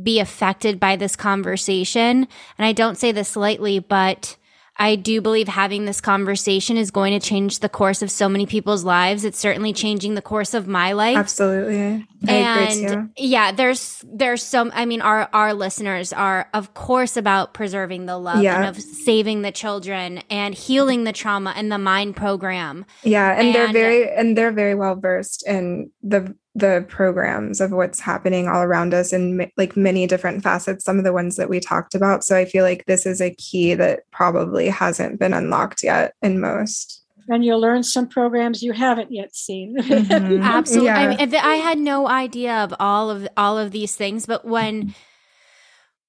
be 0.02 0.20
affected 0.20 0.80
by 0.80 0.95
this 0.95 1.16
conversation. 1.16 2.28
And 2.57 2.66
I 2.66 2.72
don't 2.72 2.98
say 2.98 3.12
this 3.12 3.36
lightly, 3.36 3.80
but 3.80 4.36
I 4.77 4.95
do 4.95 5.22
believe 5.22 5.47
having 5.47 5.85
this 5.85 6.02
conversation 6.02 6.76
is 6.76 6.91
going 6.91 7.18
to 7.18 7.26
change 7.26 7.60
the 7.60 7.69
course 7.69 8.02
of 8.02 8.11
so 8.11 8.27
many 8.27 8.45
people's 8.45 8.84
lives. 8.84 9.23
It's 9.23 9.39
certainly 9.39 9.72
changing 9.72 10.15
the 10.15 10.22
course 10.22 10.53
of 10.53 10.68
my 10.68 10.91
life. 10.91 11.18
Absolutely. 11.18 12.06
I 12.27 12.31
and 12.31 13.10
yeah, 13.18 13.52
there's 13.52 14.03
there's 14.11 14.43
some 14.43 14.72
I 14.73 14.85
mean 14.85 15.02
our 15.02 15.30
our 15.31 15.53
listeners 15.53 16.11
are 16.11 16.49
of 16.53 16.73
course 16.73 17.15
about 17.18 17.53
preserving 17.53 18.06
the 18.06 18.18
love 18.18 18.41
Yeah. 18.41 18.57
and 18.57 18.76
of 18.76 18.81
saving 18.81 19.43
the 19.43 19.52
children 19.52 20.23
and 20.30 20.53
healing 20.53 21.03
the 21.03 21.14
trauma 21.14 21.53
and 21.56 21.72
the 21.72 21.77
mind 21.77 22.15
program. 22.15 22.85
Yeah, 23.03 23.39
and, 23.39 23.53
they're 23.56 23.72
very 23.72 24.10
and 24.11 24.38
they're 24.38 24.52
very 24.52 24.76
well 24.76 24.95
versed 24.95 25.47
in 25.47 25.91
the 26.03 26.35
the 26.56 26.86
programs 26.88 27.60
of 27.60 27.72
what's 27.72 27.99
happening 27.99 28.48
all 28.48 28.61
around 28.64 28.94
us 28.94 29.11
in 29.11 29.52
like 29.57 29.76
many 29.76 30.07
different 30.07 30.41
facets. 30.41 30.86
Some 30.86 30.98
of 30.98 31.03
the 31.03 31.11
ones 31.14 31.36
that 31.36 31.49
we 31.49 31.60
talked 31.60 31.94
about. 31.94 32.23
So 32.23 32.38
I 32.38 32.45
feel 32.45 32.64
like 32.64 32.86
this 32.86 33.06
is 33.06 33.22
a 33.22 33.36
key 33.36 33.73
that 33.73 34.10
probably 34.11 34.69
hasn't 34.69 35.19
been 35.19 35.34
unlocked 35.34 35.84
yet 35.84 36.14
in 36.22 36.40
most. 36.40 37.03
And 37.27 37.44
you'll 37.44 37.60
learn 37.60 37.84
some 37.84 38.07
programs 38.07 38.64
you 38.64 38.72
haven't 38.72 39.11
yet 39.11 39.36
seen. 39.36 39.76
Mhm. 39.86 40.44
Absolutely. 40.44 40.90
I, 40.91 41.15
mean, 41.26 41.36
I 41.36 41.56
had 41.56 41.77
no 41.77 42.07
idea 42.07 42.53
of 42.64 42.73
all 42.80 43.10
of 43.10 43.27
all 43.36 43.57
of 43.57 43.72
these 43.72 43.95
things, 43.95 44.26
but 44.26 44.45
when 44.45 44.94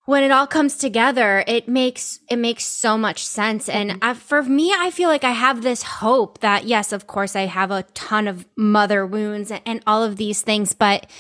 when 0.07 0.23
it 0.23 0.31
all 0.31 0.47
comes 0.47 0.77
together, 0.77 1.45
it 1.47 1.69
makes 1.69 2.21
it 2.31 2.37
makes 2.37 2.65
so 2.65 2.97
much 2.97 3.25
sense. 3.27 3.69
And 3.69 3.99
I, 4.01 4.15
for 4.15 4.43
me, 4.43 4.73
I 4.73 4.91
feel 4.91 5.09
like 5.09 5.25
I 5.25 5.33
have 5.33 5.63
this 5.63 5.83
hope 5.83 6.41
that 6.41 6.65
yes, 6.65 6.93
of 6.93 7.07
course, 7.07 7.37
I 7.37 7.47
have 7.47 7.73
a 7.73 7.83
ton 7.95 8.29
of 8.29 8.47
mother 8.57 9.05
wounds 9.05 9.51
and, 9.51 9.61
and 9.67 9.83
all 9.87 10.05
of 10.05 10.17
these 10.17 10.43
things, 10.43 10.73
but 10.73 11.11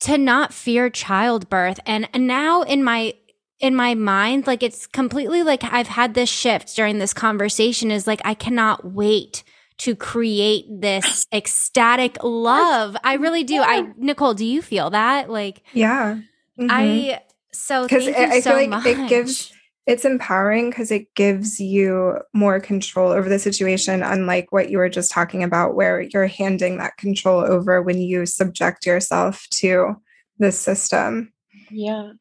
to 0.00 0.16
not 0.16 0.54
fear 0.54 0.88
childbirth, 0.88 1.80
and, 1.84 2.08
and 2.12 2.26
now 2.26 2.62
in 2.62 2.84
my 2.84 3.14
in 3.58 3.74
my 3.74 3.94
mind, 3.94 4.46
like 4.46 4.62
it's 4.62 4.86
completely 4.86 5.42
like 5.42 5.64
I've 5.64 5.88
had 5.88 6.14
this 6.14 6.28
shift 6.30 6.76
during 6.76 6.98
this 6.98 7.14
conversation. 7.14 7.90
Is 7.90 8.06
like 8.06 8.20
I 8.24 8.34
cannot 8.34 8.84
wait 8.84 9.44
to 9.78 9.96
create 9.96 10.66
this 10.68 11.26
ecstatic 11.32 12.18
love. 12.22 12.98
I 13.02 13.14
really 13.14 13.44
do. 13.44 13.62
I 13.62 13.92
Nicole, 13.96 14.34
do 14.34 14.44
you 14.44 14.60
feel 14.60 14.90
that? 14.90 15.30
Like 15.30 15.62
Yeah. 15.72 16.18
Mhm. 16.58 16.66
I 16.70 17.20
so 17.52 17.82
because 17.82 18.08
I, 18.08 18.24
I 18.26 18.40
so 18.40 18.50
feel 18.50 18.60
like 18.60 18.70
much. 18.70 18.86
it 18.86 19.08
gives 19.08 19.52
it's 19.86 20.04
empowering 20.04 20.70
because 20.70 20.90
it 20.90 21.12
gives 21.14 21.58
you 21.58 22.18
more 22.32 22.60
control 22.60 23.10
over 23.10 23.28
the 23.28 23.38
situation 23.38 24.02
unlike 24.02 24.52
what 24.52 24.70
you 24.70 24.78
were 24.78 24.88
just 24.88 25.10
talking 25.10 25.42
about 25.42 25.74
where 25.74 26.02
you're 26.02 26.26
handing 26.26 26.78
that 26.78 26.96
control 26.96 27.40
over 27.40 27.82
when 27.82 27.98
you 27.98 28.26
subject 28.26 28.86
yourself 28.86 29.46
to 29.50 29.96
the 30.38 30.52
system 30.52 31.32
Yeah. 31.70 32.12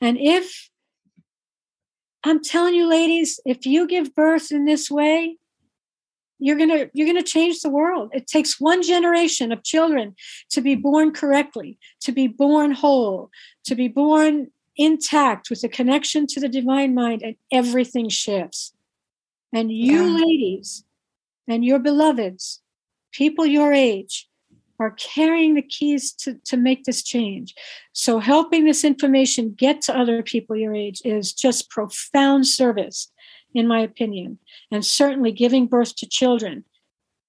And 0.00 0.18
if 0.18 0.68
I'm 2.24 2.42
telling 2.42 2.74
you 2.74 2.88
ladies, 2.88 3.40
if 3.46 3.66
you 3.66 3.86
give 3.86 4.14
birth 4.14 4.50
in 4.50 4.64
this 4.64 4.90
way, 4.90 5.36
you're 6.40 6.56
going 6.56 6.70
to 6.70 6.90
you're 6.94 7.06
going 7.06 7.22
to 7.22 7.28
change 7.28 7.60
the 7.60 7.70
world. 7.70 8.10
It 8.12 8.26
takes 8.26 8.60
one 8.60 8.82
generation 8.82 9.50
of 9.50 9.64
children 9.64 10.14
to 10.50 10.60
be 10.60 10.76
born 10.76 11.12
correctly, 11.12 11.78
to 12.02 12.12
be 12.12 12.28
born 12.28 12.72
whole, 12.72 13.30
to 13.64 13.74
be 13.74 13.88
born 13.88 14.48
intact 14.78 15.50
with 15.50 15.62
a 15.64 15.68
connection 15.68 16.26
to 16.28 16.40
the 16.40 16.48
divine 16.48 16.94
mind 16.94 17.22
and 17.22 17.36
everything 17.52 18.08
shifts. 18.08 18.72
And 19.52 19.72
you 19.72 20.04
Yeah. 20.04 20.24
ladies 20.24 20.84
and 21.48 21.64
your 21.64 21.78
beloveds, 21.78 22.62
people 23.12 23.44
your 23.44 23.72
age, 23.72 24.28
are 24.80 24.92
carrying 24.92 25.54
the 25.54 25.62
keys 25.62 26.12
to, 26.12 26.34
to 26.44 26.56
make 26.56 26.84
this 26.84 27.02
change. 27.02 27.54
So, 27.92 28.20
helping 28.20 28.64
this 28.64 28.84
information 28.84 29.54
get 29.54 29.82
to 29.82 29.98
other 29.98 30.22
people 30.22 30.56
your 30.56 30.74
age 30.74 31.02
is 31.04 31.32
just 31.32 31.68
profound 31.68 32.46
service, 32.46 33.10
in 33.52 33.66
my 33.66 33.80
opinion. 33.80 34.38
And 34.70 34.86
certainly, 34.86 35.32
giving 35.32 35.66
birth 35.66 35.96
to 35.96 36.06
children 36.08 36.64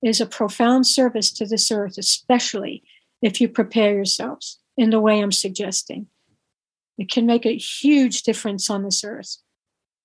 is 0.03 0.21
a 0.21 0.27
profound 0.27 0.85
service 0.85 1.31
to 1.33 1.45
this 1.45 1.71
earth, 1.71 1.97
especially 1.97 2.83
if 3.21 3.41
you 3.41 3.49
prepare 3.49 3.95
yourselves 3.95 4.59
in 4.77 4.91
the 4.91 4.99
way 4.99 5.19
I'm 5.19 5.31
suggesting. 5.31 6.07
It 6.99 7.09
can 7.09 7.25
make 7.25 7.45
a 7.45 7.57
huge 7.57 8.21
difference 8.23 8.69
on 8.69 8.83
this 8.83 9.03
earth. 9.03 9.37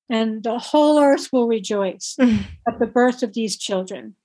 And 0.08 0.42
the 0.42 0.58
whole 0.58 0.98
earth 1.00 1.28
will 1.32 1.48
rejoice 1.48 2.16
at 2.68 2.78
the 2.78 2.86
birth 2.86 3.22
of 3.22 3.34
these 3.34 3.56
children 3.58 4.16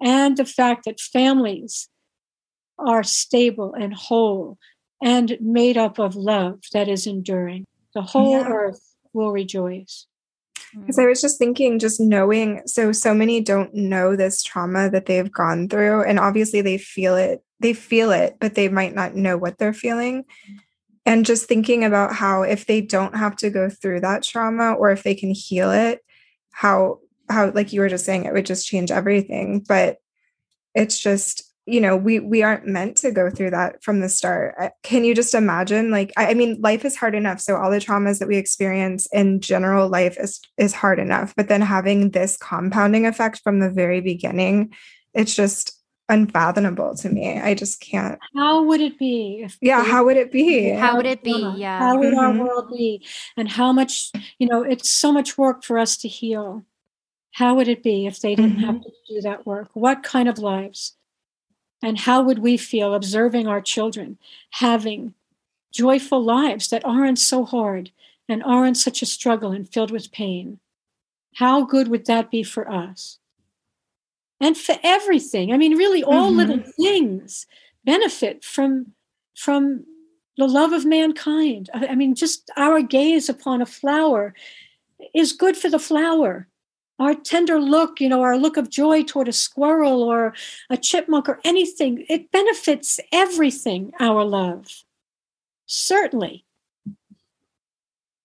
and 0.00 0.36
the 0.36 0.44
fact 0.44 0.84
that 0.84 1.00
families 1.00 1.88
are 2.78 3.02
stable 3.02 3.74
and 3.74 3.92
whole 3.92 4.56
and 5.02 5.36
made 5.40 5.76
up 5.76 5.98
of 5.98 6.14
love 6.14 6.60
that 6.72 6.88
is 6.88 7.06
enduring. 7.06 7.64
The 7.94 8.02
whole 8.02 8.30
Yeah. 8.42 8.48
earth 8.48 8.80
will 9.12 9.32
rejoice. 9.32 10.06
because 10.80 10.98
i 10.98 11.06
was 11.06 11.20
just 11.22 11.38
thinking 11.38 11.78
just 11.78 11.98
knowing 11.98 12.60
so 12.66 12.92
so 12.92 13.14
many 13.14 13.40
don't 13.40 13.72
know 13.74 14.14
this 14.14 14.42
trauma 14.42 14.90
that 14.90 15.06
they've 15.06 15.32
gone 15.32 15.66
through 15.66 16.02
and 16.02 16.18
obviously 16.20 16.60
they 16.60 16.76
feel 16.76 17.16
it 17.16 17.42
they 17.58 17.72
feel 17.72 18.10
it 18.10 18.36
but 18.38 18.54
they 18.54 18.68
might 18.68 18.94
not 18.94 19.14
know 19.14 19.38
what 19.38 19.56
they're 19.56 19.72
feeling 19.72 20.24
and 21.08 21.26
just 21.26 21.46
thinking 21.46 21.84
about 21.84 22.14
how 22.14 22.42
if 22.42 22.66
they 22.66 22.80
don't 22.80 23.16
have 23.16 23.34
to 23.36 23.50
go 23.50 23.68
through 23.68 24.00
that 24.00 24.22
trauma 24.22 24.74
or 24.74 24.90
if 24.90 25.02
they 25.02 25.14
can 25.14 25.30
heal 25.30 25.70
it 25.72 26.00
how 26.50 26.98
how 27.30 27.50
like 27.52 27.72
you 27.72 27.80
were 27.80 27.88
just 27.88 28.04
saying 28.04 28.24
it 28.24 28.32
would 28.32 28.46
just 28.46 28.66
change 28.66 28.90
everything. 28.90 29.64
But 29.66 29.98
it's 30.74 30.98
just 30.98 31.44
you 31.66 31.80
know 31.80 31.96
we 31.96 32.18
we 32.18 32.42
aren't 32.42 32.66
meant 32.66 32.96
to 32.98 33.10
go 33.10 33.30
through 33.30 33.50
that 33.50 33.82
from 33.82 34.00
the 34.00 34.08
start. 34.08 34.54
Can 34.82 35.04
you 35.04 35.14
just 35.14 35.34
imagine 35.34 35.90
like 35.90 36.12
I, 36.16 36.30
I 36.30 36.34
mean 36.34 36.60
life 36.60 36.84
is 36.84 36.96
hard 36.96 37.14
enough. 37.14 37.40
So 37.40 37.56
all 37.56 37.70
the 37.70 37.78
traumas 37.78 38.18
that 38.18 38.28
we 38.28 38.36
experience 38.36 39.06
in 39.12 39.40
general 39.40 39.88
life 39.88 40.16
is 40.18 40.40
is 40.56 40.74
hard 40.74 40.98
enough. 40.98 41.34
But 41.36 41.48
then 41.48 41.60
having 41.60 42.10
this 42.10 42.36
compounding 42.36 43.06
effect 43.06 43.40
from 43.42 43.60
the 43.60 43.70
very 43.70 44.00
beginning 44.00 44.72
it's 45.14 45.34
just 45.34 45.77
unfathomable 46.08 46.94
to 46.94 47.08
me 47.10 47.38
i 47.38 47.54
just 47.54 47.80
can't 47.80 48.18
How 48.34 48.62
would 48.62 48.80
it 48.80 48.98
be 48.98 49.42
if 49.44 49.58
yeah 49.60 49.82
we- 49.82 49.88
how 49.90 50.04
would 50.04 50.16
it 50.16 50.32
be 50.32 50.70
How 50.70 50.96
would 50.96 51.06
it 51.06 51.22
be? 51.22 51.38
Yeah. 51.56 51.78
How 51.78 51.98
would 51.98 52.14
our 52.14 52.32
Mhm. 52.32 52.38
world 52.40 52.70
be? 52.76 53.04
And 53.36 53.48
how 53.50 53.72
much, 53.72 54.10
you 54.38 54.46
know, 54.48 54.62
it's 54.62 54.90
so 54.90 55.12
much 55.12 55.36
work 55.38 55.62
for 55.64 55.78
us 55.78 55.96
to 55.98 56.08
heal. 56.08 56.64
How 57.32 57.54
would 57.54 57.68
it 57.68 57.82
be 57.82 58.06
if 58.06 58.20
they 58.20 58.34
didn't 58.34 58.58
have 58.66 58.76
Mhm. 58.76 58.82
to 58.84 58.92
do 59.14 59.20
that 59.22 59.46
work? 59.46 59.68
What 59.74 60.02
kind 60.02 60.28
of 60.28 60.38
lives? 60.38 60.96
And 61.82 61.98
how 61.98 62.22
would 62.22 62.38
we 62.40 62.56
feel 62.56 62.94
observing 62.94 63.46
our 63.46 63.60
children 63.60 64.18
having 64.50 65.14
joyful 65.72 66.22
lives 66.22 66.68
that 66.68 66.84
aren't 66.84 67.18
so 67.18 67.44
hard 67.44 67.90
and 68.28 68.42
aren't 68.42 68.76
such 68.76 69.02
a 69.02 69.06
struggle 69.06 69.52
and 69.52 69.68
filled 69.68 69.90
with 69.90 70.10
pain? 70.12 70.58
How 71.34 71.62
good 71.62 71.88
would 71.88 72.06
that 72.06 72.30
be 72.30 72.42
for 72.42 72.70
us? 72.70 73.18
And 74.40 74.56
for 74.56 74.76
everything. 74.82 75.52
I 75.52 75.56
mean, 75.56 75.76
really, 75.76 76.02
all 76.04 76.30
Mhm. 76.32 76.36
little 76.36 76.62
things 76.80 77.46
benefit 77.84 78.44
from 78.44 78.94
from 79.34 79.84
the 80.36 80.48
love 80.48 80.72
of 80.72 80.84
mankind. 80.84 81.70
I 81.74 81.88
I 81.88 81.94
mean, 81.94 82.14
just 82.14 82.50
our 82.56 82.80
gaze 82.82 83.28
upon 83.28 83.62
a 83.62 83.66
flower 83.66 84.34
is 85.14 85.32
good 85.32 85.56
for 85.56 85.68
the 85.70 85.78
flower. 85.78 86.48
Our 86.98 87.14
tender 87.14 87.60
look, 87.60 88.00
you 88.00 88.08
know, 88.08 88.22
our 88.22 88.36
look 88.36 88.56
of 88.56 88.70
joy 88.70 89.04
toward 89.04 89.28
a 89.28 89.32
squirrel 89.32 90.02
or 90.02 90.34
a 90.70 90.76
chipmunk 90.76 91.28
or 91.28 91.40
anything, 91.44 92.04
it 92.08 92.32
benefits 92.32 92.98
everything, 93.12 93.92
our 94.00 94.24
love. 94.24 94.84
Certainly. 95.66 96.44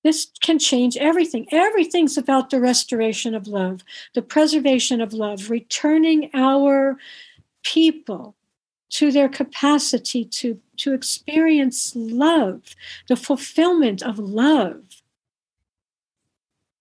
This 0.04 0.28
can 0.42 0.60
change 0.60 0.98
everything. 0.98 1.48
Everything's 1.52 2.18
about 2.18 2.50
the 2.50 2.60
restoration 2.60 3.34
of 3.34 3.48
love, 3.48 3.84
the 4.14 4.22
preservation 4.22 5.00
of 5.00 5.14
love, 5.14 5.50
returning 5.50 6.30
our 6.34 6.98
people 7.64 8.36
to 8.90 9.12
their 9.12 9.30
capacity 9.30 10.26
to, 10.26 10.60
to 10.78 10.94
experience 10.94 11.94
love, 11.96 12.76
the 13.08 13.16
fulfillment 13.16 14.04
of 14.04 14.20
love. 14.20 15.02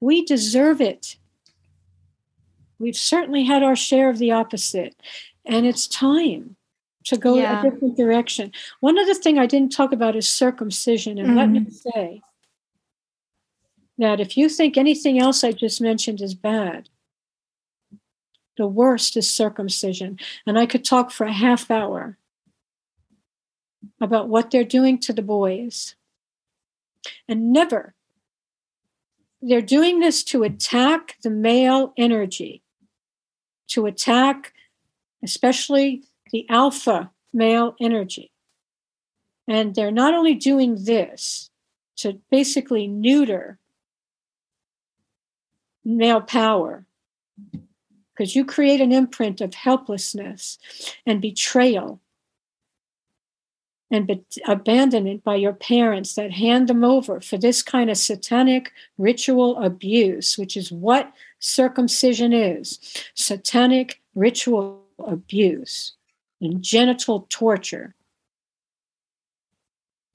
We 0.01 0.25
deserve 0.25 0.81
it. 0.81 1.17
We've 2.79 2.97
certainly 2.97 3.45
had 3.45 3.63
our 3.63 3.77
share 3.77 4.11
of 4.11 4.19
the 4.19 4.33
opposite, 4.33 4.97
and 5.47 5.65
it's 5.65 5.87
time 5.87 6.57
to 7.05 7.17
go 7.17 7.37
Yeah. 7.37 7.61
a 7.61 7.71
different 7.71 7.97
direction. 7.97 8.53
One 8.81 8.99
other 8.99 9.15
thing 9.15 9.39
I 9.39 9.47
didn't 9.47 9.73
talk 9.73 9.93
about 9.93 10.17
is 10.17 10.29
circumcision, 10.29 11.19
and 11.19 11.37
let 11.37 11.49
me 11.49 11.61
mm-hmm. 11.61 11.71
say 11.71 12.23
that 14.03 14.19
if 14.19 14.37
you 14.37 14.49
think 14.49 14.77
anything 14.77 15.21
else 15.21 15.45
I 15.45 15.53
just 15.53 15.81
mentioned 15.81 16.21
is 16.21 16.35
bad, 16.35 16.89
the 18.57 18.67
worst 18.67 19.17
is 19.17 19.31
circumcision. 19.31 20.19
And 20.45 20.59
I 20.59 20.67
could 20.67 20.85
talk 20.85 21.13
for 21.13 21.25
a 21.25 21.33
half 21.33 21.71
hour 21.71 22.19
about 24.01 24.29
what 24.29 24.51
they're 24.51 24.65
doing 24.65 24.99
to 24.99 25.13
the 25.13 25.23
boys. 25.23 25.95
And 27.29 27.53
never, 27.53 27.95
they're 29.41 29.63
doing 29.63 30.01
this 30.01 30.25
to 30.25 30.43
attack 30.43 31.15
the 31.23 31.31
male 31.31 31.93
energy, 31.97 32.65
to 33.69 33.87
attack 33.87 34.53
especially 35.23 36.03
the 36.33 36.45
alpha 36.51 37.13
male 37.33 37.77
energy. 37.81 38.33
And 39.47 39.77
they're 39.77 39.93
not 39.93 40.13
only 40.13 40.35
doing 40.35 40.87
this 40.87 41.51
to 41.99 42.21
basically 42.33 42.89
neuter 42.89 43.61
male 45.85 46.21
power, 46.21 46.85
because 48.15 48.37
you 48.37 48.45
create 48.45 48.81
an 48.81 48.93
imprint 48.93 49.41
of 49.41 49.55
helplessness 49.55 50.59
and 51.07 51.21
betrayal 51.21 52.01
and 53.91 54.07
be- 54.07 54.25
abandonment 54.47 55.23
by 55.23 55.35
your 55.35 55.53
parents 55.53 56.15
that 56.15 56.33
hand 56.33 56.69
them 56.69 56.83
over 56.83 57.21
for 57.21 57.37
this 57.37 57.63
kind 57.63 57.91
of 57.91 57.97
satanic 57.97 58.73
ritual 58.97 59.63
abuse, 59.63 60.39
which 60.39 60.57
is 60.57 60.73
what 60.73 61.13
circumcision 61.41 62.33
is 62.33 62.79
satanic 63.15 64.01
ritual 64.15 64.83
abuse 65.05 65.93
and 66.41 66.63
genital 66.63 67.27
torture. 67.29 67.95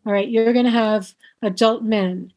All 0.05 0.13
right, 0.13 0.27
you're 0.27 0.53
going 0.53 0.65
to 0.65 0.71
have 0.71 1.13
adult 1.41 1.83
men 1.83 2.31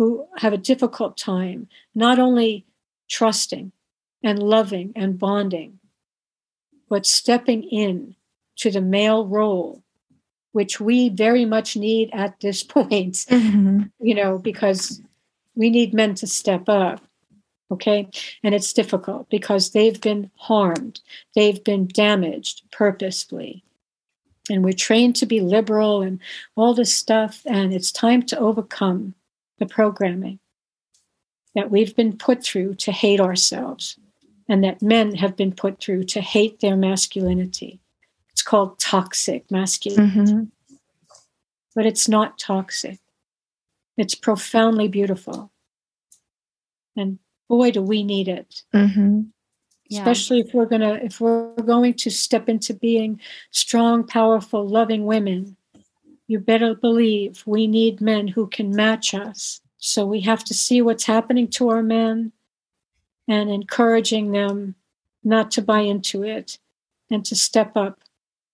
who 0.00 0.26
have 0.38 0.54
a 0.54 0.56
difficult 0.56 1.18
time 1.18 1.68
not 1.94 2.18
only 2.18 2.64
trusting 3.10 3.70
and 4.24 4.42
loving 4.42 4.90
and 4.96 5.18
bonding, 5.18 5.78
but 6.88 7.04
stepping 7.04 7.62
in 7.64 8.16
to 8.56 8.70
the 8.70 8.80
male 8.80 9.26
role, 9.26 9.82
which 10.52 10.80
we 10.80 11.10
very 11.10 11.44
much 11.44 11.76
need 11.76 12.08
at 12.14 12.40
this 12.40 12.62
point, 12.76 13.14
Mhm. 13.28 13.90
you 14.00 14.14
know, 14.14 14.38
because 14.38 15.02
we 15.54 15.68
need 15.68 15.92
men 15.92 16.14
to 16.14 16.26
step 16.26 16.66
up. 16.70 17.02
Okay. 17.70 18.08
And 18.42 18.54
it's 18.54 18.72
difficult 18.72 19.28
because 19.28 19.72
they've 19.72 20.00
been 20.00 20.30
harmed, 20.36 21.02
they've 21.34 21.62
been 21.62 21.86
damaged 21.88 22.62
purposefully. 22.72 23.62
And 24.48 24.64
we're 24.64 24.72
trained 24.72 25.14
to 25.16 25.26
be 25.26 25.40
liberal 25.40 26.00
and 26.00 26.20
all 26.56 26.72
this 26.72 26.94
stuff. 26.94 27.42
And 27.44 27.74
it's 27.74 27.92
time 27.92 28.22
to 28.28 28.38
overcome 28.38 29.14
the 29.60 29.66
programming 29.66 30.40
that 31.54 31.70
we've 31.70 31.94
been 31.94 32.16
put 32.16 32.42
through 32.42 32.74
to 32.74 32.90
hate 32.90 33.20
ourselves 33.20 33.96
and 34.48 34.64
that 34.64 34.82
men 34.82 35.14
have 35.14 35.36
been 35.36 35.52
put 35.52 35.80
through 35.80 36.02
to 36.04 36.20
hate 36.20 36.58
their 36.60 36.76
masculinity. 36.76 37.78
It's 38.32 38.42
called 38.42 38.78
toxic 38.80 39.48
masculinity, 39.50 40.32
Mhm. 40.32 40.50
but 41.76 41.86
it's 41.86 42.08
not 42.08 42.38
toxic. 42.38 42.98
It's 43.96 44.14
profoundly 44.14 44.88
beautiful. 44.88 45.52
And 46.96 47.18
boy, 47.48 47.70
do 47.70 47.82
we 47.82 48.02
need 48.02 48.26
it. 48.28 48.62
Mhm. 48.74 49.30
Yeah. 49.92 50.02
especially 50.02 50.38
if 50.38 50.54
we're 50.54 50.66
gonna 50.66 51.00
if 51.02 51.20
we're 51.20 51.52
going 51.56 51.94
to 51.94 52.10
step 52.10 52.48
into 52.48 52.72
being 52.72 53.20
strong 53.50 54.06
powerful 54.06 54.64
loving 54.64 55.04
women 55.04 55.56
you 56.30 56.38
better 56.38 56.76
believe 56.76 57.42
we 57.44 57.66
need 57.66 58.00
men 58.00 58.28
who 58.28 58.46
can 58.46 58.70
match 58.70 59.14
us 59.14 59.60
so 59.78 60.06
we 60.06 60.20
have 60.20 60.44
to 60.44 60.54
see 60.54 60.80
what's 60.80 61.04
happening 61.04 61.48
to 61.48 61.68
our 61.70 61.82
men 61.82 62.30
and 63.26 63.50
encouraging 63.50 64.30
them 64.30 64.76
not 65.24 65.50
to 65.50 65.60
buy 65.62 65.80
into 65.80 66.22
it 66.22 66.58
and 67.10 67.24
to 67.24 67.34
step 67.34 67.76
up 67.76 67.98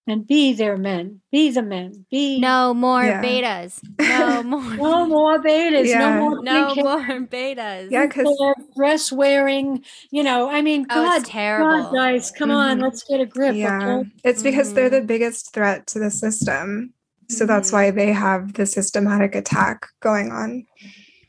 and 0.06 0.26
be 0.26 0.54
their 0.54 0.78
men 0.78 1.20
be 1.30 1.50
the 1.50 1.62
men 1.62 2.06
be 2.10 2.38
No 2.40 2.72
more 2.72 3.04
Yeah. 3.04 3.20
betas. 3.22 3.80
No 3.98 4.42
more. 4.42 4.76
no 4.76 5.06
more 5.06 5.38
betas 5.42 5.86
Yeah. 5.88 5.98
no 5.98 6.10
more 6.20 6.42
no 6.42 6.74
more 6.76 7.00
betas. 7.28 7.90
Yeah, 7.90 8.06
because 8.06 8.28
dress 8.74 9.12
wearing 9.12 9.84
you 10.10 10.22
know 10.22 10.48
i 10.48 10.62
mean 10.62 10.86
Oh, 10.88 10.94
god 10.94 11.20
it's 11.20 11.28
terrible. 11.28 11.82
God, 11.90 11.94
guys, 11.94 12.30
come 12.30 12.50
on, 12.50 12.78
Mhm. 12.78 12.82
let's 12.84 13.02
get 13.04 13.20
a 13.20 13.26
grip. 13.26 13.54
yeah, 13.54 13.76
Okay? 13.98 14.10
it's 14.24 14.42
because 14.42 14.72
they're 14.72 14.88
Mm-hmm. 14.88 15.00
the 15.00 15.12
biggest 15.12 15.52
threat 15.52 15.86
to 15.88 15.98
the 15.98 16.10
system. 16.10 16.94
So 17.28 17.46
that's 17.46 17.72
why 17.72 17.90
they 17.90 18.12
have 18.12 18.54
the 18.54 18.66
systematic 18.66 19.34
attack 19.34 19.86
going 20.00 20.30
on. 20.30 20.66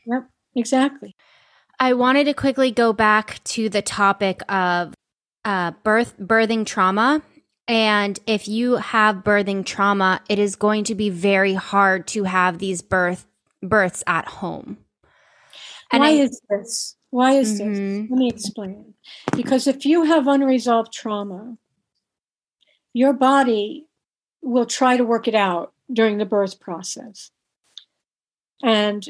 Yep, 0.06 0.30
exactly. 0.56 1.16
I 1.80 1.94
wanted 1.94 2.26
to 2.26 2.34
quickly 2.34 2.72
go 2.72 2.94
back 2.94 3.44
to 3.46 3.70
the 3.70 3.82
topic 3.82 4.42
of 4.52 4.94
uh, 5.46 5.72
birth 5.84 6.18
birthing 6.20 6.66
trauma. 6.66 7.22
And 7.68 8.20
if 8.26 8.48
you 8.48 8.76
have 8.76 9.18
birthing 9.18 9.66
trauma, 9.66 10.22
it 10.30 10.40
is 10.40 10.56
going 10.56 10.86
to 10.86 10.96
be 10.96 11.10
very 11.10 11.54
hard 11.54 12.08
to 12.08 12.24
have 12.24 12.60
these 12.60 12.82
birth 12.82 13.26
births 13.62 14.04
at 14.08 14.26
home. 14.28 14.78
And 15.92 16.02
Why 16.02 16.10
I- 16.10 16.14
is 16.14 16.42
this? 16.50 16.96
Why 17.10 17.34
is 17.34 17.58
this? 17.58 17.78
Mhm. 17.78 18.10
Let 18.10 18.20
me 18.20 18.30
explain. 18.30 18.94
Because 19.36 19.66
if 19.68 19.86
you 19.86 20.04
have 20.04 20.28
unresolved 20.28 20.92
trauma, 20.92 21.58
your 22.94 23.14
body 23.14 23.88
will 24.42 24.66
try 24.66 24.98
to 24.98 25.06
work 25.06 25.28
it 25.28 25.36
out 25.36 25.74
during 25.92 26.18
the 26.18 26.26
birth 26.26 26.60
process. 26.60 27.32
And 28.64 29.08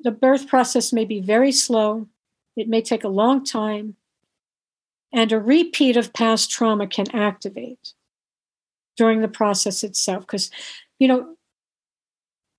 the 0.00 0.10
birth 0.10 0.48
process 0.48 0.92
may 0.92 1.04
be 1.04 1.20
very 1.20 1.52
slow, 1.52 2.08
it 2.56 2.68
may 2.68 2.82
take 2.82 3.04
a 3.04 3.08
long 3.08 3.44
time, 3.44 3.96
and 5.12 5.32
a 5.32 5.40
repeat 5.40 5.96
of 5.96 6.12
past 6.12 6.50
trauma 6.50 6.86
can 6.86 7.14
activate 7.14 7.94
during 8.96 9.20
the 9.20 9.28
process 9.28 9.82
itself. 9.82 10.22
Because, 10.22 10.50
you 10.98 11.08
know, 11.08 11.36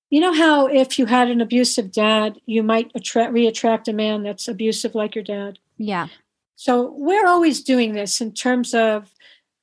you 0.10 0.20
know 0.20 0.34
how 0.34 0.66
if 0.68 0.98
you 0.98 1.06
had 1.06 1.30
an 1.30 1.42
abusive 1.42 1.92
dad, 1.92 2.40
you 2.46 2.64
might 2.64 2.92
attract 2.96 3.32
re-attract 3.32 3.88
a 3.88 3.94
man 3.94 4.24
that's 4.24 4.48
abusive 4.48 4.96
like 4.96 5.16
your 5.16 5.24
dad. 5.24 5.60
yeah. 5.78 6.08
So 6.56 6.94
we're 6.98 7.26
always 7.26 7.64
doing 7.64 7.94
this 7.94 8.20
in 8.20 8.34
terms 8.34 8.74
of 8.74 9.14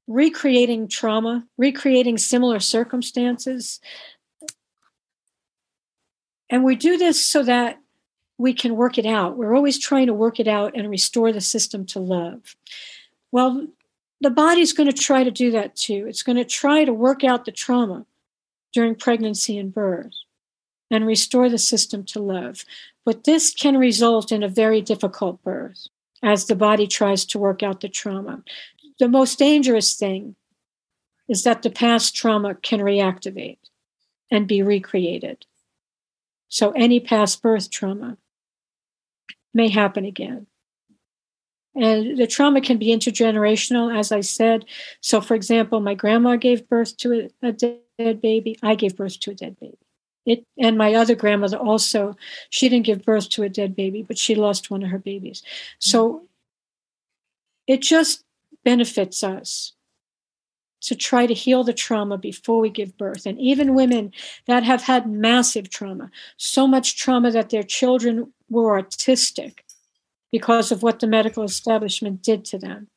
recreating 0.06 0.88
trauma, 0.88 1.46
recreating 1.56 2.18
similar 2.18 2.60
circumstances. 2.60 3.80
And 6.48 6.62
we 6.62 6.76
do 6.76 6.96
this 6.96 7.24
so 7.24 7.42
that 7.42 7.80
we 8.38 8.52
can 8.52 8.76
work 8.76 8.98
it 8.98 9.06
out. 9.06 9.36
We're 9.36 9.56
always 9.56 9.78
trying 9.78 10.06
to 10.06 10.14
work 10.14 10.38
it 10.38 10.48
out 10.48 10.76
and 10.76 10.88
restore 10.90 11.32
the 11.32 11.40
system 11.40 11.86
to 11.86 12.00
love. 12.00 12.54
Well, 13.32 13.66
the 14.20 14.30
body's 14.30 14.72
going 14.72 14.90
to 14.90 14.96
try 14.96 15.24
to 15.24 15.30
do 15.30 15.50
that 15.52 15.76
too. 15.76 16.06
It's 16.08 16.22
going 16.22 16.36
to 16.36 16.44
try 16.44 16.84
to 16.84 16.92
work 16.92 17.24
out 17.24 17.44
the 17.44 17.52
trauma 17.52 18.06
during 18.72 18.94
pregnancy 18.94 19.58
and 19.58 19.72
birth 19.72 20.12
and 20.90 21.06
restore 21.06 21.48
the 21.48 21.58
system 21.58 22.04
to 22.04 22.20
love. 22.20 22.64
But 23.04 23.24
this 23.24 23.52
can 23.52 23.76
result 23.76 24.30
in 24.32 24.42
a 24.42 24.48
very 24.48 24.80
difficult 24.80 25.42
birth 25.42 25.88
as 26.22 26.46
the 26.46 26.56
body 26.56 26.86
tries 26.86 27.24
to 27.26 27.38
work 27.38 27.62
out 27.62 27.80
the 27.80 27.88
trauma. 27.88 28.42
The 28.98 29.08
most 29.08 29.38
dangerous 29.38 29.94
thing 29.94 30.36
is 31.28 31.44
that 31.44 31.62
the 31.62 31.70
past 31.70 32.14
trauma 32.14 32.54
can 32.54 32.80
reactivate 32.80 33.58
and 34.30 34.46
be 34.46 34.62
recreated. 34.62 35.44
So 36.48 36.70
any 36.72 37.00
past 37.00 37.42
birth 37.42 37.70
trauma 37.70 38.16
may 39.52 39.68
happen 39.68 40.04
again. 40.04 40.46
And 41.74 42.16
the 42.16 42.26
trauma 42.26 42.62
can 42.62 42.78
be 42.78 42.88
intergenerational, 42.88 43.94
as 43.96 44.10
I 44.10 44.20
said. 44.22 44.64
So, 45.02 45.20
for 45.20 45.34
example, 45.34 45.80
my 45.80 45.94
grandma 45.94 46.36
gave 46.36 46.68
birth 46.68 46.96
to 46.98 47.28
a, 47.42 47.52
dead 47.52 48.22
baby. 48.22 48.58
I 48.62 48.74
gave 48.76 48.96
birth 48.96 49.20
to 49.20 49.32
a 49.32 49.34
dead 49.34 49.60
baby. 49.60 49.76
It, 50.24 50.44
and 50.58 50.78
my 50.78 50.94
other 50.94 51.14
grandmother 51.14 51.58
also, 51.58 52.16
she 52.50 52.68
didn't 52.68 52.86
give 52.86 53.04
birth 53.04 53.28
to 53.30 53.42
a 53.42 53.48
dead 53.48 53.76
baby, 53.76 54.02
but 54.02 54.16
she 54.18 54.34
lost 54.34 54.70
one 54.70 54.82
of 54.82 54.90
her 54.90 54.98
babies. 54.98 55.42
So 55.78 56.22
it 57.66 57.82
just 57.82 58.24
benefits 58.66 59.22
us 59.22 59.74
to 60.80 60.96
try 60.96 61.24
to 61.24 61.32
heal 61.32 61.62
the 61.62 61.72
trauma 61.72 62.18
before 62.18 62.58
we 62.58 62.68
give 62.68 62.98
birth. 62.98 63.24
And 63.24 63.40
even 63.40 63.76
women 63.76 64.12
that 64.46 64.64
have 64.64 64.82
had 64.82 65.08
massive 65.08 65.70
trauma, 65.70 66.10
so 66.36 66.66
much 66.66 66.96
trauma 66.96 67.30
that 67.30 67.50
their 67.50 67.62
children 67.62 68.32
were 68.50 68.82
autistic 68.82 69.60
because 70.32 70.72
of 70.72 70.82
what 70.82 70.98
the 70.98 71.06
medical 71.06 71.44
establishment 71.44 72.22
did 72.22 72.44
to 72.46 72.58
them. 72.58 72.88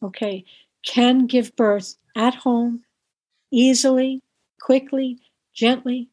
Okay, 0.00 0.44
can 0.86 1.26
give 1.26 1.56
birth 1.56 1.96
at 2.14 2.36
home 2.36 2.84
easily, 3.50 4.22
quickly, 4.60 5.18
gently, 5.52 6.08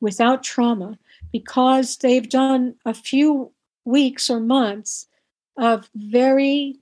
without 0.00 0.44
trauma, 0.44 0.96
because 1.32 1.96
they've 1.96 2.28
done 2.28 2.76
a 2.84 2.94
few 2.94 3.50
weeks 3.84 4.30
or 4.30 4.38
months 4.38 5.08
of 5.56 5.90
very 5.96 6.78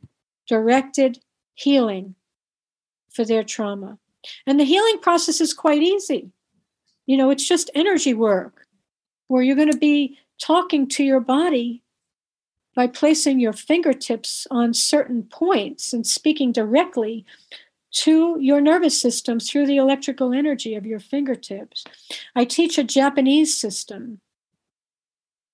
directed 0.49 1.19
healing 1.55 2.15
for 3.11 3.25
their 3.25 3.45
trauma. 3.45 3.99
And 4.47 4.59
the 4.59 4.65
healing 4.65 4.99
process 4.99 5.41
is 5.41 5.55
quite 5.55 5.83
easy. 5.83 6.31
You 7.07 7.17
know, 7.17 7.31
it's 7.31 7.47
just 7.47 7.71
energy 7.75 8.15
work 8.15 8.67
where 9.29 9.43
you're 9.43 9.57
going 9.57 9.71
to 9.71 9.79
be 9.79 10.19
talking 10.41 10.89
to 10.89 11.05
your 11.05 11.21
body 11.21 11.83
by 12.75 12.87
placing 12.87 13.39
your 13.39 13.53
fingertips 13.53 14.47
on 14.51 14.75
certain 14.75 15.23
points 15.23 15.93
and 15.93 16.07
speaking 16.07 16.51
directly 16.51 17.25
to 17.93 18.37
your 18.41 18.61
nervous 18.61 19.01
system 19.01 19.39
through 19.39 19.67
the 19.67 19.77
electrical 19.77 20.33
energy 20.33 20.75
of 20.75 20.85
your 20.85 20.99
fingertips. 20.99 21.85
I 22.35 22.45
teach 22.45 22.77
a 22.77 22.83
Japanese 22.85 23.57
system 23.57 24.21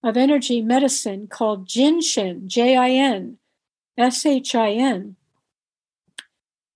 of 0.03 0.17
energy 0.17 0.63
medicine 0.63 1.27
called 1.27 1.69
Jinshin, 1.69 2.47
J 2.47 2.77
I 2.77 2.91
N 2.91 3.37
S 4.01 4.25
H 4.25 4.55
I 4.55 4.71
N, 4.71 5.17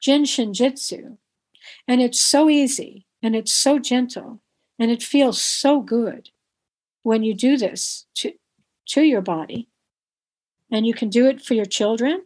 Jinshin 0.00 0.52
Jyutsu. 0.52 1.16
And 1.88 2.02
it's 2.02 2.20
so 2.20 2.50
easy 2.50 3.06
and 3.22 3.34
it's 3.34 3.52
so 3.52 3.78
gentle 3.78 4.40
and 4.78 4.90
it 4.90 5.02
feels 5.02 5.40
so 5.40 5.80
good 5.80 6.30
when 7.02 7.22
you 7.22 7.34
do 7.34 7.56
this 7.56 8.06
to, 8.16 8.32
to 8.88 9.02
your 9.02 9.22
body. 9.22 9.68
And 10.70 10.86
you 10.86 10.92
can 10.92 11.08
do 11.08 11.26
it 11.26 11.40
for 11.40 11.54
your 11.54 11.64
children 11.64 12.24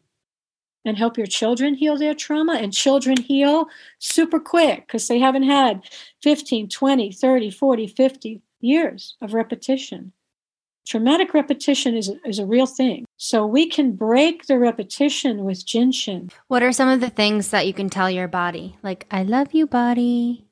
and 0.84 0.96
help 0.96 1.16
your 1.16 1.26
children 1.26 1.74
heal 1.74 1.96
their 1.96 2.14
trauma. 2.14 2.54
And 2.54 2.72
children 2.72 3.20
heal 3.20 3.68
super 3.98 4.40
quick 4.40 4.86
because 4.86 5.06
they 5.06 5.18
haven't 5.18 5.44
had 5.44 5.82
15, 6.22 6.68
20, 6.68 7.12
30, 7.12 7.50
40, 7.50 7.86
50 7.86 8.42
years 8.60 9.16
of 9.20 9.34
repetition. 9.34 10.12
Traumatic 10.88 11.34
repetition 11.34 11.94
is 11.94 12.08
a, 12.08 12.14
is 12.26 12.38
a 12.38 12.46
real 12.46 12.64
thing. 12.64 13.04
So 13.18 13.44
we 13.44 13.68
can 13.68 13.92
break 13.92 14.46
the 14.46 14.58
repetition 14.58 15.44
with 15.44 15.66
Jinshin. 15.66 16.32
What 16.46 16.62
are 16.62 16.72
some 16.72 16.88
of 16.88 17.02
the 17.02 17.10
things 17.10 17.50
that 17.50 17.66
you 17.66 17.74
can 17.74 17.90
tell 17.90 18.10
your 18.10 18.26
body? 18.26 18.78
Like, 18.82 19.06
I 19.10 19.22
love 19.22 19.52
you, 19.52 19.66
body. 19.66 20.46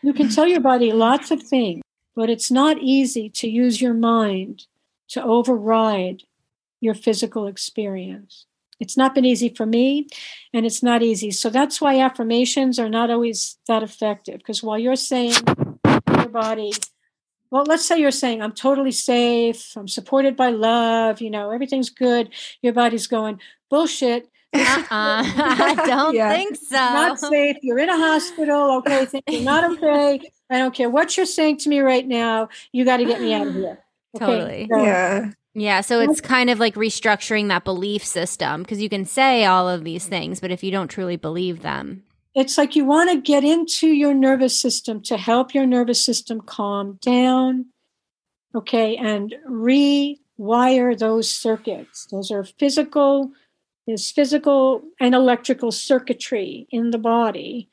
You 0.00 0.14
can 0.14 0.30
tell 0.30 0.46
your 0.46 0.60
body 0.60 0.90
lots 0.90 1.30
of 1.30 1.42
things, 1.42 1.82
but 2.16 2.30
it's 2.30 2.50
not 2.50 2.78
easy 2.78 3.28
to 3.28 3.46
use 3.46 3.82
your 3.82 3.92
mind 3.92 4.64
to 5.08 5.22
override 5.22 6.22
your 6.80 6.94
physical 6.94 7.46
experience. 7.46 8.46
It's 8.80 8.96
not 8.96 9.14
been 9.14 9.26
easy 9.26 9.50
for 9.50 9.66
me, 9.66 10.08
and 10.54 10.64
it's 10.64 10.82
not 10.82 11.02
easy. 11.02 11.30
So 11.30 11.50
that's 11.50 11.78
why 11.78 12.00
affirmations 12.00 12.78
are 12.78 12.88
not 12.88 13.10
always 13.10 13.58
that 13.68 13.82
effective. 13.82 14.38
Because 14.38 14.62
while 14.62 14.78
you're 14.78 14.96
saying 14.96 15.34
your 15.84 16.28
body, 16.28 16.72
well, 17.52 17.64
let's 17.68 17.86
say 17.86 18.00
you're 18.00 18.10
saying, 18.10 18.42
I'm 18.42 18.52
totally 18.52 18.90
safe, 18.92 19.76
I'm 19.76 19.86
supported 19.86 20.36
by 20.36 20.48
love, 20.50 21.20
you 21.20 21.28
know, 21.30 21.50
everything's 21.50 21.90
good. 21.90 22.30
Your 22.62 22.72
body's 22.72 23.06
going, 23.06 23.38
bullshit. 23.70 24.28
Uh-uh. 24.54 24.84
I 24.90 25.84
don't 25.86 26.14
Yeah. 26.14 26.32
think 26.32 26.56
so. 26.56 26.74
Not 26.76 27.20
safe. 27.20 27.56
You're 27.62 27.78
in 27.78 27.88
a 27.90 27.96
hospital. 27.96 28.78
Okay, 28.78 29.04
think 29.12 29.24
you're 29.28 29.42
not 29.42 29.70
okay. 29.72 30.20
I 30.50 30.58
don't 30.58 30.74
care 30.74 30.90
what 30.90 31.16
you're 31.16 31.26
saying 31.26 31.58
to 31.58 31.68
me 31.68 31.80
right 31.80 32.06
now. 32.06 32.48
You 32.72 32.84
got 32.84 32.96
to 32.98 33.04
get 33.04 33.20
me 33.20 33.32
out 33.34 33.46
of 33.46 33.54
here. 33.60 33.78
Okay, 34.16 34.26
Totally. 34.26 34.68
so- 34.72 34.82
Yeah. 34.82 35.30
Yeah, 35.54 35.82
so 35.82 36.00
it's 36.00 36.22
kind 36.22 36.48
of 36.48 36.58
like 36.58 36.74
restructuring 36.76 37.48
that 37.48 37.62
belief 37.64 38.02
system 38.06 38.62
because 38.62 38.80
you 38.80 38.88
can 38.88 39.04
say 39.04 39.44
all 39.44 39.68
of 39.68 39.84
these 39.84 40.06
things, 40.06 40.40
but 40.40 40.50
if 40.50 40.64
you 40.64 40.70
don't 40.70 40.88
truly 40.88 41.16
believe 41.16 41.60
them, 41.60 42.04
it's 42.34 42.56
like 42.56 42.74
you 42.74 42.84
want 42.84 43.10
to 43.10 43.20
get 43.20 43.44
into 43.44 43.88
your 43.88 44.14
nervous 44.14 44.58
system 44.58 45.00
to 45.02 45.16
help 45.16 45.54
your 45.54 45.66
nervous 45.66 46.02
system 46.02 46.40
calm 46.40 46.98
down 47.02 47.66
okay 48.54 48.96
and 48.96 49.34
rewire 49.48 50.98
those 50.98 51.30
circuits. 51.30 52.06
Those 52.10 52.30
are 52.30 52.44
physical 52.44 53.30
there's 53.86 54.12
physical 54.12 54.82
and 55.00 55.12
electrical 55.12 55.72
circuitry 55.72 56.68
in 56.70 56.90
the 56.90 56.98
body 56.98 57.68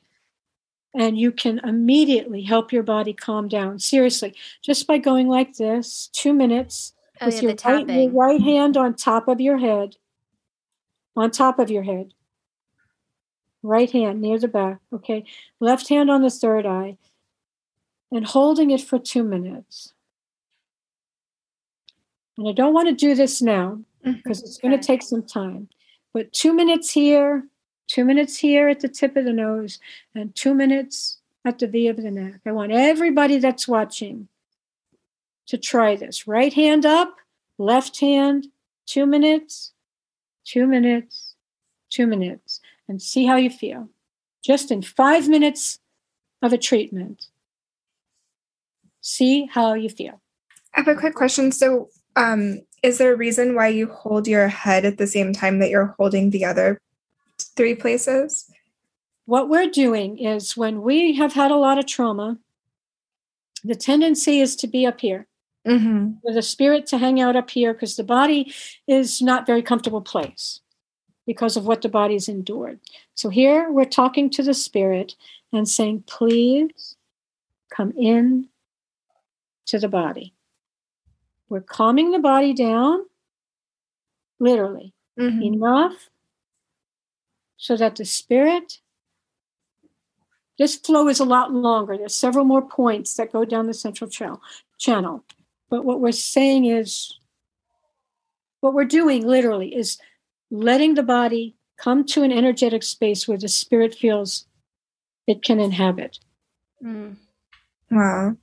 and 0.92 1.16
you 1.16 1.30
can 1.30 1.60
immediately 1.60 2.42
help 2.42 2.72
your 2.72 2.82
body 2.82 3.12
calm 3.12 3.48
down. 3.48 3.78
Seriously 3.78 4.34
just 4.62 4.86
by 4.86 4.98
going 4.98 5.28
like 5.28 5.54
this 5.54 6.08
two 6.12 6.32
minutes 6.32 6.92
oh, 7.20 7.26
with 7.26 7.36
yeah, 7.36 7.42
your 7.42 7.56
right, 7.64 7.88
your 7.88 8.10
right 8.10 8.40
hand 8.40 8.76
on 8.76 8.94
top 8.94 9.28
of 9.28 9.40
your 9.40 9.58
head 9.58 9.96
on 11.16 11.30
top 11.30 11.58
of 11.58 11.70
your 11.70 11.82
head 11.82 12.12
right 13.62 13.90
hand 13.90 14.20
near 14.20 14.38
the 14.38 14.48
back 14.48 14.78
okay. 14.92 15.24
Left 15.60 15.88
hand 15.88 16.10
on 16.10 16.22
the 16.22 16.30
third 16.30 16.66
eye 16.66 16.96
and 18.10 18.26
holding 18.26 18.70
it 18.70 18.80
for 18.80 18.98
two 18.98 19.22
minutes. 19.22 19.92
And 22.36 22.48
i 22.48 22.52
don't 22.52 22.74
want 22.74 22.88
to 22.88 22.94
do 22.94 23.14
this 23.14 23.42
now 23.42 23.80
mm-hmm. 24.04 24.12
because 24.12 24.42
it's 24.42 24.58
going 24.58 24.78
to 24.78 24.86
take 24.86 25.02
some 25.02 25.22
time. 25.22 25.68
But 26.12 26.32
two 26.32 26.52
minutes 26.52 26.90
here 26.90 27.44
two 27.90 28.04
minutes 28.04 28.36
here 28.36 28.68
at 28.68 28.78
the 28.80 28.88
tip 28.88 29.16
of 29.16 29.24
the 29.24 29.32
nose 29.32 29.80
and 30.14 30.32
two 30.36 30.54
minutes 30.54 31.18
at 31.44 31.58
the 31.58 31.66
v 31.66 31.88
of 31.88 31.96
the 31.96 32.10
neck. 32.10 32.40
I 32.46 32.52
want 32.52 32.70
everybody 32.70 33.38
that's 33.38 33.66
watching 33.66 34.28
to 35.48 35.58
try 35.58 35.96
this. 35.96 36.28
Right 36.28 36.52
hand 36.52 36.86
up 36.86 37.16
left 37.58 38.00
hand 38.00 38.46
two 38.86 39.06
minutes 39.06 39.72
two 40.44 40.66
minutes 40.66 41.34
two 41.90 42.06
minutes 42.06 42.59
and 42.90 43.00
see 43.00 43.24
how 43.24 43.36
you 43.36 43.48
feel 43.48 43.88
just 44.44 44.70
in 44.70 44.82
five 44.82 45.28
minutes 45.28 45.78
of 46.42 46.52
a 46.52 46.58
treatment 46.58 47.26
see 49.00 49.46
how 49.46 49.72
you 49.74 49.88
feel 49.88 50.20
I 50.74 50.80
have 50.80 50.88
a 50.88 50.94
quick 50.94 51.14
question. 51.16 51.50
So, 51.50 51.88
um, 52.14 52.60
is 52.82 52.98
there 52.98 53.12
a 53.12 53.16
reason 53.16 53.56
why 53.56 53.68
you 53.68 53.88
hold 53.88 54.28
your 54.28 54.46
head 54.46 54.84
at 54.84 54.98
the 54.98 55.06
same 55.06 55.32
time 55.32 55.58
that 55.58 55.68
you're 55.68 55.96
holding 55.98 56.30
the 56.30 56.44
other 56.44 56.80
three 57.56 57.74
places? 57.74 58.50
what 59.26 59.48
we're 59.48 59.70
doing 59.70 60.18
is 60.18 60.56
when 60.56 60.82
we 60.82 61.14
have 61.14 61.32
had 61.34 61.52
a 61.52 61.56
lot 61.56 61.78
of 61.78 61.86
trauma 61.86 62.36
the 63.62 63.76
tendency 63.76 64.40
is 64.40 64.56
to 64.56 64.66
be 64.66 64.84
up 64.84 65.00
here 65.00 65.26
Mm-hmm. 65.68 66.12
for 66.22 66.32
the 66.32 66.40
spirit 66.40 66.86
to 66.86 66.96
hang 66.96 67.20
out 67.20 67.36
up 67.36 67.50
here 67.50 67.74
because 67.74 67.96
the 67.96 68.02
body 68.02 68.50
is 68.88 69.20
not 69.20 69.46
very 69.46 69.62
comfortable 69.62 70.00
place 70.00 70.60
because 71.26 71.56
of 71.56 71.66
what 71.66 71.82
the 71.82 71.88
body's 71.88 72.28
endured. 72.28 72.80
So 73.14 73.28
here 73.28 73.70
we're 73.70 73.84
talking 73.84 74.30
to 74.30 74.42
the 74.42 74.54
spirit 74.54 75.14
and 75.52 75.68
saying 75.68 76.04
please 76.06 76.96
come 77.70 77.92
in 77.96 78.48
to 79.66 79.78
the 79.78 79.88
body. 79.88 80.34
We're 81.48 81.60
calming 81.60 82.10
the 82.10 82.18
body 82.18 82.52
down 82.54 83.04
literally 84.38 84.94
Mm-hmm. 85.18 85.42
enough 85.42 86.08
so 87.58 87.76
that 87.76 87.96
the 87.96 88.06
spirit 88.06 88.78
this 90.58 90.76
flow 90.76 91.08
is 91.08 91.20
a 91.20 91.24
lot 91.24 91.52
longer. 91.52 91.96
There's 91.96 92.14
several 92.14 92.44
more 92.44 92.62
points 92.62 93.14
that 93.14 93.32
go 93.32 93.44
down 93.44 93.66
the 93.66 93.74
central 93.74 94.08
channel 94.08 94.40
channel. 94.78 95.24
But 95.68 95.84
what 95.84 96.00
we're 96.00 96.12
saying 96.12 96.66
is 96.66 97.18
what 98.60 98.72
we're 98.72 98.84
doing 98.84 99.26
literally 99.26 99.74
is 99.74 99.98
letting 100.50 100.94
the 100.94 101.02
body 101.02 101.56
come 101.76 102.04
to 102.04 102.22
an 102.22 102.32
energetic 102.32 102.82
space 102.82 103.26
where 103.26 103.38
the 103.38 103.48
spirit 103.48 103.94
feels 103.94 104.46
it 105.26 105.42
can 105.42 105.60
inhabit 105.60 106.18
Mm. 106.82 107.16
Wow. 107.90 108.36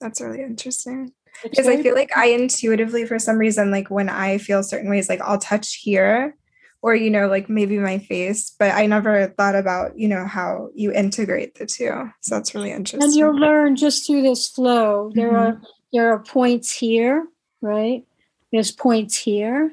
That's 0.00 0.20
really 0.20 0.42
interesting. 0.42 1.12
Because 1.44 1.68
I 1.68 1.80
feel 1.80 1.94
like 1.94 2.10
I 2.16 2.26
intuitively, 2.26 3.06
for 3.06 3.18
some 3.20 3.38
reason, 3.38 3.70
like 3.70 3.88
when 3.88 4.08
I 4.08 4.38
feel 4.38 4.64
certain 4.64 4.90
ways, 4.90 5.08
like 5.08 5.20
I'll 5.20 5.38
touch 5.38 5.74
here 5.76 6.36
or, 6.82 6.96
you 6.96 7.08
know, 7.08 7.28
like 7.28 7.48
maybe 7.48 7.78
my 7.78 7.98
face, 7.98 8.50
but 8.58 8.72
I 8.74 8.86
never 8.86 9.28
thought 9.38 9.54
about, 9.54 9.96
you 9.96 10.08
know, 10.08 10.26
how 10.26 10.70
you 10.74 10.92
integrate 10.92 11.54
the 11.54 11.66
two. 11.66 12.10
So 12.20 12.34
that's 12.34 12.52
really 12.52 12.72
interesting. 12.72 13.02
and 13.02 13.14
you'll 13.14 13.38
learn 13.38 13.76
just 13.76 14.06
through 14.08 14.22
this 14.22 14.48
flow 14.48 15.12
there 15.14 15.30
Mhm. 15.30 15.36
are 15.54 15.62
there 15.92 16.10
are 16.12 16.18
points 16.18 16.72
here 16.72 17.28
right 17.60 18.04
there's 18.50 18.72
points 18.72 19.16
here 19.16 19.72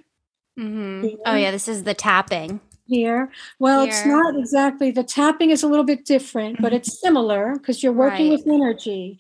Mhm. 0.60 1.18
Oh, 1.26 1.36
yeah, 1.36 1.52
this 1.52 1.68
is 1.68 1.84
the 1.84 1.94
tapping. 1.94 2.60
here. 2.88 3.32
Well, 3.60 3.84
it's 3.84 4.04
not 4.04 4.36
exactly. 4.36 4.90
The 4.90 5.04
tapping 5.04 5.52
is 5.52 5.62
a 5.62 5.68
little 5.68 5.86
bit 5.86 6.06
different, 6.06 6.60
but 6.60 6.74
it's 6.74 7.00
similar 7.06 7.54
because 7.54 7.84
you're 7.84 7.94
working 7.94 8.30
Right. 8.32 8.40
with 8.44 8.48
energy. 8.52 9.20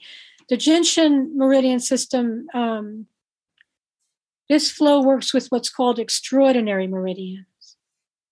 The 0.49 0.57
Jinshin 0.57 1.35
meridian 1.35 1.79
system, 1.79 2.47
um, 2.55 3.05
this 4.49 4.71
flow 4.71 5.03
works 5.03 5.35
with 5.35 5.47
what's 5.49 5.69
called 5.69 5.99
extraordinary 5.99 6.87
meridians, 6.87 7.77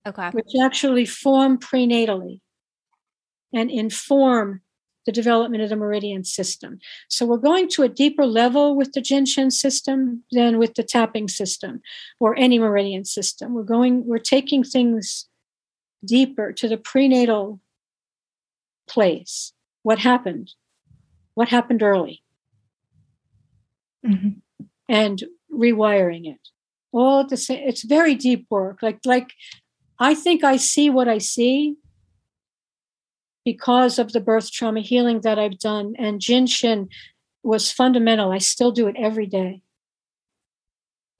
Okay. 0.07 0.29
which 0.31 0.51
actually 0.59 1.05
form 1.05 1.59
prenatally. 1.59 2.41
and 3.53 3.71
inform 3.71 4.61
the 5.07 5.11
development 5.13 5.63
of 5.63 5.69
the 5.69 5.75
meridian 5.75 6.25
system. 6.25 6.79
So 7.07 7.25
we're 7.25 7.37
going 7.37 7.69
to 7.69 7.83
a 7.83 7.89
deeper 7.89 8.25
level 8.25 8.75
with 8.75 8.91
the 8.91 9.01
Jinshin 9.01 9.51
system 9.51 10.23
than 10.33 10.59
with 10.59 10.75
the 10.75 10.83
tapping 10.83 11.29
system 11.29 11.81
or 12.19 12.37
any 12.37 12.59
meridian 12.59 13.05
system. 13.05 13.53
We're 13.53 13.63
going, 13.63 14.05
we're 14.05 14.19
taking 14.19 14.65
things 14.65 15.29
deeper 16.03 16.51
to 16.51 16.67
the 16.67 16.77
prenatal 16.77 17.61
place. 18.87 19.53
What 19.81 19.99
happened? 19.99 20.51
What 21.35 21.47
happened 21.47 21.81
early? 21.81 22.21
Mhm. 24.05 24.41
And 24.89 25.23
rewiring 25.51 26.27
it. 26.27 26.49
All 26.91 27.21
at 27.21 27.29
the 27.29 27.37
same 27.37 27.67
it's 27.67 27.83
very 27.83 28.15
deep 28.15 28.47
work. 28.49 28.81
Like 28.81 28.99
like 29.05 29.29
I 29.99 30.15
think 30.15 30.43
I 30.43 30.57
see 30.57 30.89
what 30.89 31.07
I 31.07 31.17
see 31.17 31.77
because 33.47 33.97
of 33.97 34.11
the 34.11 34.19
birth 34.19 34.51
trauma 34.51 34.81
healing 34.81 35.21
that 35.21 35.39
I've 35.39 35.57
done. 35.57 35.95
And 35.97 36.19
Jinshin 36.19 36.89
was 37.43 37.71
fundamental. 37.71 38.29
I 38.29 38.39
still 38.39 38.73
do 38.73 38.89
it 38.89 38.97
every 38.99 39.25
day. 39.25 39.61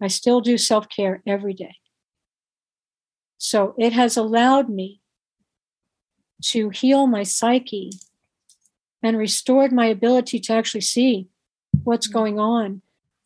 I 0.01 0.07
still 0.07 0.41
do 0.41 0.57
self 0.57 0.89
care 0.89 1.23
every 1.25 1.53
day. 1.53 1.75
So 3.37 3.75
it 3.77 3.93
has 3.93 4.17
allowed 4.17 4.67
me 4.67 4.99
to 6.51 6.69
heal 6.69 7.07
my 7.07 7.23
psyche 7.23 7.91
and 9.01 9.17
restored 9.17 9.71
my 9.71 9.85
ability 9.85 10.41
to 10.41 10.53
actually 10.53 10.81
see 10.81 11.29
what's 11.85 12.07
mm-hmm. 12.07 12.17
going 12.19 12.39
on, 12.39 12.81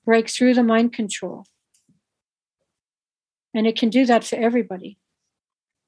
break 0.06 0.30
through 0.30 0.54
the 0.54 0.64
mind 0.64 0.94
control. 0.94 1.48
And 3.52 3.66
it 3.66 3.76
can 3.76 3.90
do 3.90 4.06
that 4.06 4.24
for 4.24 4.36
everybody 4.36 5.00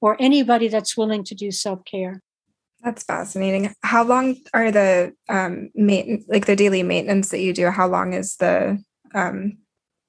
or 0.02 0.18
anybody 0.20 0.68
that's 0.68 0.98
willing 0.98 1.24
to 1.26 1.36
do 1.36 1.52
self 1.52 1.86
care. 1.86 2.24
That's 2.84 3.04
fascinating. 3.04 3.74
How 3.84 4.04
long 4.04 4.36
are 4.54 4.72
the 4.72 5.14
um 5.30 5.70
main 5.74 6.26
like 6.28 6.46
the 6.46 6.56
daily 6.56 6.84
maintenance 6.84 7.30
that 7.30 7.40
you 7.40 7.54
do? 7.54 7.70
How 7.70 7.88
long 7.88 8.14
is 8.14 8.36
the 8.38 8.84
um 9.14 9.58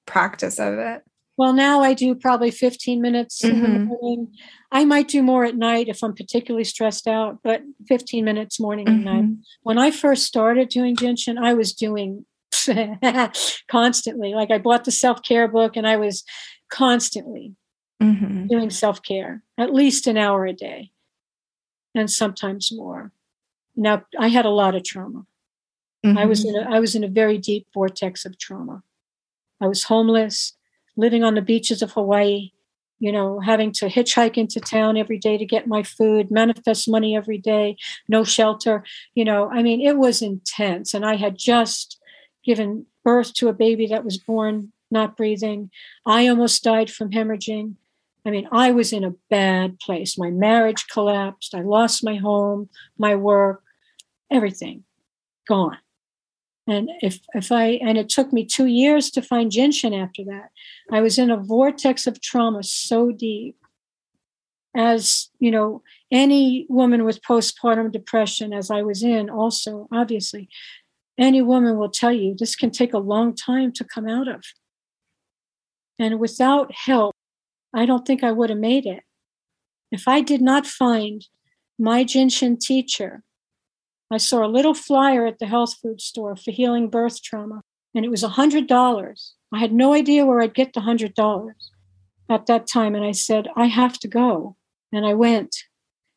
practice 0.06 0.58
of 0.58 0.74
it? 0.78 1.02
Well, 1.36 1.52
now 1.52 1.80
I 1.82 1.94
do 1.94 2.14
probably 2.14 2.50
15 2.52 3.00
minutes 3.02 3.42
in 3.42 3.60
the 3.60 3.68
Mhm. 3.68 3.86
morning. 3.86 4.32
I 4.70 4.84
might 4.84 5.08
do 5.08 5.20
more 5.22 5.44
at 5.44 5.56
night 5.56 5.88
if 5.88 6.02
I'm 6.02 6.14
particularly 6.14 6.62
stressed 6.64 7.08
out, 7.08 7.38
but 7.42 7.62
15 7.88 8.24
minutes 8.24 8.60
morning 8.60 8.88
and 8.88 9.04
night. 9.04 9.24
Mhm. 9.24 9.38
When 9.62 9.78
I 9.78 9.90
first 9.90 10.24
started 10.24 10.68
doing 10.68 10.94
Jinshin, 10.96 11.38
I 11.38 11.54
was 11.54 11.72
doing 11.72 12.24
constantly. 13.68 14.34
Like 14.34 14.50
I 14.50 14.58
bought 14.58 14.84
the 14.84 14.90
self 14.92 15.22
care 15.22 15.48
book 15.48 15.76
and 15.76 15.86
I 15.86 15.96
was 15.96 16.24
constantly 16.70 17.54
Mhm. 18.02 18.48
doing 18.48 18.70
self 18.70 19.02
care, 19.02 19.42
at 19.58 19.72
least 19.74 20.06
an 20.06 20.16
hour 20.16 20.46
a 20.46 20.52
day, 20.52 20.90
and 21.94 22.10
sometimes 22.10 22.70
more. 22.72 23.12
Now, 23.76 24.04
I 24.18 24.28
had 24.28 24.44
a 24.44 24.50
lot 24.50 24.74
of 24.74 24.84
trauma. 24.84 25.26
I 26.04 26.26
was 26.26 26.44
Mhm. 26.44 26.48
in 26.50 26.56
a, 26.56 26.60
I 26.76 26.80
was 26.80 26.94
in 26.94 27.02
a 27.02 27.08
very 27.08 27.38
deep 27.38 27.66
vortex 27.72 28.26
of 28.26 28.36
trauma. 28.38 28.82
I 29.60 29.66
was 29.66 29.84
homeless, 29.84 30.52
living 30.96 31.24
on 31.24 31.34
the 31.34 31.40
beaches 31.42 31.80
of 31.80 31.92
Hawaii, 31.92 32.50
you 32.98 33.10
know, 33.10 33.40
having 33.40 33.72
to 33.72 33.86
hitchhike 33.86 34.36
into 34.36 34.60
town 34.60 34.98
every 34.98 35.18
day 35.18 35.38
to 35.38 35.46
get 35.46 35.66
my 35.66 35.82
food, 35.82 36.30
manifest 36.30 36.88
money 36.90 37.16
every 37.16 37.38
day, 37.38 37.76
no 38.06 38.22
shelter. 38.22 38.84
You 39.14 39.24
know, 39.24 39.48
I 39.50 39.62
mean, 39.62 39.80
it 39.80 39.96
was 39.96 40.20
intense. 40.20 40.92
And 40.92 41.06
I 41.06 41.16
had 41.16 41.38
just 41.38 41.98
given 42.44 42.86
birth 43.02 43.32
to 43.34 43.48
a 43.48 43.54
baby 43.54 43.86
that 43.86 44.04
was 44.04 44.18
born 44.18 44.72
not 44.90 45.16
breathing. 45.16 45.70
I 46.04 46.28
almost 46.28 46.62
died 46.62 46.90
from 46.90 47.10
hemorrhaging. 47.10 47.76
I 48.26 48.30
mean, 48.30 48.48
I 48.50 48.70
was 48.70 48.92
in 48.92 49.04
a 49.04 49.14
bad 49.28 49.78
place. 49.80 50.16
My 50.16 50.30
marriage 50.30 50.86
collapsed. 50.88 51.54
I 51.54 51.60
lost 51.60 52.02
my 52.02 52.16
home, 52.16 52.70
my 52.98 53.14
work, 53.16 53.62
everything 54.30 54.84
gone. 55.46 55.78
And 56.66 56.88
if 57.02 57.20
if 57.34 57.52
I 57.52 57.78
and 57.82 57.98
it 57.98 58.08
took 58.08 58.32
me 58.32 58.46
two 58.46 58.66
years 58.66 59.10
to 59.10 59.22
find 59.22 59.52
Jinshin 59.52 59.94
after 60.00 60.24
that. 60.24 60.50
I 60.90 61.02
was 61.02 61.18
in 61.18 61.30
a 61.30 61.36
vortex 61.36 62.06
of 62.06 62.22
trauma 62.22 62.62
so 62.62 63.12
deep. 63.12 63.56
As 64.74 65.28
you 65.38 65.50
know, 65.50 65.82
any 66.10 66.66
woman 66.68 67.04
with 67.04 67.22
postpartum 67.22 67.92
depression, 67.92 68.52
as 68.52 68.70
I 68.70 68.82
was 68.82 69.02
in, 69.02 69.28
also 69.28 69.88
obviously, 69.92 70.48
any 71.18 71.42
woman 71.42 71.76
will 71.76 71.90
tell 71.90 72.12
you 72.12 72.34
this 72.34 72.56
can 72.56 72.70
take 72.70 72.94
a 72.94 72.98
long 72.98 73.36
time 73.36 73.70
to 73.72 73.84
come 73.84 74.08
out 74.08 74.26
of. 74.26 74.42
And 75.98 76.18
without 76.18 76.72
help, 76.72 77.14
I 77.74 77.86
don't 77.86 78.06
think 78.06 78.22
I 78.22 78.32
would 78.32 78.50
have 78.50 78.58
made 78.58 78.86
it. 78.86 79.02
If 79.90 80.06
I 80.08 80.20
did 80.20 80.40
not 80.40 80.66
find 80.66 81.26
my 81.78 82.04
Jinshin 82.04 82.58
teacher, 82.58 83.22
I 84.10 84.18
saw 84.18 84.44
a 84.44 84.48
little 84.48 84.74
flyer 84.74 85.26
at 85.26 85.38
the 85.38 85.46
health 85.46 85.74
food 85.82 86.00
store 86.00 86.36
for 86.36 86.50
healing 86.50 86.88
birth 86.88 87.22
trauma, 87.22 87.62
and 87.94 88.04
it 88.04 88.10
was 88.10 88.22
$100. 88.22 89.30
I 89.52 89.58
had 89.58 89.72
no 89.72 89.92
idea 89.92 90.26
where 90.26 90.40
I'd 90.40 90.54
get 90.54 90.72
the 90.72 90.80
$100 90.80 91.52
at 92.28 92.46
that 92.46 92.66
time. 92.66 92.94
And 92.94 93.04
I 93.04 93.12
said, 93.12 93.48
I 93.56 93.66
have 93.66 93.98
to 94.00 94.08
go. 94.08 94.56
And 94.92 95.06
I 95.06 95.14
went. 95.14 95.54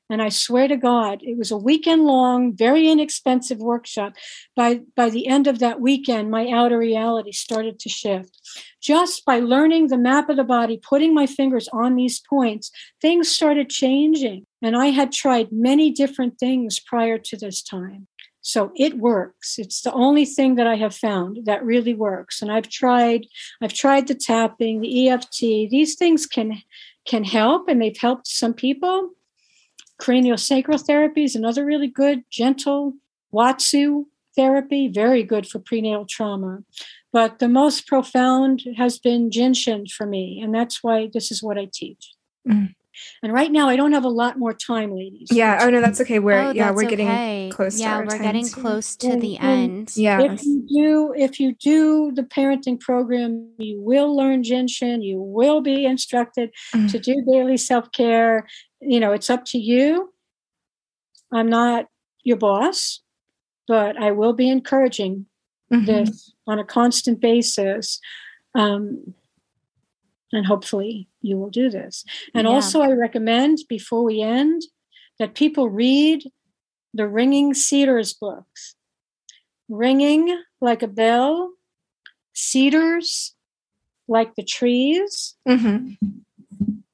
And 0.10 0.22
I 0.22 0.30
swear 0.30 0.68
to 0.68 0.78
God, 0.78 1.20
it 1.22 1.38
was 1.38 1.52
a 1.52 1.58
weekend 1.58 2.06
long, 2.06 2.56
very 2.56 2.90
inexpensive 2.90 3.60
workshop. 3.60 4.14
By, 4.56 4.82
by 4.96 5.10
the 5.10 5.28
end 5.28 5.48
of 5.48 5.60
that 5.60 5.82
weekend, 5.82 6.32
my 6.32 6.50
outer 6.50 6.78
reality 6.78 7.34
started 7.34 7.78
to 7.80 7.90
shift. 7.90 8.38
Just 8.82 9.26
by 9.26 9.40
learning 9.40 9.88
the 9.88 9.98
map 9.98 10.30
of 10.30 10.38
the 10.38 10.46
body, 10.46 10.80
putting 10.82 11.14
my 11.14 11.26
fingers 11.26 11.68
on 11.74 11.96
these 11.96 12.22
points, 12.30 12.72
things 13.02 13.30
started 13.30 13.70
changing. 13.70 14.46
And 14.62 14.78
I 14.78 14.88
had 14.88 15.12
tried 15.12 15.52
many 15.52 15.92
different 15.92 16.40
things 16.40 16.80
prior 16.80 17.18
to 17.18 17.36
this 17.36 17.62
time. 17.62 18.08
So 18.42 18.72
it 18.78 18.98
works. 18.98 19.60
It's 19.60 19.82
the 19.82 19.92
only 19.92 20.24
thing 20.24 20.56
that 20.56 20.68
I 20.68 20.76
have 20.76 20.96
found 20.96 21.40
that 21.44 21.66
really 21.66 21.94
works. 21.94 22.42
And 22.42 22.50
I've 22.50 22.70
tried, 22.70 23.28
I've 23.62 23.74
tried 23.74 24.08
the 24.08 24.16
tapping, 24.16 24.80
the 24.80 25.10
EFT. 25.10 25.40
These 25.70 25.96
things 25.96 26.26
can 26.26 26.62
can 27.08 27.24
help 27.24 27.68
and 27.68 27.82
they've 27.82 27.98
helped 27.98 28.28
some 28.28 28.54
people. 28.54 29.12
Craniosacral 30.02 30.82
therapy 30.82 31.24
is 31.24 31.36
another 31.36 31.66
really 31.66 31.88
good, 31.88 32.24
gentle 32.30 32.94
Watsu 33.34 34.06
therapy, 34.36 34.88
very 34.88 35.24
good 35.24 35.48
for 35.48 35.60
prenatal 35.60 36.06
trauma. 36.06 36.64
But 37.12 37.40
the 37.40 37.50
most 37.50 37.88
profound 37.88 38.64
has 38.78 39.00
been 39.00 39.30
Jinshin 39.30 39.90
for 39.90 40.06
me, 40.06 40.40
and 40.42 40.54
that's 40.54 40.84
why 40.84 41.10
this 41.12 41.32
is 41.32 41.42
what 41.42 41.58
I 41.58 41.68
teach. 41.74 42.14
Mm. 42.48 42.76
And 43.24 43.32
right 43.34 43.52
now, 43.52 43.68
I 43.70 43.76
don't 43.76 43.94
have 43.94 44.06
a 44.06 44.10
lot 44.10 44.38
more 44.38 44.54
time, 44.54 44.96
ladies. 44.96 45.28
Yeah. 45.32 45.60
Oh 45.62 45.70
no, 45.70 45.82
that's 45.82 46.00
okay. 46.02 46.20
We're 46.20 46.40
oh, 46.40 46.52
yeah, 46.52 46.72
we're 46.72 46.90
getting 46.90 47.08
okay. 47.08 47.50
close. 47.54 47.80
Yeah, 47.80 47.96
our 47.98 48.06
we're 48.06 48.18
getting 48.20 48.46
too. 48.48 48.62
close 48.62 48.96
to 48.98 49.08
And- 49.12 49.22
the 49.22 49.38
and 49.38 49.72
end. 49.72 49.92
Yeah. 49.96 50.22
If 50.22 50.44
you 50.44 50.66
do, 50.68 51.14
if 51.18 51.40
you 51.40 51.54
do 51.56 52.12
the 52.14 52.24
parenting 52.24 52.80
program, 52.80 53.52
you 53.58 53.82
will 53.82 54.16
learn 54.16 54.44
Jinshin. 54.44 55.04
You 55.04 55.22
will 55.22 55.62
be 55.62 55.86
instructed 55.86 56.52
Mm. 56.76 56.92
to 56.92 57.00
do 57.00 57.22
daily 57.30 57.58
self 57.58 57.92
care. 57.92 58.48
You 58.82 59.00
know, 59.00 59.12
it's 59.12 59.30
up 59.30 59.46
to 59.46 59.58
you. 59.58 60.14
I'm 61.34 61.50
not 61.50 61.88
your 62.24 62.38
boss, 62.38 63.02
but 63.68 63.98
I 64.02 64.12
will 64.12 64.34
be 64.34 64.50
encouraging 64.50 65.26
Mhm. 65.72 65.86
this 65.86 66.34
on 66.46 66.60
a 66.60 66.64
constant 66.64 67.20
basis. 67.20 68.00
Um, 68.56 69.14
and 70.32 70.46
hopefully 70.46 71.08
you 71.22 71.38
will 71.38 71.50
do 71.50 71.70
this. 71.70 72.04
And 72.34 72.46
Yeah. 72.48 72.54
also, 72.54 72.82
I 72.82 72.92
recommend 72.92 73.60
before 73.70 74.04
we 74.04 74.22
end 74.22 74.64
that 75.20 75.36
people 75.36 75.70
read 75.70 76.24
the 76.94 77.08
Ringing 77.08 77.54
Cedars 77.54 78.14
books. 78.14 78.76
Ringing 79.70 80.42
like 80.62 80.82
a 80.82 80.88
bell, 80.88 81.54
cedars 82.34 83.36
like 84.08 84.36
the 84.36 84.44
trees. 84.44 85.36
Mhm. 85.48 85.98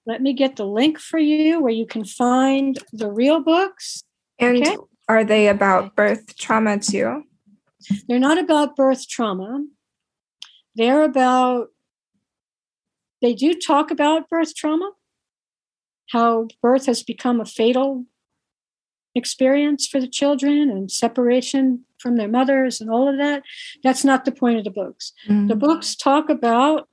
Let 0.05 0.21
me 0.21 0.33
get 0.33 0.55
the 0.55 0.65
link 0.65 0.99
for 0.99 1.19
you 1.19 1.61
where 1.61 1.71
you 1.71 1.85
can 1.85 2.03
find 2.03 2.77
the 2.91 3.09
real 3.11 3.39
books. 3.39 4.03
And 4.39 4.57
Okay. 4.57 4.75
are 5.07 5.23
they 5.23 5.47
about 5.47 5.95
birth 5.95 6.35
trauma 6.35 6.79
too? 6.79 7.23
They're 8.07 8.19
not 8.19 8.37
about 8.37 8.75
birth 8.75 9.07
trauma. 9.07 9.65
They're 10.75 11.03
about, 11.03 11.67
they 13.23 13.33
do 13.33 13.53
talk 13.53 13.89
about 13.89 14.29
birth 14.29 14.53
trauma, 14.53 14.91
how 16.11 16.49
birth 16.61 16.85
has 16.87 17.01
become 17.01 17.39
a 17.39 17.45
fatal 17.45 18.05
experience 19.15 19.87
for 19.87 20.01
the 20.01 20.07
children 20.09 20.69
and 20.69 20.91
separation 20.91 21.85
from 21.99 22.17
their 22.17 22.27
mothers 22.27 22.81
and 22.81 22.89
all 22.91 23.07
of 23.07 23.17
that. 23.17 23.41
That's 23.81 24.03
not 24.03 24.25
the 24.25 24.33
point 24.33 24.57
of 24.57 24.65
the 24.65 24.71
books. 24.71 25.13
The 25.27 25.55
Mm. 25.55 25.59
books 25.59 25.95
talk 25.95 26.29
about 26.29 26.89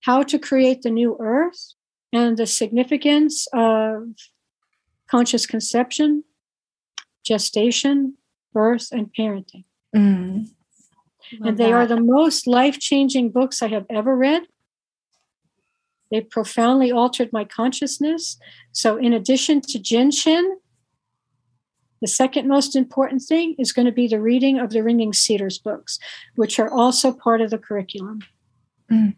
how 0.00 0.22
to 0.22 0.38
create 0.38 0.80
the 0.82 0.90
new 0.90 1.16
earth 1.20 1.74
and 2.10 2.36
the 2.38 2.46
significance 2.46 3.46
of 3.52 4.08
conscious 5.06 5.44
conception, 5.46 6.24
gestation, 7.22 8.16
birth, 8.54 8.88
and 8.90 9.12
parenting. 9.12 9.64
Mm. 9.94 10.48
Love 11.32 11.48
and 11.48 11.58
they 11.58 11.72
are 11.72 11.86
the 11.86 12.00
most 12.00 12.46
life 12.46 12.78
changing 12.78 13.30
books 13.30 13.62
I 13.62 13.68
have 13.68 13.86
ever 13.90 14.16
read. 14.16 14.44
They 16.14 16.20
profoundly 16.20 16.92
altered 16.92 17.32
my 17.32 17.42
consciousness. 17.44 18.38
So, 18.70 18.96
in 18.96 19.12
addition 19.12 19.60
to 19.62 19.80
Jinshin, 19.80 20.44
The 22.00 22.08
second 22.08 22.46
most 22.46 22.76
important 22.76 23.22
thing 23.22 23.56
is 23.58 23.72
going 23.72 23.86
to 23.86 23.92
be 23.92 24.06
the 24.06 24.20
reading 24.20 24.58
of 24.60 24.70
the 24.70 24.82
Ringing 24.82 25.12
Cedars 25.14 25.58
books, 25.58 25.98
which 26.36 26.58
are 26.60 26.70
also 26.70 27.12
part 27.12 27.40
of 27.40 27.48
the 27.50 27.56
curriculum. 27.58 28.20
Mm. 28.92 29.16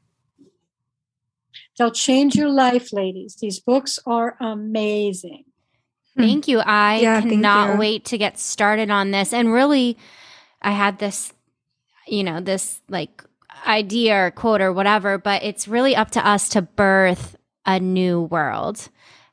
They'll 1.77 1.90
change 1.90 2.36
your 2.36 2.48
life, 2.48 2.93
ladies. 2.93 3.36
These 3.40 3.59
books 3.60 3.98
are 4.06 4.36
amazing. 4.40 5.44
Thank 6.16 6.48
you. 6.48 6.60
I 6.60 7.01
Yeah, 7.01 7.20
cannot 7.20 7.73
you. 7.73 7.78
wait 7.78 8.05
to 8.06 8.16
get 8.18 8.39
started 8.39 8.89
on 8.90 9.10
this. 9.10 9.32
And 9.35 9.52
really, 9.52 9.98
I 10.62 10.70
had 10.70 10.98
this, 10.98 11.32
you 12.06 12.23
know, 12.24 12.40
this 12.40 12.81
like 12.89 13.23
idea 13.66 14.26
or 14.26 14.30
quote 14.30 14.60
or 14.60 14.72
whatever, 14.72 15.18
but 15.18 15.43
it's 15.43 15.68
really 15.68 15.97
up 15.97 16.10
to 16.12 16.26
us 16.26 16.48
to 16.51 16.62
birth 16.62 17.36
a 17.64 17.80
new 17.80 18.22
world. 18.22 18.88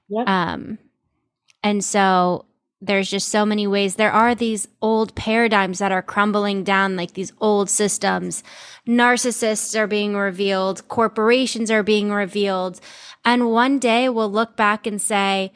Yep. 0.10 0.28
Um, 0.28 0.78
and 1.64 1.84
so 1.84 2.46
there's 2.82 3.10
just 3.10 3.30
so 3.30 3.46
many 3.46 3.66
ways. 3.66 3.96
There 3.96 4.12
are 4.12 4.36
these 4.36 4.68
old 4.82 5.16
paradigms 5.16 5.80
that 5.80 5.92
are 5.92 6.02
crumbling 6.02 6.64
down, 6.64 6.98
like 6.98 7.14
these 7.14 7.32
old 7.40 7.70
systems. 7.70 8.44
Narcissists 8.86 9.78
are 9.78 9.88
being 9.88 10.16
revealed, 10.16 10.88
corporations 10.90 11.72
are 11.72 11.84
being 11.84 12.12
revealed. 12.12 12.82
And 13.24 13.52
one 13.52 13.80
day 13.80 14.10
we'll 14.10 14.32
look 14.32 14.58
back 14.58 14.86
and 14.86 15.02
say, 15.02 15.54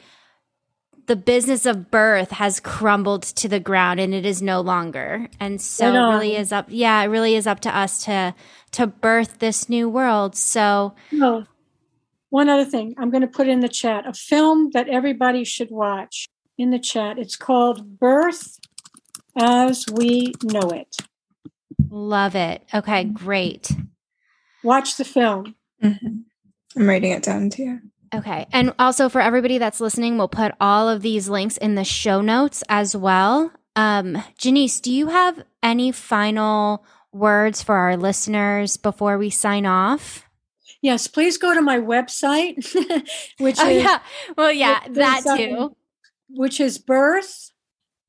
the 1.08 1.16
business 1.16 1.64
of 1.64 1.90
birth 1.90 2.30
has 2.32 2.60
crumbled 2.60 3.22
to 3.22 3.48
the 3.48 3.58
ground 3.58 3.98
and 3.98 4.14
it 4.14 4.26
is 4.26 4.42
no 4.42 4.60
longer. 4.60 5.26
And 5.40 5.60
so 5.60 5.88
it 5.88 6.14
really 6.14 6.36
is 6.36 6.52
up 6.52 6.66
yeah, 6.68 7.02
it 7.02 7.06
really 7.06 7.34
is 7.34 7.46
up 7.46 7.60
to 7.60 7.74
us 7.74 8.04
to 8.04 8.34
to 8.72 8.86
birth 8.86 9.38
this 9.38 9.68
new 9.68 9.88
world. 9.88 10.36
So 10.36 10.94
Oh, 11.14 11.44
one 12.30 12.48
other 12.48 12.64
thing 12.64 12.94
I'm 12.98 13.10
going 13.10 13.22
to 13.22 13.26
put 13.28 13.48
in 13.48 13.60
the 13.60 13.68
chat 13.68 14.06
a 14.06 14.12
film 14.12 14.70
that 14.72 14.88
everybody 14.88 15.44
should 15.44 15.70
watch 15.70 16.28
in 16.56 16.70
the 16.70 16.78
chat. 16.78 17.18
It's 17.18 17.36
called 17.36 17.98
Birth 17.98 18.58
as 19.36 19.86
We 19.92 20.32
Know 20.42 20.70
It. 20.70 20.96
love 21.90 22.34
it. 22.34 22.62
Okay, 22.74 23.04
great. 23.04 23.70
Watch 24.64 24.96
the 24.96 25.04
film. 25.04 25.54
Mhm. 25.82 26.24
I'm 26.76 26.88
writing 26.88 27.12
it 27.12 27.22
down 27.22 27.50
too. 27.50 27.78
Okay. 28.14 28.46
And 28.52 28.72
also 28.78 29.08
for 29.08 29.20
everybody 29.20 29.58
that's 29.58 29.80
listening, 29.80 30.16
we'll 30.18 30.28
put 30.28 30.52
all 30.60 30.88
of 30.88 31.02
these 31.02 31.28
links 31.28 31.56
in 31.56 31.74
the 31.74 31.84
show 31.84 32.20
notes 32.20 32.64
as 32.68 32.96
well. 32.96 33.52
Um, 33.76 34.14
Jeanice, 34.38 34.80
do 34.80 34.92
you 34.92 35.08
have 35.08 35.44
any 35.62 35.92
final 35.92 36.84
words 37.18 37.62
for 37.62 37.74
our 37.76 37.96
listeners 37.96 38.76
before 38.76 39.18
we 39.18 39.30
sign 39.30 39.66
off? 39.66 40.24
Yes, 40.80 41.06
please 41.08 41.38
go 41.38 41.54
to 41.54 41.60
my 41.60 41.78
website, 41.78 42.56
which 43.38 43.56
Oh 43.58 43.68
is 43.68 43.82
yeah. 43.82 43.98
Well, 44.36 44.52
yeah, 44.52 44.80
that 44.90 45.26
um, 45.26 45.36
too. 45.38 45.76
which 46.30 46.60
is 46.60 46.78
Birth 46.78 47.50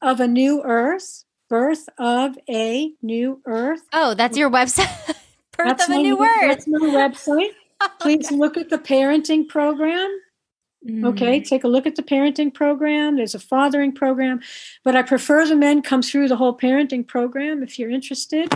of 0.02 0.19
a 0.19 0.27
New 0.27 0.61
Earth. 0.64 1.26
Birth 1.49 1.90
of 1.98 2.38
a 2.48 2.94
New 3.02 3.41
Earth. 3.45 3.81
Oh, 3.91 4.14
that's 4.14 4.38
your 4.38 4.52
website. 4.52 4.95
Birth 5.57 5.68
That's 5.68 5.84
of 5.86 5.90
a 5.90 5.95
my- 5.95 6.02
new 6.03 6.23
earth. 6.23 6.48
That's 6.48 6.68
my 6.68 6.77
website. 6.80 7.49
Please 7.99 8.31
look 8.31 8.56
at 8.56 8.69
the 8.69 8.77
parenting 8.77 9.48
program. 9.48 10.10
Mm. 10.88 11.06
Okay, 11.07 11.41
take 11.41 11.65
a 11.65 11.68
look 11.68 11.86
at 11.86 11.98
the 11.98 12.03
parenting 12.03 12.53
program. 12.53 13.18
There's 13.18 13.36
a 13.36 13.40
fathering 13.40 13.91
program, 13.94 14.40
but 14.86 14.95
I 14.95 15.02
prefer 15.02 15.45
the 15.45 15.57
men 15.57 15.81
come 15.81 16.02
through 16.02 16.30
the 16.30 16.38
whole 16.38 16.56
parenting 16.57 17.06
program 17.06 17.61
if 17.64 17.77
you're 17.77 17.90
interested. 17.90 18.53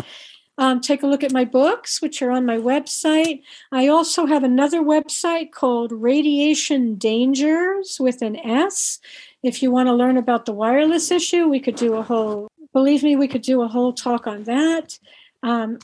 Um, 0.58 0.82
take 0.82 1.02
a 1.02 1.08
look 1.08 1.24
at 1.24 1.32
my 1.32 1.46
books, 1.46 2.02
which 2.02 2.22
are 2.22 2.30
on 2.30 2.46
my 2.46 2.58
website. 2.58 3.42
I 3.72 3.88
also 3.88 4.28
have 4.28 4.44
another 4.44 4.82
website 4.82 5.52
called 5.52 5.92
Radiation 5.92 6.96
Dangers 6.96 7.98
with 8.00 8.22
an 8.22 8.36
S. 8.38 9.00
If 9.42 9.64
you 9.64 9.72
want 9.72 9.88
to 9.88 9.94
learn 9.94 10.16
about 10.16 10.46
the 10.46 10.54
wireless 10.54 11.10
issue, 11.10 11.48
we 11.48 11.60
could 11.60 11.76
do 11.76 11.96
a 11.96 12.04
whole, 12.04 12.50
believe 12.72 13.02
me, 13.02 13.16
we 13.16 13.28
could 13.28 13.42
do 13.42 13.64
a 13.64 13.68
whole 13.68 13.94
talk 13.94 14.28
on 14.28 14.44
that. 14.44 15.00
Um, 15.42 15.80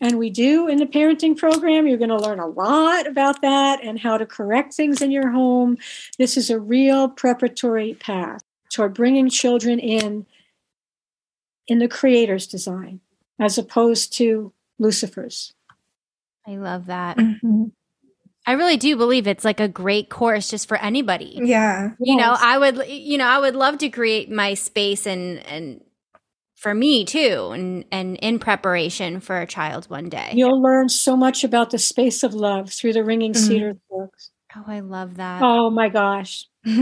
and 0.00 0.18
we 0.18 0.30
do 0.30 0.68
in 0.68 0.78
the 0.78 0.86
parenting 0.86 1.36
program. 1.36 1.86
You're 1.86 1.98
going 1.98 2.08
to 2.08 2.16
learn 2.16 2.40
a 2.40 2.46
lot 2.46 3.06
about 3.06 3.42
that 3.42 3.80
and 3.82 3.98
how 3.98 4.16
to 4.16 4.24
correct 4.24 4.72
things 4.72 5.02
in 5.02 5.10
your 5.10 5.30
home. 5.30 5.76
This 6.18 6.36
is 6.36 6.50
a 6.50 6.58
real 6.58 7.08
preparatory 7.08 7.94
path 7.94 8.42
toward 8.72 8.94
bringing 8.94 9.28
children 9.28 9.78
in 9.78 10.26
in 11.66 11.78
the 11.78 11.88
creator's 11.88 12.46
design 12.46 13.00
as 13.40 13.58
opposed 13.58 14.12
to 14.18 14.52
Lucifer's. 14.78 15.52
I 16.46 16.56
love 16.56 16.86
that. 16.86 17.16
Mhm. 17.18 17.72
I 18.46 18.52
really 18.52 18.78
do 18.78 18.96
believe 18.96 19.26
it's 19.26 19.44
like 19.44 19.60
a 19.60 19.68
great 19.68 20.08
course 20.08 20.48
just 20.48 20.68
for 20.68 20.78
anybody. 20.78 21.38
Yeah. 21.42 21.90
You 22.00 22.16
know, 22.16 22.34
I 22.38 22.56
would 22.56 22.86
you 22.88 23.18
know, 23.18 23.26
I 23.26 23.38
would 23.38 23.54
love 23.54 23.78
to 23.78 23.90
create 23.90 24.30
my 24.30 24.54
space 24.54 25.06
and 25.06 25.38
and 25.46 25.82
for 26.56 26.74
me 26.74 27.04
too 27.04 27.50
and 27.52 27.84
and 27.92 28.16
in 28.16 28.38
preparation 28.38 29.20
for 29.20 29.38
a 29.40 29.46
child 29.46 29.84
one 29.90 30.08
day. 30.08 30.32
You'll 30.34 30.62
learn 30.62 30.88
so 30.88 31.14
much 31.16 31.44
about 31.44 31.70
the 31.70 31.78
space 31.78 32.22
of 32.22 32.32
love 32.32 32.70
through 32.72 32.94
the 32.94 33.04
Ringing 33.04 33.32
Mhm. 33.34 33.36
Cedar 33.36 33.76
books. 33.90 34.30
Oh, 34.56 34.64
I 34.66 34.80
love 34.80 35.16
that. 35.18 35.42
Oh 35.42 35.68
my 35.70 35.88
gosh. 35.90 36.46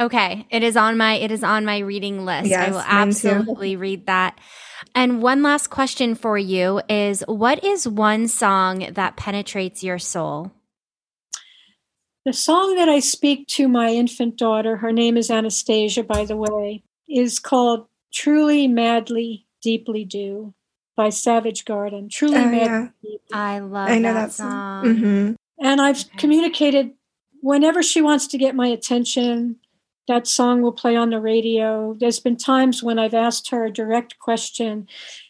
Okay, 0.00 0.44
it 0.50 0.64
is 0.64 0.76
on 0.76 0.96
my 0.96 1.14
it 1.14 1.30
is 1.30 1.44
on 1.44 1.64
my 1.64 1.78
reading 1.78 2.24
list. 2.24 2.52
I 2.52 2.70
will 2.70 2.78
mine 2.78 3.12
too. 3.12 3.28
absolutely 3.28 3.76
read 3.76 4.06
that. 4.06 4.36
And 4.94 5.22
one 5.22 5.42
last 5.42 5.70
question 5.70 6.14
for 6.14 6.38
you 6.38 6.80
is 6.88 7.22
what 7.26 7.62
is 7.64 7.86
one 7.86 8.28
song 8.28 8.86
that 8.92 9.16
penetrates 9.16 9.82
your 9.82 9.98
soul? 9.98 10.52
The 12.24 12.32
song 12.32 12.76
that 12.76 12.88
I 12.88 13.00
speak 13.00 13.46
to 13.48 13.68
my 13.68 13.90
infant 13.90 14.36
daughter, 14.36 14.78
her 14.78 14.92
name 14.92 15.16
is 15.16 15.30
Anastasia, 15.30 16.02
by 16.02 16.24
the 16.24 16.36
way, 16.36 16.82
is 17.08 17.38
called 17.38 17.86
Truly, 18.14 18.66
Madly, 18.66 19.46
Deeply 19.60 20.04
Do 20.04 20.54
by 20.96 21.10
Savage 21.10 21.64
Garden. 21.66 22.08
Truly, 22.08 22.36
Oh, 22.38 22.48
Madly, 22.50 22.60
yeah. 22.62 22.88
Deeply. 23.02 23.18
I 23.32 23.58
love 23.58 23.90
I 23.90 23.98
know 23.98 24.14
that, 24.14 24.26
that 24.28 24.32
song. 24.32 24.50
song. 24.50 24.96
hmm 24.96 25.32
And 25.58 25.80
I've 25.82 26.00
Okay. 26.00 26.16
communicated 26.16 26.92
whenever 27.42 27.82
she 27.82 28.00
wants 28.00 28.26
to 28.28 28.38
get 28.38 28.54
my 28.54 28.68
attention, 28.68 29.56
that 30.06 30.26
song 30.26 30.62
will 30.62 30.72
play 30.72 30.96
on 30.96 31.10
the 31.10 31.20
radio. 31.20 31.94
There's 31.98 32.20
been 32.20 32.36
times 32.36 32.82
when 32.82 32.98
I've 32.98 33.14
asked 33.14 33.50
her 33.50 33.64
a 33.64 33.72
direct 33.72 34.18
question 34.18 34.86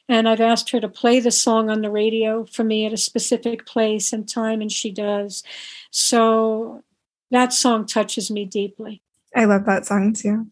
and 0.09 0.29
I've 0.29 0.41
asked 0.41 0.71
her 0.71 0.81
to 0.81 0.89
play 0.89 1.21
the 1.21 1.31
song 1.31 1.71
on 1.71 1.81
the 1.81 1.91
radio 1.91 2.45
for 2.45 2.65
me 2.65 2.85
at 2.85 2.93
a 2.93 2.99
specific 2.99 3.67
place 3.67 4.13
and 4.13 4.29
time, 4.29 4.61
and 4.61 4.71
she 4.71 4.91
does. 4.91 5.43
So 5.91 6.83
that 7.31 7.53
song 7.53 7.87
touches 7.87 8.31
me 8.31 8.45
deeply. 8.45 9.03
I 9.35 9.47
love 9.47 9.65
that 9.67 9.87
song 9.87 10.13
too. 10.13 10.49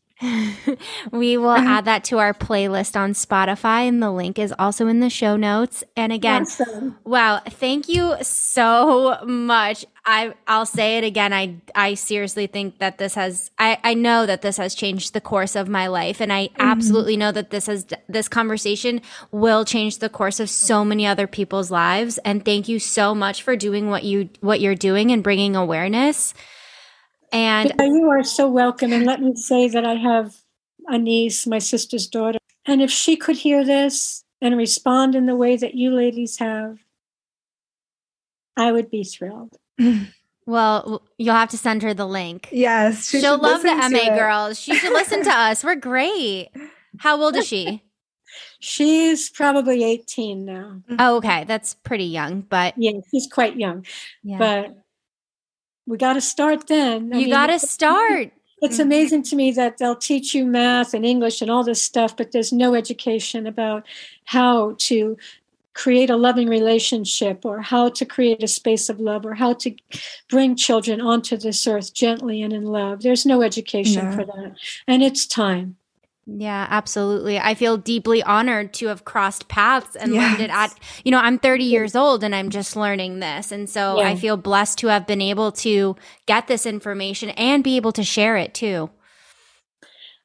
We 1.10 1.36
will 1.36 1.50
add 1.52 1.84
that 1.84 2.04
to 2.04 2.18
our 2.18 2.32
playlist 2.32 2.98
on 2.98 3.12
Spotify, 3.12 3.88
and 3.88 4.02
the 4.02 4.10
link 4.10 4.38
is 4.38 4.54
also 4.58 4.86
in 4.86 5.00
the 5.00 5.10
show 5.10 5.36
notes. 5.36 5.82
And 5.96 6.12
again, 6.12 6.42
Awesome. 6.42 6.98
wow, 7.04 7.40
thank 7.48 7.88
you 7.88 8.16
so 8.22 9.18
much. 9.24 9.84
I 10.04 10.34
I'll 10.48 10.66
say 10.66 10.98
it 10.98 11.04
again. 11.04 11.32
I 11.32 11.56
I 11.74 11.94
seriously 11.94 12.46
think 12.46 12.78
that 12.78 12.98
this 12.98 13.14
has 13.14 13.50
I 13.58 13.78
I 13.84 13.94
know 13.94 14.26
that 14.26 14.42
this 14.42 14.56
has 14.56 14.74
changed 14.74 15.12
the 15.12 15.20
course 15.20 15.54
of 15.54 15.68
my 15.68 15.86
life, 15.86 16.20
and 16.20 16.32
I 16.32 16.48
mm-hmm. 16.48 16.60
absolutely 16.60 17.16
know 17.16 17.32
that 17.32 17.50
this 17.50 17.66
has 17.66 17.86
this 18.08 18.28
conversation 18.28 19.00
will 19.30 19.64
change 19.64 19.98
the 19.98 20.08
course 20.08 20.40
of 20.40 20.50
so 20.50 20.84
many 20.84 21.06
other 21.06 21.26
people's 21.26 21.70
lives. 21.70 22.18
And 22.18 22.44
thank 22.44 22.68
you 22.68 22.78
so 22.78 23.14
much 23.14 23.42
for 23.42 23.54
doing 23.54 23.90
what 23.90 24.02
you 24.02 24.28
what 24.40 24.60
you're 24.60 24.74
doing 24.74 25.12
and 25.12 25.22
bringing 25.22 25.54
awareness. 25.54 26.34
And 27.32 27.72
Yeah, 27.78 27.86
you 27.86 28.08
are 28.10 28.22
so 28.22 28.48
welcome. 28.48 28.92
And 28.92 29.04
let 29.06 29.20
me 29.20 29.34
say 29.34 29.68
that 29.68 29.84
I 29.84 29.94
have 29.94 30.36
a 30.86 30.98
niece, 30.98 31.46
my 31.46 31.58
sister's 31.58 32.06
daughter. 32.06 32.38
And 32.66 32.80
if 32.82 32.90
she 32.90 33.16
could 33.16 33.36
hear 33.36 33.64
this 33.64 34.22
and 34.40 34.56
respond 34.56 35.14
in 35.14 35.26
the 35.26 35.36
way 35.36 35.56
that 35.56 35.74
you 35.74 35.90
ladies 35.94 36.38
have, 36.38 36.78
I 38.56 38.70
would 38.70 38.90
be 38.90 39.02
thrilled. 39.04 39.56
well, 40.46 41.02
you'll 41.16 41.34
have 41.34 41.50
to 41.50 41.58
send 41.58 41.82
her 41.82 41.94
the 41.94 42.06
link. 42.06 42.48
Yes. 42.52 43.08
she 43.08 43.20
She'll 43.20 43.38
love 43.38 43.62
the 43.62 43.74
MA 43.74 44.12
it. 44.12 44.18
girls. 44.18 44.60
She 44.60 44.74
should 44.74 44.92
listen 44.92 45.24
to 45.24 45.30
us. 45.30 45.64
We're 45.64 45.74
great. 45.76 46.50
How 46.98 47.20
old 47.20 47.36
is 47.36 47.46
she? 47.46 47.82
She's 48.60 49.28
probably 49.28 49.84
18 49.84 50.44
now. 50.44 50.80
Oh, 50.98 51.16
okay. 51.16 51.44
That's 51.44 51.74
pretty 51.74 52.04
young, 52.04 52.40
but 52.42 52.74
Yeah, 52.78 52.92
she's 53.10 53.26
quite 53.26 53.56
young, 53.58 53.84
yeah. 54.22 54.38
but 54.38 54.81
we 55.86 55.96
got 55.96 56.14
to 56.14 56.20
start 56.20 56.66
then. 56.68 57.12
I 57.12 57.18
you 57.18 57.28
got 57.28 57.48
to 57.48 57.58
start. 57.58 58.32
It's 58.60 58.76
mm-hmm. 58.76 58.82
amazing 58.82 59.22
to 59.24 59.36
me 59.36 59.50
that 59.52 59.78
they'll 59.78 59.96
teach 59.96 60.34
you 60.34 60.44
math 60.44 60.94
and 60.94 61.04
English 61.04 61.42
and 61.42 61.50
all 61.50 61.64
this 61.64 61.82
stuff, 61.82 62.16
but 62.16 62.30
there's 62.30 62.52
no 62.52 62.74
education 62.74 63.46
about 63.46 63.84
how 64.24 64.76
to 64.78 65.16
create 65.74 66.10
a 66.10 66.16
loving 66.16 66.48
relationship 66.48 67.44
or 67.44 67.60
how 67.60 67.88
to 67.88 68.04
create 68.04 68.42
a 68.42 68.48
space 68.48 68.88
of 68.88 69.00
love 69.00 69.24
or 69.24 69.34
how 69.34 69.54
to 69.54 69.74
bring 70.28 70.54
children 70.54 71.00
onto 71.00 71.36
this 71.36 71.66
earth 71.66 71.94
gently 71.94 72.42
and 72.42 72.52
in 72.52 72.64
love. 72.64 73.02
There's 73.02 73.24
no 73.24 73.42
education 73.42 74.10
No. 74.10 74.16
for 74.16 74.24
that. 74.24 74.54
And 74.86 75.02
it's 75.02 75.26
time. 75.26 75.76
Yeah, 76.24 76.68
absolutely. 76.70 77.38
I 77.38 77.54
feel 77.54 77.76
deeply 77.76 78.22
honored 78.22 78.72
to 78.74 78.86
have 78.86 79.04
crossed 79.04 79.48
paths 79.48 79.96
and 79.96 80.12
learned 80.12 80.40
it 80.40 80.50
at, 80.50 80.72
you 81.04 81.10
know, 81.10 81.18
I'm 81.18 81.38
30 81.38 81.64
years 81.64 81.96
old 81.96 82.22
and 82.22 82.32
I'm 82.32 82.48
just 82.48 82.76
learning 82.76 83.18
this. 83.18 83.50
And 83.50 83.68
so 83.68 83.98
I 84.00 84.14
feel 84.14 84.36
blessed 84.36 84.78
to 84.78 84.86
have 84.86 85.06
been 85.06 85.20
able 85.20 85.50
to 85.52 85.96
get 86.26 86.46
this 86.46 86.64
information 86.64 87.30
and 87.30 87.64
be 87.64 87.76
able 87.76 87.92
to 87.92 88.04
share 88.04 88.36
it 88.36 88.54
too. 88.54 88.90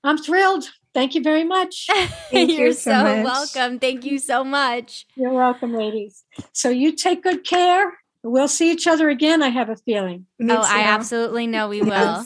I'm 0.04 0.20
thrilled. 0.20 0.66
Thank 0.94 1.16
you 1.16 1.24
very 1.24 1.44
much. 1.44 1.88
Thank 2.32 2.52
You're 2.52 2.68
you 2.68 2.74
so, 2.74 2.92
so 2.92 3.04
much. 3.04 3.24
welcome. 3.26 3.80
Thank 3.80 4.06
you 4.06 4.20
so 4.20 4.44
much. 4.44 5.08
You're 5.16 5.34
welcome, 5.34 5.74
ladies. 5.74 6.24
So 6.54 6.70
you 6.70 6.96
take 6.96 7.24
good 7.24 7.44
care. 7.44 7.92
We'll 8.24 8.48
see 8.48 8.72
each 8.72 8.88
other 8.88 9.10
again, 9.10 9.42
I 9.42 9.50
have 9.50 9.70
a 9.70 9.76
feeling. 9.78 10.26
Me 10.38 10.54
oh, 10.54 10.62
I 10.64 10.82
absolutely 10.82 11.48
know 11.48 11.70
we 11.70 11.82
will. 11.84 12.26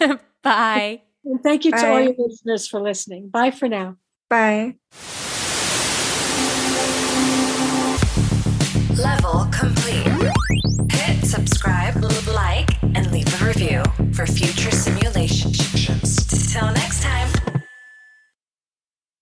Bye. 0.42 1.02
And 1.24 1.42
thank 1.42 1.64
you 1.64 1.70
to 1.72 1.88
all 1.88 2.00
your 2.00 2.14
listeners 2.18 2.66
for 2.66 2.80
listening. 2.80 3.28
Bye 3.28 3.50
for 3.50 3.68
now. 3.68 3.96
Bye. 4.28 4.76
Level 8.96 9.48
complete. 9.52 10.06
Hit 10.90 11.24
subscribe, 11.24 11.96
like, 12.28 12.82
and 12.82 13.10
leave 13.12 13.42
a 13.42 13.46
review 13.46 13.82
for 14.12 14.26
future 14.26 14.70
simulations. 14.70 15.41